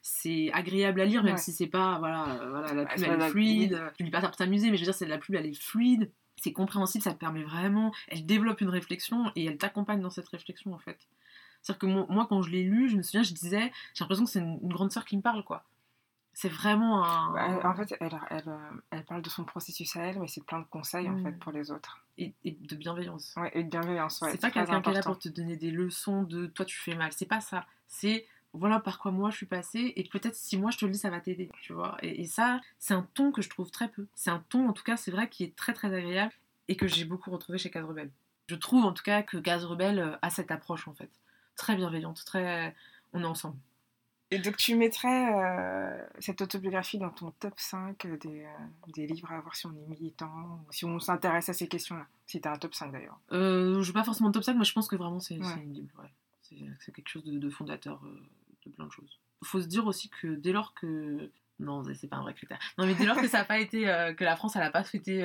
c'est 0.00 0.50
agréable 0.54 1.02
à 1.02 1.04
lire, 1.04 1.22
même 1.22 1.36
si 1.36 1.52
c'est 1.52 1.66
pas 1.66 1.98
voilà, 1.98 2.40
voilà 2.48 2.72
la 2.72 2.86
plume 2.86 3.04
elle 3.04 3.20
est 3.20 3.28
fluide. 3.28 3.82
Tu 3.98 4.04
lis 4.04 4.10
pas 4.10 4.22
ça 4.22 4.28
pour 4.28 4.36
t'amuser, 4.36 4.70
mais 4.70 4.78
je 4.78 4.82
veux 4.82 4.86
dire, 4.86 4.94
c'est 4.94 5.06
la 5.06 5.18
plume 5.18 5.36
elle 5.36 5.46
est 5.46 5.62
fluide 5.62 6.10
c'est 6.46 6.52
compréhensible, 6.52 7.02
ça 7.02 7.12
te 7.12 7.18
permet 7.18 7.42
vraiment, 7.42 7.92
elle 8.06 8.24
développe 8.24 8.60
une 8.60 8.68
réflexion 8.68 9.32
et 9.34 9.46
elle 9.46 9.58
t'accompagne 9.58 10.00
dans 10.00 10.10
cette 10.10 10.28
réflexion 10.28 10.72
en 10.72 10.78
fait. 10.78 10.96
C'est-à-dire 11.60 11.78
que 11.80 12.12
moi, 12.12 12.26
quand 12.28 12.40
je 12.42 12.50
l'ai 12.50 12.62
lu, 12.62 12.88
je 12.88 12.96
me 12.96 13.02
souviens, 13.02 13.24
je 13.24 13.32
disais, 13.32 13.72
j'ai 13.94 14.04
l'impression 14.04 14.24
que 14.24 14.30
c'est 14.30 14.38
une, 14.38 14.60
grande 14.62 14.92
sœur 14.92 15.04
qui 15.04 15.16
me 15.16 15.22
parle 15.22 15.42
quoi. 15.42 15.64
C'est 16.34 16.48
vraiment 16.48 17.04
un. 17.04 17.32
Bah, 17.32 17.68
en 17.68 17.74
fait, 17.74 17.96
elle, 17.98 18.20
elle, 18.30 18.58
elle, 18.90 19.04
parle 19.04 19.22
de 19.22 19.28
son 19.28 19.44
processus 19.44 19.96
à 19.96 20.02
elle, 20.02 20.20
mais 20.20 20.28
c'est 20.28 20.44
plein 20.44 20.60
de 20.60 20.66
conseils 20.70 21.08
en 21.08 21.16
fait 21.16 21.32
mm. 21.32 21.38
pour 21.38 21.50
les 21.50 21.72
autres. 21.72 21.98
Et, 22.18 22.32
de 22.44 22.76
bienveillance. 22.76 23.34
Ouais, 23.36 23.50
et 23.52 23.64
de 23.64 23.68
bienveillance, 23.68 24.20
ouais. 24.20 24.30
C'est 24.30 24.40
pas 24.40 24.52
quelqu'un 24.52 24.80
qui 24.80 24.90
est 24.90 24.92
là 24.92 25.02
pour 25.02 25.18
te 25.18 25.28
donner 25.28 25.56
des 25.56 25.72
leçons 25.72 26.22
de 26.22 26.46
toi 26.46 26.64
tu 26.64 26.78
fais 26.78 26.94
mal. 26.94 27.10
C'est 27.12 27.26
pas 27.26 27.40
ça. 27.40 27.66
C'est 27.88 28.24
voilà 28.56 28.80
par 28.80 28.98
quoi 28.98 29.10
moi 29.10 29.30
je 29.30 29.36
suis 29.36 29.46
passée 29.46 29.92
et 29.96 30.04
peut-être 30.04 30.34
si 30.34 30.56
moi 30.58 30.70
je 30.70 30.78
te 30.78 30.84
le 30.84 30.92
dis 30.92 30.98
ça 30.98 31.10
va 31.10 31.20
t'aider 31.20 31.50
tu 31.60 31.72
vois 31.72 31.96
et, 32.02 32.24
ça 32.24 32.60
c'est 32.78 32.94
un 32.94 33.06
ton 33.14 33.32
que 33.32 33.42
je 33.42 33.48
trouve 33.48 33.70
très 33.70 33.88
peu 33.88 34.06
c'est 34.14 34.30
un 34.30 34.44
ton 34.48 34.68
en 34.68 34.72
tout 34.72 34.84
cas 34.84 34.96
c'est 34.96 35.10
vrai 35.10 35.28
qui 35.28 35.44
est 35.44 35.54
très 35.56 35.72
très 35.72 35.92
agréable 35.94 36.32
et 36.68 36.76
que 36.76 36.86
j'ai 36.86 37.04
beaucoup 37.04 37.30
retrouvé 37.30 37.58
chez 37.58 37.70
Case 37.70 37.84
Rebelle 37.84 38.10
je 38.48 38.54
trouve 38.54 38.84
en 38.84 38.92
tout 38.92 39.02
cas 39.02 39.22
que 39.22 39.36
Case 39.36 39.64
Rebelle 39.64 39.98
euh, 39.98 40.16
a 40.22 40.30
cette 40.30 40.50
approche 40.50 40.88
en 40.88 40.94
fait 40.94 41.10
très 41.56 41.76
bienveillante 41.76 42.24
très 42.24 42.74
on 43.12 43.22
est 43.22 43.26
ensemble 43.26 43.58
Et 44.32 44.38
donc 44.38 44.56
tu 44.56 44.74
mettrais 44.74 45.32
euh, 45.34 46.04
cette 46.18 46.40
autobiographie 46.40 46.98
dans 46.98 47.10
ton 47.10 47.30
top 47.38 47.54
5 47.56 48.06
des, 48.18 48.44
euh, 48.44 48.48
des, 48.92 49.06
livres 49.06 49.30
à 49.30 49.40
voir 49.40 49.54
si 49.54 49.66
on 49.66 49.72
est 49.72 49.86
militant, 49.88 50.64
si 50.70 50.84
on 50.84 50.98
s'intéresse 50.98 51.48
à 51.48 51.52
ces 51.52 51.68
questions-là. 51.68 52.06
Si 52.26 52.40
tu 52.40 52.48
as 52.48 52.52
un 52.52 52.58
top 52.58 52.74
5 52.74 52.90
d'ailleurs. 52.90 53.20
Euh, 53.30 53.80
je 53.82 53.86
veux 53.86 53.92
pas 53.92 54.02
forcément 54.02 54.32
top 54.32 54.42
5, 54.42 54.56
mais 54.56 54.64
je 54.64 54.72
pense 54.72 54.88
que 54.88 54.96
vraiment 54.96 55.20
c'est 55.20 55.36
une 55.36 55.72
Bible. 55.72 55.88
C'est 56.42 56.92
quelque 56.92 57.08
chose 57.08 57.24
de, 57.24 57.50
fondateur 57.50 58.00
de 58.70 58.74
plein 58.74 58.86
de 58.86 58.92
choses. 58.92 59.20
Il 59.42 59.48
faut 59.48 59.60
se 59.60 59.66
dire 59.66 59.86
aussi 59.86 60.10
que 60.10 60.28
dès 60.28 60.52
lors 60.52 60.74
que... 60.74 61.30
Non, 61.58 61.82
c'est 61.94 62.08
pas 62.08 62.16
un 62.16 62.22
vrai 62.22 62.34
critère. 62.34 62.58
Non, 62.78 62.86
mais 62.86 62.94
dès 62.94 63.06
lors 63.06 63.16
que 63.16 63.28
ça 63.28 63.38
n'a 63.38 63.44
pas 63.44 63.58
été... 63.58 63.82
que 64.16 64.24
la 64.24 64.36
France, 64.36 64.56
elle 64.56 64.62
n'a 64.62 64.70
pas 64.70 64.84
souhaité 64.84 65.22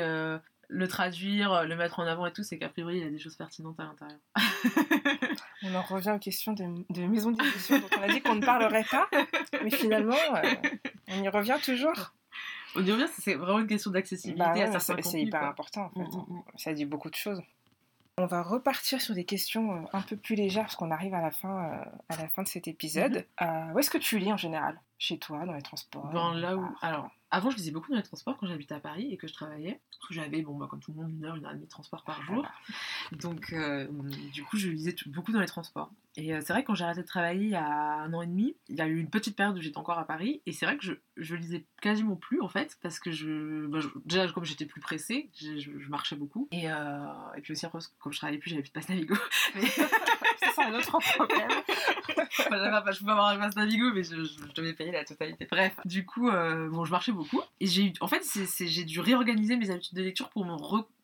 le 0.72 0.88
traduire, 0.88 1.66
le 1.66 1.76
mettre 1.76 2.00
en 2.00 2.08
avant 2.08 2.26
et 2.26 2.32
tout, 2.32 2.44
c'est 2.44 2.58
qu'a 2.58 2.70
priori, 2.70 2.98
il 2.98 3.04
y 3.04 3.08
a 3.08 3.10
des 3.10 3.20
choses 3.20 3.36
pertinentes 3.36 3.80
à 3.80 3.84
l'intérieur. 3.84 4.20
on 5.64 5.76
en 5.76 5.82
revient 5.82 6.12
aux 6.12 6.20
questions 6.20 6.54
de, 6.54 6.64
de 6.90 7.02
maison 7.06 7.32
d'édition 7.32 7.78
dont 7.78 7.90
on 7.98 8.02
a 8.02 8.08
dit 8.08 8.22
qu'on 8.22 8.36
ne 8.36 8.46
parlerait 8.46 8.86
pas, 8.90 9.10
mais 9.64 9.70
finalement, 9.70 10.16
euh, 10.16 10.54
on 11.10 11.22
y 11.22 11.28
revient 11.28 11.58
toujours. 11.64 12.14
On 12.76 12.86
y 12.86 12.92
revient, 12.92 13.08
c'est 13.20 13.36
vraiment 13.36 13.60
une 13.60 13.68
question 13.68 13.92
d'accessibilité 13.92 14.66
bah 14.66 14.80
C'est 14.80 15.22
hyper 15.22 15.44
important, 15.44 15.86
en 15.86 15.90
fait. 15.90 16.18
Mm, 16.18 16.22
mm, 16.22 16.38
mm. 16.38 16.44
Ça 16.56 16.74
dit 16.74 16.86
beaucoup 16.86 17.10
de 17.10 17.16
choses. 17.16 17.42
On 18.18 18.26
va 18.26 18.44
repartir 18.44 19.02
sur 19.02 19.16
des 19.16 19.26
questions 19.26 19.74
euh, 19.74 19.86
un 19.94 20.02
peu 20.02 20.18
plus 20.18 20.36
légères 20.36 20.64
parce 20.64 20.76
qu'on 20.76 20.92
arrive 20.92 21.14
à 21.14 21.22
la 21.22 21.32
fin, 21.32 21.66
euh, 21.66 21.86
à 22.10 22.18
la 22.18 22.28
fin 22.28 22.44
de 22.44 22.48
cet 22.48 22.68
épisode. 22.68 23.26
Mm-hmm. 23.40 23.74
où 23.74 23.80
est-ce 23.80 23.90
que 23.90 23.98
tu 23.98 24.20
lis 24.20 24.32
en 24.32 24.38
général? 24.38 24.80
Chez 24.98 25.18
toi, 25.18 25.46
dans 25.46 25.54
les 25.54 25.64
transports 25.64 26.12
ben, 26.14 26.36
là 26.36 26.56
où... 26.56 26.64
Alors, 26.82 27.10
avant, 27.32 27.50
je 27.50 27.56
lisais 27.56 27.72
beaucoup 27.72 27.90
dans 27.90 27.98
les 27.98 28.04
transports 28.04 28.38
quand 28.38 28.46
j'habitais 28.46 28.76
à 28.76 28.80
Paris 28.80 29.08
et 29.12 29.18
que 29.18 29.26
je 29.26 29.34
travaillais. 29.34 29.80
Parce 29.90 30.08
que 30.08 30.14
j'avais, 30.14 30.42
bon, 30.42 30.58
bah, 30.58 30.68
comme 30.70 30.82
tout 30.82 30.92
le 30.92 31.02
monde, 31.02 31.12
une 31.12 31.26
heure, 31.26 31.36
une 31.36 31.46
heure 31.46 31.52
et 31.52 31.56
demie 31.56 31.66
de 31.66 31.72
transport 31.72 32.04
par 32.04 32.22
jour. 32.24 32.46
Donc, 33.14 33.54
euh, 33.54 33.88
du 34.34 34.44
coup, 34.44 34.58
je 34.58 34.68
lisais 34.68 34.94
beaucoup 35.08 35.32
dans 35.32 35.40
les 35.40 35.48
transports. 35.48 35.92
Et 36.18 36.34
euh, 36.34 36.42
c'est 36.42 36.52
vrai 36.52 36.64
que 36.64 36.68
quand 36.68 36.76
j'ai 36.76 36.84
arrêté 36.84 37.02
de 37.02 37.08
travailler 37.08 37.44
il 37.46 37.52
y 37.52 37.56
a 37.56 37.66
un 37.66 38.14
an 38.14 38.22
et 38.22 38.28
demi, 38.28 38.56
il 38.68 38.76
y 38.76 38.82
a 38.82 38.88
eu 38.88 39.00
une 39.00 39.10
petite 39.10 39.36
période 39.36 39.58
où 39.58 39.62
j'étais 39.62 39.78
encore 39.78 39.98
à 39.98 40.06
Paris. 40.06 40.42
Et 40.46 40.52
c'est 40.52 40.66
vrai 40.66 40.78
que 40.78 40.84
je, 40.84 40.94
je 41.16 41.36
lisais 41.36 41.66
quasiment 41.82 42.16
plus, 42.16 42.42
en 42.42 42.50
fait, 42.50 42.78
parce 42.82 43.00
que 43.00 43.12
je, 43.12 43.66
bah, 43.68 43.80
déjà, 44.06 44.28
comme 44.32 44.44
j'étais 44.44 44.66
plus 44.66 44.82
pressée, 44.82 45.30
je, 45.36 45.70
marchais 45.90 46.16
beaucoup. 46.16 46.50
Et, 46.52 46.70
euh, 46.70 47.06
et 47.38 47.42
puis 47.42 47.54
aussi, 47.54 47.66
comme 48.00 48.12
je 48.12 48.18
travaillais 48.18 48.40
plus, 48.40 48.50
j'avais 48.50 48.62
plus 48.62 48.70
de 48.70 48.74
passe 48.74 48.90
Navigo. 48.90 49.16
Mais... 49.56 49.62
c'est 49.68 50.64
un 50.64 50.74
autre 50.74 50.98
problème. 51.00 51.50
je 52.38 53.00
pouvais 53.00 53.12
avoir 53.12 53.30
un 53.30 53.38
passe 53.38 53.56
Navigo, 53.56 53.94
mais 53.94 54.04
je, 54.04 54.54
devais 54.54 54.74
payer 54.74 54.92
la 54.92 55.06
totalité. 55.06 55.48
Bref, 55.50 55.80
du 55.86 56.06
coup, 56.06 56.30
bon, 56.30 56.84
je 56.84 56.92
marchais 56.92 57.12
beaucoup 57.12 57.42
et 57.60 57.68
j'ai 57.68 57.86
eu, 57.86 57.94
en 58.02 58.08
fait, 58.08 58.24
j'ai 58.60 58.84
dû 58.84 59.00
réorganiser 59.00 59.56
mes 59.56 59.70
habitudes 59.70 59.98
de 59.98 60.04
lecture 60.04 60.30
pour 60.30 60.46
me 60.46 60.56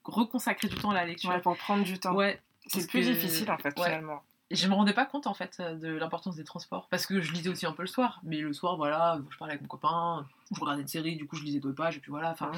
reconsacrer 0.03 0.67
du 0.67 0.75
temps 0.75 0.91
à 0.91 0.95
la 0.95 1.05
lecture. 1.05 1.29
Ouais, 1.29 1.39
pour 1.39 1.55
prendre 1.55 1.83
du 1.83 1.97
temps. 1.99 2.13
Ouais. 2.13 2.41
C'est 2.67 2.89
plus 2.89 3.05
difficile 3.05 3.49
en 3.49 3.57
fait, 3.57 3.73
finalement. 3.73 4.21
Je 4.49 4.67
me 4.67 4.73
rendais 4.73 4.93
pas 4.93 5.05
compte 5.05 5.27
en 5.27 5.33
fait 5.33 5.61
de 5.61 5.89
l'importance 5.89 6.35
des 6.35 6.43
transports 6.43 6.87
parce 6.89 7.05
que 7.05 7.21
je 7.21 7.31
lisais 7.33 7.49
aussi 7.49 7.65
un 7.65 7.73
peu 7.73 7.83
le 7.83 7.87
soir. 7.87 8.19
Mais 8.23 8.39
le 8.39 8.53
soir, 8.53 8.77
voilà, 8.77 9.19
je 9.29 9.37
parlais 9.37 9.53
avec 9.53 9.61
mon 9.61 9.67
copain, 9.67 10.25
je 10.55 10.59
regardais 10.59 10.81
une 10.81 10.87
série, 10.87 11.15
du 11.15 11.27
coup 11.27 11.35
je 11.35 11.43
lisais 11.43 11.59
deux 11.59 11.73
pages 11.73 11.97
et 11.97 11.99
puis 11.99 12.11
voilà. 12.11 12.31
Enfin. 12.31 12.51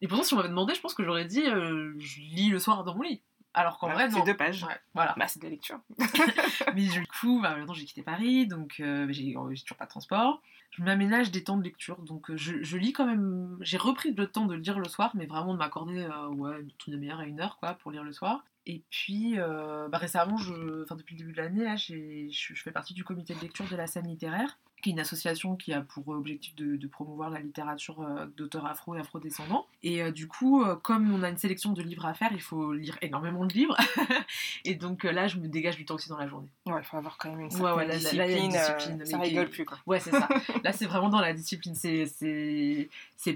Et 0.00 0.08
pourtant, 0.08 0.24
si 0.24 0.34
on 0.34 0.36
m'avait 0.36 0.48
demandé, 0.48 0.74
je 0.74 0.80
pense 0.80 0.94
que 0.94 1.04
j'aurais 1.04 1.26
dit, 1.26 1.46
euh, 1.46 1.94
je 1.98 2.20
lis 2.20 2.48
le 2.48 2.58
soir 2.58 2.84
dans 2.84 2.94
mon 2.94 3.02
lit. 3.02 3.20
Alors 3.56 3.78
qu'en 3.78 3.88
vrai, 3.88 4.10
c'est 4.10 4.24
deux 4.24 4.36
pages. 4.36 4.66
voilà. 4.94 5.14
Bah, 5.16 5.28
c'est 5.28 5.38
de 5.38 5.44
la 5.44 5.50
lecture. 5.50 5.78
mais 6.74 6.86
du 6.86 7.06
coup, 7.06 7.40
bah, 7.40 7.54
maintenant 7.56 7.74
j'ai 7.74 7.84
quitté 7.84 8.02
Paris, 8.02 8.46
donc 8.46 8.76
euh, 8.80 9.06
j'ai 9.10 9.34
toujours 9.34 9.76
pas 9.76 9.84
de 9.84 9.90
transport 9.90 10.40
je 10.76 10.82
m'aménage 10.82 11.30
des 11.30 11.44
temps 11.44 11.56
de 11.56 11.62
lecture. 11.62 12.00
Donc 12.02 12.30
euh, 12.30 12.36
je, 12.36 12.76
lis 12.76 12.92
quand 12.92 13.06
même. 13.06 13.56
J'ai 13.60 13.76
repris 13.76 14.12
le 14.12 14.26
temps 14.26 14.46
de 14.46 14.54
lire 14.54 14.78
le 14.78 14.88
soir, 14.88 15.12
mais 15.14 15.26
vraiment 15.26 15.54
de 15.54 15.58
m'accorder 15.58 16.02
euh, 16.02 16.28
ouais, 16.28 16.60
une 16.60 16.92
demi-heure 16.92 17.20
à 17.20 17.26
une 17.26 17.40
heure 17.40 17.58
quoi, 17.58 17.74
pour 17.74 17.90
lire 17.90 18.02
le 18.02 18.12
soir. 18.12 18.44
Et 18.66 18.82
puis 18.90 19.38
euh, 19.38 19.88
bah, 19.88 19.98
récemment, 19.98 20.36
je, 20.38 20.52
depuis 20.94 21.14
le 21.14 21.18
début 21.18 21.32
de 21.32 21.36
l'année, 21.36 21.76
je, 21.76 22.28
je 22.30 22.62
fais 22.62 22.72
partie 22.72 22.94
du 22.94 23.04
comité 23.04 23.34
de 23.34 23.40
lecture 23.40 23.68
de 23.68 23.76
la 23.76 23.86
scène 23.86 24.06
littéraire 24.06 24.58
qui 24.84 24.90
est 24.90 24.92
une 24.92 25.00
association 25.00 25.56
qui 25.56 25.72
a 25.72 25.80
pour 25.80 26.06
objectif 26.08 26.54
de, 26.56 26.86
promouvoir 26.86 27.30
la 27.30 27.40
littérature 27.40 28.02
euh, 28.02 28.26
d'auteurs 28.36 28.66
afro 28.66 28.94
et 28.94 29.00
afrodescendants. 29.00 29.66
Et 29.82 30.02
euh, 30.02 30.10
du 30.12 30.28
coup, 30.28 30.62
euh, 30.62 30.76
comme 30.76 31.12
on 31.12 31.22
a 31.22 31.30
une 31.30 31.38
sélection 31.38 31.72
de 31.72 31.80
livres 31.80 32.04
à 32.04 32.12
faire, 32.12 32.28
il 32.32 32.42
faut 32.42 32.74
lire 32.74 32.98
énormément 33.00 33.46
de 33.46 33.54
livres. 33.54 33.76
et 34.66 34.74
donc 34.74 35.04
là, 35.04 35.26
je 35.26 35.38
me 35.38 35.48
dégage 35.48 35.76
du 35.76 35.86
temps 35.86 35.94
aussi 35.94 36.10
dans 36.10 36.18
la 36.18 36.28
journée. 36.28 36.48
Ouais, 36.66 36.74
il 36.78 36.84
faut 36.84 36.98
avoir 36.98 37.16
quand 37.16 37.30
même 37.30 37.40
une 37.40 37.50
certaine 37.50 37.74
ouais, 37.74 37.96
discipline. 37.96 38.50
discipline 38.50 39.06
ça 39.06 39.18
rigole 39.18 39.48
plus, 39.48 39.64
quoi. 39.64 39.78
Ouais, 39.86 40.00
c'est 40.00 40.10
ça. 40.10 40.28
là, 40.64 40.72
c'est 40.72 40.84
vraiment 40.84 41.08
dans 41.08 41.22
la 41.22 41.32
discipline. 41.32 41.74
C'est, 41.74 42.86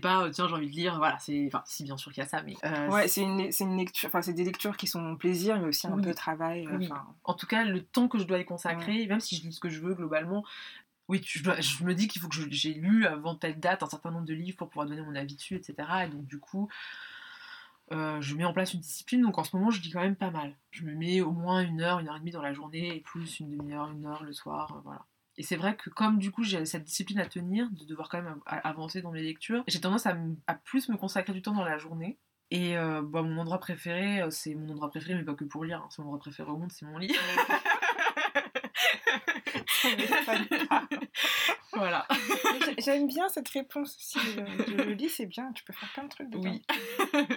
pas, 0.02 0.28
tiens, 0.30 0.48
j'ai 0.48 0.54
envie 0.54 0.70
de 0.70 0.76
lire. 0.76 0.98
Voilà, 0.98 1.18
c'est, 1.18 1.46
enfin, 1.46 1.62
si 1.64 1.82
bien 1.84 1.96
sûr 1.96 2.12
qu'il 2.12 2.22
y 2.22 2.26
a 2.26 2.28
ça, 2.28 2.42
mais. 2.42 2.56
ouais, 2.90 3.08
c'est 3.08 3.22
une, 3.22 3.50
c'est 3.50 3.64
une 3.64 3.78
lecture, 3.78 4.08
enfin, 4.08 4.20
c'est 4.20 4.34
des 4.34 4.44
lectures 4.44 4.76
qui 4.76 4.86
sont 4.86 5.16
plaisir, 5.16 5.58
mais 5.58 5.68
aussi 5.68 5.86
un 5.86 5.98
peu 5.98 6.12
travail. 6.12 6.68
En 7.24 7.32
tout 7.32 7.46
cas, 7.46 7.64
le 7.64 7.82
temps 7.82 8.06
que 8.06 8.18
je 8.18 8.24
dois 8.24 8.38
y 8.38 8.44
consacrer, 8.44 9.06
même 9.06 9.20
si 9.20 9.36
je 9.36 9.44
lis 9.44 9.54
ce 9.54 9.60
que 9.60 9.70
je 9.70 9.80
veux 9.80 9.94
globalement, 9.94 10.44
oui, 11.08 11.22
je, 11.24 11.84
me 11.84 11.94
dis 11.94 12.06
qu'il 12.06 12.20
faut 12.20 12.28
que 12.28 12.36
j'ai 12.50 12.74
lu 12.74 13.06
avant 13.06 13.34
telle 13.34 13.58
date 13.58 13.82
un 13.82 13.88
certain 13.88 14.10
nombre 14.10 14.26
de 14.26 14.34
livres 14.34 14.58
pour 14.58 14.68
pouvoir 14.68 14.86
donner 14.86 15.00
mon 15.00 15.14
avis 15.14 15.36
dessus, 15.36 15.54
etc. 15.54 15.74
Et 16.04 16.08
donc, 16.08 16.26
du 16.26 16.38
coup, 16.38 16.68
euh, 17.92 18.20
je 18.20 18.34
mets 18.34 18.44
en 18.44 18.52
place 18.52 18.74
une 18.74 18.80
discipline. 18.80 19.22
Donc, 19.22 19.38
en 19.38 19.44
ce 19.44 19.56
moment, 19.56 19.70
je 19.70 19.80
lis 19.80 19.90
quand 19.90 20.02
même 20.02 20.16
pas 20.16 20.30
mal. 20.30 20.54
Je 20.70 20.84
me 20.84 20.94
mets 20.94 21.22
au 21.22 21.32
moins 21.32 21.62
une 21.62 21.80
heure, 21.80 21.98
une 22.00 22.08
heure 22.08 22.16
et 22.16 22.20
demie 22.20 22.30
dans 22.30 22.42
la 22.42 22.52
journée, 22.52 22.94
et 22.94 23.00
plus 23.00 23.40
une 23.40 23.56
demi-heure, 23.56 23.90
une 23.90 24.04
heure 24.04 24.22
le 24.22 24.34
soir. 24.34 24.74
Euh, 24.76 24.80
voilà. 24.84 25.06
Et 25.38 25.42
c'est 25.42 25.56
vrai 25.56 25.76
que 25.76 25.88
comme 25.88 26.18
du 26.18 26.32
coup 26.32 26.42
j'ai 26.42 26.64
cette 26.64 26.82
discipline 26.82 27.20
à 27.20 27.26
tenir, 27.26 27.70
de 27.70 27.84
devoir 27.84 28.08
quand 28.08 28.20
même 28.20 28.40
avancer 28.44 29.02
dans 29.02 29.12
mes 29.12 29.22
lectures, 29.22 29.62
j'ai 29.68 29.80
tendance 29.80 30.04
à, 30.04 30.16
plus 30.64 30.88
me 30.88 30.96
consacrer 30.96 31.32
du 31.32 31.42
temps 31.42 31.54
dans 31.54 31.64
la 31.64 31.78
journée. 31.78 32.18
Et 32.50 32.76
euh, 32.76 33.02
bah, 33.02 33.22
mon 33.22 33.38
endroit 33.38 33.60
préféré, 33.60 34.20
c'est 34.30 34.56
mon 34.56 34.68
endroit 34.70 34.90
préféré, 34.90 35.14
mais 35.14 35.22
pas 35.22 35.34
que 35.34 35.44
pour 35.44 35.64
lire. 35.64 35.80
Hein. 35.80 35.88
C'est 35.90 36.02
mon 36.02 36.08
endroit 36.08 36.18
préféré 36.18 36.50
au 36.50 36.56
monde, 36.56 36.72
c'est 36.72 36.86
mon 36.86 36.98
lit. 36.98 37.14
voilà. 41.72 42.06
J'aime 42.78 43.06
bien 43.06 43.28
cette 43.28 43.48
réponse 43.48 43.96
Si 43.98 44.18
Je, 44.18 44.74
le 44.74 44.92
lis, 44.92 45.08
c'est 45.08 45.26
bien. 45.26 45.52
Tu 45.52 45.64
peux 45.64 45.72
faire 45.72 45.92
plein 45.92 46.04
de 46.04 46.08
trucs 46.08 46.30
dedans. 46.30 46.50
Oui. 46.50 46.62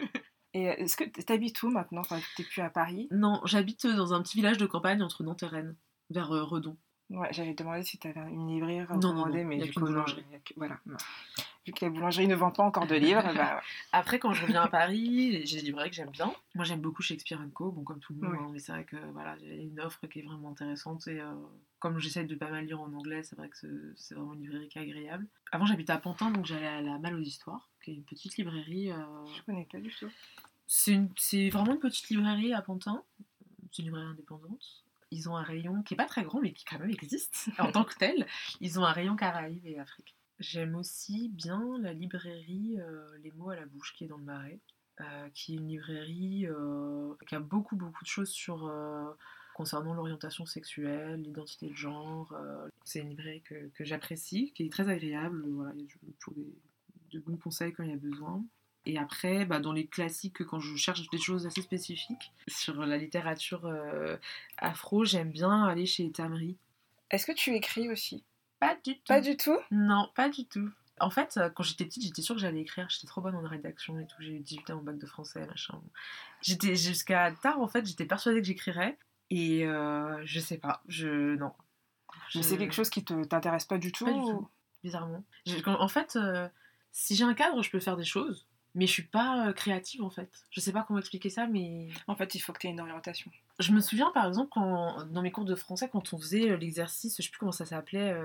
Et 0.53 0.63
est-ce 0.63 0.97
que 0.97 1.05
tu 1.05 1.31
habites 1.31 1.63
où 1.63 1.69
maintenant? 1.69 2.01
Tu 2.01 2.13
n'es 2.13 2.45
plus 2.45 2.61
à 2.61 2.69
Paris? 2.69 3.07
Non, 3.11 3.41
j'habite 3.45 3.87
dans 3.87 4.13
un 4.13 4.21
petit 4.21 4.37
village 4.37 4.57
de 4.57 4.65
campagne 4.65 5.01
entre 5.01 5.23
Nantes 5.23 5.43
et 5.43 5.47
Rennes, 5.47 5.75
vers 6.09 6.31
euh, 6.33 6.43
Redon. 6.43 6.77
Ouais, 7.09 7.29
j'avais 7.31 7.53
demandé 7.53 7.83
si 7.83 7.97
tu 7.97 8.07
avais 8.07 8.19
une 8.29 8.47
librairie 8.47 8.79
à 8.79 8.95
non, 8.95 9.13
non, 9.13 9.25
non, 9.27 9.45
mais 9.45 9.55
il 9.55 9.59
y 9.59 9.63
a 9.63 9.65
du 9.65 9.73
coup, 9.73 9.81
boulangerie. 9.81 10.25
Voilà 10.55 10.79
vu 11.65 11.73
que 11.73 11.85
la 11.85 11.91
boulangerie 11.91 12.27
ne 12.27 12.35
vend 12.35 12.51
pas 12.51 12.63
encore 12.63 12.87
de 12.87 12.95
livres. 12.95 13.23
bah... 13.35 13.61
Après, 13.91 14.19
quand 14.19 14.33
je 14.33 14.41
reviens 14.43 14.63
à 14.63 14.67
Paris, 14.67 15.45
j'ai 15.45 15.57
des 15.57 15.67
librairies 15.67 15.89
que 15.89 15.95
j'aime 15.95 16.09
bien. 16.09 16.33
Moi, 16.55 16.65
j'aime 16.65 16.81
beaucoup 16.81 17.01
Shakespeare 17.01 17.39
Co, 17.53 17.71
bon, 17.71 17.83
comme 17.83 17.99
tout 17.99 18.13
le 18.13 18.27
monde, 18.27 18.37
hein, 18.39 18.49
mais 18.51 18.59
c'est 18.59 18.71
vrai 18.71 18.85
que 18.85 18.97
voilà, 19.13 19.37
j'ai 19.39 19.55
une 19.55 19.79
offre 19.79 20.05
qui 20.07 20.19
est 20.19 20.23
vraiment 20.23 20.49
intéressante 20.49 21.07
et 21.07 21.19
euh, 21.19 21.33
comme 21.79 21.99
j'essaie 21.99 22.23
de 22.23 22.35
pas 22.35 22.49
mal 22.49 22.65
lire 22.65 22.81
en 22.81 22.91
anglais, 22.93 23.23
c'est 23.23 23.35
vrai 23.35 23.49
que 23.49 23.93
c'est 23.95 24.15
vraiment 24.15 24.33
une 24.33 24.41
librairie 24.41 24.67
qui 24.67 24.77
est 24.77 24.81
agréable. 24.81 25.27
Avant, 25.51 25.65
j'habitais 25.65 25.93
à 25.93 25.97
Pantin, 25.97 26.31
donc 26.31 26.45
j'allais 26.45 26.67
à 26.67 26.81
la 26.81 26.97
Mal 26.99 27.15
aux 27.15 27.21
Histoires, 27.21 27.69
qui 27.83 27.91
est 27.91 27.95
une 27.95 28.03
petite 28.03 28.37
librairie. 28.37 28.91
Euh... 28.91 28.95
Je 29.35 29.41
connais 29.43 29.67
pas 29.71 29.79
du 29.79 29.93
tout. 29.93 30.09
C'est 30.67 31.49
vraiment 31.49 31.73
une 31.73 31.79
petite 31.79 32.09
librairie 32.09 32.53
à 32.53 32.61
Pantin. 32.61 33.03
C'est 33.71 33.79
une 33.79 33.85
librairie 33.85 34.07
indépendante 34.07 34.83
ils 35.11 35.29
ont 35.29 35.35
un 35.35 35.43
rayon 35.43 35.83
qui 35.83 35.93
est 35.93 35.97
pas 35.97 36.05
très 36.05 36.23
grand 36.23 36.39
mais 36.39 36.53
qui 36.53 36.65
quand 36.65 36.79
même 36.79 36.89
existe 36.89 37.49
en 37.59 37.71
tant 37.71 37.83
que 37.83 37.95
tel. 37.95 38.25
Ils 38.61 38.79
ont 38.79 38.85
un 38.85 38.93
rayon 38.93 39.15
Caraïbes 39.15 39.65
et 39.65 39.77
Afrique. 39.77 40.15
J'aime 40.41 40.75
aussi 40.75 41.29
bien 41.29 41.77
la 41.81 41.93
librairie 41.93 42.75
euh, 42.79 43.15
Les 43.23 43.31
mots 43.31 43.51
à 43.51 43.55
la 43.55 43.67
bouche 43.67 43.93
qui 43.93 44.05
est 44.05 44.07
dans 44.07 44.17
le 44.17 44.23
Marais, 44.23 44.59
euh, 44.99 45.29
qui 45.35 45.53
est 45.53 45.57
une 45.57 45.67
librairie 45.67 46.47
euh, 46.47 47.13
qui 47.27 47.35
a 47.35 47.39
beaucoup 47.39 47.75
beaucoup 47.75 48.03
de 48.03 48.09
choses 48.09 48.31
sur 48.31 48.73
concernant 49.53 49.93
l'orientation 49.93 50.47
sexuelle, 50.47 51.21
l'identité 51.21 51.69
de 51.69 51.75
genre. 51.75 52.33
c'est 52.83 53.01
une 53.01 53.09
librairie 53.09 53.43
que, 53.43 53.69
que 53.75 53.83
j'apprécie, 53.83 54.51
qui 54.55 54.63
est 54.63 54.71
très 54.71 54.89
agréable. 54.89 55.45
Voilà, 55.47 55.73
il 55.75 55.81
y 55.81 55.85
a 55.85 56.13
toujours 56.19 56.33
des, 56.33 56.51
de 57.11 57.19
bons 57.19 57.37
conseils 57.37 57.71
quand 57.71 57.83
il 57.83 57.91
y 57.91 57.93
a 57.93 57.97
besoin. 57.97 58.43
Et 58.87 58.97
après, 58.97 59.45
bah, 59.45 59.59
dans 59.59 59.73
les 59.73 59.85
classiques, 59.85 60.43
quand 60.43 60.59
je 60.59 60.75
cherche 60.75 61.07
des 61.11 61.19
choses 61.19 61.45
assez 61.45 61.61
spécifiques 61.61 62.31
sur 62.47 62.83
la 62.83 62.97
littérature 62.97 63.71
afro, 64.57 65.05
j'aime 65.05 65.29
bien 65.29 65.65
aller 65.65 65.85
chez 65.85 66.09
Tamri. 66.11 66.57
Est-ce 67.11 67.27
que 67.27 67.33
tu 67.33 67.53
écris 67.53 67.89
aussi? 67.89 68.23
Pas 68.61 68.75
du 68.75 68.95
tout. 68.95 69.03
Pas 69.07 69.21
du 69.21 69.35
tout 69.35 69.57
Non, 69.71 70.09
pas 70.15 70.29
du 70.29 70.45
tout. 70.45 70.69
En 70.99 71.09
fait, 71.09 71.37
euh, 71.37 71.49
quand 71.49 71.63
j'étais 71.63 71.83
petite, 71.83 72.03
j'étais 72.03 72.21
sûre 72.21 72.35
que 72.35 72.41
j'allais 72.41 72.61
écrire. 72.61 72.87
J'étais 72.89 73.07
trop 73.07 73.19
bonne 73.21 73.35
en 73.35 73.41
rédaction 73.41 73.99
et 73.99 74.05
tout. 74.05 74.15
J'ai 74.19 74.33
eu 74.33 74.39
18 74.39 74.69
ans 74.69 74.77
au 74.77 74.81
bac 74.81 74.99
de 74.99 75.05
français, 75.07 75.45
machin. 75.47 75.81
J'étais 76.41 76.75
jusqu'à 76.75 77.31
tard, 77.41 77.59
en 77.59 77.67
fait, 77.67 77.85
j'étais 77.85 78.05
persuadée 78.05 78.39
que 78.39 78.47
j'écrirais. 78.47 78.97
Et 79.31 79.65
euh, 79.65 80.21
je 80.25 80.39
sais 80.39 80.57
pas, 80.57 80.83
je. 80.87 81.35
Non. 81.37 81.53
Mais 82.35 82.43
c'est 82.43 82.57
quelque 82.57 82.73
chose 82.73 82.89
qui 82.89 83.03
te 83.03 83.23
t'intéresse 83.23 83.65
pas 83.65 83.77
du 83.77 83.91
tout 83.91 84.05
Pas 84.05 84.13
du 84.13 84.19
tout, 84.19 84.47
bizarrement. 84.83 85.23
En 85.65 85.87
fait, 85.87 86.15
euh, 86.15 86.47
si 86.91 87.15
j'ai 87.15 87.23
un 87.23 87.33
cadre, 87.33 87.63
je 87.63 87.71
peux 87.71 87.79
faire 87.79 87.97
des 87.97 88.03
choses. 88.03 88.47
Mais 88.73 88.87
je 88.87 88.91
suis 88.91 89.03
pas 89.07 89.51
créative 89.53 90.01
en 90.03 90.09
fait. 90.09 90.29
Je 90.49 90.59
sais 90.59 90.71
pas 90.71 90.83
comment 90.83 90.99
expliquer 90.99 91.29
ça, 91.29 91.47
mais. 91.47 91.89
En 92.07 92.15
fait, 92.15 92.35
il 92.35 92.39
faut 92.39 92.53
que 92.53 92.59
tu 92.59 92.67
aies 92.67 92.71
une 92.71 92.79
orientation. 92.79 93.31
Je 93.59 93.71
me 93.71 93.81
souviens 93.81 94.11
par 94.13 94.27
exemple 94.27 94.49
dans 94.57 95.21
mes 95.21 95.31
cours 95.31 95.45
de 95.45 95.55
français, 95.55 95.89
quand 95.89 96.13
on 96.13 96.17
faisait 96.17 96.57
l'exercice, 96.57 97.17
je 97.17 97.23
sais 97.23 97.29
plus 97.29 97.39
comment 97.39 97.51
ça 97.51 97.65
s'appelait, 97.65 98.15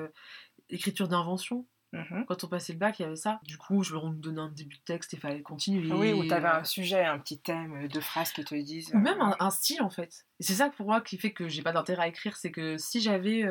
écriture 0.70 1.08
d'invention. 1.08 1.66
Mhm. 1.96 2.24
Quand 2.26 2.44
on 2.44 2.48
passait 2.48 2.72
le 2.72 2.78
bac, 2.78 2.98
il 2.98 3.02
y 3.02 3.04
avait 3.04 3.16
ça. 3.16 3.40
Du 3.44 3.58
coup, 3.58 3.82
je 3.82 3.94
me 3.94 4.14
donnais 4.14 4.40
un 4.40 4.50
début 4.50 4.76
de 4.76 4.82
texte 4.82 5.14
et 5.14 5.16
il 5.16 5.20
fallait 5.20 5.42
continuer. 5.42 5.92
Oui, 5.92 6.12
ou 6.12 6.24
tu 6.24 6.32
avais 6.32 6.48
un 6.48 6.64
sujet, 6.64 7.04
un 7.04 7.18
petit 7.18 7.38
thème, 7.38 7.88
deux 7.88 8.00
phrases 8.00 8.32
qui 8.32 8.44
te 8.44 8.54
disent. 8.54 8.92
Ou 8.94 8.98
même 8.98 9.20
un, 9.20 9.50
style 9.50 9.82
en 9.82 9.90
fait. 9.90 10.26
c'est 10.40 10.54
ça 10.54 10.68
pour 10.70 10.86
moi 10.86 11.00
qui 11.00 11.16
fait 11.18 11.32
que 11.32 11.48
j'ai 11.48 11.62
pas 11.62 11.72
d'intérêt 11.72 12.04
à 12.04 12.08
écrire, 12.08 12.36
c'est 12.36 12.50
que 12.50 12.76
si 12.76 13.00
j'avais, 13.00 13.44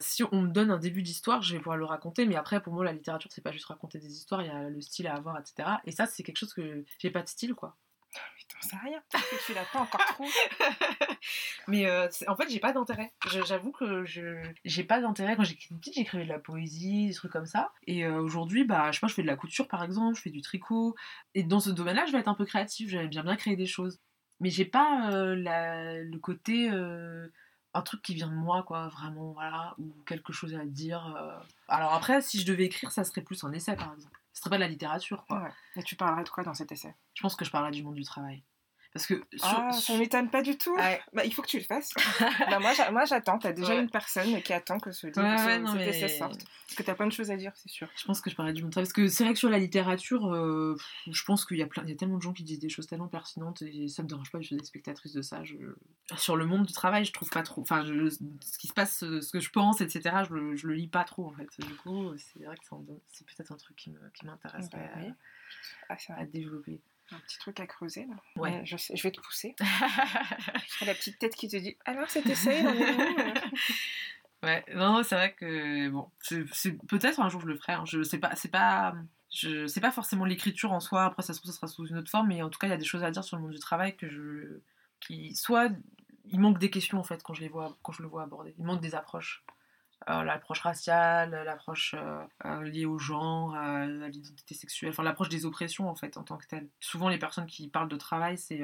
si 0.00 0.22
on 0.32 0.42
me 0.42 0.48
donne 0.48 0.70
un 0.70 0.78
début 0.78 1.02
d'histoire, 1.02 1.42
je 1.42 1.52
vais 1.52 1.58
pouvoir 1.58 1.76
le 1.76 1.84
raconter. 1.84 2.26
Mais 2.26 2.36
après, 2.36 2.62
pour 2.62 2.72
moi, 2.72 2.84
la 2.84 2.92
littérature, 2.92 3.30
c'est 3.32 3.42
pas 3.42 3.52
juste 3.52 3.66
raconter 3.66 3.98
des 3.98 4.12
histoires, 4.12 4.42
il 4.42 4.48
y 4.48 4.50
a 4.50 4.68
le 4.68 4.80
style 4.80 5.06
à 5.06 5.14
avoir, 5.14 5.38
etc. 5.38 5.68
Et 5.84 5.92
ça, 5.92 6.06
c'est 6.06 6.22
quelque 6.22 6.38
chose 6.38 6.54
que 6.54 6.84
j'ai 6.98 7.10
pas 7.10 7.22
de 7.22 7.28
style, 7.28 7.54
quoi. 7.54 7.76
T'en 8.62 8.68
sais 8.68 8.76
rien, 8.76 9.02
parce 9.10 9.24
que 9.24 9.46
tu 9.46 9.54
l'as 9.54 9.64
pas 9.64 9.80
encore 9.80 10.04
trouvé. 10.06 10.30
mais 11.68 11.86
euh, 11.86 12.08
en 12.28 12.36
fait, 12.36 12.48
j'ai 12.48 12.60
pas 12.60 12.72
d'intérêt. 12.72 13.12
J'avoue 13.46 13.72
que 13.72 14.04
je 14.04 14.42
j'ai 14.64 14.84
pas 14.84 15.00
d'intérêt. 15.00 15.36
Quand 15.36 15.44
j'étais 15.44 15.74
petite, 15.74 15.94
j'écrivais 15.94 16.24
de 16.24 16.28
la 16.28 16.38
poésie, 16.38 17.08
des 17.08 17.14
trucs 17.14 17.32
comme 17.32 17.46
ça. 17.46 17.72
Et 17.86 18.04
euh, 18.04 18.20
aujourd'hui, 18.20 18.64
bah, 18.64 18.90
je 18.90 18.96
sais 18.96 19.00
pas, 19.00 19.08
je 19.08 19.14
fais 19.14 19.22
de 19.22 19.26
la 19.26 19.36
couture 19.36 19.68
par 19.68 19.82
exemple, 19.82 20.16
je 20.16 20.22
fais 20.22 20.30
du 20.30 20.42
tricot. 20.42 20.94
Et 21.34 21.42
dans 21.42 21.60
ce 21.60 21.70
domaine-là, 21.70 22.06
je 22.06 22.12
vais 22.12 22.18
être 22.18 22.28
un 22.28 22.34
peu 22.34 22.44
créative. 22.44 22.88
J'aime 22.88 23.08
bien 23.08 23.24
bien 23.24 23.36
créer 23.36 23.56
des 23.56 23.66
choses. 23.66 24.00
Mais 24.40 24.50
j'ai 24.50 24.64
pas 24.64 25.10
euh, 25.12 25.34
la, 25.34 26.02
le 26.02 26.18
côté 26.18 26.70
un 27.74 27.80
truc 27.80 28.02
qui 28.02 28.14
vient 28.14 28.28
de 28.28 28.34
moi, 28.34 28.62
quoi, 28.64 28.88
vraiment, 28.88 29.32
voilà, 29.32 29.74
ou 29.78 29.94
quelque 30.06 30.32
chose 30.32 30.54
à 30.54 30.64
dire. 30.66 31.16
Alors 31.68 31.94
après, 31.94 32.20
si 32.20 32.38
je 32.38 32.46
devais 32.46 32.64
écrire, 32.64 32.92
ça 32.92 33.02
serait 33.02 33.22
plus 33.22 33.42
un 33.44 33.52
essai, 33.52 33.76
par 33.76 33.94
exemple 33.94 34.18
ce 34.32 34.40
serait 34.40 34.50
pas 34.50 34.56
de 34.56 34.62
la 34.62 34.68
littérature, 34.68 35.24
quoi. 35.26 35.48
Et 35.76 35.82
tu 35.82 35.96
parlerais 35.96 36.24
de 36.24 36.28
quoi 36.28 36.42
dans 36.42 36.54
cet 36.54 36.72
essai? 36.72 36.94
Je 37.14 37.22
pense 37.22 37.36
que 37.36 37.44
je 37.44 37.50
parlerais 37.50 37.70
du 37.70 37.82
monde 37.82 37.94
du 37.94 38.04
travail. 38.04 38.42
Parce 38.92 39.06
que 39.06 39.22
ah, 39.42 39.72
ça 39.72 39.96
m'étonne 39.96 40.28
pas 40.28 40.42
du 40.42 40.58
tout. 40.58 40.76
Bah, 41.14 41.24
il 41.24 41.32
faut 41.32 41.40
que 41.40 41.48
tu 41.48 41.58
le 41.58 41.64
fasses. 41.64 41.94
bah, 42.50 42.58
moi, 42.58 43.04
j'attends. 43.06 43.38
T'as 43.38 43.52
déjà 43.52 43.74
une 43.74 43.88
personne 43.88 44.42
qui 44.42 44.52
attend 44.52 44.78
que 44.78 44.92
ce, 44.92 45.06
livre, 45.06 45.80
essai 45.80 46.08
sorte. 46.08 46.44
Parce 46.66 46.74
que 46.76 46.82
t'as 46.82 46.94
plein 46.94 47.06
de 47.06 47.12
choses 47.12 47.30
à 47.30 47.36
dire, 47.36 47.52
c'est 47.54 47.70
sûr. 47.70 47.88
Je 47.96 48.04
pense 48.04 48.20
que 48.20 48.28
je 48.28 48.36
parlerais 48.36 48.52
du 48.52 48.60
travail. 48.60 48.84
Parce 48.84 48.92
que 48.92 49.08
c'est 49.08 49.24
vrai 49.24 49.32
que 49.32 49.38
sur 49.38 49.48
la 49.48 49.58
littérature, 49.58 50.30
euh, 50.32 50.76
je 51.10 51.24
pense 51.24 51.46
qu'il 51.46 51.56
y, 51.56 51.62
a 51.62 51.66
plein... 51.66 51.84
y 51.86 51.92
a 51.92 51.94
tellement 51.94 52.18
de 52.18 52.22
gens 52.22 52.34
qui 52.34 52.42
disent 52.42 52.58
des 52.58 52.68
choses 52.68 52.86
tellement 52.86 53.08
pertinentes 53.08 53.62
et 53.62 53.88
ça 53.88 54.02
me 54.02 54.08
dérange 54.08 54.30
pas. 54.30 54.40
Je 54.42 54.48
suis 54.48 54.56
des 54.56 54.64
spectatrices 54.64 55.14
de 55.14 55.22
ça. 55.22 55.42
Je... 55.42 55.56
Sur 56.16 56.36
le 56.36 56.44
monde 56.44 56.66
du 56.66 56.74
travail, 56.74 57.06
je 57.06 57.12
trouve 57.12 57.30
pas 57.30 57.42
trop. 57.42 57.62
Enfin, 57.62 57.84
ce 57.86 58.58
qui 58.58 58.68
se 58.68 58.74
passe, 58.74 58.98
ce 58.98 59.32
que 59.32 59.40
je 59.40 59.50
pense, 59.50 59.80
etc., 59.80 60.16
je 60.28 60.34
le, 60.34 60.56
je 60.56 60.66
le 60.66 60.74
lis 60.74 60.88
pas 60.88 61.04
trop 61.04 61.26
en 61.26 61.32
fait. 61.32 61.48
Du 61.60 61.74
coup, 61.76 62.12
c'est 62.18 62.44
vrai 62.44 62.56
que 62.56 62.62
c'est 63.06 63.26
peut-être 63.26 63.52
un 63.52 63.56
truc 63.56 63.76
qui 63.76 63.90
m'intéresse 64.24 64.68
qui 64.68 64.76
à... 64.76 65.16
Ah, 65.88 65.96
à 66.16 66.24
développer 66.26 66.80
un 67.14 67.20
petit 67.20 67.38
truc 67.38 67.60
à 67.60 67.66
creuser 67.66 68.06
là. 68.06 68.16
Ouais. 68.36 68.62
je, 68.64 68.76
je, 68.76 69.02
vais 69.02 69.10
te 69.10 69.20
pousser. 69.20 69.54
la 70.86 70.94
petite 70.94 71.18
tête 71.18 71.34
qui 71.34 71.48
te 71.48 71.56
dit 71.56 71.76
alors 71.84 72.08
c'était 72.10 72.34
ça 72.34 72.50
Ouais, 74.42 74.64
non, 74.74 75.02
c'est 75.04 75.14
vrai 75.14 75.34
que 75.34 75.88
bon, 75.88 76.10
peut-être 76.88 77.20
un 77.20 77.28
jour 77.28 77.40
je 77.40 77.46
le 77.46 77.56
ferai. 77.56 77.74
Hein. 77.74 77.84
Je 77.86 78.02
sais 78.02 78.18
pas, 78.18 78.34
c'est 78.34 78.50
pas, 78.50 78.94
je 79.30 79.68
sais 79.68 79.80
pas 79.80 79.92
forcément 79.92 80.24
l'écriture 80.24 80.72
en 80.72 80.80
soi. 80.80 81.04
Après, 81.04 81.22
ça 81.22 81.32
se 81.32 81.38
trouve, 81.38 81.52
ça 81.52 81.56
sera 81.56 81.68
sous 81.68 81.86
une 81.86 81.98
autre 81.98 82.10
forme, 82.10 82.28
mais 82.28 82.42
en 82.42 82.50
tout 82.50 82.58
cas, 82.58 82.66
il 82.66 82.70
y 82.70 82.74
a 82.74 82.78
des 82.78 82.84
choses 82.84 83.04
à 83.04 83.10
dire 83.12 83.22
sur 83.22 83.36
le 83.36 83.42
monde 83.42 83.52
du 83.52 83.60
travail 83.60 83.96
que 83.96 84.08
je, 84.08 84.60
qui 85.00 85.34
soit, 85.36 85.70
il 86.24 86.40
manque 86.40 86.58
des 86.58 86.70
questions 86.70 86.98
en 86.98 87.04
fait 87.04 87.22
quand 87.22 87.34
je 87.34 87.42
les 87.42 87.48
vois, 87.48 87.76
quand 87.82 87.92
je 87.92 88.02
le 88.02 88.08
vois 88.08 88.24
aborder. 88.24 88.54
Il 88.58 88.64
manque 88.64 88.80
des 88.80 88.96
approches. 88.96 89.44
Euh, 90.08 90.24
l'approche 90.24 90.60
raciale, 90.60 91.30
l'approche 91.30 91.94
euh, 91.96 92.24
euh, 92.44 92.62
liée 92.62 92.86
au 92.86 92.98
genre, 92.98 93.54
à 93.54 93.86
l'identité 93.86 94.54
sexuelle, 94.54 94.90
enfin 94.90 95.02
l'approche 95.02 95.28
des 95.28 95.46
oppressions 95.46 95.88
en 95.88 95.94
fait 95.94 96.16
en 96.16 96.24
tant 96.24 96.36
que 96.38 96.46
telle. 96.46 96.68
Souvent 96.80 97.08
les 97.08 97.18
personnes 97.18 97.46
qui 97.46 97.68
parlent 97.68 97.88
de 97.88 97.96
travail, 97.96 98.36
c'est 98.38 98.62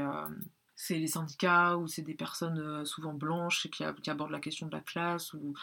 c'est 0.74 0.98
les 0.98 1.08
syndicats 1.08 1.76
ou 1.76 1.86
c'est 1.88 2.02
des 2.02 2.14
personnes 2.14 2.84
souvent 2.84 3.12
blanches 3.12 3.68
qui, 3.70 3.84
abordent 4.10 4.30
la 4.30 4.40
question 4.40 4.66
de 4.66 4.72
la 4.72 4.80
classe 4.80 5.32
ou 5.34 5.54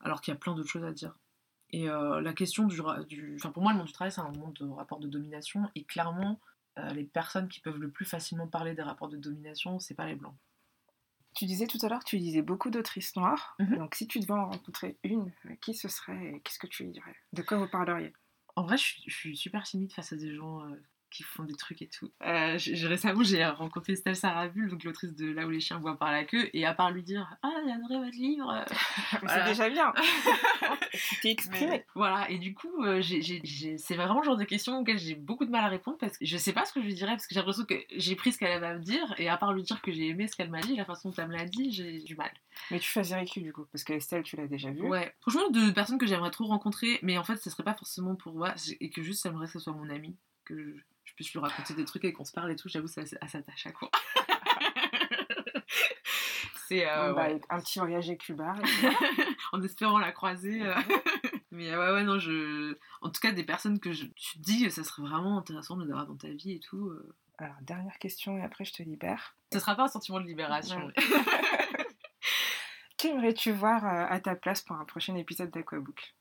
alors 0.00 0.20
qu'il 0.20 0.32
y 0.32 0.36
a 0.36 0.38
plein 0.38 0.54
d'autres 0.54 0.68
choses 0.68 0.84
à 0.84 0.92
dire. 0.92 1.14
Et 1.70 1.86
la 1.86 2.32
question 2.34 2.66
du, 2.66 2.80
du, 3.08 3.36
enfin 3.36 3.50
pour 3.50 3.62
moi 3.62 3.72
le 3.72 3.78
monde 3.78 3.86
du 3.86 3.92
travail 3.92 4.12
c'est 4.12 4.20
un 4.20 4.30
monde 4.30 4.54
de 4.54 4.68
rapport 4.68 5.00
de 5.00 5.08
domination 5.08 5.70
et 5.74 5.84
clairement 5.84 6.38
les 6.92 7.04
personnes 7.04 7.48
qui 7.48 7.60
peuvent 7.60 7.78
le 7.78 7.90
plus 7.90 8.04
facilement 8.04 8.46
parler 8.46 8.74
des 8.74 8.82
rapports 8.82 9.08
de 9.08 9.16
domination 9.16 9.78
c'est 9.78 9.94
pas 9.94 10.06
les 10.06 10.16
blancs. 10.16 10.36
Tu 11.34 11.46
disais 11.46 11.66
tout 11.66 11.78
à 11.82 11.88
l'heure 11.88 12.00
que 12.00 12.08
tu 12.10 12.16
lisais 12.16 12.42
beaucoup 12.42 12.70
d'autrices 12.70 13.16
noires. 13.16 13.56
Mhm. 13.58 13.78
Donc, 13.78 13.94
si 13.94 14.06
tu 14.06 14.20
devais 14.20 14.34
en 14.34 14.50
rencontrer 14.50 14.98
une, 15.02 15.32
qui 15.60 15.74
ce 15.74 15.88
serait 15.88 16.40
Qu'est-ce 16.44 16.58
que 16.58 16.66
tu 16.66 16.84
lui 16.84 16.90
dirais? 16.90 17.16
De 17.32 17.42
quoi 17.42 17.58
vous 17.58 17.68
parleriez? 17.68 18.12
En 18.54 18.64
vrai, 18.64 18.76
je 18.76 19.08
suis, 19.08 19.36
super 19.36 19.62
timide 19.62 19.92
face 19.92 20.12
à 20.12 20.16
des 20.16 20.34
gens 20.34 20.62
euh, 20.64 20.76
qui 21.12 21.22
font 21.22 21.44
des 21.44 21.54
trucs 21.54 21.82
et 21.82 21.88
tout. 21.88 22.10
Euh, 22.24 22.58
récemment, 22.84 23.22
j'ai 23.22 23.44
rencontré 23.44 23.92
Estelle 23.92 24.16
Sarabul, 24.16 24.70
donc 24.70 24.82
l'autrice 24.84 25.14
de 25.14 25.30
Là 25.32 25.46
où 25.46 25.50
les 25.50 25.60
chiens 25.60 25.78
boivent 25.78 25.98
par 25.98 26.10
la 26.10 26.24
queue, 26.24 26.48
et 26.52 26.66
à 26.66 26.74
part 26.74 26.90
lui 26.90 27.02
dire 27.02 27.36
Ah, 27.42 27.52
j'ai 27.64 27.72
adoré 27.72 27.98
votre 27.98 28.16
livre 28.16 28.64
C'est 29.28 29.44
déjà 29.44 29.68
bien 29.68 29.92
Tu 30.92 31.20
t'es 31.20 31.30
exprimé 31.30 31.84
Voilà, 31.94 32.28
et 32.30 32.38
du 32.38 32.54
coup, 32.54 32.82
euh, 32.82 33.02
c'est 33.02 33.94
vraiment 33.94 34.20
le 34.20 34.24
genre 34.24 34.36
de 34.36 34.44
questions 34.44 34.78
auxquelles 34.78 34.98
j'ai 34.98 35.14
beaucoup 35.14 35.44
de 35.44 35.50
mal 35.50 35.64
à 35.64 35.68
répondre 35.68 35.98
parce 35.98 36.18
que 36.18 36.24
je 36.24 36.36
sais 36.36 36.52
pas 36.52 36.64
ce 36.64 36.72
que 36.72 36.80
je 36.80 36.86
lui 36.86 36.94
dirais, 36.94 37.12
parce 37.12 37.26
que 37.26 37.34
j'ai 37.34 37.40
l'impression 37.40 37.64
que 37.64 37.74
j'ai 37.96 38.16
pris 38.16 38.32
ce 38.32 38.38
qu'elle 38.38 38.60
va 38.60 38.74
me 38.74 38.82
dire, 38.82 39.14
et 39.18 39.28
à 39.28 39.36
part 39.36 39.52
lui 39.52 39.62
dire 39.62 39.80
que 39.82 39.92
j'ai 39.92 40.08
aimé 40.08 40.26
ce 40.28 40.36
qu'elle 40.36 40.50
m'a 40.50 40.60
dit, 40.60 40.76
la 40.76 40.84
façon 40.84 41.10
dont 41.10 41.14
elle 41.18 41.28
me 41.28 41.36
l'a 41.36 41.44
dit, 41.44 41.72
j'ai 41.72 42.00
du 42.00 42.16
mal. 42.16 42.30
Mais 42.70 42.78
tu 42.78 42.88
choisirais 42.88 43.24
qui 43.24 43.42
du 43.42 43.52
coup? 43.52 43.66
Parce 43.70 43.84
qu'Estelle, 43.84 44.22
tu 44.22 44.36
l'as 44.36 44.46
déjà 44.46 44.70
vue. 44.70 44.82
Ouais, 44.82 45.14
franchement, 45.20 45.48
de 45.50 45.70
personnes 45.70 45.98
que 45.98 46.06
j'aimerais 46.06 46.30
trop 46.30 46.46
rencontrer, 46.46 46.98
mais 47.02 47.18
en 47.18 47.24
fait, 47.24 47.36
ce 47.36 47.50
serait 47.50 47.64
pas 47.64 47.74
forcément 47.74 48.14
pour 48.14 48.34
moi, 48.34 48.54
et 48.80 48.90
que 48.90 49.02
juste 49.02 49.22
j'aimerais 49.22 49.46
que 49.46 49.52
ce 49.52 49.58
soit 49.58 49.72
mon 49.72 49.88
ami, 49.90 50.16
que 50.44 50.76
je 50.76 50.82
je 51.04 51.14
puisse 51.14 51.32
lui 51.32 51.40
raconter 51.40 51.74
des 51.74 51.84
trucs 51.84 52.04
et 52.04 52.12
qu'on 52.12 52.24
se 52.24 52.32
parle 52.32 52.50
et 52.50 52.56
tout, 52.56 52.68
j'avoue, 52.68 52.86
ça, 52.86 53.04
ça 53.06 53.16
s'attache 53.26 53.66
à 53.66 53.72
quoi? 53.72 53.90
c'est 56.72 56.88
euh, 56.88 57.12
bah, 57.12 57.28
un 57.50 57.60
petit 57.60 57.78
voyage 57.78 58.10
à 58.10 58.14
Cuba. 58.14 58.54
en 59.52 59.62
espérant 59.62 59.98
la 59.98 60.12
croiser. 60.12 60.62
Euh. 60.62 60.74
Mais 61.50 61.70
euh, 61.70 61.78
ouais, 61.78 61.92
ouais, 61.94 62.04
non, 62.04 62.18
je. 62.18 62.78
En 63.02 63.10
tout 63.10 63.20
cas, 63.20 63.32
des 63.32 63.44
personnes 63.44 63.78
que 63.78 63.92
je... 63.92 64.06
tu 64.06 64.38
te 64.38 64.42
dis, 64.42 64.70
ça 64.70 64.84
serait 64.84 65.02
vraiment 65.02 65.38
intéressant 65.38 65.76
de 65.76 65.84
les 65.84 65.90
avoir 65.90 66.06
dans 66.06 66.16
ta 66.16 66.28
vie 66.28 66.52
et 66.52 66.60
tout. 66.60 66.92
Alors, 67.38 67.56
dernière 67.62 67.98
question 67.98 68.38
et 68.38 68.42
après 68.42 68.64
je 68.64 68.72
te 68.72 68.82
libère. 68.82 69.36
Ce 69.52 69.58
sera 69.58 69.74
pas 69.74 69.84
un 69.84 69.88
sentiment 69.88 70.20
de 70.20 70.26
libération. 70.26 70.90
Qu'aimerais-tu 72.96 73.52
voir 73.52 73.84
à 73.84 74.20
ta 74.20 74.36
place 74.36 74.62
pour 74.62 74.76
un 74.76 74.84
prochain 74.84 75.16
épisode 75.16 75.50
d'Aquabook? 75.50 76.14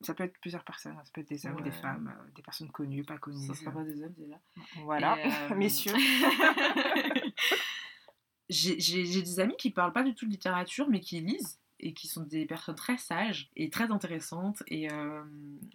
Ça 0.00 0.14
peut 0.14 0.24
être 0.24 0.38
plusieurs 0.40 0.64
personnes, 0.64 0.96
hein. 0.98 1.02
ça 1.04 1.10
peut 1.12 1.20
être 1.20 1.28
des 1.28 1.46
hommes, 1.46 1.60
des 1.62 1.70
femmes, 1.70 2.12
euh, 2.14 2.30
des 2.34 2.42
personnes 2.42 2.70
connues, 2.70 3.04
pas 3.04 3.18
connues. 3.18 3.46
Ça 3.46 3.54
sera 3.54 3.70
pas 3.70 3.84
des 3.84 4.02
hommes 4.02 4.14
déjà. 4.16 4.38
Voilà, 4.84 5.16
euh, 5.50 5.54
messieurs. 5.54 5.94
j'ai 8.48 9.22
des 9.22 9.40
amis 9.40 9.56
qui 9.58 9.70
parlent 9.70 9.92
pas 9.92 10.02
du 10.02 10.14
tout 10.14 10.26
de 10.26 10.30
littérature, 10.30 10.88
mais 10.88 11.00
qui 11.00 11.20
lisent 11.20 11.58
et 11.80 11.92
qui 11.92 12.08
sont 12.08 12.22
des 12.22 12.46
personnes 12.46 12.74
très 12.74 12.98
sages 12.98 13.50
et 13.56 13.70
très 13.70 13.90
intéressantes 13.90 14.62
et, 14.66 14.90
euh, 14.90 15.22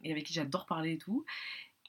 et 0.03 0.11
avec 0.11 0.25
qui 0.25 0.33
j'adore 0.33 0.65
parler 0.65 0.93
et 0.93 0.97
tout. 0.97 1.25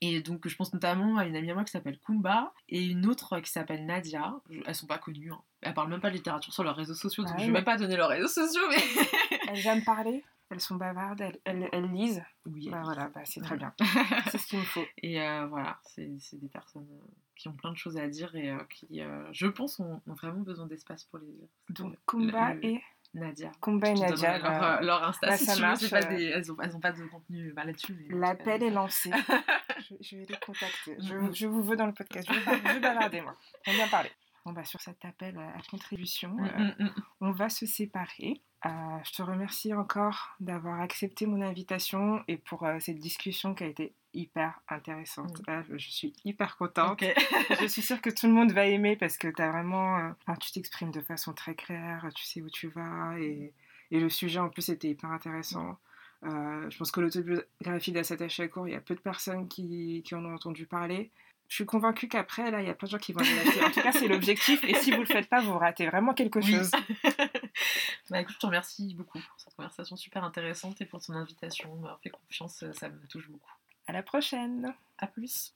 Et 0.03 0.21
donc, 0.21 0.47
je 0.47 0.55
pense 0.55 0.75
notamment 0.75 1.17
à 1.17 1.25
une 1.25 1.37
amie 1.37 1.51
à 1.51 1.55
moi 1.55 1.65
qui 1.65 1.71
s'appelle 1.71 1.99
Kumba 1.99 2.53
et 2.69 2.85
une 2.85 3.07
autre 3.07 3.41
qui 3.41 3.51
s'appelle 3.51 3.87
Nadia. 3.87 4.35
Elles 4.67 4.75
sont 4.75 4.87
pas 4.87 4.99
connues. 4.99 5.33
Hein. 5.33 5.41
Elles 5.63 5.73
parlent 5.73 5.89
même 5.89 6.01
pas 6.01 6.11
de 6.11 6.17
littérature 6.17 6.53
sur 6.53 6.65
leurs 6.65 6.77
réseaux 6.77 6.95
sociaux, 6.95 7.25
donc 7.25 7.33
ah 7.35 7.41
je 7.41 7.47
vais 7.47 7.53
même 7.53 7.65
pas 7.65 7.79
donner 7.79 7.97
leurs 7.97 8.11
réseaux 8.11 8.29
sociaux. 8.29 8.61
Mais... 8.69 8.77
Elles 9.49 9.67
aiment 9.67 9.85
parler 9.85 10.23
elles 10.51 10.61
sont 10.61 10.77
bavardes, 10.77 11.21
elles, 11.45 11.69
elles, 11.73 11.91
lisent. 11.91 12.23
Oui. 12.45 12.69
Bah, 12.71 12.83
voilà, 12.85 13.09
bah, 13.09 13.23
c'est 13.25 13.41
très 13.41 13.57
bien. 13.57 13.75
c'est 14.31 14.39
ce 14.39 14.47
qu'il 14.47 14.59
me 14.59 14.65
faut. 14.65 14.85
Et 14.99 15.21
euh, 15.21 15.47
voilà, 15.47 15.79
c'est 15.83 16.09
des 16.35 16.49
personnes 16.49 16.89
euh, 16.91 17.07
qui 17.35 17.49
ont 17.49 17.53
plein 17.53 17.73
de 17.73 17.77
choses 17.77 17.97
à 17.97 18.07
dire 18.09 18.35
et 18.37 18.51
euh, 18.51 18.59
qui, 18.71 19.01
je 19.33 19.47
pense, 19.47 19.81
ont, 19.81 20.01
vraiment 20.07 20.41
besoin 20.41 20.67
d'espace 20.67 21.05
pour 21.05 21.19
les 21.19 21.27
dire. 21.27 21.49
Donc, 21.71 21.97
Kumba 22.07 22.55
et 22.63 22.81
Nadia. 23.15 23.51
Kumba 23.61 23.89
et 23.89 23.95
Nadia. 23.95 24.39
Leur, 24.39 24.61
bah, 24.61 24.81
leur, 24.83 25.03
Insta, 25.09 25.27
bah, 25.29 25.37
si 25.37 25.61
marche, 25.61 25.91
pas 25.91 26.03
des, 26.03 26.25
elles 26.25 26.47
n'ont 26.47 26.81
pas 26.81 26.93
de 26.93 27.05
contenu 27.07 27.53
là-dessus. 27.53 28.07
L'appel 28.11 28.63
est 28.63 28.71
lancé. 28.71 29.11
je, 30.01 30.17
vais 30.17 30.27
les 30.29 30.37
contacter. 30.37 30.97
Je, 31.01 31.33
je, 31.33 31.47
vous 31.49 31.63
veux 31.63 31.77
dans 31.77 31.87
le 31.87 31.95
podcast. 31.95 32.29
Je 32.31 32.73
vais, 32.73 32.81
bavarder, 32.81 33.21
moi. 33.21 33.37
On 33.67 33.73
vient 33.73 33.89
parler. 33.89 34.11
Bon, 34.47 34.53
bah, 34.53 34.63
sur 34.63 34.81
cet 34.81 35.05
appel 35.05 35.37
à 35.39 35.61
contribution, 35.69 36.31
mm, 36.31 36.75
mm, 36.79 36.85
mm. 36.85 36.91
on 37.21 37.33
va 37.33 37.49
se 37.49 37.67
séparer. 37.67 38.41
Euh, 38.65 38.69
je 39.03 39.11
te 39.11 39.23
remercie 39.23 39.75
encore 39.75 40.37
d'avoir 40.39 40.81
accepté 40.81 41.27
mon 41.27 41.43
invitation 41.43 42.23
et 42.29 42.37
pour 42.37 42.63
euh, 42.63 42.77
cette 42.79 43.01
discussion 43.01 43.57
qui 43.57 43.65
a 43.65 43.67
été 43.67 43.93
hyper 44.15 44.61
intéressante. 44.69 45.43
Je 45.75 45.91
suis 45.91 46.15
hyper 46.25 46.57
contente. 46.59 47.03
je 47.61 47.67
suis 47.67 47.83
sûre 47.83 48.01
que 48.01 48.09
tout 48.09 48.29
le 48.29 48.35
monde 48.35 48.53
va 48.53 48.67
aimer 48.67 48.95
parce 48.95 49.19
que 49.19 49.27
as 49.43 49.51
vraiment, 49.51 49.99
euh, 49.99 50.35
tu 50.41 50.53
t'exprimes 50.53 50.93
de 50.93 51.01
façon 51.01 51.33
très 51.33 51.57
claire, 51.57 52.09
tu 52.15 52.25
sais 52.25 52.41
où 52.41 52.49
tu 52.49 52.69
vas 52.69 53.19
et, 53.19 53.53
et 53.91 53.99
le 53.99 54.09
sujet 54.09 54.39
en 54.39 54.49
plus 54.49 54.69
était 54.69 54.91
hyper 54.91 55.11
intéressant. 55.11 55.77
je 56.23 56.79
pense 56.79 56.93
que 56.93 57.01
l'autobiographie 57.01 57.91
d'Assata 57.91 58.29
court, 58.47 58.69
il 58.69 58.75
y 58.75 58.77
a 58.77 58.81
peu 58.81 58.95
de 58.95 59.01
personnes 59.01 59.49
qui, 59.49 60.05
qui 60.07 60.15
en 60.15 60.25
ont 60.25 60.35
entendu 60.35 60.67
parler 60.67 61.11
je 61.49 61.55
suis 61.55 61.67
convaincue 61.67 62.09
qu'après, 62.09 62.51
là, 62.51 62.61
il 62.61 62.67
y 62.67 62.71
a 62.71 62.75
plein 62.75 62.87
de 62.87 62.91
gens 62.91 62.99
qui 62.99 63.13
vont 63.13 63.21
aller 63.21 63.35
lâcher. 63.35 63.63
En 63.63 63.71
tout 63.71 63.81
cas, 63.81 63.93
c'est 63.93 64.09
l'objectif. 64.09 64.65
Et 64.65 64.75
si 64.75 64.91
vous 64.91 65.01
le 65.01 65.07
faites 65.07 65.29
pas, 65.29 65.41
vous 65.41 65.59
ratez 65.59 65.87
vraiment 65.87 66.13
quelque 66.15 66.41
chose. 66.41 66.71
bah, 68.11 68.21
écoute, 68.21 68.35
je 68.35 68.41
te 68.41 68.47
remercie 68.47 68.95
beaucoup 68.95 69.19
pour 69.19 69.41
cette 69.41 69.55
conversation 69.55 69.97
super 69.97 70.25
intéressante 70.25 70.81
et 70.81 70.87
pour 70.87 71.01
ton 71.01 71.15
invitation. 71.15 71.71
Fait 72.03 72.11
confiance, 72.11 72.65
ça 72.73 72.89
me 72.89 73.07
touche 73.09 73.29
beaucoup. 73.29 73.53
À 73.87 73.93
la 73.93 74.03
prochaine. 74.03 74.75
À 74.99 75.07
plus. 75.07 75.55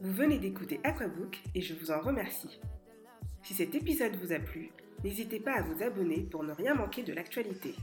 Vous 0.00 0.12
venez 0.12 0.38
d'écouter 0.38 0.80
Aquabook 0.84 1.40
et 1.54 1.60
je 1.60 1.74
vous 1.74 1.90
en 1.90 2.00
remercie. 2.00 2.58
Si 3.42 3.54
cet 3.54 3.74
épisode 3.74 4.16
vous 4.16 4.32
a 4.32 4.38
plu, 4.38 4.70
n'hésitez 5.04 5.40
pas 5.40 5.58
à 5.58 5.62
vous 5.62 5.82
abonner 5.82 6.22
pour 6.22 6.44
ne 6.44 6.52
rien 6.52 6.74
manquer 6.74 7.02
de 7.02 7.12
l'actualité. 7.12 7.74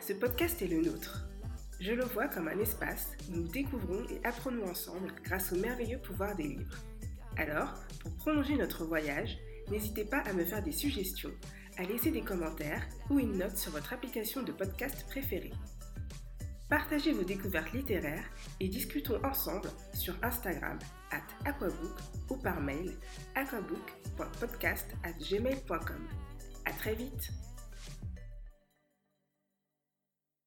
Ce 0.00 0.12
podcast 0.12 0.60
est 0.60 0.68
le 0.68 0.82
nôtre. 0.82 1.26
Je 1.80 1.92
le 1.92 2.04
vois 2.04 2.28
comme 2.28 2.48
un 2.48 2.58
espace 2.58 3.12
où 3.28 3.36
nous 3.36 3.48
découvrons 3.48 4.04
et 4.08 4.24
apprenons 4.24 4.68
ensemble 4.68 5.12
grâce 5.22 5.52
au 5.52 5.56
merveilleux 5.56 5.98
pouvoir 5.98 6.34
des 6.34 6.48
livres. 6.48 6.76
Alors, 7.36 7.74
pour 8.00 8.14
prolonger 8.16 8.56
notre 8.56 8.84
voyage, 8.84 9.36
n'hésitez 9.70 10.04
pas 10.04 10.20
à 10.20 10.32
me 10.32 10.44
faire 10.44 10.62
des 10.62 10.72
suggestions, 10.72 11.32
à 11.76 11.82
laisser 11.82 12.10
des 12.10 12.22
commentaires 12.22 12.86
ou 13.10 13.18
une 13.18 13.36
note 13.36 13.58
sur 13.58 13.72
votre 13.72 13.92
application 13.92 14.42
de 14.42 14.52
podcast 14.52 15.04
préférée. 15.08 15.52
Partagez 16.68 17.12
vos 17.12 17.24
découvertes 17.24 17.72
littéraires 17.72 18.24
et 18.58 18.68
discutons 18.68 19.22
ensemble 19.24 19.68
sur 19.92 20.14
Instagram 20.22 20.78
at 21.12 21.48
aquabook 21.48 21.96
ou 22.30 22.36
par 22.38 22.60
mail 22.60 22.96
aquabook.podcast 23.34 24.86
at 25.04 25.12
gmail.com. 25.12 26.08
À 26.64 26.72
très 26.72 26.94
vite! 26.94 27.30